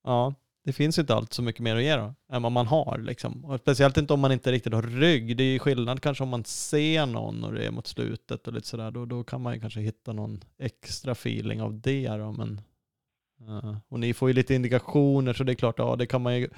ja, 0.04 0.34
det 0.66 0.74
finns 0.74 1.00
inte 1.00 1.16
allt 1.16 1.34
så 1.34 1.42
mycket 1.42 1.62
mer 1.62 1.76
att 1.76 1.84
ge 1.84 1.96
då, 1.96 2.14
än 2.32 2.42
vad 2.42 2.52
man 2.52 2.68
har 2.68 2.98
liksom. 2.98 3.46
Och 3.46 3.60
speciellt 3.60 3.98
inte 3.98 4.14
om 4.14 4.20
man 4.20 4.32
inte 4.32 4.52
riktigt 4.52 4.74
har 4.74 4.82
rygg. 4.82 5.38
Det 5.38 5.44
är 5.44 5.54
ju 5.54 5.60
skillnad 5.60 6.02
kanske 6.02 6.24
om 6.24 6.30
man 6.30 6.44
ser 6.44 7.06
någon 7.06 7.44
och 7.44 7.54
det 7.54 7.66
är 7.66 7.72
mot 7.72 7.88
slutet 7.88 8.48
och 8.48 8.54
lite 8.54 8.68
sådär. 8.68 8.92
Då, 8.92 9.06
då 9.06 9.24
kan 9.24 9.42
man 9.42 9.54
ju 9.54 9.60
kanske 9.60 9.80
hitta 9.80 10.14
någon 10.14 10.44
extra 10.60 11.12
feeling 11.12 11.62
av 11.62 11.80
det 11.80 12.08
då, 12.08 12.32
men 12.32 12.62
Eh, 13.48 13.78
och 13.90 14.00
ni 14.00 14.14
får 14.14 14.30
ju 14.30 14.34
lite 14.34 14.56
indikationer 14.56 15.34
så 15.34 15.44
det 15.44 15.52
är 15.52 15.56
klart, 15.56 15.76
ja 15.80 15.96
det 15.96 16.06
kan 16.06 16.22
man 16.22 16.40
ju 16.40 16.50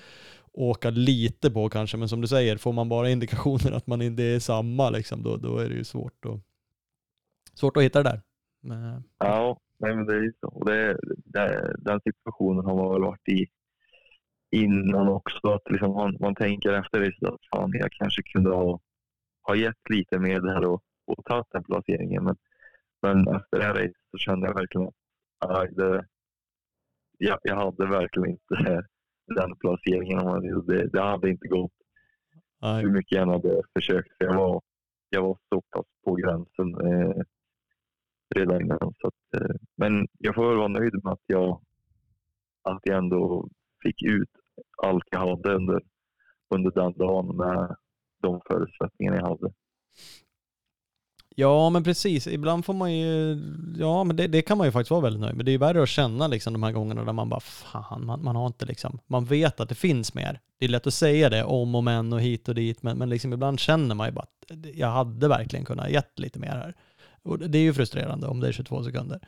åka 0.54 0.90
lite 0.90 1.52
på 1.52 1.70
kanske, 1.70 1.98
men 1.98 2.10
som 2.10 2.22
du 2.22 2.28
säger, 2.28 2.58
får 2.58 2.74
man 2.74 2.90
bara 2.90 3.10
indikationer 3.18 3.72
att 3.72 3.88
man 3.88 4.02
inte 4.02 4.24
är 4.24 4.40
samma 4.40 4.90
liksom, 4.90 5.24
då, 5.24 5.38
då 5.38 5.58
är 5.58 5.70
det 5.70 5.76
ju 5.76 5.84
svårt 5.84 6.26
att, 6.26 6.40
svårt 7.54 7.78
att 7.78 7.84
hitta 7.84 8.04
det 8.04 8.10
där. 8.10 8.22
Men, 8.62 8.84
eh. 8.84 9.00
Ja, 9.18 9.60
nej, 9.80 9.96
men 9.96 10.06
det 10.06 10.14
är 10.14 10.22
ju 10.22 10.34
så. 10.42 10.48
Och 10.48 10.66
det, 10.66 10.98
det, 11.26 11.76
den 11.80 12.00
situationen 12.04 12.66
har 12.66 12.76
man 12.76 12.92
väl 12.92 13.02
varit 13.02 13.28
i 13.30 13.48
innan 14.52 15.08
också. 15.08 15.48
Att 15.48 15.72
liksom 15.72 15.94
man, 15.94 16.18
man 16.20 16.36
tänker 16.36 16.74
efter 16.74 17.00
det 17.00 17.28
att 17.28 17.40
fan, 17.56 17.72
jag 17.74 17.92
kanske 17.92 18.24
kunde 18.24 18.50
ha, 18.50 18.80
ha 19.42 19.56
gett 19.56 19.90
lite 19.90 20.20
mer 20.20 20.40
där 20.40 20.66
och, 20.66 20.84
och 21.08 21.26
tagit 21.26 21.48
den 21.52 21.64
placeringen. 21.64 22.24
Men, 22.24 22.36
men 23.02 23.36
efter 23.36 23.58
det 23.60 23.64
här 23.64 23.74
racet 23.74 23.96
så 24.12 24.18
kände 24.18 24.48
jag 24.48 24.54
verkligen 24.54 24.88
att 25.40 25.76
det, 25.76 26.06
jag, 27.18 27.40
jag 27.44 27.56
hade 27.56 27.86
verkligen 27.88 28.30
inte 28.30 28.84
den 29.36 29.56
placeringen. 29.56 30.66
Det, 30.66 30.88
det 30.88 31.02
hade 31.02 31.30
inte 31.30 31.48
gått 31.48 31.72
nej, 32.62 32.84
hur 32.84 32.92
mycket 32.92 33.18
jag 33.18 33.28
hade 33.28 33.62
försökt. 33.74 34.18
För 34.18 34.26
jag, 34.26 34.36
var, 34.36 34.62
jag 35.10 35.22
var 35.22 35.38
så 35.50 35.62
pass 35.62 35.86
på 36.06 36.16
gränsen 36.16 36.74
eh, 36.74 37.22
redan 38.36 38.62
innan. 38.62 38.94
Så 39.02 39.08
att, 39.08 39.42
eh, 39.42 39.56
men 39.76 40.08
jag 40.18 40.36
får 40.36 40.48
väl 40.48 40.58
vara 40.58 40.68
nöjd 40.68 41.04
med 41.04 41.14
att 41.14 41.24
jag, 41.26 41.62
att 42.64 42.82
jag 42.84 42.98
ändå 42.98 43.50
fick 43.84 44.04
ut 44.04 44.30
allt 44.84 45.04
jag 45.12 45.20
hade 45.20 45.56
under, 45.56 45.82
under 46.56 46.72
den 46.72 46.94
dagen 46.94 47.38
med 47.38 47.76
de 48.22 48.42
förutsättningarna 48.48 49.18
jag 49.18 49.28
hade. 49.28 49.54
Ja, 51.40 51.70
men 51.70 51.84
precis. 51.84 52.28
Ibland 52.28 52.66
får 52.66 52.74
man 52.74 52.94
ju, 52.94 53.42
ja 53.78 54.04
men 54.04 54.16
det, 54.16 54.28
det 54.28 54.42
kan 54.42 54.58
man 54.58 54.68
ju 54.68 54.72
faktiskt 54.72 54.92
vara 54.92 55.02
väldigt 55.02 55.22
nöjd 55.22 55.36
med. 55.36 55.46
Det 55.46 55.50
är 55.52 55.54
ju 55.54 55.58
värre 55.58 55.84
att 55.84 55.90
känna 55.90 56.28
liksom 56.28 56.54
de 56.54 56.64
här 56.64 56.72
gångerna 56.72 57.04
där 57.04 57.14
man 57.14 57.30
bara, 57.30 57.40
fan, 57.40 58.06
man, 58.06 58.24
man 58.24 58.36
har 58.36 58.48
inte 58.48 58.66
liksom, 58.66 59.00
man 59.08 59.26
vet 59.26 59.60
att 59.60 59.70
det 59.70 59.76
finns 59.76 60.14
mer. 60.14 60.40
Det 60.60 60.66
är 60.66 60.70
lätt 60.70 60.88
att 60.88 60.94
säga 60.94 61.30
det 61.30 61.44
om 61.44 61.76
och 61.76 61.84
men 61.84 62.14
och 62.14 62.22
hit 62.22 62.50
och 62.50 62.56
dit, 62.56 62.84
men, 62.84 62.98
men 62.98 63.10
liksom 63.10 63.34
ibland 63.34 63.60
känner 63.60 63.96
man 63.96 64.08
ju 64.08 64.14
bara 64.14 64.22
att 64.22 64.66
jag 64.74 64.88
hade 64.88 65.28
verkligen 65.28 65.66
kunnat 65.66 65.92
gett 65.92 66.20
lite 66.20 66.40
mer 66.40 66.50
här. 66.50 66.76
Och 67.24 67.40
det 67.40 67.58
är 67.58 67.64
ju 67.64 67.74
frustrerande 67.74 68.28
om 68.28 68.40
det 68.40 68.48
är 68.48 68.52
22 68.52 68.84
sekunder. 68.84 69.20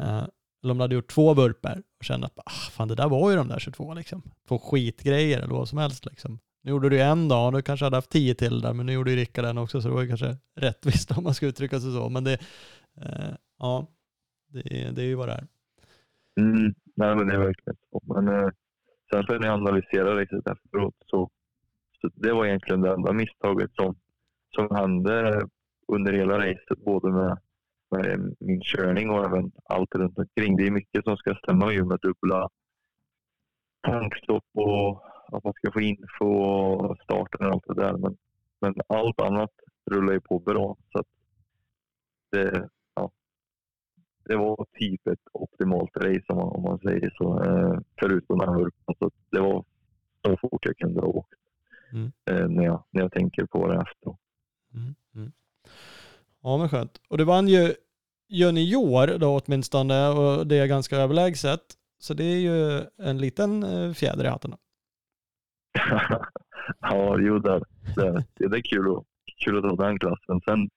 Eh, 0.00 0.24
eller 0.62 0.72
om 0.72 0.78
du 0.78 0.84
hade 0.84 0.94
gjort 0.94 1.10
två 1.10 1.34
burpar 1.34 1.82
och 1.98 2.04
känner 2.04 2.26
att, 2.26 2.38
ah, 2.38 2.50
fan 2.50 2.88
det 2.88 2.94
där 2.94 3.08
var 3.08 3.30
ju 3.30 3.36
de 3.36 3.48
där 3.48 3.58
22 3.58 3.94
liksom. 3.94 4.22
Två 4.48 4.58
skitgrejer 4.58 5.38
eller 5.38 5.54
vad 5.54 5.68
som 5.68 5.78
helst 5.78 6.06
liksom. 6.06 6.38
Nu 6.62 6.70
gjorde 6.70 6.88
du 6.88 6.96
ju 6.96 7.02
en 7.02 7.28
dag, 7.28 7.46
och 7.46 7.52
du 7.52 7.62
kanske 7.62 7.86
hade 7.86 7.96
haft 7.96 8.10
tio 8.10 8.34
till 8.34 8.60
där, 8.60 8.74
men 8.74 8.86
nu 8.86 8.92
gjorde 8.92 9.10
ju 9.10 9.16
Rickard 9.16 9.44
den 9.44 9.58
också, 9.58 9.80
så 9.82 9.88
det 9.88 9.94
var 9.94 10.02
ju 10.02 10.08
kanske 10.08 10.36
rättvist 10.56 11.10
om 11.18 11.24
man 11.24 11.34
ska 11.34 11.46
uttrycka 11.46 11.80
sig 11.80 11.92
så. 11.92 12.08
Men 12.08 12.24
det, 12.24 12.32
eh, 13.02 13.34
ja, 13.58 13.86
det, 14.48 14.60
är- 14.84 14.92
det 14.92 15.02
är 15.02 15.06
ju 15.06 15.14
vad 15.14 15.28
det 15.28 15.32
är. 15.34 15.46
Mm, 16.40 16.74
nej, 16.96 17.16
men 17.16 17.26
det 17.26 17.34
är 17.34 17.38
verkligen 17.38 17.76
så. 17.90 18.00
Men 18.14 18.28
eh, 18.28 18.48
sen 19.12 19.22
så 19.26 19.38
när 19.38 19.46
jag 19.46 19.54
analyserade 19.54 20.22
racet 20.22 20.46
efteråt 20.46 20.94
så, 21.06 21.30
så 22.00 22.08
det 22.14 22.32
var 22.32 22.46
egentligen 22.46 22.80
det 22.80 22.92
enda 22.92 23.12
misstaget 23.12 23.70
som, 23.74 23.96
som 24.56 24.76
hände 24.76 25.46
under 25.88 26.12
hela 26.12 26.38
racet. 26.38 26.84
Både 26.84 27.12
med, 27.12 27.38
med 27.90 28.36
min 28.40 28.60
körning 28.62 29.10
och 29.10 29.24
även 29.24 29.52
allt 29.64 29.94
runt 29.94 30.18
omkring. 30.18 30.56
Det 30.56 30.66
är 30.66 30.70
mycket 30.70 31.04
som 31.04 31.16
ska 31.16 31.34
stämma 31.34 31.72
ju 31.72 31.84
med 31.84 31.98
dubbla 32.02 32.48
tankstopp 33.86 34.44
och 34.54 35.02
att 35.32 35.44
man 35.44 35.52
ska 35.52 35.72
få 35.72 35.80
info 35.80 36.26
och 36.26 36.98
starten 37.04 37.46
och 37.46 37.52
allt 37.52 37.64
det 37.66 37.74
där. 37.74 37.96
Men, 37.96 38.16
men 38.60 38.74
allt 38.86 39.20
annat 39.20 39.50
rullar 39.90 40.12
ju 40.12 40.20
på 40.20 40.38
bra. 40.38 40.76
Så 40.92 41.04
det, 42.30 42.68
ja, 42.94 43.10
det 44.24 44.36
var 44.36 44.66
typ 44.78 45.06
ett 45.06 45.24
optimalt 45.32 45.96
race 45.96 46.24
om 46.28 46.36
man, 46.36 46.48
om 46.48 46.62
man 46.62 46.78
säger 46.78 47.14
så. 47.16 47.42
Eh, 47.44 47.80
förutom 48.00 48.38
den 48.38 48.48
här. 48.48 48.70
Så 48.98 49.10
det 49.30 49.40
var 49.40 49.64
så 50.26 50.36
fort 50.36 50.66
jag 50.66 50.76
kunde 50.76 51.00
ha 51.00 51.08
åkt. 51.08 51.34
Mm. 51.92 52.12
Eh, 52.30 52.48
när, 52.48 52.64
jag, 52.64 52.84
när 52.90 53.02
jag 53.02 53.12
tänker 53.12 53.46
på 53.46 53.66
det 53.66 53.74
efter. 53.74 54.16
Mm. 54.74 54.94
Mm. 55.14 55.32
Ja 56.42 56.56
men 56.56 56.68
skönt. 56.68 57.00
Och 57.08 57.18
det 57.18 57.24
vann 57.24 57.48
ju 57.48 57.74
junior 58.28 59.18
då 59.18 59.40
åtminstone 59.44 60.08
och 60.08 60.46
det 60.46 60.58
är 60.58 60.66
ganska 60.66 60.96
överlägset. 60.96 61.60
Så 61.98 62.14
det 62.14 62.24
är 62.24 62.38
ju 62.38 62.82
en 62.96 63.18
liten 63.18 63.62
eh, 63.62 63.92
fjäder 63.92 64.24
i 64.24 64.28
hatten. 64.28 64.54
ja, 66.80 67.18
jo, 67.18 67.38
det, 67.38 67.60
det, 67.96 68.24
det 68.48 68.56
är 68.56 68.62
kul 68.62 68.96
att, 68.96 69.04
kul 69.44 69.58
att 69.58 69.62
ta 69.64 69.84
den 69.84 69.98
klassen. 69.98 70.40
Sen 70.44 70.68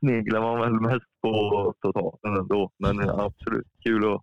sneglar 0.00 0.40
man 0.40 0.60
väl 0.60 0.80
mest 0.80 1.06
på 1.22 1.74
totalen 1.80 2.40
ändå. 2.40 2.70
Men 2.78 3.10
absolut, 3.10 3.66
kul 3.84 4.14
att, 4.14 4.22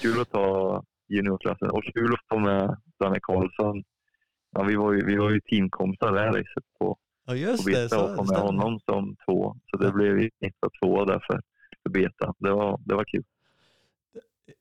kul 0.00 0.20
att 0.20 0.30
ta 0.30 0.82
juniorklassen 1.08 1.70
och 1.70 1.84
kul 1.84 2.14
att 2.14 2.28
få 2.28 2.38
med 2.38 2.76
Danne 3.00 3.18
Karlsson. 3.22 3.84
Ja, 4.50 4.62
vi, 4.62 4.76
var 4.76 4.92
ju, 4.92 5.06
vi 5.06 5.16
var 5.16 5.30
ju 5.30 5.40
teamkompisar 5.40 6.12
där 6.12 6.26
racet 6.26 6.64
på, 6.78 6.98
Ja 7.26 7.34
just 7.34 7.66
det. 7.66 7.72
beta 7.72 8.04
och 8.04 8.16
få 8.16 8.32
med 8.32 8.40
honom 8.40 8.80
som 8.84 9.16
två. 9.26 9.56
Så 9.70 9.76
det 9.76 9.92
blev 9.92 10.30
och 10.60 10.72
två 10.82 11.04
där 11.04 11.22
för, 11.26 11.40
för 11.82 11.90
beta. 11.90 12.34
Det 12.38 12.52
var, 12.52 12.80
det 12.84 12.94
var 12.94 13.04
kul. 13.04 13.24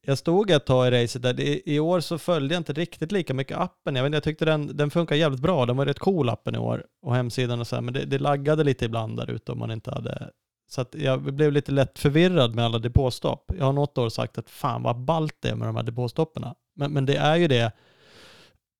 Jag 0.06 0.18
stod 0.18 0.52
ett 0.52 0.66
tag 0.66 0.88
i 0.88 0.91
racet 0.91 1.22
där. 1.22 1.40
I, 1.40 1.62
I 1.66 1.80
år 1.80 1.99
så 1.99 2.18
följde 2.18 2.56
jag 2.56 2.60
inte 2.60 2.74
riktigt 2.74 3.12
lika 3.12 3.34
mycket 3.34 3.57
appen. 3.57 3.95
Jag, 3.95 4.03
vet, 4.03 4.14
jag 4.14 4.24
tyckte 4.24 4.45
den, 4.45 4.78
den 4.78 4.91
funkar 4.91 5.16
jävligt 5.16 5.41
bra. 5.41 5.66
Den 5.66 5.78
var 5.78 5.86
rätt 5.86 5.99
cool 5.99 6.30
appen 6.30 6.56
i 6.56 6.57
år 6.57 6.86
och 7.02 7.16
hemsidan 7.16 7.60
och 7.60 7.68
så 7.68 7.76
här. 7.76 7.82
Men 7.82 7.94
det, 7.94 8.06
det 8.06 8.20
laggade 8.20 8.64
lite 8.64 8.86
ibland 8.86 9.18
där 9.18 9.30
ute 9.32 9.52
om 9.52 9.60
man 9.60 9.72
inte 9.72 9.91
hade... 9.91 10.32
Så 10.68 10.82
att 10.82 10.95
jag 10.95 11.22
blev 11.34 11.52
lite 11.52 11.72
lätt 11.72 11.99
förvirrad 11.99 12.56
med 12.56 12.66
alla 12.66 12.80
depåstopp. 12.80 13.52
Jag 13.57 13.66
har 13.66 13.74
något 13.74 13.98
år 13.98 14.10
sagt 14.10 14.38
att 14.38 14.49
fan 14.49 14.84
vad 14.84 14.99
ballt 14.99 15.36
det 15.40 15.49
är 15.49 15.56
med 15.56 15.68
de 15.68 15.76
här 15.76 15.84
depåstoppen. 15.84 16.44
Men, 16.76 16.94
men 16.94 17.06
det 17.06 17.16
är 17.16 17.36
ju 17.36 17.48
det 17.48 17.72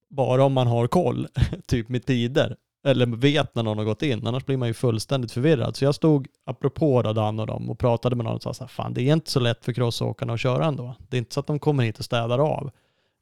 bara 0.10 0.44
om 0.44 0.54
man 0.54 0.68
har 0.68 0.88
koll, 0.88 1.28
typ 1.68 1.90
med 1.90 2.06
tider. 2.06 2.56
Eller 2.86 3.06
vet 3.06 3.56
när 3.56 3.64
någon 3.64 3.78
har 3.78 3.86
gått 3.86 4.02
in, 4.02 4.28
annars 4.28 4.46
blir 4.46 4.58
man 4.58 4.68
ju 4.68 4.74
fullständigt 4.74 5.32
förvirrad. 5.32 5.76
Så 5.76 5.86
jag 5.86 5.96
stod, 5.96 6.28
apropå 6.46 7.02
Radan 7.02 7.40
och 7.40 7.48
dem, 7.48 7.70
och 7.70 7.80
pratade 7.80 8.16
med 8.16 8.26
någon 8.26 8.36
och 8.36 8.44
sa 8.44 8.54
så 8.54 8.64
här, 8.64 8.68
fan 8.70 8.94
det 8.94 9.02
är 9.02 9.14
inte 9.14 9.32
så 9.32 9.40
lätt 9.40 9.66
för 9.66 9.74
crossåkarna 9.74 10.34
att 10.34 10.40
köra 10.40 10.66
ändå. 10.66 10.96
Det 11.10 11.18
är 11.18 11.20
inte 11.20 11.34
så 11.34 11.40
att 11.40 11.48
de 11.48 11.60
kommer 11.60 11.84
hit 11.84 12.00
och 12.00 12.06
städar 12.06 12.40
av. 12.40 12.72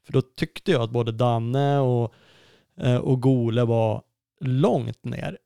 För 0.06 0.12
då 0.12 0.22
tyckte 0.22 0.70
jag 0.72 0.82
att 0.82 0.90
både 0.90 1.12
Danne 1.12 1.78
och, 1.78 2.12
eh, 2.80 2.96
och 2.96 3.20
Gole 3.22 3.64
var 3.64 4.02
långt 4.40 5.04
ner. 5.04 5.38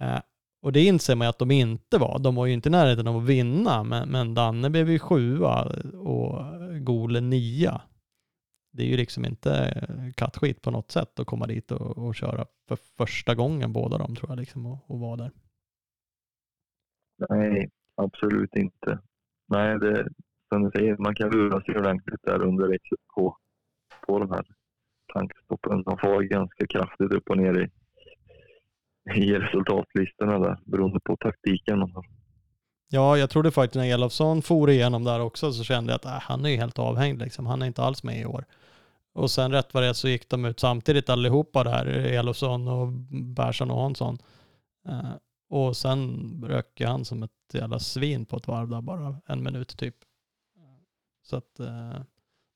Eh, 0.00 0.18
Och 0.62 0.72
det 0.72 0.84
inser 0.84 1.14
man 1.16 1.24
ju 1.26 1.28
att 1.28 1.38
de 1.38 1.50
inte 1.50 1.98
var. 1.98 2.18
De 2.18 2.34
var 2.34 2.46
ju 2.46 2.52
inte 2.52 2.68
i 2.68 2.72
närheten 2.72 3.08
av 3.08 3.16
att 3.16 3.22
vinna, 3.24 3.84
men, 3.84 4.08
men 4.08 4.34
Danne 4.34 4.70
blev 4.70 4.90
ju 4.90 4.98
sjua 4.98 5.62
och 5.98 6.44
Gole 6.80 7.20
nia. 7.20 7.80
Det 8.72 8.82
är 8.82 8.86
ju 8.86 8.96
liksom 8.96 9.24
inte 9.24 9.84
kattskit 10.16 10.62
på 10.62 10.70
något 10.70 10.90
sätt 10.90 11.20
att 11.20 11.26
komma 11.26 11.46
dit 11.46 11.72
och, 11.72 11.98
och 11.98 12.14
köra 12.14 12.46
för 12.68 12.76
första 12.76 13.34
gången 13.34 13.72
båda 13.72 13.98
de 13.98 14.16
tror 14.16 14.30
jag 14.30 14.38
liksom 14.38 14.66
och, 14.66 14.78
och 14.86 15.00
vara 15.00 15.16
där. 15.16 15.30
Nej, 17.28 17.70
absolut 17.96 18.56
inte. 18.56 18.98
Nej, 19.48 19.78
det, 19.78 20.08
som 20.48 20.62
du 20.62 20.70
säger, 20.70 20.96
man 20.96 21.14
kan 21.14 21.30
lura 21.30 21.60
sig 21.60 21.78
ordentligt 21.78 22.22
där 22.22 22.42
under 22.42 22.64
racet 22.66 23.06
på, 23.14 23.36
på 24.06 24.18
de 24.18 24.30
här 24.30 24.46
tankstoppen. 25.12 25.82
De 25.82 25.98
får 25.98 26.22
ganska 26.22 26.66
kraftigt 26.66 27.12
upp 27.12 27.30
och 27.30 27.36
ner 27.36 27.60
i, 27.60 27.68
i 29.20 29.34
resultatlistorna 29.34 30.38
där 30.38 30.58
beroende 30.64 31.00
på 31.04 31.16
taktiken. 31.16 31.78
man 31.78 31.92
har. 31.92 32.04
Ja, 32.88 33.18
jag 33.18 33.30
trodde 33.30 33.50
faktiskt 33.50 33.76
när 33.76 33.94
Elofsson 33.94 34.42
for 34.42 34.70
igenom 34.70 35.04
där 35.04 35.20
också 35.20 35.52
så 35.52 35.64
kände 35.64 35.92
jag 35.92 35.96
att 35.96 36.04
äh, 36.04 36.10
han 36.10 36.44
är 36.44 36.48
ju 36.48 36.56
helt 36.56 36.78
avhängd 36.78 37.18
liksom. 37.18 37.46
Han 37.46 37.62
är 37.62 37.66
inte 37.66 37.82
alls 37.82 38.04
med 38.04 38.20
i 38.20 38.24
år. 38.24 38.44
Och 39.12 39.30
sen 39.30 39.52
rätt 39.52 39.74
vad 39.74 39.82
det 39.82 39.88
är 39.88 39.92
så 39.92 40.08
gick 40.08 40.28
de 40.28 40.44
ut 40.44 40.60
samtidigt 40.60 41.10
allihopa 41.10 41.64
där, 41.64 41.86
Elofsson 41.86 42.68
och 42.68 42.92
Persson 43.36 43.70
och 43.70 43.80
Hansson. 43.80 44.18
Eh, 44.88 45.12
och 45.48 45.76
sen 45.76 46.18
rök 46.46 46.80
ju 46.80 46.86
han 46.86 47.04
som 47.04 47.22
ett 47.22 47.30
jävla 47.52 47.78
svin 47.78 48.26
på 48.26 48.36
ett 48.36 48.48
varv 48.48 48.68
där, 48.68 48.80
bara 48.80 49.16
en 49.26 49.42
minut 49.42 49.76
typ. 49.78 49.96
Så 51.22 51.36
att 51.36 51.60
eh, 51.60 52.00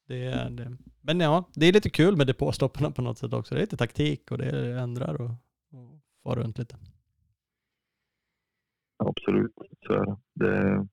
det 0.08 0.24
är 0.24 0.50
det. 0.50 0.76
Men 1.00 1.20
ja, 1.20 1.44
det 1.54 1.66
är 1.66 1.72
lite 1.72 1.90
kul 1.90 2.16
med 2.16 2.26
depåstopparna 2.26 2.90
på 2.90 3.02
något 3.02 3.18
sätt 3.18 3.32
också. 3.32 3.54
Det 3.54 3.58
är 3.58 3.62
lite 3.62 3.76
taktik 3.76 4.30
och 4.30 4.38
det 4.38 4.80
ändrar 4.80 5.20
och, 5.20 5.30
och 5.72 6.00
far 6.22 6.36
runt 6.36 6.58
lite. 6.58 6.76
Absolut, 8.96 9.54
så 9.86 9.92
är 9.92 10.06
det. 10.06 10.16
Det, 10.34 10.86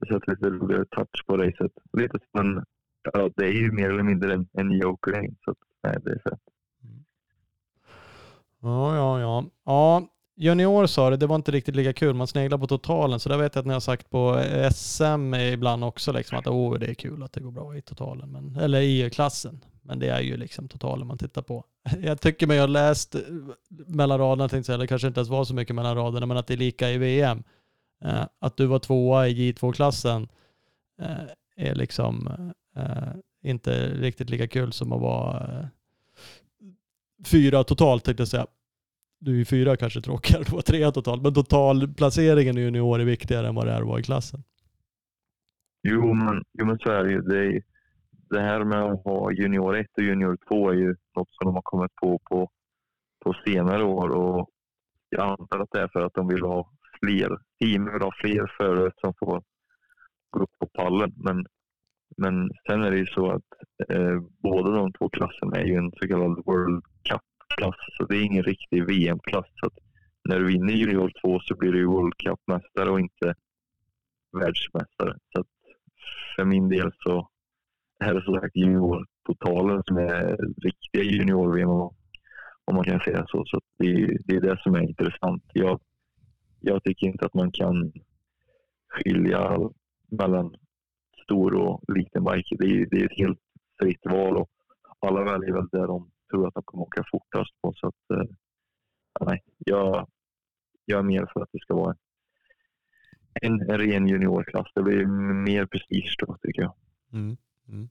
det 0.00 0.06
sätter 0.06 0.30
lite 0.30 0.50
roligare 0.50 0.84
touch 0.84 1.26
på 1.26 1.36
racet. 1.36 1.72
Lite 1.92 2.18
som 2.30 2.40
en, 2.40 2.64
ja, 3.02 3.30
det 3.36 3.44
är 3.44 3.52
ju 3.52 3.72
mer 3.72 3.90
eller 3.90 4.02
mindre 4.02 4.34
en, 4.34 4.48
en 4.52 4.72
joker 4.72 5.28
så 5.44 5.50
att, 5.50 5.58
nej, 5.82 5.96
det 6.04 6.10
är 6.10 6.18
fett. 6.18 6.40
Mm. 6.84 7.04
Ja, 8.60 8.96
ja, 8.96 9.20
ja. 9.20 9.44
Ja, 9.64 10.08
junior 10.36 10.86
sa 10.86 11.10
det, 11.10 11.16
det 11.16 11.26
var 11.26 11.36
inte 11.36 11.52
riktigt 11.52 11.76
lika 11.76 11.92
kul. 11.92 12.14
Man 12.14 12.26
sneglar 12.26 12.58
på 12.58 12.66
totalen. 12.66 13.20
Så 13.20 13.28
där 13.28 13.38
vet 13.38 13.54
jag 13.54 13.60
att 13.62 13.66
ni 13.66 13.72
har 13.72 13.80
sagt 13.80 14.10
på 14.10 14.42
SM 14.74 15.34
ibland 15.34 15.84
också 15.84 16.12
liksom 16.12 16.38
att 16.38 16.46
oh, 16.46 16.78
det 16.78 16.86
är 16.86 16.94
kul 16.94 17.22
att 17.22 17.32
det 17.32 17.40
går 17.40 17.50
bra 17.50 17.76
i 17.76 17.82
totalen. 17.82 18.30
Men, 18.30 18.56
eller 18.56 18.80
i 18.80 19.10
klassen. 19.10 19.60
Men 19.82 19.98
det 19.98 20.08
är 20.08 20.20
ju 20.20 20.36
liksom 20.36 20.68
totalen 20.68 21.06
man 21.06 21.18
tittar 21.18 21.42
på. 21.42 21.64
Jag 22.02 22.20
tycker 22.20 22.46
mig 22.46 22.58
ha 22.58 22.66
läst 22.66 23.16
mellan 23.68 24.18
raderna, 24.18 24.48
tänkte 24.48 24.56
jag 24.56 24.64
säga, 24.64 24.74
eller 24.74 24.86
kanske 24.86 25.08
inte 25.08 25.20
ens 25.20 25.30
var 25.30 25.44
så 25.44 25.54
mycket 25.54 25.76
mellan 25.76 25.96
raderna, 25.96 26.26
men 26.26 26.36
att 26.36 26.46
det 26.46 26.54
är 26.54 26.58
lika 26.58 26.90
i 26.90 26.98
VM. 26.98 27.42
Eh, 28.04 28.24
att 28.38 28.56
du 28.56 28.66
var 28.66 28.78
tvåa 28.78 29.28
i 29.28 29.52
J2-klassen 29.52 30.28
eh, 31.00 31.66
är 31.68 31.74
liksom 31.74 32.26
eh, 32.26 32.50
Eh, 32.80 33.12
inte 33.42 33.88
riktigt 33.88 34.30
lika 34.30 34.48
kul 34.48 34.72
som 34.72 34.92
att 34.92 35.00
vara 35.00 35.36
eh, 35.38 35.66
fyra 37.26 37.64
totalt 37.64 38.04
tänkte 38.04 38.20
jag 38.20 38.28
säga. 38.28 38.46
Du 39.18 39.32
är 39.32 39.36
ju 39.36 39.44
fyra 39.44 39.76
kanske 39.76 40.00
tråkigare, 40.00 40.44
du 40.46 40.52
var 40.52 40.62
tre 40.62 40.92
totalt. 40.92 41.22
Men 41.22 41.34
totalplaceringen 41.34 42.58
i 42.58 42.60
junior 42.60 43.00
är 43.00 43.04
viktigare 43.04 43.48
än 43.48 43.54
vad 43.54 43.66
det 43.66 43.72
är 43.72 43.80
att 43.80 43.86
vara 43.86 44.00
i 44.00 44.02
klassen. 44.02 44.42
Jo, 45.82 46.14
men, 46.14 46.44
jo, 46.52 46.66
men 46.66 46.78
så 46.78 46.90
är 46.90 47.04
det 47.04 47.10
ju. 47.10 47.20
Det, 47.20 47.38
är, 47.38 47.62
det 48.30 48.40
här 48.40 48.64
med 48.64 48.82
att 48.82 49.04
ha 49.04 49.32
junior 49.32 49.76
1 49.76 49.86
och 49.96 50.02
junior 50.02 50.38
2 50.48 50.70
är 50.70 50.74
ju 50.74 50.96
något 51.16 51.28
som 51.30 51.44
de 51.44 51.54
har 51.54 51.62
kommit 51.62 51.94
på 51.94 52.18
på, 52.30 52.50
på 53.24 53.34
senare 53.46 53.84
år. 53.84 54.08
Och 54.08 54.50
jag 55.08 55.38
antar 55.40 55.58
att 55.58 55.70
det 55.70 55.80
är 55.80 55.88
för 55.88 56.00
att 56.00 56.14
de 56.14 56.28
vill 56.28 56.42
ha 56.42 56.70
fler 57.00 57.38
team, 57.60 57.92
vill 57.92 58.02
ha 58.02 58.12
fler 58.20 58.54
förare 58.58 58.90
som 59.00 59.14
får 59.18 59.42
gå 60.30 60.42
upp 60.42 60.50
på 60.58 60.66
pallen. 60.66 61.12
Men, 61.16 61.46
men 62.20 62.50
sen 62.68 62.82
är 62.82 62.90
det 62.90 62.98
ju 62.98 63.06
så 63.06 63.30
att 63.30 63.44
eh, 63.88 64.20
båda 64.42 64.70
de 64.70 64.92
två 64.92 65.08
klasserna 65.08 65.56
är 65.56 65.64
ju 65.64 65.74
en 65.74 65.90
så 65.92 66.08
kallad 66.08 66.42
World 66.46 66.84
Cup-klass. 67.08 67.76
Så 67.96 68.04
det 68.04 68.16
är 68.16 68.22
ingen 68.24 68.42
riktig 68.44 68.86
VM-klass. 68.86 69.46
Så 69.54 69.66
att 69.66 69.78
när 70.28 70.38
du 70.38 70.46
vinner 70.46 70.72
junior 70.72 71.12
2 71.22 71.40
så 71.40 71.56
blir 71.56 71.72
du 71.72 71.86
World 71.86 72.14
Cup-mästare 72.16 72.90
och 72.90 73.00
inte 73.00 73.34
världsmästare. 74.40 75.16
Så 75.32 75.40
att 75.40 75.46
för 76.36 76.44
min 76.44 76.68
del 76.68 76.90
så 76.98 77.28
är 78.04 78.14
det 78.14 78.22
så 78.24 78.34
sagt 78.40 78.56
junior-totalen 78.56 79.82
som 79.86 79.96
är 79.96 80.36
riktiga 80.62 81.02
junior-VM 81.02 81.68
om 82.64 82.74
man 82.74 82.84
kan 82.84 83.00
säga 83.00 83.24
så. 83.28 83.44
Så 83.46 83.56
att 83.56 83.64
det, 83.78 83.86
är- 83.86 84.18
det 84.24 84.36
är 84.36 84.40
det 84.40 84.60
som 84.62 84.74
är 84.74 84.80
intressant. 84.80 85.44
Jag, 85.52 85.80
jag 86.60 86.82
tycker 86.84 87.06
inte 87.06 87.26
att 87.26 87.34
man 87.34 87.52
kan 87.52 87.92
skilja 88.88 89.58
mellan 90.10 90.54
stor 91.30 91.54
och 91.54 91.94
liten 91.94 92.24
bike. 92.24 92.56
Det 92.58 92.66
är, 92.66 92.86
det 92.90 93.00
är 93.00 93.04
ett 93.04 93.18
helt 93.18 93.38
fritt 93.82 94.06
val 94.06 94.36
och 94.36 94.50
alla 94.98 95.24
väljer 95.24 95.52
väl 95.52 95.68
där 95.72 95.86
de 95.86 96.10
tror 96.30 96.48
att 96.48 96.54
de 96.54 96.62
kommer 96.62 96.82
åka 96.82 97.04
fortast 97.10 97.50
på. 97.62 97.72
Så 97.76 97.86
att, 97.86 98.10
eh, 98.14 98.26
nej, 99.20 99.42
jag, 99.58 100.08
jag 100.84 100.98
är 100.98 101.02
mer 101.02 101.30
för 101.32 101.42
att 101.42 101.48
det 101.52 101.60
ska 101.60 101.74
vara 101.74 101.96
en, 103.42 103.60
en 103.60 103.78
ren 103.78 104.08
juniorklass. 104.08 104.66
Det 104.74 104.82
blir 104.82 105.06
mer 105.44 105.66
prestige 105.66 106.14
då 106.18 106.36
tycker 106.42 106.62
jag. 106.62 106.74
Mm. 107.12 107.36
Mm. 107.68 107.88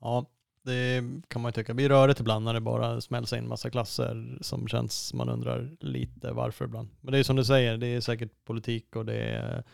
Ja, 0.00 0.26
det 0.62 1.04
kan 1.28 1.42
man 1.42 1.48
ju 1.48 1.52
tycka. 1.52 1.72
Det 1.72 1.76
blir 1.76 1.88
rörigt 1.88 2.20
ibland 2.20 2.44
när 2.44 2.54
det 2.54 2.60
bara 2.60 3.00
smälls 3.00 3.32
in 3.32 3.48
massa 3.48 3.70
klasser 3.70 4.38
som 4.40 4.68
känns, 4.68 5.14
man 5.14 5.28
undrar 5.28 5.70
lite 5.80 6.32
varför 6.32 6.64
ibland. 6.64 6.88
Men 7.00 7.12
det 7.12 7.18
är 7.18 7.22
som 7.22 7.36
du 7.36 7.44
säger, 7.44 7.76
det 7.76 7.86
är 7.86 8.00
säkert 8.00 8.44
politik 8.44 8.96
och 8.96 9.06
det 9.06 9.22
är 9.22 9.64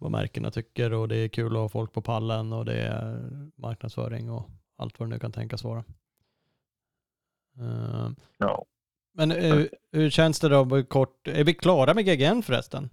vad 0.00 0.10
märkena 0.10 0.50
tycker 0.50 0.92
och 0.92 1.08
det 1.08 1.16
är 1.16 1.28
kul 1.28 1.52
att 1.52 1.58
ha 1.62 1.68
folk 1.68 1.92
på 1.92 2.02
pallen 2.02 2.52
och 2.52 2.64
det 2.64 2.80
är 2.82 3.30
marknadsföring 3.56 4.30
och 4.30 4.50
allt 4.76 5.00
vad 5.00 5.08
det 5.08 5.14
nu 5.14 5.18
kan 5.18 5.32
tänkas 5.32 5.64
vara. 5.64 5.84
Eh, 7.58 8.10
Ja. 8.38 8.64
Men 9.14 9.30
eh, 9.32 9.64
hur 9.92 10.10
känns 10.10 10.40
det 10.40 10.48
då 10.48 10.82
kort? 10.84 11.28
Är 11.28 11.44
vi 11.44 11.54
klara 11.54 11.94
med 11.94 12.04
GGN 12.04 12.42
förresten? 12.42 12.90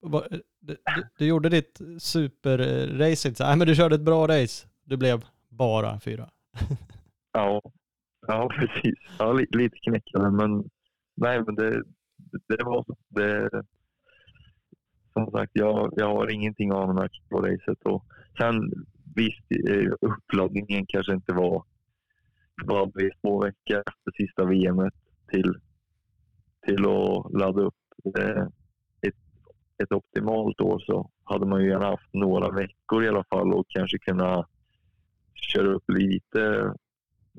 Vad- 0.00 0.40
Du, 0.60 0.76
du, 1.18 1.26
gjorde 1.26 1.48
ditt 1.48 1.80
superracing. 1.98 3.34
Nej 3.40 3.56
men 3.56 3.66
du 3.66 3.74
körde 3.74 3.94
ett 3.94 4.00
bra 4.00 4.28
race. 4.28 4.66
Du 4.84 4.96
blev 4.96 5.24
bara 5.48 6.00
fyra. 6.00 6.30
Ja, 7.32 7.62
Ja, 8.26 8.48
precis. 8.48 8.94
Ja, 9.18 9.32
li, 9.32 9.46
lite 9.50 9.76
knäckande, 9.78 10.30
men 10.30 10.70
nej, 11.16 11.42
men 11.46 11.54
det, 11.54 11.82
det 12.48 12.64
var. 12.64 12.84
Det, 13.08 13.50
som 15.16 15.30
sagt, 15.30 15.50
jag, 15.54 15.92
jag 15.96 16.06
har 16.06 16.30
ingenting 16.30 16.72
avmärkt 16.72 17.28
på 17.28 17.40
racet. 17.40 17.82
Och 17.84 18.04
sen 18.38 18.72
visst, 19.14 19.68
eh, 19.70 19.92
uppladdningen 20.00 20.86
kanske 20.88 21.14
inte 21.14 21.32
var 21.32 21.64
vad 22.64 22.92
vi 22.94 23.10
två 23.20 23.40
veckor 23.40 23.82
efter 23.86 24.12
sista 24.16 24.44
VM 24.44 24.90
till, 25.32 25.54
till 26.66 26.84
att 26.84 27.32
ladda 27.32 27.62
upp. 27.62 27.74
Ett, 29.06 29.14
ett 29.82 29.92
optimalt 29.92 30.60
år 30.60 30.78
så 30.78 31.10
hade 31.24 31.46
man 31.46 31.62
ju 31.62 31.68
gärna 31.68 31.86
haft 31.86 32.14
några 32.14 32.50
veckor 32.50 33.04
i 33.04 33.08
alla 33.08 33.24
fall 33.24 33.54
och 33.54 33.66
kanske 33.68 33.98
kunna 33.98 34.46
köra 35.34 35.66
upp 35.66 35.84
lite 35.88 36.74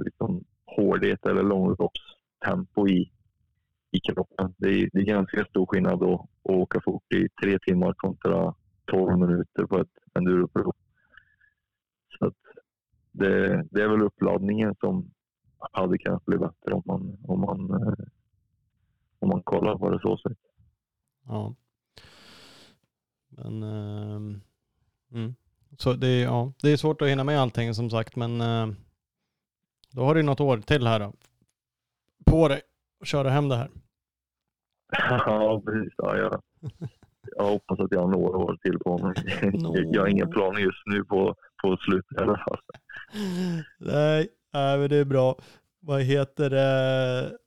liksom, 0.06 0.44
hårdhet 0.66 1.26
eller 1.26 1.44
långloppstempo 1.44 2.88
i, 2.88 3.12
i 3.92 4.00
kroppen. 4.00 4.54
Det 4.58 4.70
är, 4.70 4.90
det 4.94 5.00
är 5.00 5.06
ganska 5.06 5.46
stor 5.46 5.66
skillnad 5.66 6.04
att, 6.04 6.20
att 6.20 6.30
åka 6.44 6.82
fort 6.86 7.14
i 7.14 7.28
tre 7.42 7.60
timmar 7.60 7.94
kontra 7.94 8.56
12 8.86 9.20
minuter 9.20 9.66
på 9.66 9.80
ett 9.80 9.98
enduroprov. 10.14 10.74
Så 12.20 12.26
att 12.26 12.38
det, 13.12 13.64
det 13.72 13.82
är 13.82 13.88
väl 13.88 14.02
uppladdningen 14.02 14.76
som 14.80 15.12
hade 15.72 15.98
kunnat 15.98 16.26
bli 16.26 16.38
bättre 16.38 16.74
om 16.74 16.84
man, 16.86 17.18
om 17.24 17.42
man, 17.42 17.82
eh, 17.82 18.06
om 19.20 19.30
man 19.30 19.44
kollar 19.44 19.78
på 19.78 19.90
det 19.90 20.00
så 20.00 20.18
sätt. 20.18 20.38
Ja. 21.26 21.56
Men 23.30 23.64
uh, 23.64 24.40
mm. 25.12 25.36
så 25.78 25.94
det, 25.94 26.08
är, 26.08 26.24
ja, 26.24 26.54
det 26.62 26.70
är 26.70 26.78
svårt 26.78 27.02
att 27.02 27.08
hinna 27.08 27.24
med 27.24 27.42
allting 27.42 27.74
som 27.74 27.90
sagt, 27.90 28.16
men 28.16 28.42
uh, 28.42 28.74
då 29.92 30.04
har 30.04 30.16
du 30.16 30.24
något 30.24 30.40
år 30.40 30.58
till 30.58 30.88
här 30.88 31.00
då. 31.00 31.14
På 32.26 32.48
dig 32.48 32.62
att 33.02 33.08
köra 33.08 33.30
hem 33.30 33.50
det 33.50 33.56
här. 33.56 33.70
ja, 35.10 35.62
precis. 35.66 35.94
Ja, 35.98 36.18
jag, 36.18 36.42
jag 37.38 37.44
hoppas 37.44 37.80
att 37.80 37.92
jag 37.92 38.00
har 38.00 38.08
några 38.08 38.38
år 38.38 38.58
till 38.62 38.80
på 38.80 38.98
mig. 38.98 39.14
jag 39.94 40.02
har 40.02 40.08
inga 40.08 40.28
planer 40.28 40.60
just 40.60 40.86
nu 40.86 41.04
på, 41.04 41.36
på 41.64 41.78
slutet 41.78 42.18
i 42.18 42.22
alla 42.22 42.38
fall. 42.38 42.60
Nej, 43.80 44.30
Nej, 44.54 44.78
men 44.78 44.90
det 44.90 44.98
är 44.98 45.06
bra. 45.06 45.36
Vad 45.80 46.02
heter 46.02 46.50
det? 46.50 47.38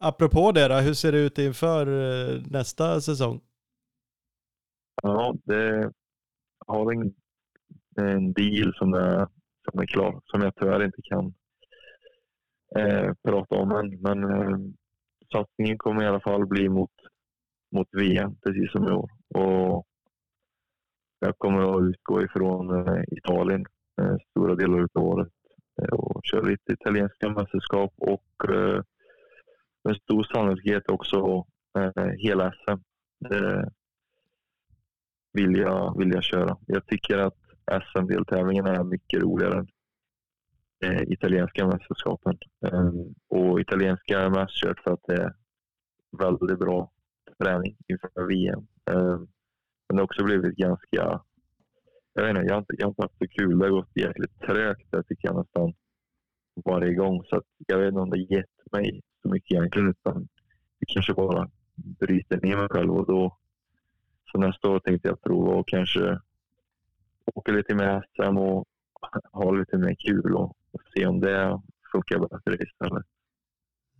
Apropå 0.00 0.52
det 0.52 0.68
då, 0.68 0.74
hur 0.74 0.94
ser 0.94 1.12
det 1.12 1.18
ut 1.18 1.38
inför 1.38 1.86
eh, 1.86 2.42
nästa 2.50 3.00
säsong? 3.00 3.40
Ja, 5.02 5.34
det 5.44 5.92
har 6.66 6.92
en, 6.92 7.14
en 7.96 8.32
deal 8.32 8.74
som 8.74 8.94
är, 8.94 9.28
som 9.70 9.80
är 9.80 9.86
klar, 9.86 10.20
som 10.24 10.40
jag 10.42 10.56
tyvärr 10.56 10.84
inte 10.84 11.02
kan 11.02 11.34
eh, 12.76 13.14
prata 13.22 13.54
om 13.54 13.70
än. 13.70 14.00
Men 14.00 14.24
eh, 14.24 14.58
satsningen 15.32 15.78
kommer 15.78 16.02
i 16.02 16.06
alla 16.06 16.20
fall 16.20 16.46
bli 16.46 16.68
mot, 16.68 16.90
mot 17.76 17.88
VM, 17.92 18.36
precis 18.44 18.72
som 18.72 18.88
i 18.88 18.90
år. 18.90 19.10
Och 19.34 19.86
jag 21.18 21.38
kommer 21.38 21.76
att 21.76 21.82
utgå 21.82 22.22
ifrån 22.22 22.88
eh, 22.88 23.02
Italien 23.10 23.64
eh, 24.00 24.16
stora 24.30 24.54
delar 24.54 24.88
av 24.94 25.04
året 25.04 25.32
eh, 25.82 25.88
och 25.88 26.20
köra 26.24 26.42
lite 26.42 26.72
italienska 26.72 27.28
mästerskap 27.28 27.92
och 27.96 28.50
eh, 28.50 28.82
med 29.84 29.96
stor 29.96 30.24
sannolikhet 30.24 30.90
också 30.90 31.44
eh, 31.78 32.04
hela 32.18 32.52
SM. 32.52 32.78
Det 33.28 33.70
vill 35.32 35.56
jag, 35.56 35.98
vill 35.98 36.10
jag 36.10 36.22
köra. 36.24 36.56
Jag 36.66 36.86
tycker 36.86 37.18
att 37.18 37.36
SM-deltävlingen 37.82 38.66
är 38.66 38.84
mycket 38.84 39.22
roligare 39.22 39.66
eh, 40.84 41.02
italienska 41.02 41.66
mästerskapen. 41.66 42.38
Um, 42.60 43.14
och 43.28 43.60
italienska 43.60 44.20
är 44.20 44.30
mest 44.30 44.54
kört 44.54 44.80
för 44.80 44.92
att 44.92 45.04
det 45.06 45.22
är 45.22 45.34
väldigt 46.18 46.58
bra 46.58 46.92
träning 47.38 47.76
inför 47.88 48.26
VM. 48.26 48.66
Ehm, 48.90 49.28
men 49.88 49.96
det 49.96 49.96
har 49.96 50.04
också 50.04 50.24
blivit 50.24 50.56
ganska 50.56 51.20
jag 52.14 52.22
vet 52.22 52.30
inte, 52.30 52.42
jag 52.42 52.54
har 52.54 52.58
inte, 52.58 52.74
jag 52.78 52.86
har 52.86 52.90
inte 52.90 53.02
haft 53.02 53.18
så 53.18 53.28
kul. 53.28 53.58
Det 53.58 53.64
har 53.64 53.70
gått 53.70 53.96
jäkligt 53.96 54.40
trögt 54.40 54.90
där 54.90 55.02
tycker 55.02 55.28
jag 55.28 55.36
nästan 55.36 55.72
varje 56.64 56.94
gång. 56.94 57.24
Så 57.24 57.36
att 57.36 57.44
jag 57.66 57.78
vet 57.78 57.88
inte 57.88 58.00
om 58.00 58.10
det 58.10 58.16
har 58.16 58.36
gett 58.36 58.72
mig 58.72 59.02
så 59.22 59.28
mycket 59.28 59.52
egentligen 59.52 59.88
utan 59.88 60.28
det 60.78 60.86
kanske 60.86 61.14
bara 61.14 61.50
bryter 61.74 62.40
ner 62.40 62.56
mig 62.56 62.68
själv 62.70 62.92
och 62.92 63.06
då 63.06 63.38
så 64.32 64.38
nästa 64.38 64.68
år 64.68 64.80
tänkte 64.80 65.08
jag 65.08 65.22
prova 65.22 65.54
och 65.54 65.68
kanske 65.68 66.20
åka 67.34 67.52
lite 67.52 67.74
mer 67.74 68.06
SM 68.16 68.36
och 68.36 68.68
ha 69.32 69.50
lite 69.50 69.78
mer 69.78 69.94
kul 69.94 70.34
och 70.34 70.56
se 70.94 71.06
om 71.06 71.20
det 71.20 71.60
funkar 71.92 72.18
bättre 72.18 72.64
istället. 72.64 73.06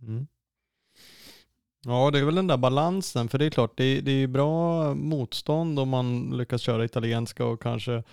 Mm. 0.01 0.27
Ja, 1.85 2.11
det 2.11 2.19
är 2.19 2.25
väl 2.25 2.35
den 2.35 2.47
där 2.47 2.57
balansen, 2.57 3.29
för 3.29 3.37
det 3.37 3.45
är 3.45 3.49
klart, 3.49 3.77
det 3.77 3.83
är, 3.83 4.01
det 4.01 4.11
är 4.11 4.27
bra 4.27 4.93
motstånd 4.93 5.79
om 5.79 5.89
man 5.89 6.37
lyckas 6.37 6.61
köra 6.61 6.85
italienska 6.85 7.45
och 7.45 7.61
kanske 7.61 8.03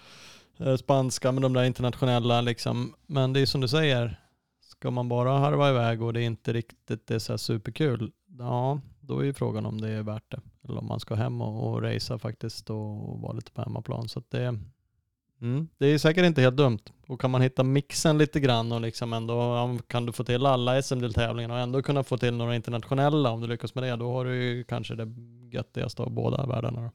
eh, 0.58 0.76
spanska 0.76 1.32
med 1.32 1.42
de 1.42 1.52
där 1.52 1.64
internationella 1.64 2.40
liksom. 2.40 2.94
Men 3.06 3.32
det 3.32 3.40
är 3.40 3.46
som 3.46 3.60
du 3.60 3.68
säger, 3.68 4.20
ska 4.60 4.90
man 4.90 5.08
bara 5.08 5.38
harva 5.38 5.70
iväg 5.70 6.02
och 6.02 6.12
det 6.12 6.22
är 6.22 6.26
inte 6.26 6.52
riktigt 6.52 7.06
det 7.06 7.14
är 7.14 7.18
så 7.18 7.38
superkul, 7.38 8.12
ja, 8.38 8.80
då 9.00 9.18
är 9.18 9.24
ju 9.24 9.32
frågan 9.32 9.66
om 9.66 9.80
det 9.80 9.88
är 9.88 10.02
värt 10.02 10.30
det. 10.30 10.40
Eller 10.64 10.78
om 10.78 10.86
man 10.86 11.00
ska 11.00 11.14
hem 11.14 11.40
och, 11.40 11.72
och 11.72 11.82
racea 11.82 12.18
faktiskt 12.18 12.70
och 12.70 13.20
vara 13.20 13.32
lite 13.32 13.52
på 13.52 13.62
hemmaplan. 13.62 14.08
Så 14.08 14.22
det, 14.28 14.58
Mm. 15.40 15.68
Det 15.78 15.86
är 15.86 15.98
säkert 15.98 16.24
inte 16.24 16.40
helt 16.40 16.56
dumt. 16.56 16.78
Och 17.08 17.20
kan 17.20 17.30
man 17.30 17.40
hitta 17.40 17.62
mixen 17.62 18.18
lite 18.18 18.40
grann 18.40 18.72
och 18.72 18.80
liksom 18.80 19.12
ändå 19.12 19.78
kan 19.86 20.06
du 20.06 20.12
få 20.12 20.24
till 20.24 20.46
alla 20.46 20.82
SM-deltävlingarna 20.82 21.54
och 21.54 21.60
ändå 21.60 21.82
kunna 21.82 22.04
få 22.04 22.18
till 22.18 22.36
några 22.36 22.54
internationella 22.54 23.30
om 23.30 23.40
du 23.40 23.46
lyckas 23.46 23.74
med 23.74 23.84
det, 23.84 23.96
då 23.96 24.12
har 24.12 24.24
du 24.24 24.34
ju 24.42 24.64
kanske 24.64 24.94
det 24.94 25.08
göttigaste 25.50 26.02
av 26.02 26.10
båda 26.10 26.46
världarna. 26.46 26.82
Då. 26.82 26.90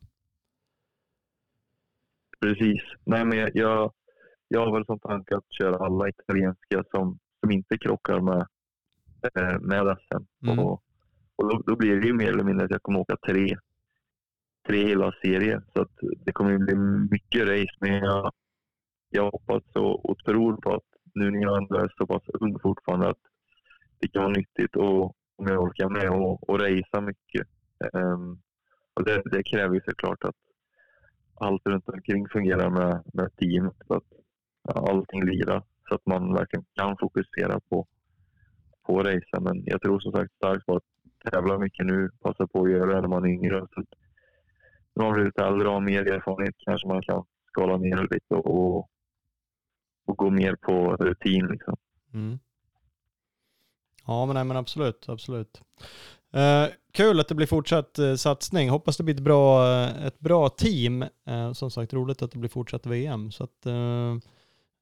Precis. 2.40 2.82
Nej, 3.06 3.26
men 3.26 3.38
jag, 3.38 3.52
jag, 3.54 3.92
jag 4.48 4.66
har 4.66 4.74
väl 4.74 4.86
som 4.86 5.00
tanke 5.00 5.38
att 5.38 5.54
köra 5.54 5.86
alla 5.86 6.10
italienska 6.10 6.84
som, 6.92 7.20
som 7.40 7.52
inte 7.52 7.78
krockar 7.78 8.20
med, 8.20 8.48
eh, 9.36 9.60
med 9.60 9.98
SM. 9.98 10.48
Mm. 10.48 10.60
Och, 10.60 10.84
och 11.36 11.50
då, 11.50 11.64
då, 11.66 11.76
blir 11.76 12.00
det 12.00 12.08
ju 12.08 12.14
mer 12.14 12.30
eller 12.32 12.44
mindre 12.44 12.66
att 12.66 12.72
jag 12.72 12.84
kommer 12.84 13.00
åka 13.00 13.18
tre 13.28 13.58
tre 14.68 14.88
hela 14.88 15.12
serier. 15.22 15.62
Så 15.74 15.82
att 15.82 15.92
det 16.26 16.32
kommer 16.32 16.58
bli 16.58 16.76
mycket 17.12 17.42
race. 17.48 17.78
Men 17.80 17.94
jag, 17.94 18.32
jag 19.14 19.32
hoppas 19.32 19.64
och, 19.76 20.10
och 20.10 20.18
tror 20.18 20.58
på 20.58 20.76
att 20.76 20.90
nu 21.14 21.32
när 21.32 21.42
jag 21.42 21.58
ändå 21.58 21.76
är 21.76 21.94
så 21.98 22.08
pass 22.08 22.24
ung 22.34 22.60
fortfarande 22.60 23.10
att 23.10 23.22
det 24.00 24.08
kan 24.08 24.24
vara 24.24 24.34
nyttigt 24.34 24.76
och 24.76 25.16
om 25.36 25.48
jag 25.48 25.64
orkar 25.64 25.90
med 25.90 26.10
och, 26.10 26.50
och 26.50 26.60
racea 26.60 27.02
mycket. 27.02 27.48
Um, 27.94 28.42
och 28.94 29.06
det, 29.06 29.22
det 29.26 29.44
kräver 29.44 29.76
ju 29.76 29.82
såklart 29.86 30.24
att 30.24 30.36
allt 31.36 31.68
runt 31.68 31.90
omkring 31.90 32.28
fungerar 32.30 32.70
med, 32.70 33.04
med 33.14 33.36
teamet. 33.36 33.74
Så 33.88 33.94
att 33.94 34.04
ja, 34.64 34.90
allting 34.90 35.26
lirar 35.26 35.64
så 35.90 35.96
att 35.96 36.06
man 36.06 36.34
verkligen 36.34 36.66
kan 36.76 36.98
fokusera 36.98 37.60
på, 37.70 37.88
på 38.86 39.04
racea. 39.04 39.40
Men 39.40 39.64
jag 39.66 39.82
tror 39.82 40.00
som 40.00 40.12
sagt 40.12 40.34
starkt 40.34 40.66
på 40.66 40.76
att 40.76 40.84
tävla 41.32 41.60
mycket 41.60 41.86
nu, 41.86 42.10
passa 42.22 42.48
på 42.48 42.64
att 42.64 42.72
göra 42.72 42.96
det 42.96 43.02
när 43.02 43.08
man 43.08 43.26
är 43.26 43.30
yngre. 43.30 43.60
Så 43.60 43.84
när 44.96 45.06
man 45.06 45.14
blir 45.14 45.26
lite 45.26 45.44
äldre 45.44 45.68
och 45.68 45.74
har 45.74 45.82
mer 45.82 46.12
erfarenhet 46.12 46.56
kanske 46.58 46.88
man 46.88 47.02
kan 47.02 47.24
skala 47.48 47.78
ner 47.78 48.08
lite 48.12 48.36
och, 48.36 48.78
och 48.78 48.90
gå 50.06 50.30
mer 50.30 50.56
på 50.56 50.96
rutin. 50.96 51.48
Liksom. 51.48 51.76
Mm. 52.14 52.40
Ja, 54.06 54.26
men, 54.26 54.34
nej, 54.34 54.44
men 54.44 54.58
absolut, 54.58 55.10
absolut. 55.10 55.62
Eh, 56.34 56.66
kul 56.94 57.20
att 57.20 57.28
det 57.28 57.36
blir 57.36 57.48
fortsatt 57.48 58.00
eh, 58.00 58.16
satsning. 58.16 58.70
Hoppas 58.70 58.98
det 58.98 59.04
blir 59.04 59.16
ett 59.16 59.22
bra, 59.22 59.68
eh, 59.68 60.06
ett 60.06 60.20
bra 60.20 60.50
team. 60.50 61.06
Eh, 61.28 61.54
som 61.54 61.72
sagt, 61.72 61.94
roligt 61.94 62.22
att 62.22 62.32
det 62.32 62.38
blir 62.38 62.50
fortsatt 62.50 62.86
VM. 62.86 63.32
Så 63.32 63.44
att, 63.44 63.66
eh, 63.66 64.16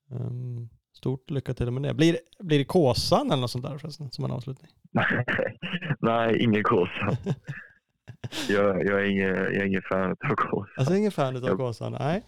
um, 0.09 0.69
stort 0.93 1.29
lycka 1.29 1.53
till 1.53 1.71
med 1.71 1.83
det. 1.83 1.93
Blir, 1.93 2.17
blir 2.39 2.59
det 2.59 2.65
Kåsan 2.65 3.31
eller 3.31 3.41
något 3.41 3.51
sånt 3.51 3.65
där 3.65 3.77
förresten, 3.77 4.11
som 4.11 4.25
en 4.25 4.31
avslutning? 4.31 4.71
nej, 5.99 6.43
ingen 6.43 6.63
Kåsan. 6.63 7.15
jag, 8.49 8.85
jag, 8.85 9.01
är 9.01 9.05
ingen, 9.05 9.27
jag 9.27 9.55
är 9.55 9.65
ingen 9.65 9.81
fan 9.81 10.11
av 10.11 10.35
Kåsan. 10.35 10.73
Alltså 10.77 10.95
ingen 10.95 11.11
fan 11.11 11.35
av 11.35 11.57
Kåsan? 11.57 11.91
Nej. 11.99 12.23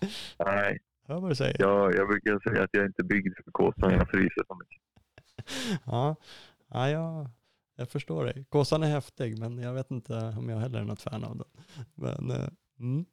Nej. 0.45 0.79
Hör 1.07 1.19
vad 1.19 1.31
du 1.31 1.35
säger. 1.35 1.55
Jag, 1.59 1.95
jag 1.95 2.07
brukar 2.07 2.49
säga 2.49 2.63
att 2.63 2.69
jag 2.71 2.85
inte 2.85 3.01
är 3.01 3.03
byggd 3.03 3.37
för 3.43 3.51
Kåsan, 3.51 3.93
jag 3.93 4.09
fryser 4.09 4.43
så 4.47 4.55
mycket. 4.55 4.81
ja, 5.85 6.15
ja 6.67 6.89
jag, 6.89 7.29
jag 7.75 7.89
förstår 7.89 8.25
dig. 8.25 8.45
Kåsan 8.49 8.83
är 8.83 8.87
häftig, 8.87 9.39
men 9.39 9.57
jag 9.57 9.73
vet 9.73 9.91
inte 9.91 10.13
om 10.37 10.49
jag 10.49 10.57
heller 10.57 10.79
är 10.79 10.83
något 10.83 11.01
fan 11.01 11.23
av 11.23 11.37
den. 11.37 11.47
Men 11.95 12.31
uh, 12.31 12.47
mm. 12.79 13.05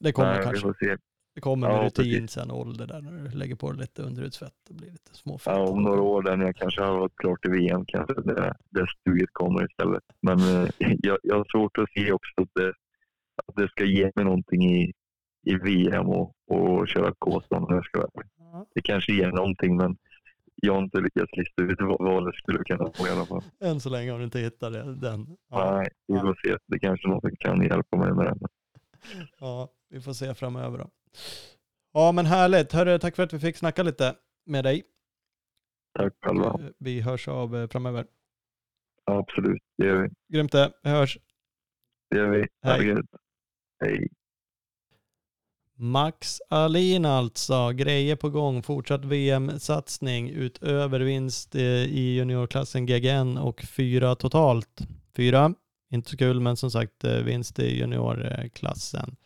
det 0.00 0.12
kommer 0.12 0.34
Nej, 0.34 0.42
kanske. 0.42 0.98
Det 1.38 1.42
kommer 1.42 1.68
med 1.68 1.76
ja, 1.76 1.86
rutin 1.86 2.20
precis. 2.20 2.30
sen 2.30 2.50
ålder 2.50 2.86
där 2.86 3.00
när 3.00 3.12
du 3.12 3.38
lägger 3.38 3.54
på 3.54 3.72
lite 3.72 4.02
underhudsfett 4.02 4.68
och 4.68 4.74
blir 4.74 4.90
lite 4.90 5.14
småfett. 5.14 5.52
Ja, 5.56 5.68
om 5.68 5.82
några 5.82 6.02
år 6.02 6.22
där 6.22 6.36
när 6.36 6.46
jag 6.46 6.56
kanske 6.56 6.82
har 6.82 6.98
varit 6.98 7.16
klart 7.16 7.46
i 7.46 7.48
VM 7.48 7.84
kanske 7.86 8.14
det, 8.14 8.54
det 8.70 8.86
studiet 9.00 9.30
kommer 9.32 9.64
istället. 9.70 10.02
Men 10.20 10.38
eh, 10.38 10.68
jag, 10.78 11.18
jag 11.22 11.36
har 11.36 11.46
svårt 11.52 11.78
att 11.78 11.90
se 11.90 12.12
också 12.12 12.42
att 12.42 12.48
det, 12.54 12.68
att 13.46 13.56
det 13.56 13.68
ska 13.68 13.84
ge 13.84 14.10
mig 14.14 14.24
någonting 14.24 14.62
i, 14.74 14.92
i 15.48 15.56
VM 15.56 16.06
och, 16.06 16.34
och 16.50 16.88
köra 16.88 17.14
Kåsan 17.18 17.64
om 17.64 17.74
jag 17.74 17.84
ska 17.84 17.98
vara 17.98 18.64
Det 18.74 18.82
kanske 18.82 19.12
ger 19.12 19.30
någonting 19.30 19.76
men 19.76 19.96
jag 20.62 20.74
har 20.74 20.82
inte 20.82 21.00
lyckats 21.00 21.32
lista 21.36 21.62
ut 21.62 21.78
vad, 21.80 22.26
det 22.26 22.32
skulle 22.32 22.64
kunna 22.64 22.84
vara 22.84 23.08
i 23.08 23.12
alla 23.12 23.26
fall. 23.26 23.42
Än 23.60 23.80
så 23.80 23.88
länge 23.88 24.10
har 24.12 24.18
du 24.18 24.24
inte 24.24 24.38
hittat 24.38 24.72
det, 24.72 24.94
den. 24.94 25.36
Ja, 25.50 25.76
Nej, 25.76 25.88
vi 26.06 26.18
får 26.20 26.38
se. 26.44 26.56
Det 26.66 26.78
kanske 26.78 27.08
någon 27.08 27.36
kan 27.40 27.62
hjälpa 27.62 27.96
mig 27.96 28.12
med 28.12 28.26
den. 28.26 28.38
ja, 29.40 29.68
vi 29.88 30.00
får 30.00 30.12
se 30.12 30.34
framöver 30.34 30.78
då. 30.78 30.90
Ja, 31.92 32.12
men 32.12 32.26
härligt. 32.26 32.72
Hörru, 32.72 32.98
tack 32.98 33.16
för 33.16 33.22
att 33.22 33.32
vi 33.32 33.38
fick 33.38 33.56
snacka 33.56 33.82
lite 33.82 34.14
med 34.46 34.64
dig. 34.64 34.82
Tack 35.98 36.12
själva. 36.22 36.60
Vi 36.78 37.00
hörs 37.00 37.28
av 37.28 37.56
eh, 37.56 37.68
framöver. 37.68 38.06
Absolut, 39.04 39.62
det 39.76 39.86
gör 39.86 40.02
vi. 40.02 40.08
Grymt 40.34 40.52
det. 40.52 40.72
Vi 40.82 40.90
hörs. 40.90 41.18
Det 42.10 42.16
gör 42.16 42.28
vi. 42.28 42.46
Hej. 42.62 43.02
Hej. 43.80 44.08
Max 45.80 46.40
Alin 46.48 47.04
alltså, 47.04 47.70
grejer 47.70 48.16
på 48.16 48.30
gång, 48.30 48.62
fortsatt 48.62 49.04
VM-satsning 49.04 50.30
utöver 50.30 51.00
vinst 51.00 51.54
eh, 51.54 51.62
i 51.62 52.14
juniorklassen 52.16 52.86
GGN 52.86 53.38
och 53.38 53.62
fyra 53.62 54.14
totalt. 54.14 54.80
Fyra, 55.16 55.54
inte 55.90 56.10
så 56.10 56.16
kul, 56.16 56.40
men 56.40 56.56
som 56.56 56.70
sagt 56.70 57.04
eh, 57.04 57.12
vinst 57.12 57.58
i 57.58 57.78
juniorklassen. 57.78 59.16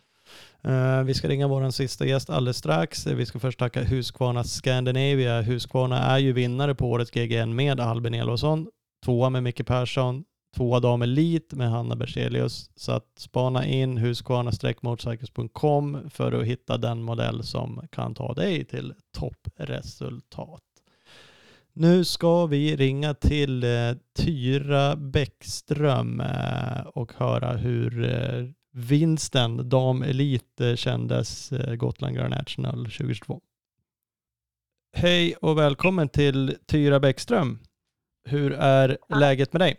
Eh, 0.63 1.03
vi 1.03 1.13
ska 1.13 1.27
ringa 1.27 1.47
vår 1.47 1.71
sista 1.71 2.05
gäst 2.05 2.29
alldeles 2.29 2.57
strax. 2.57 3.07
Vi 3.07 3.25
ska 3.25 3.39
först 3.39 3.59
tacka 3.59 3.83
Husqvarna 3.83 4.43
Scandinavia. 4.43 5.41
Husqvarna 5.41 5.99
är 5.99 6.17
ju 6.17 6.33
vinnare 6.33 6.75
på 6.75 6.91
årets 6.91 7.11
GGN 7.11 7.55
med 7.55 7.79
Albin 7.79 8.13
Elofsson, 8.13 8.67
tvåa 9.05 9.29
med 9.29 9.43
Micke 9.43 9.65
Persson, 9.65 10.23
tvåa 10.55 10.79
dam 10.79 11.01
elit 11.01 11.53
med 11.53 11.69
Hanna 11.69 11.95
Berzelius. 11.95 12.69
Så 12.75 12.91
att 12.91 13.11
spana 13.17 13.65
in 13.65 13.97
husqvarna-motorcycles.com 13.97 16.09
för 16.09 16.31
att 16.31 16.45
hitta 16.45 16.77
den 16.77 17.01
modell 17.01 17.43
som 17.43 17.87
kan 17.91 18.15
ta 18.15 18.33
dig 18.33 18.65
till 18.65 18.93
toppresultat. 19.17 20.61
Nu 21.75 22.05
ska 22.05 22.45
vi 22.45 22.75
ringa 22.75 23.13
till 23.13 23.63
eh, 23.63 23.93
Tyra 24.15 24.95
Bäckström 24.95 26.21
eh, 26.21 26.81
och 26.81 27.13
höra 27.13 27.57
hur 27.57 28.03
eh, 28.03 28.45
vinsten 28.71 29.69
dam 29.69 30.03
elit 30.03 30.61
eh, 30.61 30.75
kändes 30.75 31.53
Gotland 31.77 32.15
Grand 32.15 32.33
National 32.33 32.85
2022. 32.85 33.41
Hej 34.95 35.35
och 35.35 35.57
välkommen 35.57 36.09
till 36.09 36.57
Tyra 36.65 36.99
Bäckström. 36.99 37.59
Hur 38.25 38.53
är 38.53 38.97
läget 39.19 39.53
med 39.53 39.61
dig? 39.61 39.77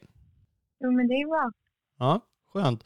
Jo, 0.81 0.91
men 0.93 1.09
det 1.09 1.15
är 1.15 1.29
bra. 1.29 1.53
Ja, 1.99 2.21
skönt. 2.53 2.85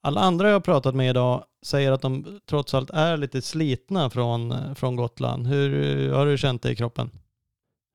Alla 0.00 0.20
andra 0.20 0.46
jag 0.48 0.54
har 0.54 0.60
pratat 0.60 0.94
med 0.94 1.10
idag 1.10 1.44
säger 1.62 1.92
att 1.92 2.02
de 2.02 2.40
trots 2.46 2.74
allt 2.74 2.90
är 2.90 3.16
lite 3.16 3.42
slitna 3.42 4.10
från, 4.10 4.74
från 4.74 4.96
Gotland. 4.96 5.46
Hur 5.46 6.12
har 6.12 6.26
du 6.26 6.38
känt 6.38 6.62
det 6.62 6.70
i 6.70 6.76
kroppen? 6.76 7.10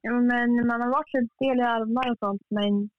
Jo, 0.04 0.14
men 0.22 0.68
man 0.68 0.82
har 0.82 0.90
varit 0.90 1.14
lite 1.14 1.36
stel 1.36 1.60
i 1.60 1.62
armar 1.62 2.12
och 2.12 2.18
sånt, 2.20 2.42
men 2.50 2.90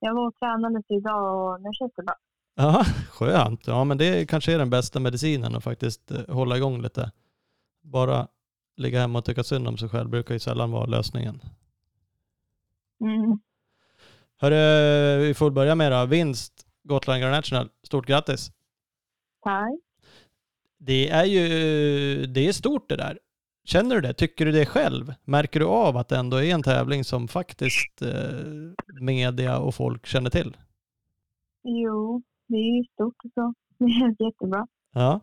jag 0.00 0.14
var 0.14 0.26
och 0.26 0.34
tränade 0.38 0.78
lite 0.78 0.94
idag 0.94 1.52
och 1.52 1.60
nu 1.62 1.70
känns 1.72 1.92
det 1.96 2.02
bra. 2.02 2.14
Ja, 2.54 2.84
skönt. 3.10 3.66
Ja, 3.66 3.84
men 3.84 3.98
det 3.98 4.28
kanske 4.30 4.54
är 4.54 4.58
den 4.58 4.70
bästa 4.70 5.00
medicinen 5.00 5.54
att 5.56 5.64
faktiskt 5.64 6.10
eh, 6.10 6.34
hålla 6.34 6.56
igång 6.56 6.82
lite. 6.82 7.12
Bara 7.80 8.28
ligga 8.76 9.00
hemma 9.00 9.18
och 9.18 9.24
tycka 9.24 9.44
synd 9.44 9.68
om 9.68 9.78
sig 9.78 9.88
själv 9.88 10.10
brukar 10.10 10.34
ju 10.34 10.38
sällan 10.38 10.70
vara 10.70 10.86
lösningen. 10.86 11.40
Mm. 13.00 13.40
Hörru, 14.42 15.26
vi 15.26 15.34
får 15.34 15.50
börja 15.50 15.74
med 15.74 15.92
då. 15.92 16.06
Vinst, 16.06 16.66
Gotland 16.82 17.22
Grand 17.22 17.32
National. 17.34 17.68
Stort 17.82 18.06
grattis! 18.06 18.50
Tack. 19.42 19.80
Det 20.78 21.08
är 21.08 21.24
ju 21.24 21.46
det 22.26 22.48
är 22.48 22.52
stort 22.52 22.88
det 22.88 22.96
där. 22.96 23.18
Känner 23.64 23.94
du 23.94 24.00
det? 24.00 24.14
Tycker 24.14 24.46
du 24.46 24.52
det 24.52 24.66
själv? 24.66 25.14
Märker 25.24 25.60
du 25.60 25.66
av 25.66 25.96
att 25.96 26.08
det 26.08 26.16
ändå 26.16 26.36
är 26.36 26.54
en 26.54 26.62
tävling 26.62 27.04
som 27.04 27.28
faktiskt 27.28 28.02
eh, 28.02 29.00
media 29.00 29.58
och 29.58 29.74
folk 29.74 30.06
känner 30.06 30.30
till? 30.30 30.56
Jo, 31.62 32.22
det 32.48 32.56
är 32.56 32.76
ju 32.76 32.84
stort 32.84 33.16
och 33.24 33.30
så. 33.34 33.54
Det 33.78 33.84
är 33.84 34.26
jättebra. 34.26 34.66
Ja. 34.92 35.20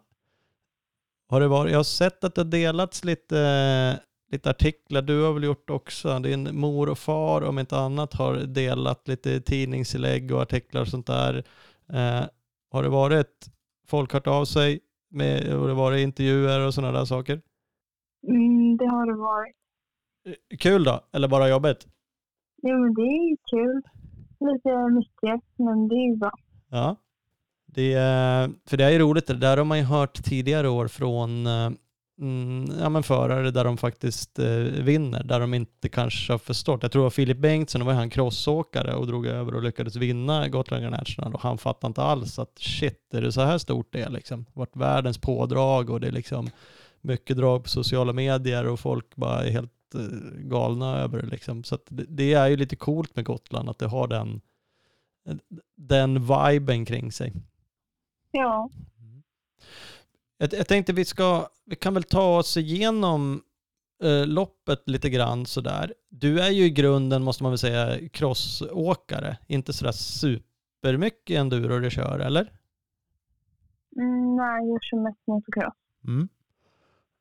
Har 1.28 1.41
det 1.41 1.48
varit, 1.48 1.72
jag 1.72 1.80
har 1.80 1.84
sett 1.84 2.24
att 2.24 2.36
det 2.36 2.41
har 2.41 2.46
delats 2.46 3.04
lite, 3.04 4.00
lite 4.31 4.49
artiklar, 4.49 5.01
du 5.01 5.23
har 5.23 5.34
väl 5.34 5.43
gjort 5.43 5.69
också. 5.69 6.19
Din 6.19 6.60
mor 6.60 6.89
och 6.89 6.97
far 6.97 7.41
om 7.41 7.60
inte 7.60 7.77
annat 7.77 8.14
har 8.14 8.35
delat 8.35 9.07
lite 9.07 9.41
tidningsinlägg 9.41 10.31
och 10.31 10.41
artiklar 10.41 10.81
och 10.81 10.88
sånt 10.88 11.07
där. 11.07 11.43
Eh, 11.93 12.26
har 12.72 12.84
det 12.84 12.89
varit, 12.89 13.47
folk 13.88 14.14
hört 14.14 14.27
av 14.27 14.45
sig 14.45 14.80
med, 15.11 15.53
och 15.56 15.68
det 15.68 15.73
varit 15.73 16.03
intervjuer 16.03 16.60
och 16.68 16.73
sådana 16.73 16.97
där 16.99 17.06
saker? 17.06 17.41
Mm, 18.27 18.77
det 18.77 18.85
har 18.88 19.06
det 19.06 19.18
varit. 19.18 19.56
Eh, 20.27 20.57
Kul 20.57 20.84
då, 20.84 21.01
eller 21.11 21.27
bara 21.27 21.49
jobbigt? 21.49 21.88
Jo, 22.61 22.77
men 22.77 22.93
det 22.93 23.01
är 23.01 23.38
kul. 23.51 23.81
Lite 24.53 24.89
mycket, 24.89 25.43
men 25.57 25.88
det 25.88 25.95
är 25.95 26.10
ju 26.11 26.15
bra. 26.15 26.31
Ja. 26.69 26.95
Det, 27.65 27.93
är- 27.93 28.49
för 28.69 28.77
det 28.77 28.85
är 28.85 28.89
ju 28.89 28.99
roligt, 28.99 29.27
det 29.27 29.34
där 29.34 29.57
har 29.57 29.65
man 29.65 29.77
ju 29.77 29.84
hört 29.84 30.23
tidigare 30.23 30.69
år 30.69 30.88
från 30.88 31.47
eh, 31.47 31.69
mm, 32.20 32.80
ja, 32.80 32.90
men 32.90 33.04
förare 33.04 33.52
där 33.52 33.64
de 33.64 33.78
faktiskt 33.78 34.40
eh, 34.40 34.48
vinner, 34.60 35.24
där 35.24 35.40
de 35.40 35.54
inte 35.54 35.90
kanske 35.90 36.34
har 36.34 36.38
förstått. 36.38 36.84
Jag 36.84 36.91
tror 36.91 37.02
det 37.02 37.04
var 37.04 37.10
Filip 37.10 37.38
Bengtsson, 37.38 37.80
då 37.80 37.86
var 37.86 37.94
han 37.94 38.10
crossåkare 38.10 38.94
och 38.94 39.08
drog 39.08 39.26
över 39.26 39.56
och 39.56 39.64
lyckades 39.64 39.96
vinna 39.96 40.48
Gotland 40.48 40.84
Grand 40.84 40.96
National 40.96 41.34
och 41.34 41.41
han 41.41 41.58
fattade 41.58 41.90
inte 41.90 42.02
alls 42.02 42.40
att 42.40 42.60
shit, 42.60 43.14
är 43.14 43.22
det 43.22 43.32
så 43.32 43.41
här 43.41 43.58
stort 43.58 43.88
det 43.91 44.02
är 44.02 44.10
liksom? 44.10 44.44
Det 44.44 44.60
varit 44.60 44.76
världens 44.76 45.18
pådrag 45.18 45.90
och 45.90 46.00
det 46.00 46.08
är 46.08 46.12
liksom 46.12 46.50
mycket 47.02 47.38
drag 47.38 47.64
på 47.64 47.70
sociala 47.70 48.14
medier 48.14 48.68
och 48.68 48.80
folk 48.80 49.16
bara 49.16 49.44
är 49.44 49.52
helt 49.52 49.96
eh, 49.96 50.40
galna 50.40 50.98
över 50.98 51.22
det 51.22 51.28
liksom. 51.28 51.64
Så 51.64 51.76
att 51.76 51.84
det, 51.90 52.06
det 52.08 52.34
är 52.34 52.48
ju 52.48 52.58
lite 52.58 52.76
coolt 52.76 53.16
med 53.16 53.26
Gotland 53.26 53.70
att 53.70 53.80
det 53.80 53.88
har 53.88 54.08
den 54.08 54.41
den 55.76 56.28
viben 56.28 56.86
kring 56.86 57.12
sig. 57.12 57.34
Ja. 58.32 58.70
Jag, 60.41 60.53
jag 60.53 60.68
tänkte 60.68 60.94
vi 60.94 61.06
ska, 61.06 61.48
vi 61.66 61.76
kan 61.76 61.94
väl 61.94 62.03
ta 62.03 62.38
oss 62.38 62.57
igenom 62.57 63.41
eh, 64.03 64.26
loppet 64.26 64.90
lite 64.90 65.10
grann 65.10 65.45
sådär. 65.45 65.94
Du 66.10 66.40
är 66.40 66.49
ju 66.49 66.64
i 66.64 66.70
grunden, 66.70 67.24
måste 67.24 67.44
man 67.44 67.52
väl 67.52 67.60
säga, 67.60 68.10
crossåkare. 68.10 69.38
Inte 69.48 69.74
sådär 69.74 69.91
supermycket 69.91 71.38
enduro 71.38 71.80
du 71.80 71.90
kör, 71.90 72.20
eller? 72.20 72.52
Mm, 73.98 74.36
nej, 74.36 74.70
jag 74.70 74.84
kör 74.84 75.03
mest 75.03 75.28
motocross. 75.28 75.74
Mm. 76.07 76.30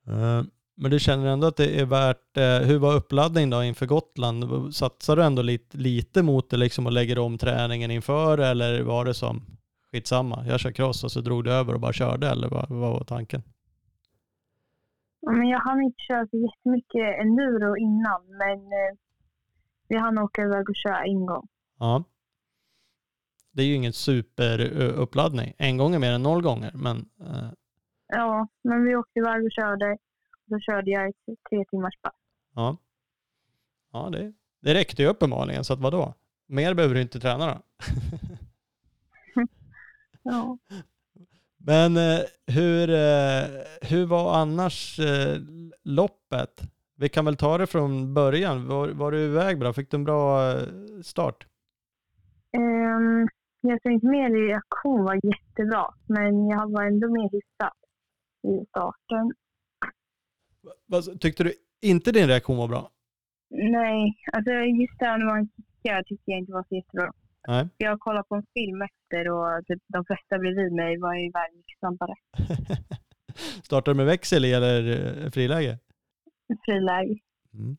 Eh, 0.07 0.45
men 0.75 0.91
du 0.91 0.99
känner 0.99 1.27
ändå 1.27 1.47
att 1.47 1.57
det 1.57 1.81
är 1.81 1.85
värt, 1.85 2.37
eh, 2.37 2.59
hur 2.59 2.79
var 2.79 2.95
uppladdningen 2.95 3.51
då 3.51 3.65
inför 3.65 3.87
Gotland? 3.87 4.75
Satsar 4.75 5.17
du 5.17 5.23
ändå 5.23 5.43
lite, 5.43 5.77
lite 5.77 6.23
mot 6.23 6.51
det 6.51 6.57
liksom 6.57 6.87
och 6.87 6.93
lägger 6.93 7.19
om 7.19 7.39
träningen 7.39 7.91
inför 7.91 8.39
eller 8.39 8.83
var 8.83 9.05
det 9.05 9.15
som 9.15 9.58
skitsamma, 9.93 10.45
jag 10.47 10.61
kör 10.61 10.73
cross 10.73 11.05
och 11.05 11.13
så 11.13 11.21
drog 11.21 11.45
du 11.45 11.53
över 11.53 11.75
och 11.75 11.81
bara 11.81 11.93
körde 11.93 12.29
eller 12.29 12.49
vad, 12.49 12.69
vad 12.71 12.93
var 12.93 13.05
tanken? 13.05 13.43
Men 15.27 15.49
jag 15.49 15.59
hann 15.61 15.83
inte 15.83 15.99
köra 16.09 16.27
så 16.27 16.37
jättemycket 16.37 17.21
enduro 17.21 17.77
innan, 17.77 18.23
men 18.29 18.59
eh, 18.59 18.97
vi 19.89 19.97
hann 19.97 20.19
åka 20.19 20.43
iväg 20.43 20.69
och 20.71 20.77
köra 20.77 21.05
en 21.05 21.27
gång. 21.27 21.49
Ja. 21.79 22.05
Det 23.53 23.63
är 23.63 23.67
ju 23.67 23.75
ingen 23.75 23.93
superuppladdning. 23.93 25.53
En 25.59 25.77
gång 25.77 25.95
är 25.95 25.99
mer 25.99 26.13
än 26.13 26.23
noll 26.23 26.43
gånger, 26.43 26.71
men 26.75 27.09
eh, 27.21 27.49
Ja, 28.09 28.49
men 28.65 28.85
vi 28.85 28.97
åkte 28.97 29.19
iväg 29.19 29.45
och 29.45 29.53
körde. 29.53 29.99
Då 30.47 30.59
körde 30.61 30.91
jag 30.91 31.09
ett 31.09 31.17
tre 31.51 31.65
timmars 31.71 31.95
pass. 32.03 32.15
ja. 32.55 32.77
Ja, 33.93 34.09
det, 34.11 34.33
det 34.61 34.75
räckte 34.75 35.03
ju 35.03 35.09
uppenbarligen, 35.09 35.65
så 35.65 35.73
att 35.73 35.81
vadå? 35.81 36.15
Mer 36.47 36.75
behöver 36.75 36.95
du 36.95 37.03
inte 37.03 37.21
träna 37.21 37.47
då. 37.47 37.59
Ja. 40.31 40.59
Men 41.67 41.97
eh, 41.97 42.21
hur, 42.47 42.91
eh, 42.91 43.45
hur 43.91 44.07
var 44.07 44.35
annars 44.35 44.99
eh, 44.99 45.41
loppet? 45.85 46.61
Vi 46.97 47.09
kan 47.09 47.25
väl 47.25 47.37
ta 47.37 47.59
det 47.59 47.67
från 47.67 48.15
början. 48.15 48.69
Var, 48.69 48.89
var 48.89 49.13
du 49.13 49.19
iväg 49.19 49.59
bra? 49.59 49.73
Fick 49.73 49.91
du 49.91 49.97
en 49.97 50.05
bra 50.05 50.55
start? 51.03 51.47
Um, 52.57 53.29
jag 53.61 53.83
tänkte 53.83 54.07
mer 54.07 54.31
i 54.31 54.49
reaktion 54.49 55.05
var 55.05 55.15
jättebra, 55.15 55.95
men 56.07 56.49
jag 56.49 56.73
var 56.73 56.83
ändå 56.83 57.09
mer 57.09 57.31
hyfsad 57.33 57.73
i 58.43 58.67
starten. 58.67 59.33
Tyckte 61.21 61.45
du 61.45 61.53
inte 61.83 62.13
din 62.13 62.29
reaktion 62.29 62.57
var 62.57 62.69
bra? 62.69 62.91
Nej, 63.51 64.15
alltså 64.33 64.51
just 64.53 64.99
där 64.99 65.19
när 65.19 65.27
man 65.27 65.49
kickar 65.57 66.03
tyckte 66.03 66.31
jag 66.31 66.39
inte 66.39 66.53
var 66.53 66.65
så 66.69 66.75
jättebra. 66.75 67.13
Nej. 67.49 67.69
Jag 67.79 68.01
kollade 68.01 68.25
på 68.29 68.35
en 68.35 68.47
film 68.55 68.83
efter 68.83 69.31
och 69.31 69.67
typ, 69.67 69.83
de 69.87 70.05
flesta 70.05 70.39
bredvid 70.39 70.73
mig 70.73 70.99
var 70.99 71.15
iväg 71.15 71.57
mycket 71.57 71.79
snabbare. 71.79 72.15
Startade 73.65 73.95
du 73.95 73.97
med 73.97 74.07
växel 74.07 74.45
eller 74.45 74.81
eh, 75.25 75.31
friläge? 75.31 75.79
Friläge. 76.65 77.19
Mm. 77.55 77.77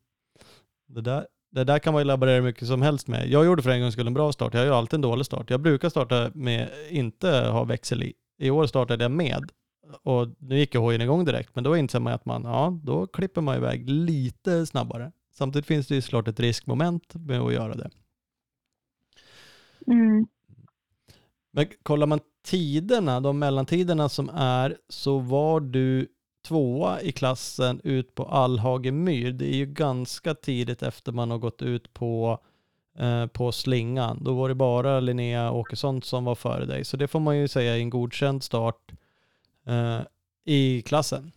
Det, 0.86 1.00
där, 1.00 1.26
det 1.50 1.64
där 1.64 1.78
kan 1.78 1.92
man 1.92 2.00
ju 2.00 2.06
laborera 2.06 2.34
hur 2.34 2.42
mycket 2.42 2.68
som 2.68 2.82
helst 2.82 3.08
med. 3.08 3.28
Jag 3.28 3.46
gjorde 3.46 3.62
för 3.62 3.70
en 3.70 3.80
gångs 3.80 3.94
skull 3.94 4.06
en 4.06 4.14
bra 4.14 4.32
start. 4.32 4.54
Jag 4.54 4.66
gör 4.66 4.78
alltid 4.78 4.94
en 4.94 5.00
dålig 5.00 5.26
start. 5.26 5.50
Jag 5.50 5.60
brukar 5.60 5.88
starta 5.88 6.30
med 6.34 6.68
inte 6.90 7.28
ha 7.28 7.64
växel 7.64 8.02
i. 8.02 8.12
I 8.38 8.50
år 8.50 8.66
startade 8.66 9.04
jag 9.04 9.10
med. 9.10 9.50
Och 10.02 10.28
nu 10.38 10.58
gick 10.58 10.74
ju 10.74 10.80
hojen 10.80 11.00
igång 11.00 11.24
direkt. 11.24 11.54
Men 11.54 11.64
då 11.64 11.76
inser 11.76 12.00
man 12.00 12.12
att 12.12 12.24
man, 12.24 12.42
ja, 12.44 12.80
då 12.82 13.06
klipper 13.06 13.40
man 13.40 13.56
iväg 13.56 13.90
lite 13.90 14.66
snabbare. 14.66 15.12
samtidigt 15.32 15.66
finns 15.66 15.86
det 15.86 15.94
ju 15.94 16.00
såklart 16.00 16.28
ett 16.28 16.40
riskmoment 16.40 17.14
med 17.14 17.40
att 17.40 17.52
göra 17.52 17.74
det. 17.74 17.90
Mm. 19.86 20.26
Men 21.50 21.66
kollar 21.82 22.06
man 22.06 22.20
tiderna, 22.44 23.20
de 23.20 23.38
mellantiderna 23.38 24.08
som 24.08 24.28
är, 24.34 24.76
så 24.88 25.18
var 25.18 25.60
du 25.60 26.08
tvåa 26.48 27.00
i 27.00 27.12
klassen 27.12 27.80
ut 27.84 28.14
på 28.14 28.24
Allhagemyr. 28.24 29.32
Det 29.32 29.54
är 29.54 29.56
ju 29.56 29.66
ganska 29.66 30.34
tidigt 30.34 30.82
efter 30.82 31.12
man 31.12 31.30
har 31.30 31.38
gått 31.38 31.62
ut 31.62 31.92
på, 31.92 32.38
eh, 32.98 33.26
på 33.26 33.52
slingan. 33.52 34.24
Då 34.24 34.34
var 34.34 34.48
det 34.48 34.54
bara 34.54 35.00
Linnea 35.00 35.52
Åkesson 35.52 36.02
som 36.02 36.24
var 36.24 36.34
före 36.34 36.66
dig. 36.66 36.84
Så 36.84 36.96
det 36.96 37.08
får 37.08 37.20
man 37.20 37.38
ju 37.38 37.48
säga 37.48 37.76
är 37.76 37.80
en 37.80 37.90
godkänd 37.90 38.42
start 38.42 38.92
eh, 39.66 40.00
i 40.44 40.82
klassen. 40.82 41.32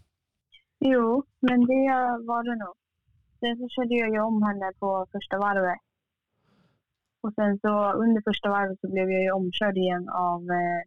Jo, 0.79 1.23
men 1.39 1.59
det 1.65 1.89
var 2.27 2.43
det 2.43 2.55
nog. 2.65 2.75
Sen 3.39 3.57
så 3.57 3.69
körde 3.69 3.95
jag 3.95 4.09
ju 4.09 4.19
om 4.19 4.43
henne 4.43 4.71
på 4.79 5.07
första 5.11 5.37
varvet. 5.37 5.79
Och 7.23 7.33
sen 7.33 7.59
så 7.59 7.93
under 7.93 8.21
första 8.21 8.49
varvet 8.49 8.79
så 8.81 8.87
blev 8.91 9.11
jag 9.11 9.21
ju 9.23 9.31
omkörd 9.31 9.77
igen 9.77 10.09
av 10.09 10.41
eh, 10.41 10.81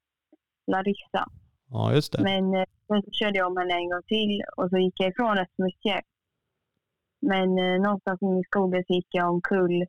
Larissa. 0.66 1.22
Ja, 1.70 1.94
just 1.94 2.12
det. 2.12 2.22
Men 2.22 2.54
eh, 2.54 2.64
sen 2.86 3.02
så 3.02 3.10
körde 3.10 3.38
jag 3.38 3.46
om 3.46 3.56
henne 3.56 3.74
en 3.74 3.90
gång 3.90 4.02
till 4.06 4.42
och 4.56 4.70
så 4.70 4.78
gick 4.78 5.00
jag 5.00 5.10
ifrån 5.10 5.36
rätt 5.36 5.58
mycket. 5.58 6.04
Men 7.20 7.58
eh, 7.58 7.80
någonstans 7.82 8.22
inne 8.22 8.40
i 8.40 8.44
skogen 8.44 8.84
så 8.86 8.92
gick 8.92 9.08
jag 9.10 9.30
omkull 9.30 9.86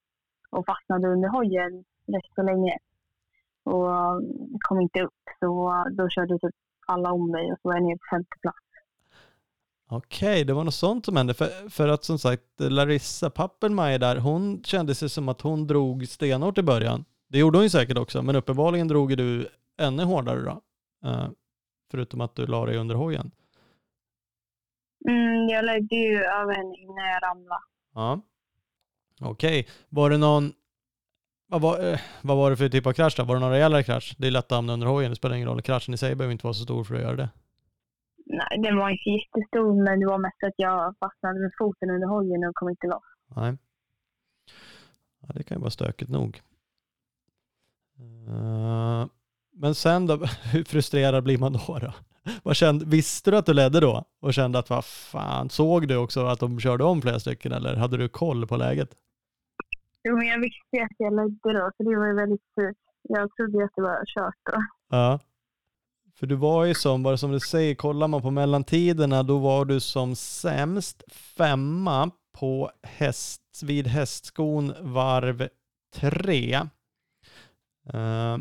och 0.49 0.65
fastnade 0.65 1.07
under 1.07 1.29
hojen 1.29 1.83
rätt 2.07 2.31
så 2.35 2.41
länge. 2.41 2.77
Och 3.63 3.89
eh, 3.91 4.19
kom 4.59 4.81
inte 4.81 5.01
upp. 5.01 5.23
Så 5.39 5.49
då 5.91 6.09
körde 6.09 6.39
typ 6.39 6.55
alla 6.87 7.11
om 7.11 7.31
mig 7.31 7.51
och 7.51 7.57
så 7.61 7.67
var 7.69 7.75
jag 7.75 7.83
nere 7.83 7.97
på 7.97 8.15
femte 8.15 8.37
plats. 8.41 8.66
Okej, 9.89 10.43
det 10.43 10.53
var 10.53 10.63
något 10.63 10.73
sånt 10.73 11.05
som 11.05 11.15
hände. 11.15 11.33
För, 11.33 11.69
för 11.69 11.87
att 11.87 12.03
som 12.03 12.19
sagt, 12.19 12.43
Larissa 12.57 13.29
Pappenmeier 13.29 13.99
där, 13.99 14.15
hon 14.15 14.63
kände 14.63 14.95
sig 14.95 15.09
som 15.09 15.29
att 15.29 15.41
hon 15.41 15.67
drog 15.67 16.07
stenhårt 16.07 16.57
i 16.57 16.63
början. 16.63 17.05
Det 17.27 17.37
gjorde 17.37 17.57
hon 17.57 17.63
ju 17.63 17.69
säkert 17.69 17.97
också, 17.97 18.21
men 18.21 18.35
uppenbarligen 18.35 18.87
drog 18.87 19.17
du 19.17 19.47
ännu 19.77 20.03
hårdare 20.03 20.41
då. 20.41 20.61
Eh, 21.09 21.29
förutom 21.91 22.21
att 22.21 22.35
du 22.35 22.47
la 22.47 22.65
dig 22.65 22.77
under 22.77 22.95
hojen. 22.95 23.31
Mm, 25.09 25.49
jag 25.49 25.65
lägger 25.65 25.97
ju 25.97 26.23
över 26.23 26.55
henne 26.55 26.77
innan 26.77 27.05
jag 27.05 27.23
ramlade. 27.23 27.61
Ja. 27.93 28.21
Okej, 29.21 29.67
var 29.89 30.09
det 30.09 30.17
någon, 30.17 30.53
vad 31.47 31.61
var, 31.61 31.91
eh, 31.91 31.99
vad 32.21 32.37
var 32.37 32.49
det 32.49 32.57
för 32.57 32.69
typ 32.69 32.85
av 32.87 32.93
krasch 32.93 33.13
då? 33.17 33.23
Var 33.23 33.35
det 33.35 33.41
någon 33.41 33.51
rejälare 33.51 33.83
krasch? 33.83 34.15
Det 34.17 34.27
är 34.27 34.31
lätt 34.31 34.51
att 34.51 34.55
hamna 34.55 34.73
under 34.73 34.87
hojen, 34.87 35.11
det 35.11 35.15
spelar 35.15 35.35
ingen 35.35 35.47
roll. 35.47 35.61
Kraschen 35.61 35.93
i 35.93 35.97
sig 35.97 36.15
behöver 36.15 36.31
inte 36.31 36.45
vara 36.45 36.53
så 36.53 36.63
stor 36.63 36.83
för 36.83 36.95
att 36.95 37.01
göra 37.01 37.15
det. 37.15 37.29
Nej, 38.29 38.59
den 38.63 38.77
var 38.77 38.89
inte 38.89 39.09
jättestor, 39.09 39.83
men 39.83 39.99
det 39.99 40.07
var 40.07 40.17
mest 40.17 40.43
att 40.43 40.53
jag 40.57 40.95
fastnade 40.99 41.39
med 41.39 41.51
foten 41.57 41.89
under 41.89 42.07
hojen 42.07 42.43
och 42.49 42.55
kom 42.55 42.69
inte 42.69 42.87
loss. 42.87 43.03
Nej. 43.35 43.57
Ja, 45.21 45.27
det 45.33 45.43
kan 45.43 45.57
ju 45.57 45.61
vara 45.61 45.71
stökigt 45.71 46.11
nog. 46.11 46.41
Eh, 47.99 49.05
men 49.51 49.75
sen 49.75 50.07
då, 50.07 50.15
hur 50.53 50.63
frustrerad 50.63 51.23
blir 51.23 51.37
man 51.37 51.53
då? 51.53 51.77
då? 51.81 51.93
Vad 52.43 52.55
kände, 52.55 52.85
visste 52.85 53.31
du 53.31 53.37
att 53.37 53.45
du 53.45 53.53
ledde 53.53 53.79
då? 53.79 54.03
Och 54.21 54.33
kände 54.33 54.59
att 54.59 54.69
vad 54.69 54.85
fan, 54.85 55.49
såg 55.49 55.87
du 55.87 55.97
också 55.97 56.25
att 56.25 56.39
de 56.39 56.59
körde 56.59 56.83
om 56.83 57.01
flera 57.01 57.19
stycken 57.19 57.51
eller 57.51 57.75
hade 57.75 57.97
du 57.97 58.09
koll 58.09 58.47
på 58.47 58.57
läget? 58.57 58.89
Jo, 60.03 60.17
men 60.17 60.27
jag 60.27 60.39
visste 60.39 60.83
att 60.83 60.95
jag 60.97 61.15
ledde 61.15 61.59
då, 61.59 61.71
så 61.77 61.83
det 61.83 61.95
var 61.95 62.07
ju 62.07 62.13
väldigt 62.13 62.41
surt. 62.55 62.77
Jag 63.01 63.35
trodde 63.35 63.63
att 63.63 63.71
det 63.75 63.81
var 63.81 64.05
kört 64.05 64.35
då. 64.51 64.63
Ja. 64.89 65.19
För 66.19 66.27
du 66.27 66.35
var 66.35 66.65
ju 66.65 66.73
som, 66.73 67.03
bara 67.03 67.17
som 67.17 67.31
du 67.31 67.39
säger, 67.39 67.75
kollar 67.75 68.07
man 68.07 68.21
på 68.21 68.31
mellantiderna, 68.31 69.23
då 69.23 69.37
var 69.37 69.65
du 69.65 69.79
som 69.79 70.15
sämst 70.15 71.03
femma 71.11 72.11
på 72.39 72.71
häst, 72.83 73.41
vid 73.63 73.87
hästskon 73.87 74.73
varv 74.79 75.49
tre. 75.95 76.53
Eh, 77.93 78.37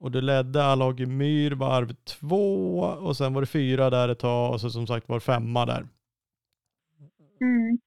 och 0.00 0.10
du 0.10 0.20
ledde 0.20 0.64
Allage 0.64 1.06
Myr 1.06 1.50
varv 1.50 1.94
två 2.04 2.78
och 2.80 3.16
sen 3.16 3.34
var 3.34 3.40
det 3.40 3.46
fyra 3.46 3.90
där 3.90 4.08
ett 4.08 4.18
tag 4.18 4.52
och 4.52 4.60
så 4.60 4.70
som 4.70 4.86
sagt 4.86 5.08
var 5.08 5.20
femma 5.20 5.66
där. 5.66 5.88
Mm. 7.40 7.78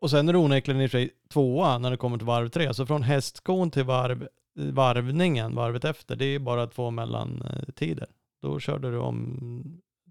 Och 0.00 0.10
sen 0.10 0.28
är 0.28 0.32
det 0.32 0.38
onekligen 0.38 0.80
i 0.80 0.86
och 0.86 0.90
för 0.90 0.98
sig 0.98 1.10
tvåa 1.28 1.78
när 1.78 1.90
det 1.90 1.96
kommer 1.96 2.18
till 2.18 2.26
varv 2.26 2.48
tre. 2.48 2.74
Så 2.74 2.86
från 2.86 3.02
hästskon 3.02 3.70
till 3.70 3.84
varv, 3.84 4.28
varvningen, 4.54 5.54
varvet 5.54 5.84
efter, 5.84 6.16
det 6.16 6.24
är 6.24 6.38
bara 6.38 6.66
två 6.66 6.90
mellantiden. 6.90 8.08
Då 8.40 8.58
körde 8.60 8.90
du 8.90 8.98
om 8.98 9.36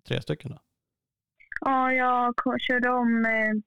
tre 0.07 0.21
stycken 0.21 0.51
då. 0.51 0.59
Ja, 1.61 1.91
jag 1.93 2.33
körde 2.59 2.89
om 2.89 3.25
eh, 3.25 3.61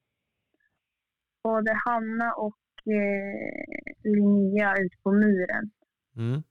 både 1.43 1.73
Hanna 1.85 2.33
och 2.33 2.57
eh, 2.93 3.63
Linnea 4.03 4.75
ut 4.77 5.03
på 5.03 5.11
muren 5.11 5.71
Mm. 6.15 6.43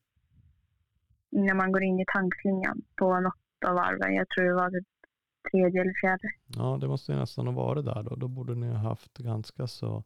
innan 1.31 1.57
man 1.57 1.73
går 1.73 1.83
in 1.83 2.01
i 2.01 2.05
tankslingan 2.15 2.83
på 2.97 3.21
något 3.21 3.35
av 3.67 3.75
varven. 3.75 4.15
Jag 4.15 4.29
tror 4.29 4.45
det 4.45 4.55
var 4.55 4.71
det 4.71 4.85
tredje 5.51 5.81
eller 5.81 6.01
fjärde. 6.01 6.29
Ja, 6.47 6.79
det 6.81 6.89
måste 6.89 7.13
ju 7.13 7.19
nästan 7.19 7.47
ha 7.47 7.55
varit 7.55 7.85
där 7.85 8.03
då. 8.03 8.17
Då 8.17 8.29
borde 8.29 8.55
ni 8.55 8.69
ha 8.69 8.77
haft 8.79 9.19
ganska 9.19 9.67
så 9.67 10.05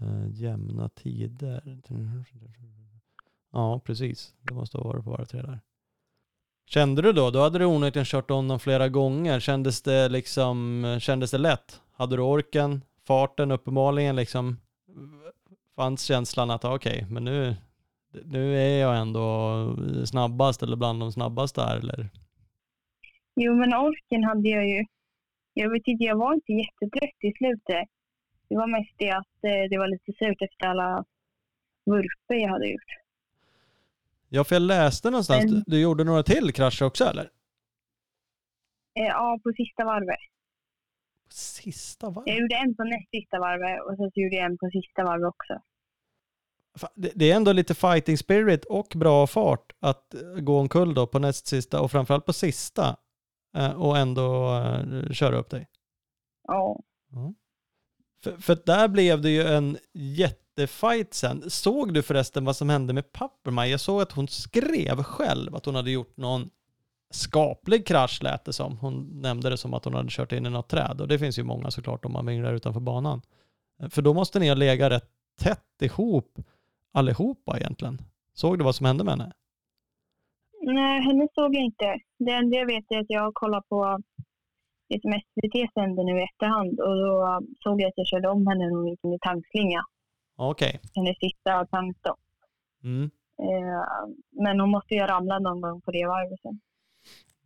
eh, 0.00 0.26
jämna 0.30 0.88
tider. 0.88 1.78
Ja, 3.52 3.80
precis. 3.84 4.34
Det 4.42 4.54
måste 4.54 4.78
ha 4.78 4.84
varit 4.84 5.04
på 5.04 5.10
varv 5.10 5.24
tre 5.24 5.42
där. 5.42 5.60
Kände 6.68 7.02
du 7.02 7.12
då, 7.12 7.30
då 7.30 7.40
hade 7.40 7.58
du 7.58 7.64
onekligen 7.64 8.04
kört 8.04 8.30
om 8.30 8.48
dem 8.48 8.60
flera 8.60 8.88
gånger. 8.88 9.40
Kändes 9.40 9.82
det 9.82 10.08
liksom, 10.08 10.98
kändes 11.00 11.30
det 11.30 11.38
lätt? 11.38 11.80
Hade 11.96 12.16
du 12.16 12.22
orken, 12.22 12.82
farten 13.06 13.50
uppenbarligen 13.50 14.16
liksom? 14.16 14.56
Fanns 15.76 16.02
känslan 16.02 16.50
att 16.50 16.64
ah, 16.64 16.74
okej, 16.74 17.06
men 17.10 17.24
nu, 17.24 17.56
nu 18.24 18.58
är 18.58 18.80
jag 18.80 18.96
ändå 18.96 19.76
snabbast 20.06 20.62
eller 20.62 20.76
bland 20.76 21.00
de 21.00 21.12
snabbaste 21.12 21.62
här 21.62 21.76
eller? 21.78 22.08
Jo, 23.36 23.54
men 23.54 23.74
orken 23.74 24.24
hade 24.24 24.48
jag 24.48 24.68
ju. 24.68 24.84
Jag 25.54 25.70
vet 25.70 25.82
inte, 25.86 26.04
jag 26.04 26.16
var 26.16 26.34
inte 26.34 26.52
jättetrött 26.52 27.24
i 27.24 27.32
slutet. 27.32 27.88
Det 28.48 28.56
var 28.56 28.66
mest 28.66 28.94
det 28.96 29.10
att 29.10 29.44
eh, 29.44 29.70
det 29.70 29.78
var 29.78 29.88
lite 29.88 30.12
surt 30.12 30.42
efter 30.42 30.66
alla 30.66 31.04
vurper 31.86 32.34
jag 32.34 32.48
hade 32.48 32.68
gjort. 32.68 33.05
Ja, 34.36 34.44
för 34.44 34.54
jag 34.54 34.62
läste 34.62 35.10
någonstans, 35.10 35.52
Men- 35.52 35.64
du, 35.66 35.80
gjorde 35.80 36.04
några 36.04 36.22
till 36.22 36.52
krascher 36.52 36.82
också 36.82 37.04
eller? 37.04 37.30
Eh, 38.94 39.04
ja, 39.04 39.38
på 39.42 39.52
sista 39.56 39.84
varvet. 39.84 40.18
Sista 41.30 42.10
va? 42.10 42.22
Jag 42.26 42.38
gjorde 42.38 42.54
en 42.54 42.76
på 42.76 42.84
näst 42.84 43.10
sista 43.10 43.38
varvet 43.38 43.80
och 43.82 43.96
sen 43.96 44.10
så 44.10 44.20
gjorde 44.20 44.36
jag 44.36 44.44
en 44.44 44.58
på 44.58 44.70
sista 44.72 45.04
varvet 45.04 45.28
också. 45.28 45.62
Det, 46.94 47.30
är 47.30 47.36
ändå 47.36 47.52
lite 47.52 47.74
fighting 47.74 48.18
spirit 48.18 48.64
och 48.64 48.92
bra 48.96 49.26
fart 49.26 49.72
att 49.80 50.14
eh, 50.14 50.20
gå 50.20 50.58
omkull 50.58 50.94
då 50.94 51.06
på 51.06 51.18
näst 51.18 51.46
sista 51.46 51.80
och 51.80 51.90
framförallt 51.90 52.26
på 52.26 52.32
sista 52.32 52.96
eh, 53.56 53.82
och 53.82 53.98
ändå 53.98 54.60
köra 55.12 55.36
upp 55.36 55.50
dig. 55.50 55.68
Ja. 56.48 56.80
För, 58.22 58.36
för 58.36 58.58
där 58.66 58.88
blev 58.88 59.20
det 59.20 59.30
ju 59.30 59.42
en 59.42 59.78
jättefight 60.56 61.14
sen. 61.14 61.50
Såg 61.50 61.94
du 61.94 62.02
förresten 62.02 62.44
vad 62.44 62.56
som 62.56 62.68
hände 62.68 62.92
med 62.92 63.12
Pappermaj? 63.12 63.70
Jag 63.70 63.80
såg 63.80 64.02
att 64.02 64.12
hon 64.12 64.28
skrev 64.28 65.02
själv 65.02 65.54
att 65.54 65.66
hon 65.66 65.74
hade 65.74 65.90
gjort 65.90 66.16
någon 66.16 66.50
skaplig 67.10 67.86
krasch 67.86 68.22
lät 68.22 68.44
det 68.44 68.52
som. 68.52 68.78
Hon 68.78 69.20
nämnde 69.22 69.50
det 69.50 69.56
som 69.56 69.74
att 69.74 69.84
hon 69.84 69.94
hade 69.94 70.08
kört 70.10 70.32
in 70.32 70.46
i 70.46 70.50
något 70.50 70.68
träd 70.68 71.00
och 71.00 71.08
det 71.08 71.18
finns 71.18 71.38
ju 71.38 71.42
många 71.42 71.70
såklart 71.70 72.04
om 72.04 72.12
man 72.12 72.26
vinglar 72.26 72.52
utanför 72.52 72.80
banan. 72.80 73.22
För 73.90 74.02
då 74.02 74.14
måste 74.14 74.38
ni 74.38 74.48
ha 74.48 74.54
legat 74.54 74.92
rätt 74.92 75.10
tätt 75.42 75.82
ihop 75.82 76.38
allihopa 76.92 77.58
egentligen. 77.58 77.98
Såg 78.34 78.58
du 78.58 78.64
vad 78.64 78.74
som 78.74 78.86
hände 78.86 79.04
med 79.04 79.12
henne? 79.12 79.32
Nej, 80.60 81.00
henne 81.00 81.28
såg 81.34 81.54
jag 81.54 81.64
inte. 81.64 81.98
Det 82.18 82.32
enda 82.32 82.56
jag 82.56 82.66
vet 82.66 82.84
är 82.90 82.98
att 82.98 83.06
jag 83.08 83.34
kollar 83.34 83.60
på 83.60 83.98
det 84.88 85.00
som 85.02 85.12
SVT 85.12 85.72
sände 85.74 86.04
nu 86.04 86.20
i 86.20 86.24
efterhand 86.24 86.80
och 86.80 86.96
då 86.96 87.40
såg 87.62 87.80
jag 87.80 87.88
att 87.88 87.96
jag 87.96 88.06
körde 88.06 88.28
om 88.28 88.46
henne 88.46 88.64
när 88.64 88.76
hon 88.76 88.88
gick 88.88 89.04
in 89.04 89.12
i 89.12 89.18
tankslinga. 89.20 89.84
Okej. 90.36 90.80
Hennes 90.94 91.18
sista 91.18 91.66
tankstopp. 91.66 92.18
Mm. 92.84 93.10
Eh, 93.38 94.14
men 94.30 94.60
hon 94.60 94.70
måste 94.70 94.94
ju 94.94 95.00
ha 95.00 95.08
ramlat 95.08 95.42
någon 95.42 95.60
gång 95.60 95.80
på 95.80 95.90
det 95.90 96.06
varvet 96.06 96.40
sen. 96.40 96.60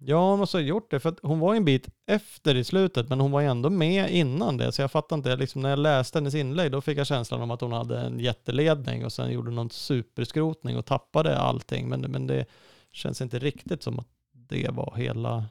Ja, 0.03 0.31
hon 0.31 0.39
måste 0.39 0.57
ha 0.57 0.63
gjort 0.63 0.91
det 0.91 1.01
för 1.01 1.15
hon 1.23 1.41
var 1.41 1.55
en 1.55 1.65
bit 1.65 1.89
efter 2.07 2.55
i 2.55 2.65
slutet 2.65 3.09
men 3.09 3.21
hon 3.21 3.31
var 3.31 3.41
ju 3.41 3.47
ändå 3.47 3.71
med 3.71 4.11
innan 4.11 4.57
det 4.57 4.73
så 4.73 4.83
jag 4.83 4.91
fattar 4.91 5.17
inte, 5.17 5.37
liksom 5.37 5.63
när 5.63 5.71
jag 5.71 5.79
läste 5.79 6.19
hennes 6.19 6.35
inlägg 6.35 6.73
då 6.73 6.81
fick 6.81 6.99
jag 6.99 7.07
känslan 7.07 7.43
om 7.43 7.51
att 7.51 7.61
hon 7.61 7.73
hade 7.73 8.01
en 8.01 8.19
jätteledning 8.19 9.05
och 9.05 9.13
sen 9.13 9.33
gjorde 9.33 9.51
någon 9.51 9.71
superskrotning 9.71 10.77
och 10.77 10.87
tappade 10.87 11.39
allting 11.39 11.89
men, 11.89 12.01
men 12.01 12.27
det 12.27 12.47
känns 12.93 13.21
inte 13.21 13.39
riktigt 13.39 13.83
som 13.83 13.99
att 13.99 14.09
det 14.33 14.71
var 14.71 14.95
hela, 14.97 15.45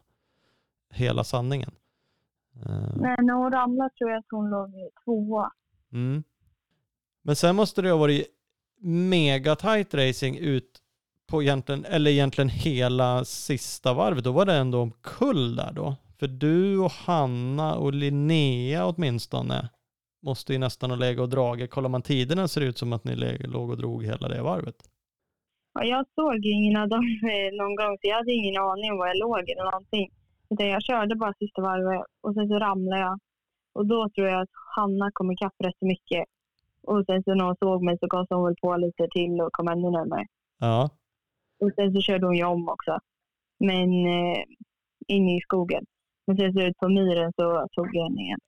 hela 0.94 1.24
sanningen. 1.24 1.72
Eh, 2.66 2.96
Nej, 2.96 3.16
när 3.20 3.34
hon 3.34 3.52
ramlade 3.52 3.90
tror 3.90 4.10
jag 4.10 4.20
att 4.20 4.26
hon 4.30 4.50
låg 4.50 4.72
tvåa. 5.06 5.52
Mm. 5.92 6.24
Men 7.24 7.36
sen 7.36 7.56
måste 7.56 7.82
det 7.82 7.90
ha 7.90 7.98
varit 7.98 8.28
mega 8.82 9.56
tight 9.56 9.94
racing 9.94 10.38
ut 10.38 10.80
på 11.28 11.44
egentligen, 11.44 11.86
eller 11.86 12.12
egentligen 12.12 12.50
hela 12.50 13.26
sista 13.26 13.94
varvet. 13.94 14.24
Då 14.24 14.32
var 14.32 14.46
det 14.46 14.54
ändå 14.54 14.82
omkull 14.82 15.56
där 15.56 15.72
då. 15.72 15.96
För 16.20 16.28
du 16.28 16.80
och 16.80 16.92
Hanna 16.92 17.76
och 17.76 17.94
Linnea 17.94 18.86
åtminstone 18.86 19.70
måste 20.22 20.54
ju 20.54 20.60
nästan 20.60 20.90
ha 20.90 20.98
legat 20.98 21.24
och 21.24 21.30
dragit. 21.30 21.72
Kollar 21.72 21.90
man 21.90 22.02
tiderna 22.02 22.48
ser 22.48 22.62
det 22.62 22.68
ut 22.68 22.78
som 22.78 22.94
att 22.94 23.04
ni 23.04 23.16
låg 23.40 23.70
och 23.70 23.78
drog 23.78 24.06
hela 24.06 24.28
det 24.28 24.42
varvet. 24.42 24.76
Ja, 25.74 25.84
jag 25.84 26.06
såg 26.16 26.46
ingen 26.46 26.82
av 26.82 26.90
dem 26.90 27.06
eh, 27.24 27.58
någon 27.58 27.76
gång, 27.76 27.98
så 28.02 28.08
jag 28.08 28.16
hade 28.16 28.32
ingen 28.32 28.62
aning 28.62 28.92
om 28.92 28.98
var 28.98 29.08
jag 29.08 29.18
låg 29.18 29.50
eller 29.50 29.64
någonting. 29.72 30.10
Utan 30.50 30.68
jag 30.68 30.84
körde 30.84 31.16
bara 31.16 31.34
sista 31.34 31.62
varvet 31.62 32.06
och 32.22 32.34
sen 32.34 32.48
så 32.48 32.60
ramlade 32.60 33.02
jag. 33.02 33.20
Och 33.74 33.86
då 33.86 34.10
tror 34.10 34.28
jag 34.28 34.42
att 34.42 34.50
Hanna 34.76 35.12
kom 35.14 35.32
ikapp 35.32 35.54
rätt 35.64 35.82
mycket. 35.82 36.26
Och 36.84 37.06
sen 37.06 37.24
så 37.24 37.34
när 37.34 37.46
hon 37.46 37.56
såg 37.60 37.84
mig 37.84 37.98
så 38.00 38.08
gasade 38.08 38.36
hon 38.36 38.46
väl 38.46 38.56
på 38.62 38.78
lite 38.78 39.08
till 39.12 39.42
och 39.42 39.52
kom 39.52 39.68
ännu 39.68 39.92
närmare. 39.92 40.26
Ja, 40.60 40.90
Och 41.62 41.72
sen 41.76 41.94
så 41.94 42.02
körde 42.02 42.26
hon 42.26 42.36
ju 42.36 42.44
om 42.44 42.70
också. 42.70 43.00
Men 43.60 44.06
eh, 44.06 44.44
inne 45.08 45.38
i 45.38 45.42
skogen. 45.42 45.86
Men 46.28 46.38
sen 46.38 46.54
så 46.54 46.62
ut 46.62 46.78
på 46.78 46.90
myren 46.90 47.34
så 47.36 47.68
tog 47.76 47.96
jag 47.96 48.04
henne 48.04 48.22
igen. 48.22 48.40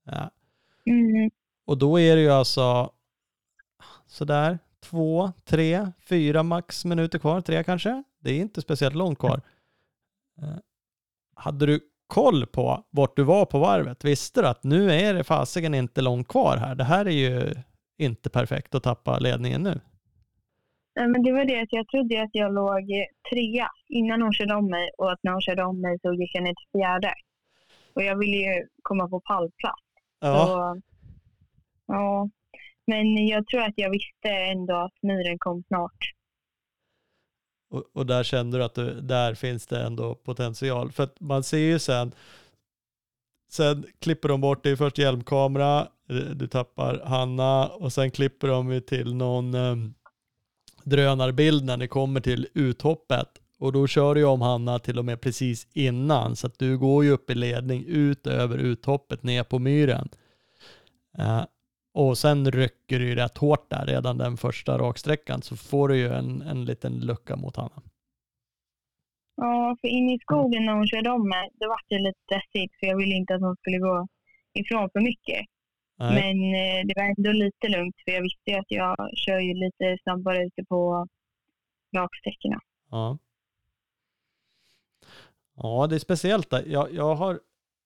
Ja. 0.05 0.29
Mm. 0.85 1.31
Och 1.65 1.77
då 1.77 1.99
är 1.99 2.15
det 2.15 2.21
ju 2.21 2.31
alltså 2.31 2.91
sådär 4.07 4.59
två, 4.83 5.31
tre, 5.45 5.91
fyra 6.05 6.43
max 6.43 6.85
minuter 6.85 7.19
kvar, 7.19 7.41
tre 7.41 7.63
kanske. 7.63 8.03
Det 8.19 8.31
är 8.31 8.39
inte 8.39 8.61
speciellt 8.61 8.95
långt 8.95 9.19
kvar. 9.19 9.41
Eh, 10.41 10.55
Hade 11.35 11.65
du 11.65 11.79
koll 12.07 12.45
på 12.45 12.83
vart 12.89 13.15
du 13.15 13.23
var 13.23 13.45
på 13.45 13.59
varvet? 13.59 14.03
Visste 14.03 14.41
du 14.41 14.47
att 14.47 14.63
nu 14.63 14.91
är 14.91 15.13
det 15.13 15.23
fasiken 15.23 15.73
inte 15.73 16.01
långt 16.01 16.27
kvar 16.27 16.57
här? 16.57 16.75
Det 16.75 16.83
här 16.83 17.05
är 17.05 17.11
ju 17.11 17.55
inte 17.97 18.29
perfekt 18.29 18.75
att 18.75 18.83
tappa 18.83 19.19
ledningen 19.19 19.63
nu. 19.63 19.79
Nej, 20.95 21.07
men 21.07 21.23
det 21.23 21.31
var 21.31 21.45
det 21.45 21.61
att 21.61 21.73
jag 21.73 21.87
trodde 21.87 22.23
att 22.23 22.29
jag 22.33 22.53
låg 22.53 22.83
trea 23.31 23.69
innan 23.89 24.21
hon 24.21 24.33
körde 24.33 24.55
om 24.55 24.69
mig 24.69 24.89
och 24.97 25.11
att 25.11 25.19
när 25.23 25.31
hon 25.31 25.41
körde 25.41 25.63
om 25.63 25.81
mig 25.81 25.99
så 26.01 26.13
gick 26.13 26.35
jag 26.35 26.43
ner 26.43 26.53
till 26.53 26.79
fjärde. 26.79 27.13
Och 27.95 28.03
jag 28.03 28.17
ville 28.17 28.37
ju 28.37 28.67
komma 28.81 29.07
på 29.07 29.19
pallplats. 29.19 29.83
Ja, 30.19 30.45
Så, 30.45 30.81
ja. 31.87 32.29
Men 32.87 33.27
jag 33.27 33.47
tror 33.47 33.61
att 33.61 33.73
jag 33.75 33.89
visste 33.89 34.29
ändå 34.29 34.75
att 34.75 34.93
myren 35.01 35.37
kom 35.39 35.63
snart. 35.67 36.13
och, 37.73 37.83
och 37.93 38.05
där 38.05 38.23
kände 38.23 38.57
du 38.57 38.63
att 38.63 38.75
du, 38.75 39.01
där 39.01 39.33
finns 39.35 39.67
det 39.67 39.83
ändå 39.83 40.15
potential. 40.15 40.91
För 40.91 41.03
att 41.03 41.19
man 41.19 41.43
ser 41.43 41.57
ju 41.57 41.79
sen, 41.79 42.11
sen 43.51 43.85
klipper 43.99 44.29
de 44.29 44.41
bort, 44.41 44.63
det 44.63 44.69
är 44.69 44.75
först 44.75 44.97
hjälmkamera, 44.97 45.79
eh, 46.09 46.15
du 46.15 46.47
tappar 46.47 47.01
Hanna 47.05 47.67
och 47.67 47.93
sen 47.93 48.11
klipper 48.11 48.47
de 48.47 48.81
till 48.81 49.15
någon 49.15 49.55
um, 49.55 49.93
drönarbild 50.85 51.65
när 51.65 51.77
ni 51.77 51.87
kommer 51.87 52.19
till 52.19 52.47
uthoppet. 52.53 53.27
Och 53.59 53.73
då 53.73 53.87
kör 53.87 54.15
ju 54.15 54.25
om 54.25 54.41
Hanna 54.41 54.79
till 54.79 54.99
och 54.99 55.05
med 55.05 55.21
precis 55.21 55.67
innan, 55.73 56.35
så 56.35 56.47
att 56.47 56.59
du 56.59 56.77
går 56.77 57.03
ju 57.03 57.11
upp 57.11 57.29
i 57.29 57.35
ledning 57.35 57.85
ut 57.87 58.27
över 58.27 58.57
uthoppet 58.57 59.23
ner 59.23 59.43
på 59.43 59.59
myren. 59.59 60.09
Eh, 61.17 61.43
och 61.93 62.17
sen 62.17 62.51
rycker 62.51 62.99
du 62.99 63.07
ju 63.07 63.15
rätt 63.15 63.37
hårt 63.37 63.69
där 63.69 63.85
redan 63.85 64.17
den 64.17 64.37
första 64.37 64.77
raksträckan 64.77 65.41
så 65.41 65.55
får 65.55 65.87
du 65.87 65.97
ju 65.97 66.07
en, 66.07 66.41
en 66.41 66.65
liten 66.65 66.99
lucka 66.99 67.35
mot 67.35 67.55
Hanna. 67.55 67.81
Ja, 69.35 69.77
för 69.81 69.87
inne 69.87 70.15
i 70.15 70.19
skogen 70.19 70.65
när 70.65 70.73
hon 70.73 70.87
körde 70.87 71.09
om 71.09 71.29
mig, 71.29 71.49
då 71.53 71.67
var 71.67 71.79
det 71.89 71.99
lite 71.99 72.19
stressigt 72.25 72.79
för 72.79 72.87
jag 72.87 72.97
ville 72.97 73.15
inte 73.15 73.35
att 73.35 73.41
hon 73.41 73.55
skulle 73.55 73.77
gå 73.77 74.07
ifrån 74.53 74.89
för 74.93 75.01
mycket. 75.01 75.45
Nej. 75.99 76.13
Men 76.13 76.37
eh, 76.53 76.87
det 76.87 76.93
var 76.95 77.03
ändå 77.17 77.31
lite 77.31 77.67
lugnt 77.67 77.95
för 78.05 78.11
jag 78.11 78.21
visste 78.21 78.51
ju 78.51 78.55
att 78.57 78.71
jag 78.71 79.09
kör 79.15 79.39
ju 79.39 79.53
lite 79.53 79.97
snabbare 80.03 80.45
ute 80.45 80.63
på 80.69 81.07
raksträckorna. 81.95 82.59
Ja. 82.91 83.17
Ja, 85.55 85.87
det 85.87 85.95
är 85.95 85.99
speciellt 85.99 86.49
där. 86.49 86.63
Jag, 86.67 86.93
jag 86.93 87.15
har 87.15 87.39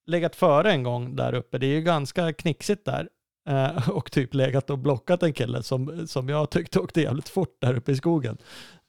legat 0.05 0.35
före 0.35 0.71
en 0.71 0.83
gång 0.83 1.15
där 1.15 1.33
uppe. 1.33 1.57
Det 1.57 1.65
är 1.65 1.75
ju 1.75 1.81
ganska 1.81 2.33
knixigt 2.33 2.85
där. 2.85 3.09
Eh, 3.49 3.89
och 3.89 4.11
typ 4.11 4.33
legat 4.33 4.69
och 4.69 4.79
blockat 4.79 5.23
en 5.23 5.33
kille 5.33 5.63
som, 5.63 6.07
som 6.07 6.29
jag 6.29 6.49
tyckte 6.49 6.79
åkte 6.79 7.01
jävligt 7.01 7.29
fort 7.29 7.57
där 7.59 7.77
uppe 7.77 7.91
i 7.91 7.95
skogen. 7.95 8.37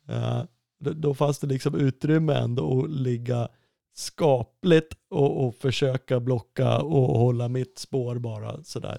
Eh, 0.08 0.42
då, 0.80 0.92
då 0.92 1.14
fanns 1.14 1.38
det 1.38 1.46
liksom 1.46 1.74
utrymme 1.74 2.34
ändå 2.34 2.84
att 2.84 2.90
ligga 2.90 3.48
skapligt 3.94 4.94
och, 5.10 5.46
och 5.46 5.54
försöka 5.54 6.20
blocka 6.20 6.78
och 6.82 7.18
hålla 7.18 7.48
mitt 7.48 7.78
spår 7.78 8.18
bara 8.18 8.64
sådär. 8.64 8.98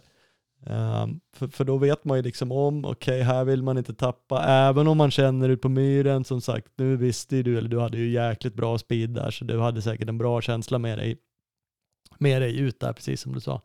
Um, 0.65 1.19
för, 1.33 1.47
för 1.47 1.63
då 1.65 1.77
vet 1.77 2.05
man 2.05 2.17
ju 2.17 2.23
liksom 2.23 2.51
om, 2.51 2.85
okej 2.85 3.21
här 3.21 3.43
vill 3.45 3.63
man 3.63 3.77
inte 3.77 3.93
tappa, 3.93 4.43
även 4.43 4.87
om 4.87 4.97
man 4.97 5.11
känner 5.11 5.49
ut 5.49 5.61
på 5.61 5.69
myren, 5.69 6.23
som 6.23 6.41
sagt, 6.41 6.67
nu 6.75 6.95
visste 6.97 7.35
ju 7.35 7.43
du, 7.43 7.57
eller 7.57 7.69
du 7.69 7.79
hade 7.79 7.97
ju 7.97 8.09
jäkligt 8.09 8.53
bra 8.53 8.77
speed 8.77 9.09
där, 9.09 9.31
så 9.31 9.45
du 9.45 9.59
hade 9.59 9.81
säkert 9.81 10.09
en 10.09 10.17
bra 10.17 10.41
känsla 10.41 10.77
med 10.79 10.97
dig, 10.97 11.17
med 12.17 12.41
dig 12.41 12.59
ut 12.59 12.79
där, 12.79 12.93
precis 12.93 13.21
som 13.21 13.33
du 13.33 13.39
sa. 13.39 13.61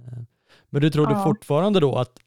Uh, 0.00 0.22
men 0.70 0.82
du 0.82 0.90
trodde 0.90 1.12
Ja. 1.12 1.24
fortfarande 1.24 1.80
då 1.80 1.96
att 1.96 2.18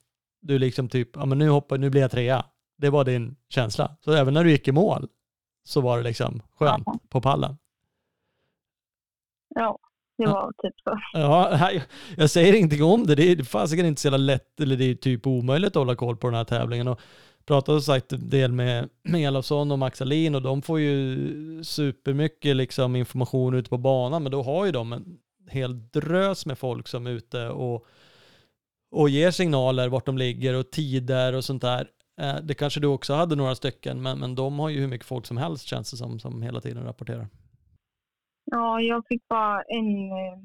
du 0.42 0.60
liksom 0.60 0.90
typ, 0.90 1.10
ja 1.16 1.26
men 1.26 1.38
nu 1.38 1.50
hoppar, 1.50 1.78
nu 1.78 1.90
blir 1.90 2.02
jag 2.02 2.12
trea. 2.12 2.46
Det 2.78 2.90
var 2.90 3.06
din 3.06 3.36
känsla. 3.50 3.98
Så 4.02 4.12
även 4.12 4.34
när 4.34 4.44
du 4.44 4.52
gick 4.52 4.68
i 4.68 4.72
mål 4.72 5.08
så 5.64 5.82
var 5.82 5.98
det 5.98 6.04
liksom 6.04 6.42
skönt 6.56 6.84
Ja. 6.86 7.00
på 7.10 7.22
pallen. 7.22 7.58
Ja, 9.56 9.80
det 10.26 10.34
var 10.34 10.52
typ 10.64 10.74
så. 10.84 11.00
Ja, 11.14 11.70
jag 12.18 12.30
säger 12.30 12.54
ingenting 12.54 12.84
om 12.84 13.06
det. 13.08 13.16
Det 13.16 13.32
är 13.32 13.44
fasiken 13.44 13.86
inte 13.86 14.02
så 14.02 14.06
jävla 14.08 14.18
lätt, 14.18 14.60
eller 14.62 14.78
det 14.78 14.86
är 14.86 14.96
typ 14.96 15.28
omöjligt 15.28 15.68
att 15.70 15.76
hålla 15.76 15.96
koll 15.96 16.18
på 16.18 16.28
den 16.28 16.36
här 16.36 16.44
tävlingen. 16.44 16.88
Och 16.88 17.00
pratade 17.46 17.82
som 17.82 17.94
sagt 17.94 18.14
en 18.14 18.30
del 18.30 18.52
med, 18.52 18.90
med 19.04 19.22
Elofsson 19.28 19.72
och 19.72 19.80
Max 19.80 20.02
Alin 20.02 20.36
och 20.36 20.41
de 20.41 20.62
får 20.62 20.80
ju 20.80 21.64
supermycket 21.64 22.56
liksom 22.56 22.96
information 22.96 23.54
ute 23.54 23.70
på 23.70 23.78
banan, 23.78 24.24
men 24.24 24.32
då 24.32 24.44
har 24.44 24.66
ju 24.66 24.72
de 24.72 24.94
en 24.94 25.18
hel 25.50 25.90
drös 25.90 26.46
med 26.46 26.58
folk 26.58 26.88
som 26.88 27.08
är 27.08 27.12
ute 27.12 27.48
och, 27.50 27.86
och 28.91 29.10
ger 29.10 29.32
signaler 29.32 29.88
vart 29.90 30.06
de 30.06 30.18
ligger 30.18 30.54
och 30.54 30.72
tider 30.72 31.34
och 31.34 31.44
sånt 31.46 31.62
där. 31.62 31.88
Eh, 32.22 32.36
Det 32.44 32.54
kanske 32.54 32.80
du 32.80 32.88
också 32.88 33.14
hade 33.14 33.36
några 33.36 33.56
stycken, 33.56 34.02
men, 34.02 34.20
men 34.20 34.36
de 34.36 34.60
har 34.60 34.70
ju 34.70 34.80
hur 34.80 34.88
mycket 34.88 35.08
folk 35.08 35.26
som 35.26 35.38
helst 35.38 35.66
känns 35.68 35.91
det 35.91 35.98
som, 35.98 36.20
som 36.20 36.41
hela 36.41 36.62
tiden 36.62 36.84
rapporterar. 36.84 37.28
Ja, 38.52 38.82
jag 38.82 39.08
fick 39.08 39.28
bara 39.28 39.62
en 39.62 40.12
eh, 40.12 40.40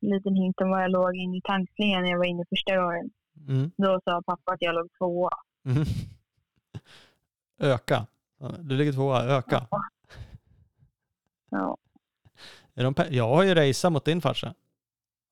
liten 0.00 0.34
hint 0.34 0.60
om 0.60 0.70
var 0.70 0.80
jag 0.80 0.90
låg 0.90 1.16
in 1.16 1.34
i 1.34 1.40
tankslingan 1.44 2.02
när 2.02 2.10
jag 2.10 2.18
var 2.18 2.24
inne 2.24 2.44
första 2.50 2.76
gången. 2.76 3.10
Mm. 3.48 3.70
Då 3.76 4.00
sa 4.04 4.22
pappa 4.26 4.52
att 4.52 4.62
jag 4.62 4.74
låg 4.74 4.88
tvåa. 4.98 5.30
Mhm. 5.62 5.84
Öka. 7.60 8.06
Ja, 8.38 8.48
Du 8.60 8.76
ligger 8.76 8.92
tvåa, 8.92 9.24
öka. 9.24 9.66
Ja. 11.50 11.76
Är 12.74 12.84
de 12.84 12.94
jag 13.10 13.28
har 13.28 13.42
ju 13.42 13.54
raceat 13.54 13.92
mot 13.92 14.04
din 14.04 14.20
farsa. 14.20 14.54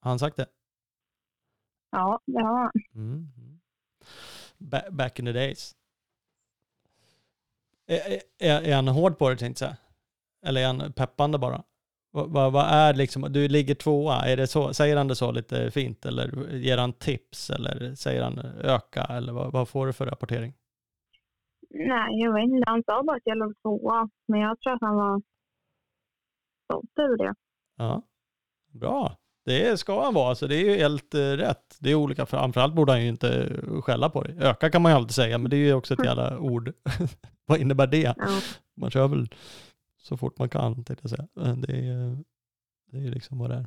Har 0.01 0.11
han 0.11 0.19
sagt 0.19 0.37
det? 0.37 0.47
Ja, 1.91 2.21
det 2.27 2.43
har 2.43 2.59
han. 2.59 2.71
Mm. 2.95 3.29
Ba- 4.59 4.91
back 4.91 5.19
in 5.19 5.25
the 5.25 5.33
days. 5.33 5.77
Är, 7.87 8.21
är, 8.39 8.63
är 8.63 8.75
han 8.77 8.89
hård 8.89 9.19
på 9.19 9.31
det 9.31 9.37
tänkte 9.37 9.65
jag? 9.65 9.75
Eller 10.49 10.61
är 10.63 10.67
han 10.67 10.93
peppande 10.93 11.39
bara? 11.39 11.63
Vad, 12.17 12.53
vad, 12.53 12.67
är 12.67 12.95
liksom, 12.95 13.23
du 13.23 13.49
ligger 13.49 13.75
tvåa, 13.75 14.15
är 14.15 14.37
det 14.37 14.47
så, 14.47 14.75
säger 14.75 14.97
han 14.97 15.09
det 15.09 15.17
så 15.17 15.33
lite 15.33 15.71
fint 15.71 16.07
eller 16.07 16.55
ger 16.55 16.79
han 16.79 16.93
tips 16.93 17.51
eller 17.51 17.95
säger 17.95 18.23
han 18.23 18.39
öka 18.63 19.03
eller 19.03 19.33
vad, 19.33 19.53
vad 19.53 19.69
får 19.69 19.87
du 19.87 19.93
för 19.93 20.07
rapportering? 20.07 20.55
Nej, 21.71 22.21
jag 22.23 22.35
vet 22.35 22.43
inte. 22.43 22.71
Han 22.71 22.83
sa 22.87 23.03
bara 23.03 23.17
att 23.17 23.23
jag 23.25 23.39
låg 23.39 23.55
tvåa. 23.63 24.09
Men 24.29 24.41
jag 24.41 24.61
tror 24.61 24.73
att 24.73 24.81
han 24.81 24.97
var 24.97 25.23
stolt 26.65 26.99
över 26.99 27.17
det. 27.17 27.35
Ja, 27.77 28.03
bra. 28.73 29.17
Det 29.45 29.81
ska 29.81 30.05
han 30.05 30.15
vara, 30.15 30.35
så 30.35 30.47
det 30.47 30.57
är 30.57 30.65
ju 30.65 30.77
helt 30.77 31.15
eh, 31.15 31.19
rätt. 31.19 31.77
Det 31.81 31.91
är 31.91 31.95
olika, 31.95 32.27
framförallt 32.27 32.75
borde 32.75 32.93
han 32.93 33.03
ju 33.03 33.09
inte 33.09 33.53
skälla 33.83 34.11
på 34.11 34.23
dig. 34.23 34.37
Öka 34.41 34.71
kan 34.71 34.83
man 34.83 34.93
ju 34.93 34.97
alltid 34.97 35.15
säga, 35.15 35.39
men 35.39 35.51
det 35.51 35.57
är 35.57 35.67
ju 35.67 35.75
också 35.75 35.95
ett 35.95 36.05
jävla 36.05 36.39
ord. 36.39 36.73
Vad 37.47 37.61
innebär 37.61 37.87
det? 37.87 38.15
Ja. 38.19 38.41
Man 38.77 38.91
kör 38.91 39.09
väl 39.09 39.29
så 40.09 40.17
fort 40.17 40.39
man 40.39 40.49
kan, 40.49 40.75
tänkte 40.75 40.97
jag 41.03 41.11
säga. 41.11 41.29
Men 41.35 41.61
Det 41.61 41.73
är, 41.89 42.19
det 42.91 42.99
är 43.07 43.11
liksom 43.11 43.39
vad 43.39 43.51
det 43.51 43.57
är. 43.57 43.67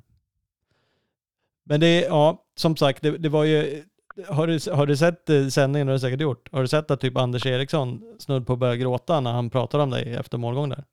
Men 1.63 1.79
det 1.79 1.87
är, 2.05 2.07
ja, 2.09 2.45
som 2.55 2.75
sagt, 2.75 3.01
det, 3.03 3.17
det 3.17 3.29
var 3.29 3.43
ju, 3.43 3.83
har 4.27 4.47
du, 4.47 4.59
har 4.71 4.85
du 4.85 4.97
sett 4.97 5.29
eh, 5.29 5.47
sändningen, 5.47 5.87
har 5.87 5.93
du 5.93 5.99
säkert 5.99 6.21
gjort, 6.21 6.49
har 6.51 6.61
du 6.61 6.67
sett 6.67 6.91
att 6.91 6.99
typ 7.01 7.17
Anders 7.17 7.45
Eriksson 7.45 8.15
snudd 8.19 8.47
på 8.47 8.53
att 8.53 8.59
börja 8.59 8.75
gråta 8.75 9.19
när 9.19 9.31
han 9.31 9.49
pratar 9.49 9.79
om 9.79 9.89
dig 9.89 10.13
efter 10.15 10.37
målgång 10.37 10.69
där? 10.69 10.83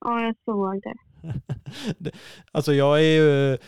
ja, 0.00 0.20
jag 0.22 0.34
såg. 0.44 0.82
Det- 1.98 2.10
Alltså 2.52 2.72
jag 2.74 2.98
är 3.04 3.22
ju 3.22 3.58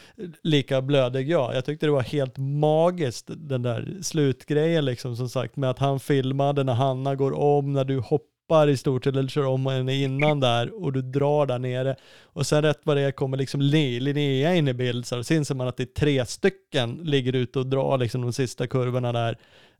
lika 0.43 0.83
blödig 0.83 1.29
jag. 1.31 1.55
Jag 1.55 1.65
tyckte 1.65 1.87
det 1.87 1.93
var 1.93 2.03
helt 2.03 2.39
magiskt 2.39 3.31
den 3.37 3.63
där 3.63 3.99
slutgrejen 4.03 4.85
liksom 4.85 5.17
som 5.17 5.29
sagt 5.29 5.57
med 5.57 5.71
att 5.71 5.79
han 5.79 6.01
filmade 6.01 6.65
när 6.65 6.75
Hanna 6.75 7.15
går 7.15 7.33
om, 7.39 7.73
när 7.73 7.85
du 7.85 7.99
hoppar 7.99 8.30
hoppar 8.51 8.69
i 8.69 8.77
stort 8.77 9.05
sett 9.05 9.17
eller 9.17 9.29
kör 9.29 9.47
om 9.47 9.67
en 9.67 9.89
innan 9.89 10.41
där 10.41 10.85
och 10.85 10.93
du 10.93 11.03
drar 11.03 11.47
där 11.47 11.59
nere. 11.59 11.97
Och 12.23 12.47
sen 12.47 12.63
rätt 12.63 12.81
vad 12.83 12.97
det 12.97 13.03
är 13.03 13.13
kommer 13.13 13.37
liksom 13.37 13.61
Linnea 13.61 14.55
in 14.55 14.69
i 14.69 14.75
bild 14.75 15.07
så 15.07 15.25
sen 15.25 15.45
ser 15.45 15.55
man 15.55 15.69
att 15.69 15.77
det 15.77 15.83
är 15.83 15.95
tre 16.01 16.27
stycken 16.27 17.01
ligger 17.03 17.33
ute 17.33 17.59
och 17.59 17.67
drar 17.67 17.99
liksom 17.99 18.23
de 18.23 18.33
sista 18.33 18.67
kurvorna 18.67 19.13
där. 19.13 19.39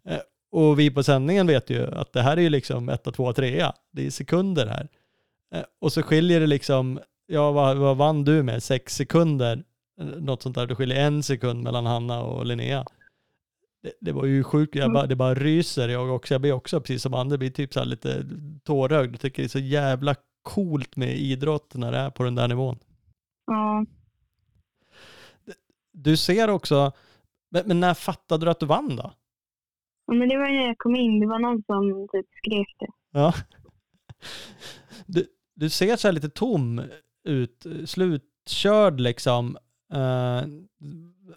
Eh, 0.09 0.19
och 0.53 0.79
vi 0.79 0.91
på 0.91 1.03
sändningen 1.03 1.47
vet 1.47 1.71
ju 1.71 1.95
att 1.95 2.13
det 2.13 2.23
här 2.23 2.37
är 2.37 2.41
ju 2.41 2.49
liksom 2.49 2.89
1, 2.89 3.15
2, 3.15 3.33
3. 3.33 3.67
Det 3.93 4.07
är 4.07 4.11
sekunder 4.11 4.67
här. 4.67 4.89
Eh, 5.55 5.65
och 5.81 5.93
så 5.93 6.03
skiljer 6.03 6.41
det 6.41 6.47
liksom, 6.47 7.01
ja 7.27 7.53
vad, 7.53 7.77
vad 7.77 7.97
vann 7.97 8.25
du 8.25 8.43
med? 8.43 8.63
Sex 8.63 8.95
sekunder? 8.95 9.63
Eh, 10.01 10.07
något 10.07 10.43
sånt 10.43 10.57
där. 10.57 10.67
Det 10.67 10.75
skiljer 10.75 11.07
en 11.07 11.23
sekund 11.23 11.63
mellan 11.63 11.87
Hanna 11.87 12.23
och 12.23 12.47
Linnea. 12.47 12.85
Det, 13.83 13.93
det 14.01 14.13
var 14.13 14.27
ju 14.27 14.45
sjukt, 14.45 14.75
jag 14.75 14.93
bara, 14.93 15.07
det 15.07 15.17
bara 15.17 15.35
ryser 15.35 15.89
jag 15.89 16.15
också. 16.15 16.35
Jag 16.35 16.41
blir 16.41 16.53
också, 16.53 16.81
precis 16.81 17.03
som 17.03 17.15
Anders, 17.15 17.39
blir 17.39 17.51
typ 17.51 17.75
så 17.75 17.85
lite 17.85 18.25
tårögd. 18.65 19.13
Jag 19.13 19.21
tycker 19.21 19.43
det 19.43 19.47
är 19.47 19.49
så 19.49 19.59
jävla 19.59 20.15
coolt 20.43 20.97
med 20.97 21.19
idrott 21.19 21.75
när 21.75 21.93
det 21.93 21.99
är 21.99 22.11
på 22.11 22.23
den 22.23 22.35
där 22.35 22.49
nivån. 22.49 22.79
Ja. 23.47 23.87
Du 25.93 26.17
ser 26.17 26.51
också, 26.51 26.93
men, 27.51 27.67
men 27.67 27.81
när 27.81 27.95
fattade 27.95 28.47
du 28.47 28.51
att 28.51 28.61
du 28.61 28.67
vann 28.67 28.97
då? 28.97 29.13
Ja, 30.07 30.15
Men 30.15 30.29
det 30.29 30.37
var 30.37 30.49
när 30.49 30.67
jag 30.67 30.79
kom 30.79 30.97
in. 30.97 31.21
Det 31.21 31.27
var 31.27 31.39
någon 31.39 31.63
som 31.63 32.09
typ 32.13 32.27
skrek 32.37 32.77
det. 32.79 32.89
Ja. 33.11 33.35
Du, 35.07 35.27
du 35.55 35.71
ser 35.71 35.97
så 35.97 36.09
här 36.09 36.13
lite 36.13 36.29
tom 36.29 36.83
ut, 37.25 37.67
slutkörd 37.85 39.01
liksom. 39.01 39.57
Eh, 39.93 40.43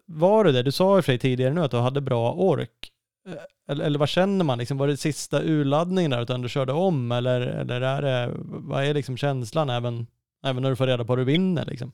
var 0.06 0.44
du 0.44 0.52
det? 0.52 0.64
Du 0.64 0.72
sa 0.72 0.96
ju 0.96 1.02
för 1.02 1.12
dig 1.12 1.20
tidigare 1.20 1.54
nu 1.54 1.62
att 1.62 1.72
du 1.72 1.78
hade 1.78 2.02
bra 2.02 2.34
ork. 2.34 2.92
Eh, 3.28 3.34
eller, 3.68 3.86
eller 3.86 4.00
vad 4.00 4.10
känner 4.10 4.46
man? 4.46 4.58
Liksom, 4.58 4.78
var 4.78 4.88
det 4.88 4.98
sista 4.98 5.44
urladdningen 5.44 6.12
där 6.12 6.22
utan 6.22 6.42
du 6.42 6.50
körde 6.50 6.74
om? 6.74 7.12
Eller, 7.12 7.42
eller 7.42 7.82
är 7.82 8.02
det, 8.02 8.34
vad 8.44 8.84
är 8.84 8.94
liksom 8.94 9.18
känslan 9.18 9.70
även, 9.70 10.08
även 10.44 10.64
när 10.64 10.70
du 10.70 10.76
får 10.76 10.88
reda 10.88 11.06
på 11.06 11.14
att 11.14 11.20
du 11.20 11.24
vinner? 11.24 11.66
Liksom? 11.66 11.92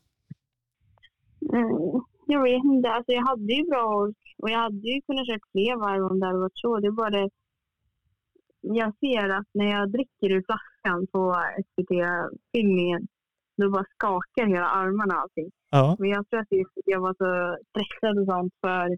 Mm, 1.53 2.01
jag 2.27 2.43
vet 2.43 2.63
inte. 2.63 2.89
Alltså, 2.89 3.11
jag 3.11 3.26
hade 3.26 3.53
ju 3.53 3.63
bra 3.63 3.95
ork 3.95 4.17
och 4.38 4.49
jag 4.49 4.59
hade 4.59 4.88
ju 4.88 5.01
kunnat 5.01 5.27
köra 5.27 5.39
fler 5.51 5.76
varv 5.80 6.11
om 6.11 6.19
det 6.19 6.26
hade 6.26 6.39
varit 6.39 6.59
så. 6.59 6.80
Det 6.80 6.88
är 6.88 6.91
bara 6.91 7.09
det. 7.09 7.30
Jag 8.61 8.93
ser 8.99 9.30
att 9.30 9.47
när 9.53 9.65
jag 9.65 9.91
dricker 9.91 10.30
ur 10.31 10.43
flaskan 10.45 11.07
på 11.07 11.35
eh, 11.35 11.55
typ, 11.55 11.88
SVT-filmningen 11.88 13.07
då 13.57 13.69
bara 13.69 13.85
skakar 13.95 14.45
hela 14.47 14.67
armarna 14.67 15.15
och 15.15 15.21
allting. 15.21 15.51
Ja. 15.70 15.96
Men 16.00 16.10
jag 16.10 16.30
tror 16.30 16.40
att 16.40 16.48
jag 16.86 17.00
var 17.00 17.14
så 17.14 17.58
stressad 17.70 18.20
och 18.20 18.26
sånt 18.26 18.54
för 18.62 18.98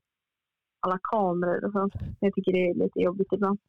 alla 0.80 1.00
kameror 1.04 1.66
och 1.66 1.72
sånt. 1.72 1.94
Jag 2.20 2.34
tycker 2.34 2.52
det 2.52 2.70
är 2.70 2.74
lite 2.74 3.00
jobbigt 3.00 3.28
ibland. 3.34 3.60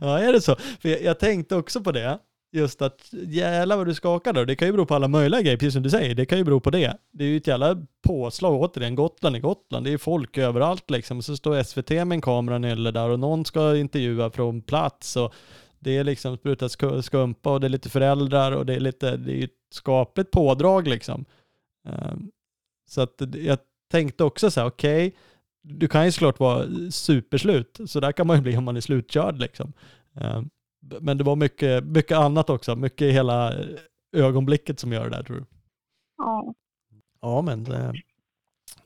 Ja, 0.00 0.18
är 0.18 0.32
det 0.32 0.40
så? 0.40 0.56
För 0.56 0.88
jag, 0.88 1.02
jag 1.02 1.18
tänkte 1.18 1.56
också 1.56 1.80
på 1.80 1.92
det. 1.92 2.18
Just 2.52 2.82
att 2.82 3.08
jävlar 3.12 3.76
vad 3.76 3.86
du 3.86 3.94
skakar 3.94 4.32
då. 4.32 4.44
Det 4.44 4.56
kan 4.56 4.68
ju 4.68 4.72
bero 4.72 4.86
på 4.86 4.94
alla 4.94 5.08
möjliga 5.08 5.40
grejer, 5.42 5.56
precis 5.56 5.72
som 5.74 5.82
du 5.82 5.90
säger. 5.90 6.14
Det 6.14 6.26
kan 6.26 6.38
ju 6.38 6.44
bero 6.44 6.60
på 6.60 6.70
det. 6.70 6.96
Det 7.12 7.24
är 7.24 7.28
ju 7.28 7.36
ett 7.36 7.46
jävla 7.46 7.76
påslag 8.06 8.60
återigen. 8.62 8.94
Gotland 8.94 9.36
är 9.36 9.40
Gotland. 9.40 9.86
Det 9.86 9.92
är 9.92 9.98
folk 9.98 10.38
överallt 10.38 10.90
liksom. 10.90 11.22
Så 11.22 11.36
står 11.36 11.62
SVT 11.62 11.90
med 11.90 12.12
en 12.12 12.20
kamera 12.20 12.58
nere 12.58 12.90
där 12.90 13.08
och 13.10 13.20
någon 13.20 13.44
ska 13.44 13.76
intervjua 13.76 14.30
från 14.30 14.62
plats. 14.62 15.16
Och 15.16 15.34
det 15.78 15.96
är 15.96 16.04
liksom 16.04 16.36
sprutat 16.36 16.70
sk- 16.70 17.00
skumpa 17.02 17.52
och 17.52 17.60
det 17.60 17.66
är 17.66 17.68
lite 17.68 17.90
föräldrar 17.90 18.52
och 18.52 18.66
det 18.66 18.74
är 18.74 18.80
lite, 18.80 19.16
det 19.16 19.32
är 19.32 19.36
ju 19.36 19.44
ett 19.44 19.50
skapligt 19.74 20.30
pådrag 20.30 20.88
liksom. 20.88 21.24
Ehm, 21.84 22.30
Så 22.86 23.00
att 23.00 23.22
jag 23.34 23.58
tänkte 23.90 24.24
också 24.24 24.50
så 24.50 24.60
här, 24.60 24.66
okej, 24.68 25.16
du 25.62 25.88
kan 25.88 26.04
ju 26.04 26.12
såklart 26.12 26.40
vara 26.40 26.66
superslut, 26.90 27.80
så 27.86 28.00
där 28.00 28.12
kan 28.12 28.26
man 28.26 28.36
ju 28.36 28.42
bli 28.42 28.56
om 28.56 28.64
man 28.64 28.76
är 28.76 28.80
slutkörd 28.80 29.38
liksom. 29.38 29.72
Ehm, 30.14 30.50
Men 31.00 31.18
det 31.18 31.24
var 31.24 31.36
mycket, 31.36 31.84
mycket 31.84 32.18
annat 32.18 32.50
också, 32.50 32.76
mycket 32.76 33.02
i 33.02 33.10
hela 33.10 33.54
ögonblicket 34.16 34.80
som 34.80 34.92
gör 34.92 35.04
det 35.04 35.16
där 35.16 35.22
tror 35.22 35.36
du? 35.36 35.44
Ja. 36.16 36.54
Ja, 37.20 37.42
men 37.42 37.64
det, 37.64 37.94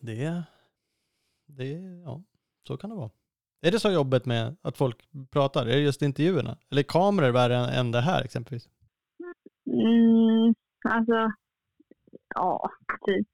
det, 0.01 0.43
det, 1.47 1.67
ja, 2.05 2.23
så 2.67 2.77
kan 2.77 2.91
det 2.91 2.97
vara. 2.97 3.11
Är 3.61 3.71
det 3.71 3.81
så 3.81 3.91
jobbet 3.91 4.27
med 4.27 4.57
att 4.63 4.77
folk 4.77 5.09
pratar? 5.31 5.63
Är 5.67 5.77
det 5.77 5.81
just 5.83 6.03
intervjuerna? 6.03 6.59
Eller 6.71 6.83
är 6.83 6.87
kameror 6.89 7.31
värre 7.31 7.57
än 7.57 7.91
det 7.93 8.01
här 8.01 8.25
exempelvis? 8.25 8.69
Mm, 9.67 10.55
alltså, 10.89 11.33
ja, 12.35 12.71
typ. 13.07 13.29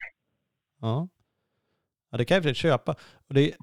Ja. 0.81 1.09
Ja, 2.11 2.19
det 2.19 2.25
kan 2.25 2.35
jag 2.35 2.45
för 2.45 2.55
köpa. 2.55 2.95
Och 3.29 3.35
det, 3.35 3.55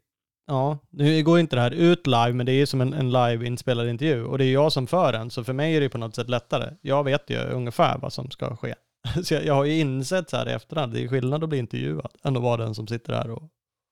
ja, 0.47 0.77
nu 0.89 1.23
går 1.23 1.39
inte 1.39 1.55
det 1.55 1.61
här 1.61 1.71
ut 1.71 2.07
live, 2.07 2.33
men 2.33 2.45
det 2.45 2.51
är 2.51 2.65
som 2.65 2.81
en, 2.81 2.93
en 2.93 3.11
live 3.11 3.45
inspelad 3.47 3.88
intervju. 3.89 4.23
Och 4.25 4.38
det 4.38 4.45
är 4.45 4.53
jag 4.53 4.71
som 4.71 4.88
för 4.88 5.11
den, 5.13 5.29
så 5.31 5.43
för 5.43 5.53
mig 5.53 5.75
är 5.75 5.81
det 5.81 5.89
på 5.89 5.97
något 5.97 6.15
sätt 6.15 6.29
lättare. 6.29 6.73
Jag 6.81 7.03
vet 7.03 7.29
ju 7.29 7.38
ungefär 7.38 7.97
vad 7.97 8.13
som 8.13 8.31
ska 8.31 8.55
ske. 8.55 8.75
Så 9.23 9.33
jag, 9.33 9.45
jag 9.45 9.53
har 9.53 9.65
ju 9.65 9.79
insett 9.79 10.29
så 10.29 10.38
här 10.38 10.49
i 10.49 10.51
efterhand, 10.53 10.93
det 10.93 11.03
är 11.03 11.07
skillnad 11.07 11.43
att 11.43 11.49
bli 11.49 11.57
intervjuad 11.59 12.11
än 12.23 12.38
att 12.38 12.43
vara 12.43 12.57
den 12.63 12.75
som 12.75 12.88
sitter 12.88 13.13
här 13.13 13.29
och, 13.31 13.43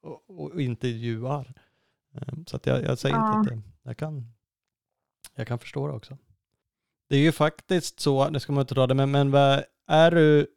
och, 0.03 0.29
och 0.53 0.61
intervjuar. 0.61 1.53
Ehm, 2.13 2.45
Så 2.45 2.55
att 2.55 2.65
jag, 2.65 2.83
jag 2.83 2.97
säger 2.99 3.15
Ja. 3.15 3.39
inte 3.39 3.53
att 3.53 3.57
det, 3.57 3.61
jag 3.83 3.97
kan, 3.97 4.33
jag 5.35 5.47
kan 5.47 5.59
förstå 5.59 5.87
det 5.87 5.93
också. 5.93 6.17
Det 7.09 7.15
är 7.15 7.19
ju 7.19 7.31
faktiskt 7.31 7.99
så, 7.99 8.29
nu 8.29 8.39
ska 8.39 8.51
man 8.53 8.61
inte 8.61 8.75
dra 8.75 8.87
det, 8.87 8.93
men, 8.93 9.11
men 9.11 9.31
är 9.87 10.11
du, 10.11 10.47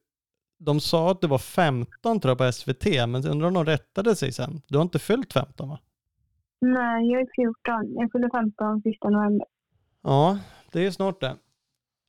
de 0.64 0.80
sa 0.80 1.10
att 1.10 1.20
du 1.20 1.26
var 1.26 1.38
15 1.38 2.20
tror 2.20 2.30
jag 2.30 2.38
på 2.38 2.52
SVT, 2.52 2.86
men 3.08 3.26
undrar 3.26 3.48
om 3.48 3.54
de 3.54 3.64
rättade 3.64 4.16
sig 4.16 4.32
sen. 4.32 4.62
Du 4.68 4.78
har 4.78 4.82
inte 4.82 4.98
fyllt 4.98 5.32
15 5.32 5.68
va? 5.68 5.78
Nej, 6.60 7.10
jag 7.10 7.20
är 7.20 7.28
14. 7.34 7.94
Jag 7.94 8.12
fyller 8.12 8.30
15 8.30 8.82
sista 8.82 9.10
november. 9.10 9.46
Ja, 10.02 10.38
det 10.72 10.86
är 10.86 10.90
snart 10.90 11.20
det. 11.20 11.36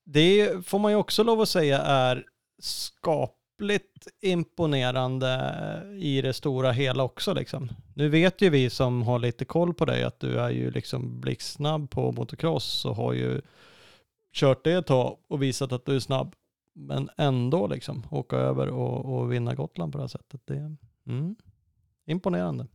Det 0.06 0.66
får 0.66 0.80
man 0.80 0.92
ju 0.92 0.98
också 0.98 1.24
lov 1.24 1.42
att 1.42 1.50
säga 1.50 1.78
är 1.82 2.26
skapligt 2.60 4.08
imponerande 4.22 5.54
i 6.00 6.22
det 6.22 6.34
stora 6.34 6.72
hela 6.72 7.04
också 7.04 7.34
liksom. 7.34 7.70
Nu 7.96 8.10
vet 8.10 8.42
ju 8.42 8.50
vi 8.50 8.70
som 8.70 9.02
har 9.02 9.20
lite 9.20 9.46
koll 9.46 9.74
på 9.74 9.86
dig 9.86 10.04
att 10.04 10.20
du 10.20 10.40
är 10.40 10.50
ju 10.50 10.72
liksom 10.72 11.22
blixtsnabb 11.22 11.90
på 11.90 12.12
motocross 12.12 12.86
och 12.86 12.96
har 12.96 13.14
ju 13.14 13.42
kört 14.34 14.64
det 14.64 14.74
ett 14.74 14.88
tag 14.88 15.18
och 15.28 15.44
visat 15.44 15.72
att 15.72 15.86
du 15.86 15.96
är 15.96 16.00
snabb. 16.00 16.36
Men 16.74 17.10
ändå 17.18 17.68
liksom 17.68 18.04
åka 18.12 18.36
över 18.36 18.70
och, 18.70 19.06
och 19.06 19.34
vinna 19.34 19.56
Gotland 19.56 19.92
på 19.92 19.98
det 19.98 20.04
här 20.04 20.08
sättet. 20.08 20.42
Det 20.46 20.56
är 20.56 20.76
mm, 21.08 21.36
imponerande. 22.06 22.68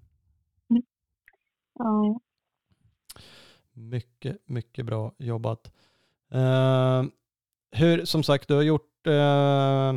Ja. 1.79 2.21
Mycket, 3.73 4.49
mycket 4.49 4.87
bra 4.87 5.15
jobbat. 5.19 5.73
Eh, 6.31 7.05
hur, 7.71 8.05
som 8.05 8.23
sagt, 8.23 8.49
du 8.49 8.55
har 8.55 8.63
gjort 8.63 9.07
eh, 9.07 9.95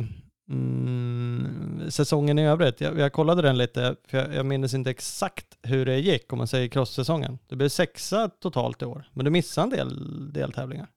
mm, 0.48 1.90
säsongen 1.90 2.38
i 2.38 2.46
övrigt. 2.46 2.80
Jag, 2.80 2.98
jag 2.98 3.12
kollade 3.12 3.42
den 3.42 3.58
lite, 3.58 3.96
för 4.04 4.18
jag, 4.18 4.34
jag 4.34 4.46
minns 4.46 4.74
inte 4.74 4.90
exakt 4.90 5.58
hur 5.62 5.86
det 5.86 5.98
gick 5.98 6.32
om 6.32 6.38
man 6.38 6.48
säger 6.48 6.68
cross-säsongen. 6.68 7.38
Det 7.46 7.56
blev 7.56 7.68
sexa 7.68 8.28
totalt 8.28 8.82
i 8.82 8.84
år, 8.84 9.08
men 9.12 9.24
du 9.24 9.30
missade 9.30 9.64
en 9.64 9.70
del 9.70 10.32
deltävlingar. 10.32 10.88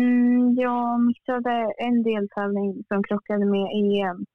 Mm, 0.00 0.54
jag 0.54 1.00
missade 1.00 1.72
en 1.78 2.02
deltävling 2.02 2.84
som 2.88 3.02
krockade 3.02 3.44
med 3.46 3.66
EM. 3.74 4.26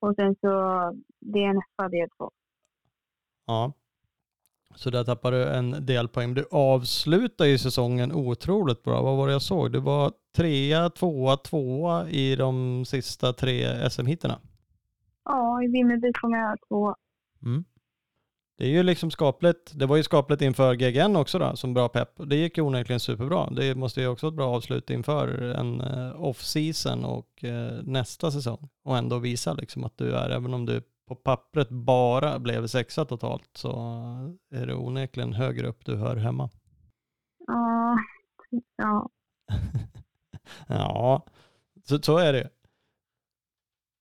Och 0.00 0.14
sen 0.14 0.36
så 0.40 0.50
DNF 1.20 1.64
hade 1.76 1.96
jag 1.96 2.08
två. 2.18 2.30
Ja. 3.46 3.72
Så 4.74 4.90
där 4.90 5.04
tappade 5.04 5.36
du 5.36 5.50
en 5.50 5.86
del 5.86 6.08
poäng. 6.08 6.34
Du 6.34 6.44
avslutade 6.50 7.50
ju 7.50 7.58
säsongen 7.58 8.12
otroligt 8.12 8.82
bra. 8.82 9.02
Vad 9.02 9.16
var 9.16 9.26
det 9.26 9.32
jag 9.32 9.42
såg? 9.42 9.72
Du 9.72 9.80
var 9.80 10.12
trea, 10.36 10.90
tvåa, 10.90 11.36
tvåa 11.36 12.08
i 12.08 12.36
de 12.36 12.84
sista 12.84 13.32
tre 13.32 13.90
SM-hitterna. 13.90 14.38
Ja, 15.24 15.62
i 15.62 15.66
Vimmerby 15.66 16.12
kom 16.12 16.32
jag 16.32 16.58
två. 16.68 16.94
Mm. 17.42 17.64
Det 18.58 18.64
är 18.64 18.70
ju 18.70 18.82
liksom 18.82 19.10
skapligt. 19.10 19.72
Det 19.74 19.86
var 19.86 19.96
ju 19.96 20.02
skapligt 20.02 20.42
inför 20.42 20.74
GGN 20.74 21.16
också 21.16 21.38
då, 21.38 21.56
som 21.56 21.74
bra 21.74 21.88
pepp. 21.88 22.10
Det 22.16 22.36
gick 22.36 22.56
ju 22.56 22.62
onekligen 22.62 23.00
superbra. 23.00 23.50
Det 23.50 23.74
måste 23.74 24.00
ju 24.00 24.08
också 24.08 24.26
vara 24.26 24.32
ett 24.32 24.36
bra 24.36 24.56
avslut 24.56 24.90
inför 24.90 25.28
en 25.42 25.80
eh, 25.80 26.20
off-season 26.20 27.04
och 27.04 27.44
eh, 27.44 27.82
nästa 27.82 28.30
säsong. 28.30 28.68
Och 28.84 28.98
ändå 28.98 29.18
visa 29.18 29.52
liksom 29.52 29.84
att 29.84 29.98
du 29.98 30.14
är, 30.14 30.30
även 30.30 30.54
om 30.54 30.66
du 30.66 30.82
på 31.08 31.14
pappret 31.14 31.68
bara 31.68 32.38
blev 32.38 32.66
sexa 32.66 33.04
totalt, 33.04 33.50
så 33.54 33.70
är 34.50 34.66
det 34.66 34.74
onekligen 34.74 35.32
högre 35.32 35.68
upp 35.68 35.84
du 35.84 35.96
hör 35.96 36.16
hemma. 36.16 36.50
Ja, 37.46 37.98
ja. 38.76 39.08
ja, 40.68 41.26
så, 41.84 42.02
så 42.02 42.18
är 42.18 42.32
det 42.32 42.48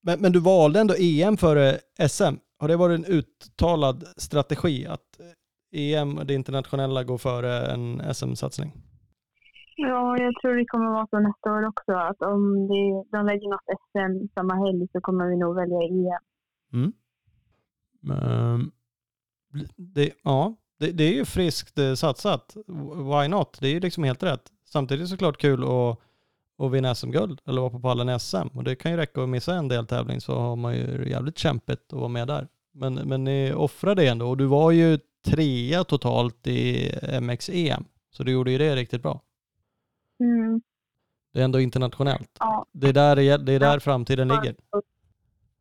men, 0.02 0.20
men 0.20 0.32
du 0.32 0.40
valde 0.40 0.80
ändå 0.80 0.94
EM 0.98 1.38
före 1.38 1.80
SM. 2.10 2.36
Har 2.60 2.68
det 2.68 2.78
varit 2.78 3.00
en 3.00 3.06
uttalad 3.06 4.04
strategi 4.18 4.88
att 4.88 5.20
EM, 5.72 6.16
det 6.26 6.34
internationella, 6.34 7.04
går 7.04 7.18
före 7.18 7.66
en 7.66 8.14
SM-satsning? 8.14 8.74
ja, 9.78 10.18
jag 10.18 10.34
tror 10.42 10.56
det 10.56 10.66
kommer 10.66 10.92
vara 10.92 11.08
så 11.10 11.20
nästa 11.20 11.52
år 11.52 11.68
också. 11.68 11.92
Att 11.92 12.22
om 12.22 12.68
det, 12.68 13.18
de 13.18 13.26
lägger 13.26 13.50
något 13.50 13.80
SM 13.90 14.34
samma 14.34 14.56
helg 14.66 14.88
så 14.92 15.02
kommer 15.02 15.28
vi 15.28 15.38
nog 15.38 15.56
välja 15.56 15.78
EM. 15.78 16.24
Mm. 16.74 16.94
Men, 18.02 18.72
det, 19.76 20.14
ja, 20.24 20.56
det, 20.80 20.92
det 20.92 21.04
är 21.04 21.14
ju 21.14 21.26
friskt 21.26 21.80
eh, 21.80 21.94
satsat. 21.94 22.56
Why 23.12 23.28
not? 23.28 23.58
Det 23.62 23.68
är 23.68 23.72
ju 23.72 23.80
liksom 23.80 24.04
helt 24.04 24.24
rätt. 24.24 24.52
Samtidigt 24.66 25.10
såklart 25.10 25.38
kul 25.38 25.64
att, 25.64 26.00
att 26.58 26.72
vinna 26.72 26.96
SM-guld 26.96 27.42
eller 27.46 27.62
vara 27.62 27.72
på 27.72 27.80
pallen 27.80 28.10
i 28.10 28.20
SM. 28.20 28.48
Och 28.54 28.64
det 28.64 28.76
kan 28.76 28.92
ju 28.92 28.98
räcka 28.98 29.24
att 29.24 29.30
missa 29.30 29.56
en 29.56 29.68
deltävling 29.68 30.22
så 30.22 30.36
har 30.40 30.56
man 30.56 30.76
ju 30.76 31.10
jävligt 31.10 31.38
kämpigt 31.38 31.94
att 31.94 32.00
vara 32.00 32.08
med 32.08 32.28
där. 32.28 32.48
Men, 32.72 32.94
men 32.94 33.24
ni 33.24 33.54
offrade 33.54 34.02
det 34.02 34.08
ändå 34.08 34.30
och 34.30 34.38
du 34.38 34.46
var 34.46 34.72
ju 34.72 35.00
trea 35.26 35.84
totalt 35.84 36.48
i 36.48 36.92
MX-EM. 37.22 37.84
Så 38.12 38.24
du 38.24 38.32
gjorde 38.32 38.52
ju 38.52 38.58
det 38.58 38.76
riktigt 38.76 39.02
bra. 39.04 39.22
Mm. 40.20 40.62
Det 41.34 41.40
är 41.40 41.44
ändå 41.44 41.60
internationellt. 41.60 42.32
Ja, 42.40 42.66
Det 42.72 42.90
är 42.90 42.94
där, 42.94 43.16
det, 43.16 43.54
är 43.54 43.60
där 43.60 43.74
Ja. 43.74 43.80
framtiden 43.80 44.28
ligger. 44.28 44.56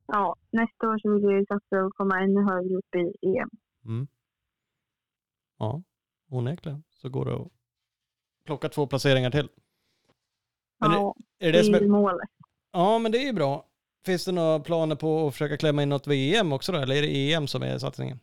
ja, 0.07 0.37
nästa 0.51 0.89
år 0.89 0.99
så 0.99 1.15
vill 1.15 1.23
jag 1.23 1.33
ju 1.41 1.47
satsa 1.47 1.85
och 1.85 1.95
komma 1.95 2.21
ännu 2.21 2.43
högre 2.43 2.75
upp 2.77 2.95
i 2.95 3.27
EM. 3.39 3.51
Mm. 3.85 4.07
Ja, 5.59 5.83
onekligen 6.31 6.83
så 6.91 7.09
går 7.09 7.25
det 7.25 7.35
att 7.35 7.49
plocka 8.45 8.69
två 8.69 8.87
placeringar 8.87 9.31
till. 9.31 9.49
Men 10.81 10.93
Ja, 10.93 11.15
Är 11.39 11.53
det 11.53 11.63
det 11.63 11.73
det 11.73 11.79
är 11.79 11.83
är, 11.83 11.89
målet. 11.89 12.29
ja, 12.73 12.99
men 12.99 13.13
det 13.13 13.19
är 13.19 13.27
ju 13.27 13.33
bra. 13.33 13.65
Finns 14.07 14.25
det 14.25 14.33
några 14.33 14.61
planer 14.61 14.97
på 14.97 15.27
att 15.27 15.33
försöka 15.35 15.57
klämma 15.57 15.83
in 15.83 15.89
något 15.89 16.07
VM 16.07 16.53
också 16.53 16.73
då? 16.73 16.79
Eller 16.79 16.95
är 16.95 17.03
det 17.03 17.33
EM 17.33 17.47
som 17.47 17.63
är 17.63 17.79
satsningen? 17.79 18.21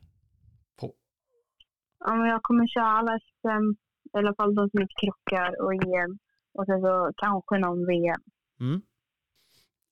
Ja, 2.05 2.15
men 2.15 2.25
jag 2.29 2.43
kommer 2.43 2.67
köra 2.67 2.85
alla 2.85 3.19
SM, 3.19 3.71
i 4.13 4.17
alla 4.17 4.35
fall 4.35 4.55
de 4.55 4.69
som 4.69 4.81
inte 4.81 4.93
krockar 5.01 5.61
och 5.65 5.73
EM. 5.73 6.17
Och 6.53 6.65
sen 6.65 6.81
så 6.81 7.11
kanske 7.17 7.57
någon 7.57 7.87
VM. 7.87 8.21
Mm. 8.59 8.81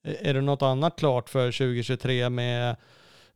Är 0.04 0.28
är 0.30 0.34
det 0.34 0.42
något 0.42 0.62
annat 0.62 0.96
klart 1.00 1.30
för 1.30 1.52
2023 1.52 2.30
med, 2.30 2.76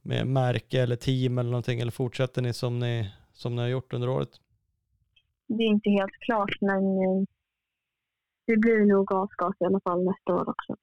med 0.01 0.27
märke 0.27 0.81
eller 0.81 0.95
team 0.95 1.37
eller 1.37 1.49
någonting? 1.49 1.79
Eller 1.79 1.91
fortsätter 1.91 2.41
ni 2.41 2.53
som 2.53 2.79
ni, 2.79 3.11
som 3.33 3.55
ni 3.55 3.61
har 3.61 3.69
gjort 3.69 3.93
under 3.93 4.09
året? 4.09 4.29
Det 5.47 5.63
är 5.63 5.67
inte 5.67 5.89
helt 5.89 6.19
klart, 6.25 6.61
men 6.61 6.77
eh, 6.77 7.23
det 8.45 8.57
blir 8.57 8.85
nog 8.85 9.07
gasgas 9.07 9.55
i 9.59 9.65
alla 9.65 9.79
fall 9.79 10.03
nästa 10.03 10.33
år 10.33 10.49
också. 10.49 10.75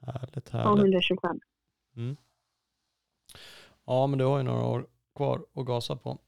Härligt, 0.00 0.50
På 0.50 0.58
härligt. 0.58 0.78
125. 0.78 1.40
Ja, 3.84 4.06
men 4.06 4.18
du 4.18 4.24
har 4.24 4.38
ju 4.38 4.42
några 4.42 4.66
år 4.66 4.86
kvar 5.16 5.44
att 5.54 5.66
gasa 5.66 5.96
på. 5.96 6.18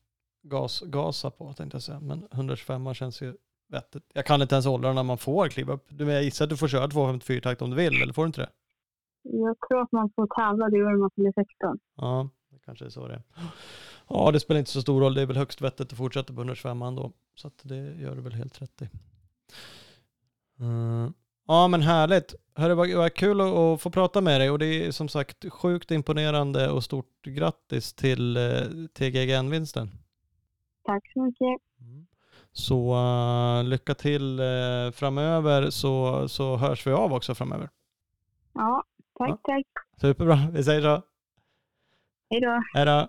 Gas, 0.43 0.81
gasa 0.81 1.31
på 1.31 1.53
tänkte 1.53 1.75
jag 1.75 1.83
säga, 1.83 2.01
men 2.01 2.29
125 2.33 2.95
känns 2.95 3.23
ju 3.23 3.37
vettigt. 3.69 4.05
Jag 4.15 4.27
kan 4.27 4.43
inte 4.43 4.55
ens 4.55 4.67
åldrarna 4.67 5.03
man 5.03 5.19
får 5.19 5.49
kliva 5.49 5.73
upp. 5.73 5.87
Du, 5.89 6.13
jag 6.13 6.23
gissar 6.23 6.45
att 6.45 6.51
du 6.51 6.57
får 6.57 6.69
köra 6.69 6.89
254 6.89 7.41
takt 7.41 7.63
om 7.63 7.71
du 7.71 7.77
vill, 7.77 8.03
eller 8.03 8.13
får 8.13 8.23
du 8.23 8.27
inte 8.27 8.41
det? 8.41 8.51
Jag 9.23 9.57
tror 9.69 9.83
att 9.83 9.93
man 9.93 10.11
får 10.17 10.27
tävla 10.27 10.69
det 10.69 10.85
år 10.85 10.97
man 10.97 11.11
fyller 11.11 11.33
16. 11.33 11.79
Ja, 11.97 12.29
det 12.51 12.59
kanske 12.65 12.85
är 12.85 12.89
så 12.89 13.09
det 13.09 13.15
är. 13.15 13.23
Ja, 14.09 14.31
det 14.33 14.41
spelar 14.41 14.59
inte 14.59 14.71
så 14.71 14.83
stor 14.83 15.01
roll. 15.01 15.15
Det 15.15 15.23
är 15.23 15.27
väl 15.27 15.37
högst 15.37 15.61
vettigt 15.61 15.93
att 15.93 15.99
fortsätta 15.99 16.35
på 16.35 16.41
125 16.41 16.83
ändå. 16.83 17.13
Så 17.35 17.49
att 17.49 17.61
det 17.63 17.77
gör 17.77 18.15
du 18.15 18.21
väl 18.21 18.33
helt 18.33 18.63
rätt 18.63 18.83
i. 18.83 18.89
Mm. 20.61 21.13
Ja, 21.47 21.69
men 21.69 21.83
härligt. 21.83 22.35
Hörru, 22.55 22.75
vad, 22.75 22.91
vad 22.91 23.15
kul 23.15 23.41
att, 23.41 23.47
att 23.47 23.81
få 23.83 23.91
prata 23.91 24.21
med 24.21 24.41
dig 24.41 24.51
och 24.51 24.59
det 24.59 24.67
är 24.87 24.91
som 24.91 25.09
sagt 25.09 25.53
sjukt 25.53 25.91
imponerande 25.91 26.71
och 26.71 26.85
stort 26.85 27.23
grattis 27.25 27.95
till 27.95 28.37
eh, 28.37 28.43
TGGN-vinsten. 28.95 29.91
Tack 30.85 31.13
så 31.13 31.23
mycket. 31.23 31.47
Mm. 31.81 32.07
Så 32.53 32.95
eh, 32.95 33.65
lycka 33.65 33.95
till 33.95 34.39
eh, 34.41 34.91
framöver 34.93 35.71
så, 35.71 36.29
så 36.29 36.57
hörs 36.57 36.87
vi 36.87 36.93
av 36.93 37.13
också 37.13 37.35
framöver. 37.35 37.69
Ja, 38.55 38.85
tack, 39.19 39.29
Ja. 39.31 39.39
tack. 39.43 39.67
Superbra, 40.01 40.39
vi 40.53 40.65
säger 40.65 40.83
så. 40.83 41.03
Hej 42.31 42.41
då. 42.41 42.63
Här 42.75 42.87
då. 42.87 43.09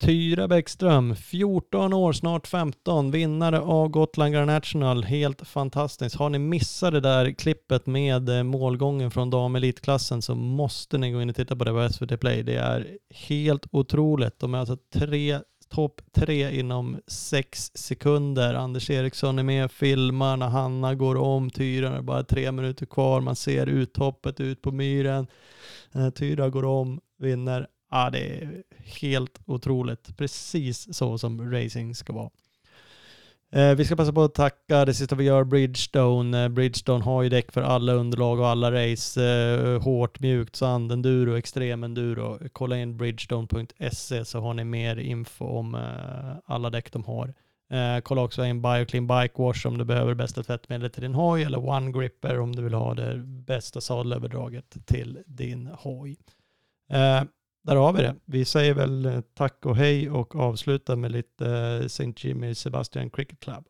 Tyra 0.00 0.48
Bäckström, 0.48 1.16
14 1.16 1.92
år, 1.92 2.12
snart 2.12 2.46
15, 2.46 3.10
vinnare 3.10 3.60
av 3.60 3.88
Gotland 3.88 4.32
Grand 4.32 4.46
National. 4.46 5.04
Helt 5.04 5.48
fantastiskt. 5.48 6.16
Har 6.16 6.30
ni 6.30 6.38
missat 6.38 6.92
det 6.92 7.00
där 7.00 7.32
klippet 7.32 7.86
med 7.86 8.28
eh, 8.28 8.42
målgången 8.42 9.10
från 9.10 9.30
damelitklassen 9.30 10.22
så 10.22 10.34
måste 10.34 10.98
ni 10.98 11.12
gå 11.12 11.22
in 11.22 11.30
och 11.30 11.36
titta 11.36 11.56
på 11.56 11.64
det 11.64 11.70
på 11.70 11.92
SVT 11.92 12.20
Play. 12.20 12.42
Det 12.42 12.54
är 12.54 12.86
helt 13.10 13.66
otroligt. 13.70 14.38
De 14.38 14.54
är 14.54 14.58
alltså 14.58 14.76
tre, 14.94 15.38
topp 15.68 16.00
tre 16.12 16.58
inom 16.58 17.00
sex 17.06 17.70
sekunder. 17.74 18.54
Anders 18.54 18.90
Eriksson 18.90 19.38
är 19.38 19.42
med, 19.42 19.72
filmar 19.72 20.36
när 20.36 20.48
Hanna 20.48 20.94
går 20.94 21.16
om 21.16 21.50
Tyra. 21.50 21.90
Det 21.90 21.96
är 21.96 22.02
bara 22.02 22.24
tre 22.24 22.52
minuter 22.52 22.86
kvar. 22.86 23.20
Man 23.20 23.36
ser 23.36 23.66
uthoppet 23.66 24.40
ut 24.40 24.62
på 24.62 24.72
myren. 24.72 25.26
Eh, 25.94 26.10
Tyra 26.10 26.48
går 26.48 26.64
om, 26.64 27.00
vinner. 27.18 27.66
Ja, 27.90 28.10
det 28.10 28.18
är 28.18 28.62
helt 28.78 29.40
otroligt. 29.46 30.16
Precis 30.16 30.96
så 30.96 31.18
som 31.18 31.52
racing 31.52 31.94
ska 31.94 32.12
vara. 32.12 32.30
Eh, 33.52 33.74
vi 33.74 33.84
ska 33.84 33.96
passa 33.96 34.12
på 34.12 34.22
att 34.22 34.34
tacka 34.34 34.84
det 34.84 34.94
sista 34.94 35.16
vi 35.16 35.24
gör, 35.24 35.44
Bridgestone. 35.44 36.44
Eh, 36.44 36.48
Bridgestone 36.48 37.04
har 37.04 37.22
ju 37.22 37.28
däck 37.28 37.52
för 37.52 37.62
alla 37.62 37.92
underlag 37.92 38.40
och 38.40 38.48
alla 38.48 38.72
race. 38.72 39.24
Eh, 39.24 39.82
hårt, 39.82 40.20
mjukt, 40.20 40.56
sand, 40.56 40.92
enduro, 40.92 41.36
extrem 41.36 41.84
enduro. 41.84 42.38
Kolla 42.52 42.78
in 42.78 42.96
bridgestone.se 42.96 44.24
så 44.24 44.40
har 44.40 44.54
ni 44.54 44.64
mer 44.64 44.96
info 44.96 45.44
om 45.44 45.74
eh, 45.74 46.36
alla 46.44 46.70
däck 46.70 46.92
de 46.92 47.04
har. 47.04 47.34
Eh, 47.70 48.00
kolla 48.02 48.22
också 48.22 48.44
in 48.44 48.62
Bioclean 48.62 49.06
Bike 49.06 49.42
Wash 49.42 49.66
om 49.66 49.78
du 49.78 49.84
behöver 49.84 50.14
bästa 50.14 50.42
tvättmedlet 50.42 50.92
till 50.92 51.02
din 51.02 51.14
hoj 51.14 51.42
eller 51.42 51.68
One 51.68 51.92
Gripper 51.92 52.40
om 52.40 52.56
du 52.56 52.62
vill 52.62 52.74
ha 52.74 52.94
det 52.94 53.18
bästa 53.24 53.80
sadelöverdraget 53.80 54.86
till 54.86 55.18
din 55.26 55.66
hoj. 55.66 56.16
Eh, 56.90 57.22
där 57.68 57.76
har 57.76 57.92
vi 57.92 58.02
det. 58.02 58.14
Vi 58.24 58.44
säger 58.44 58.74
väl 58.74 59.06
eh, 59.06 59.20
tack 59.20 59.66
och 59.66 59.76
hej 59.76 60.10
och 60.10 60.36
avslutar 60.36 60.96
med 60.96 61.12
lite 61.12 61.46
eh, 61.46 61.84
St. 61.84 62.12
Jimmy 62.16 62.54
Sebastian 62.54 63.10
Cricket 63.10 63.40
Club. 63.40 63.64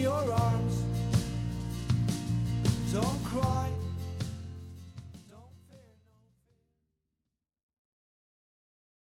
your 0.00 0.32
arms. 0.32 0.82
Don't 2.92 3.24
cry. 3.24 3.69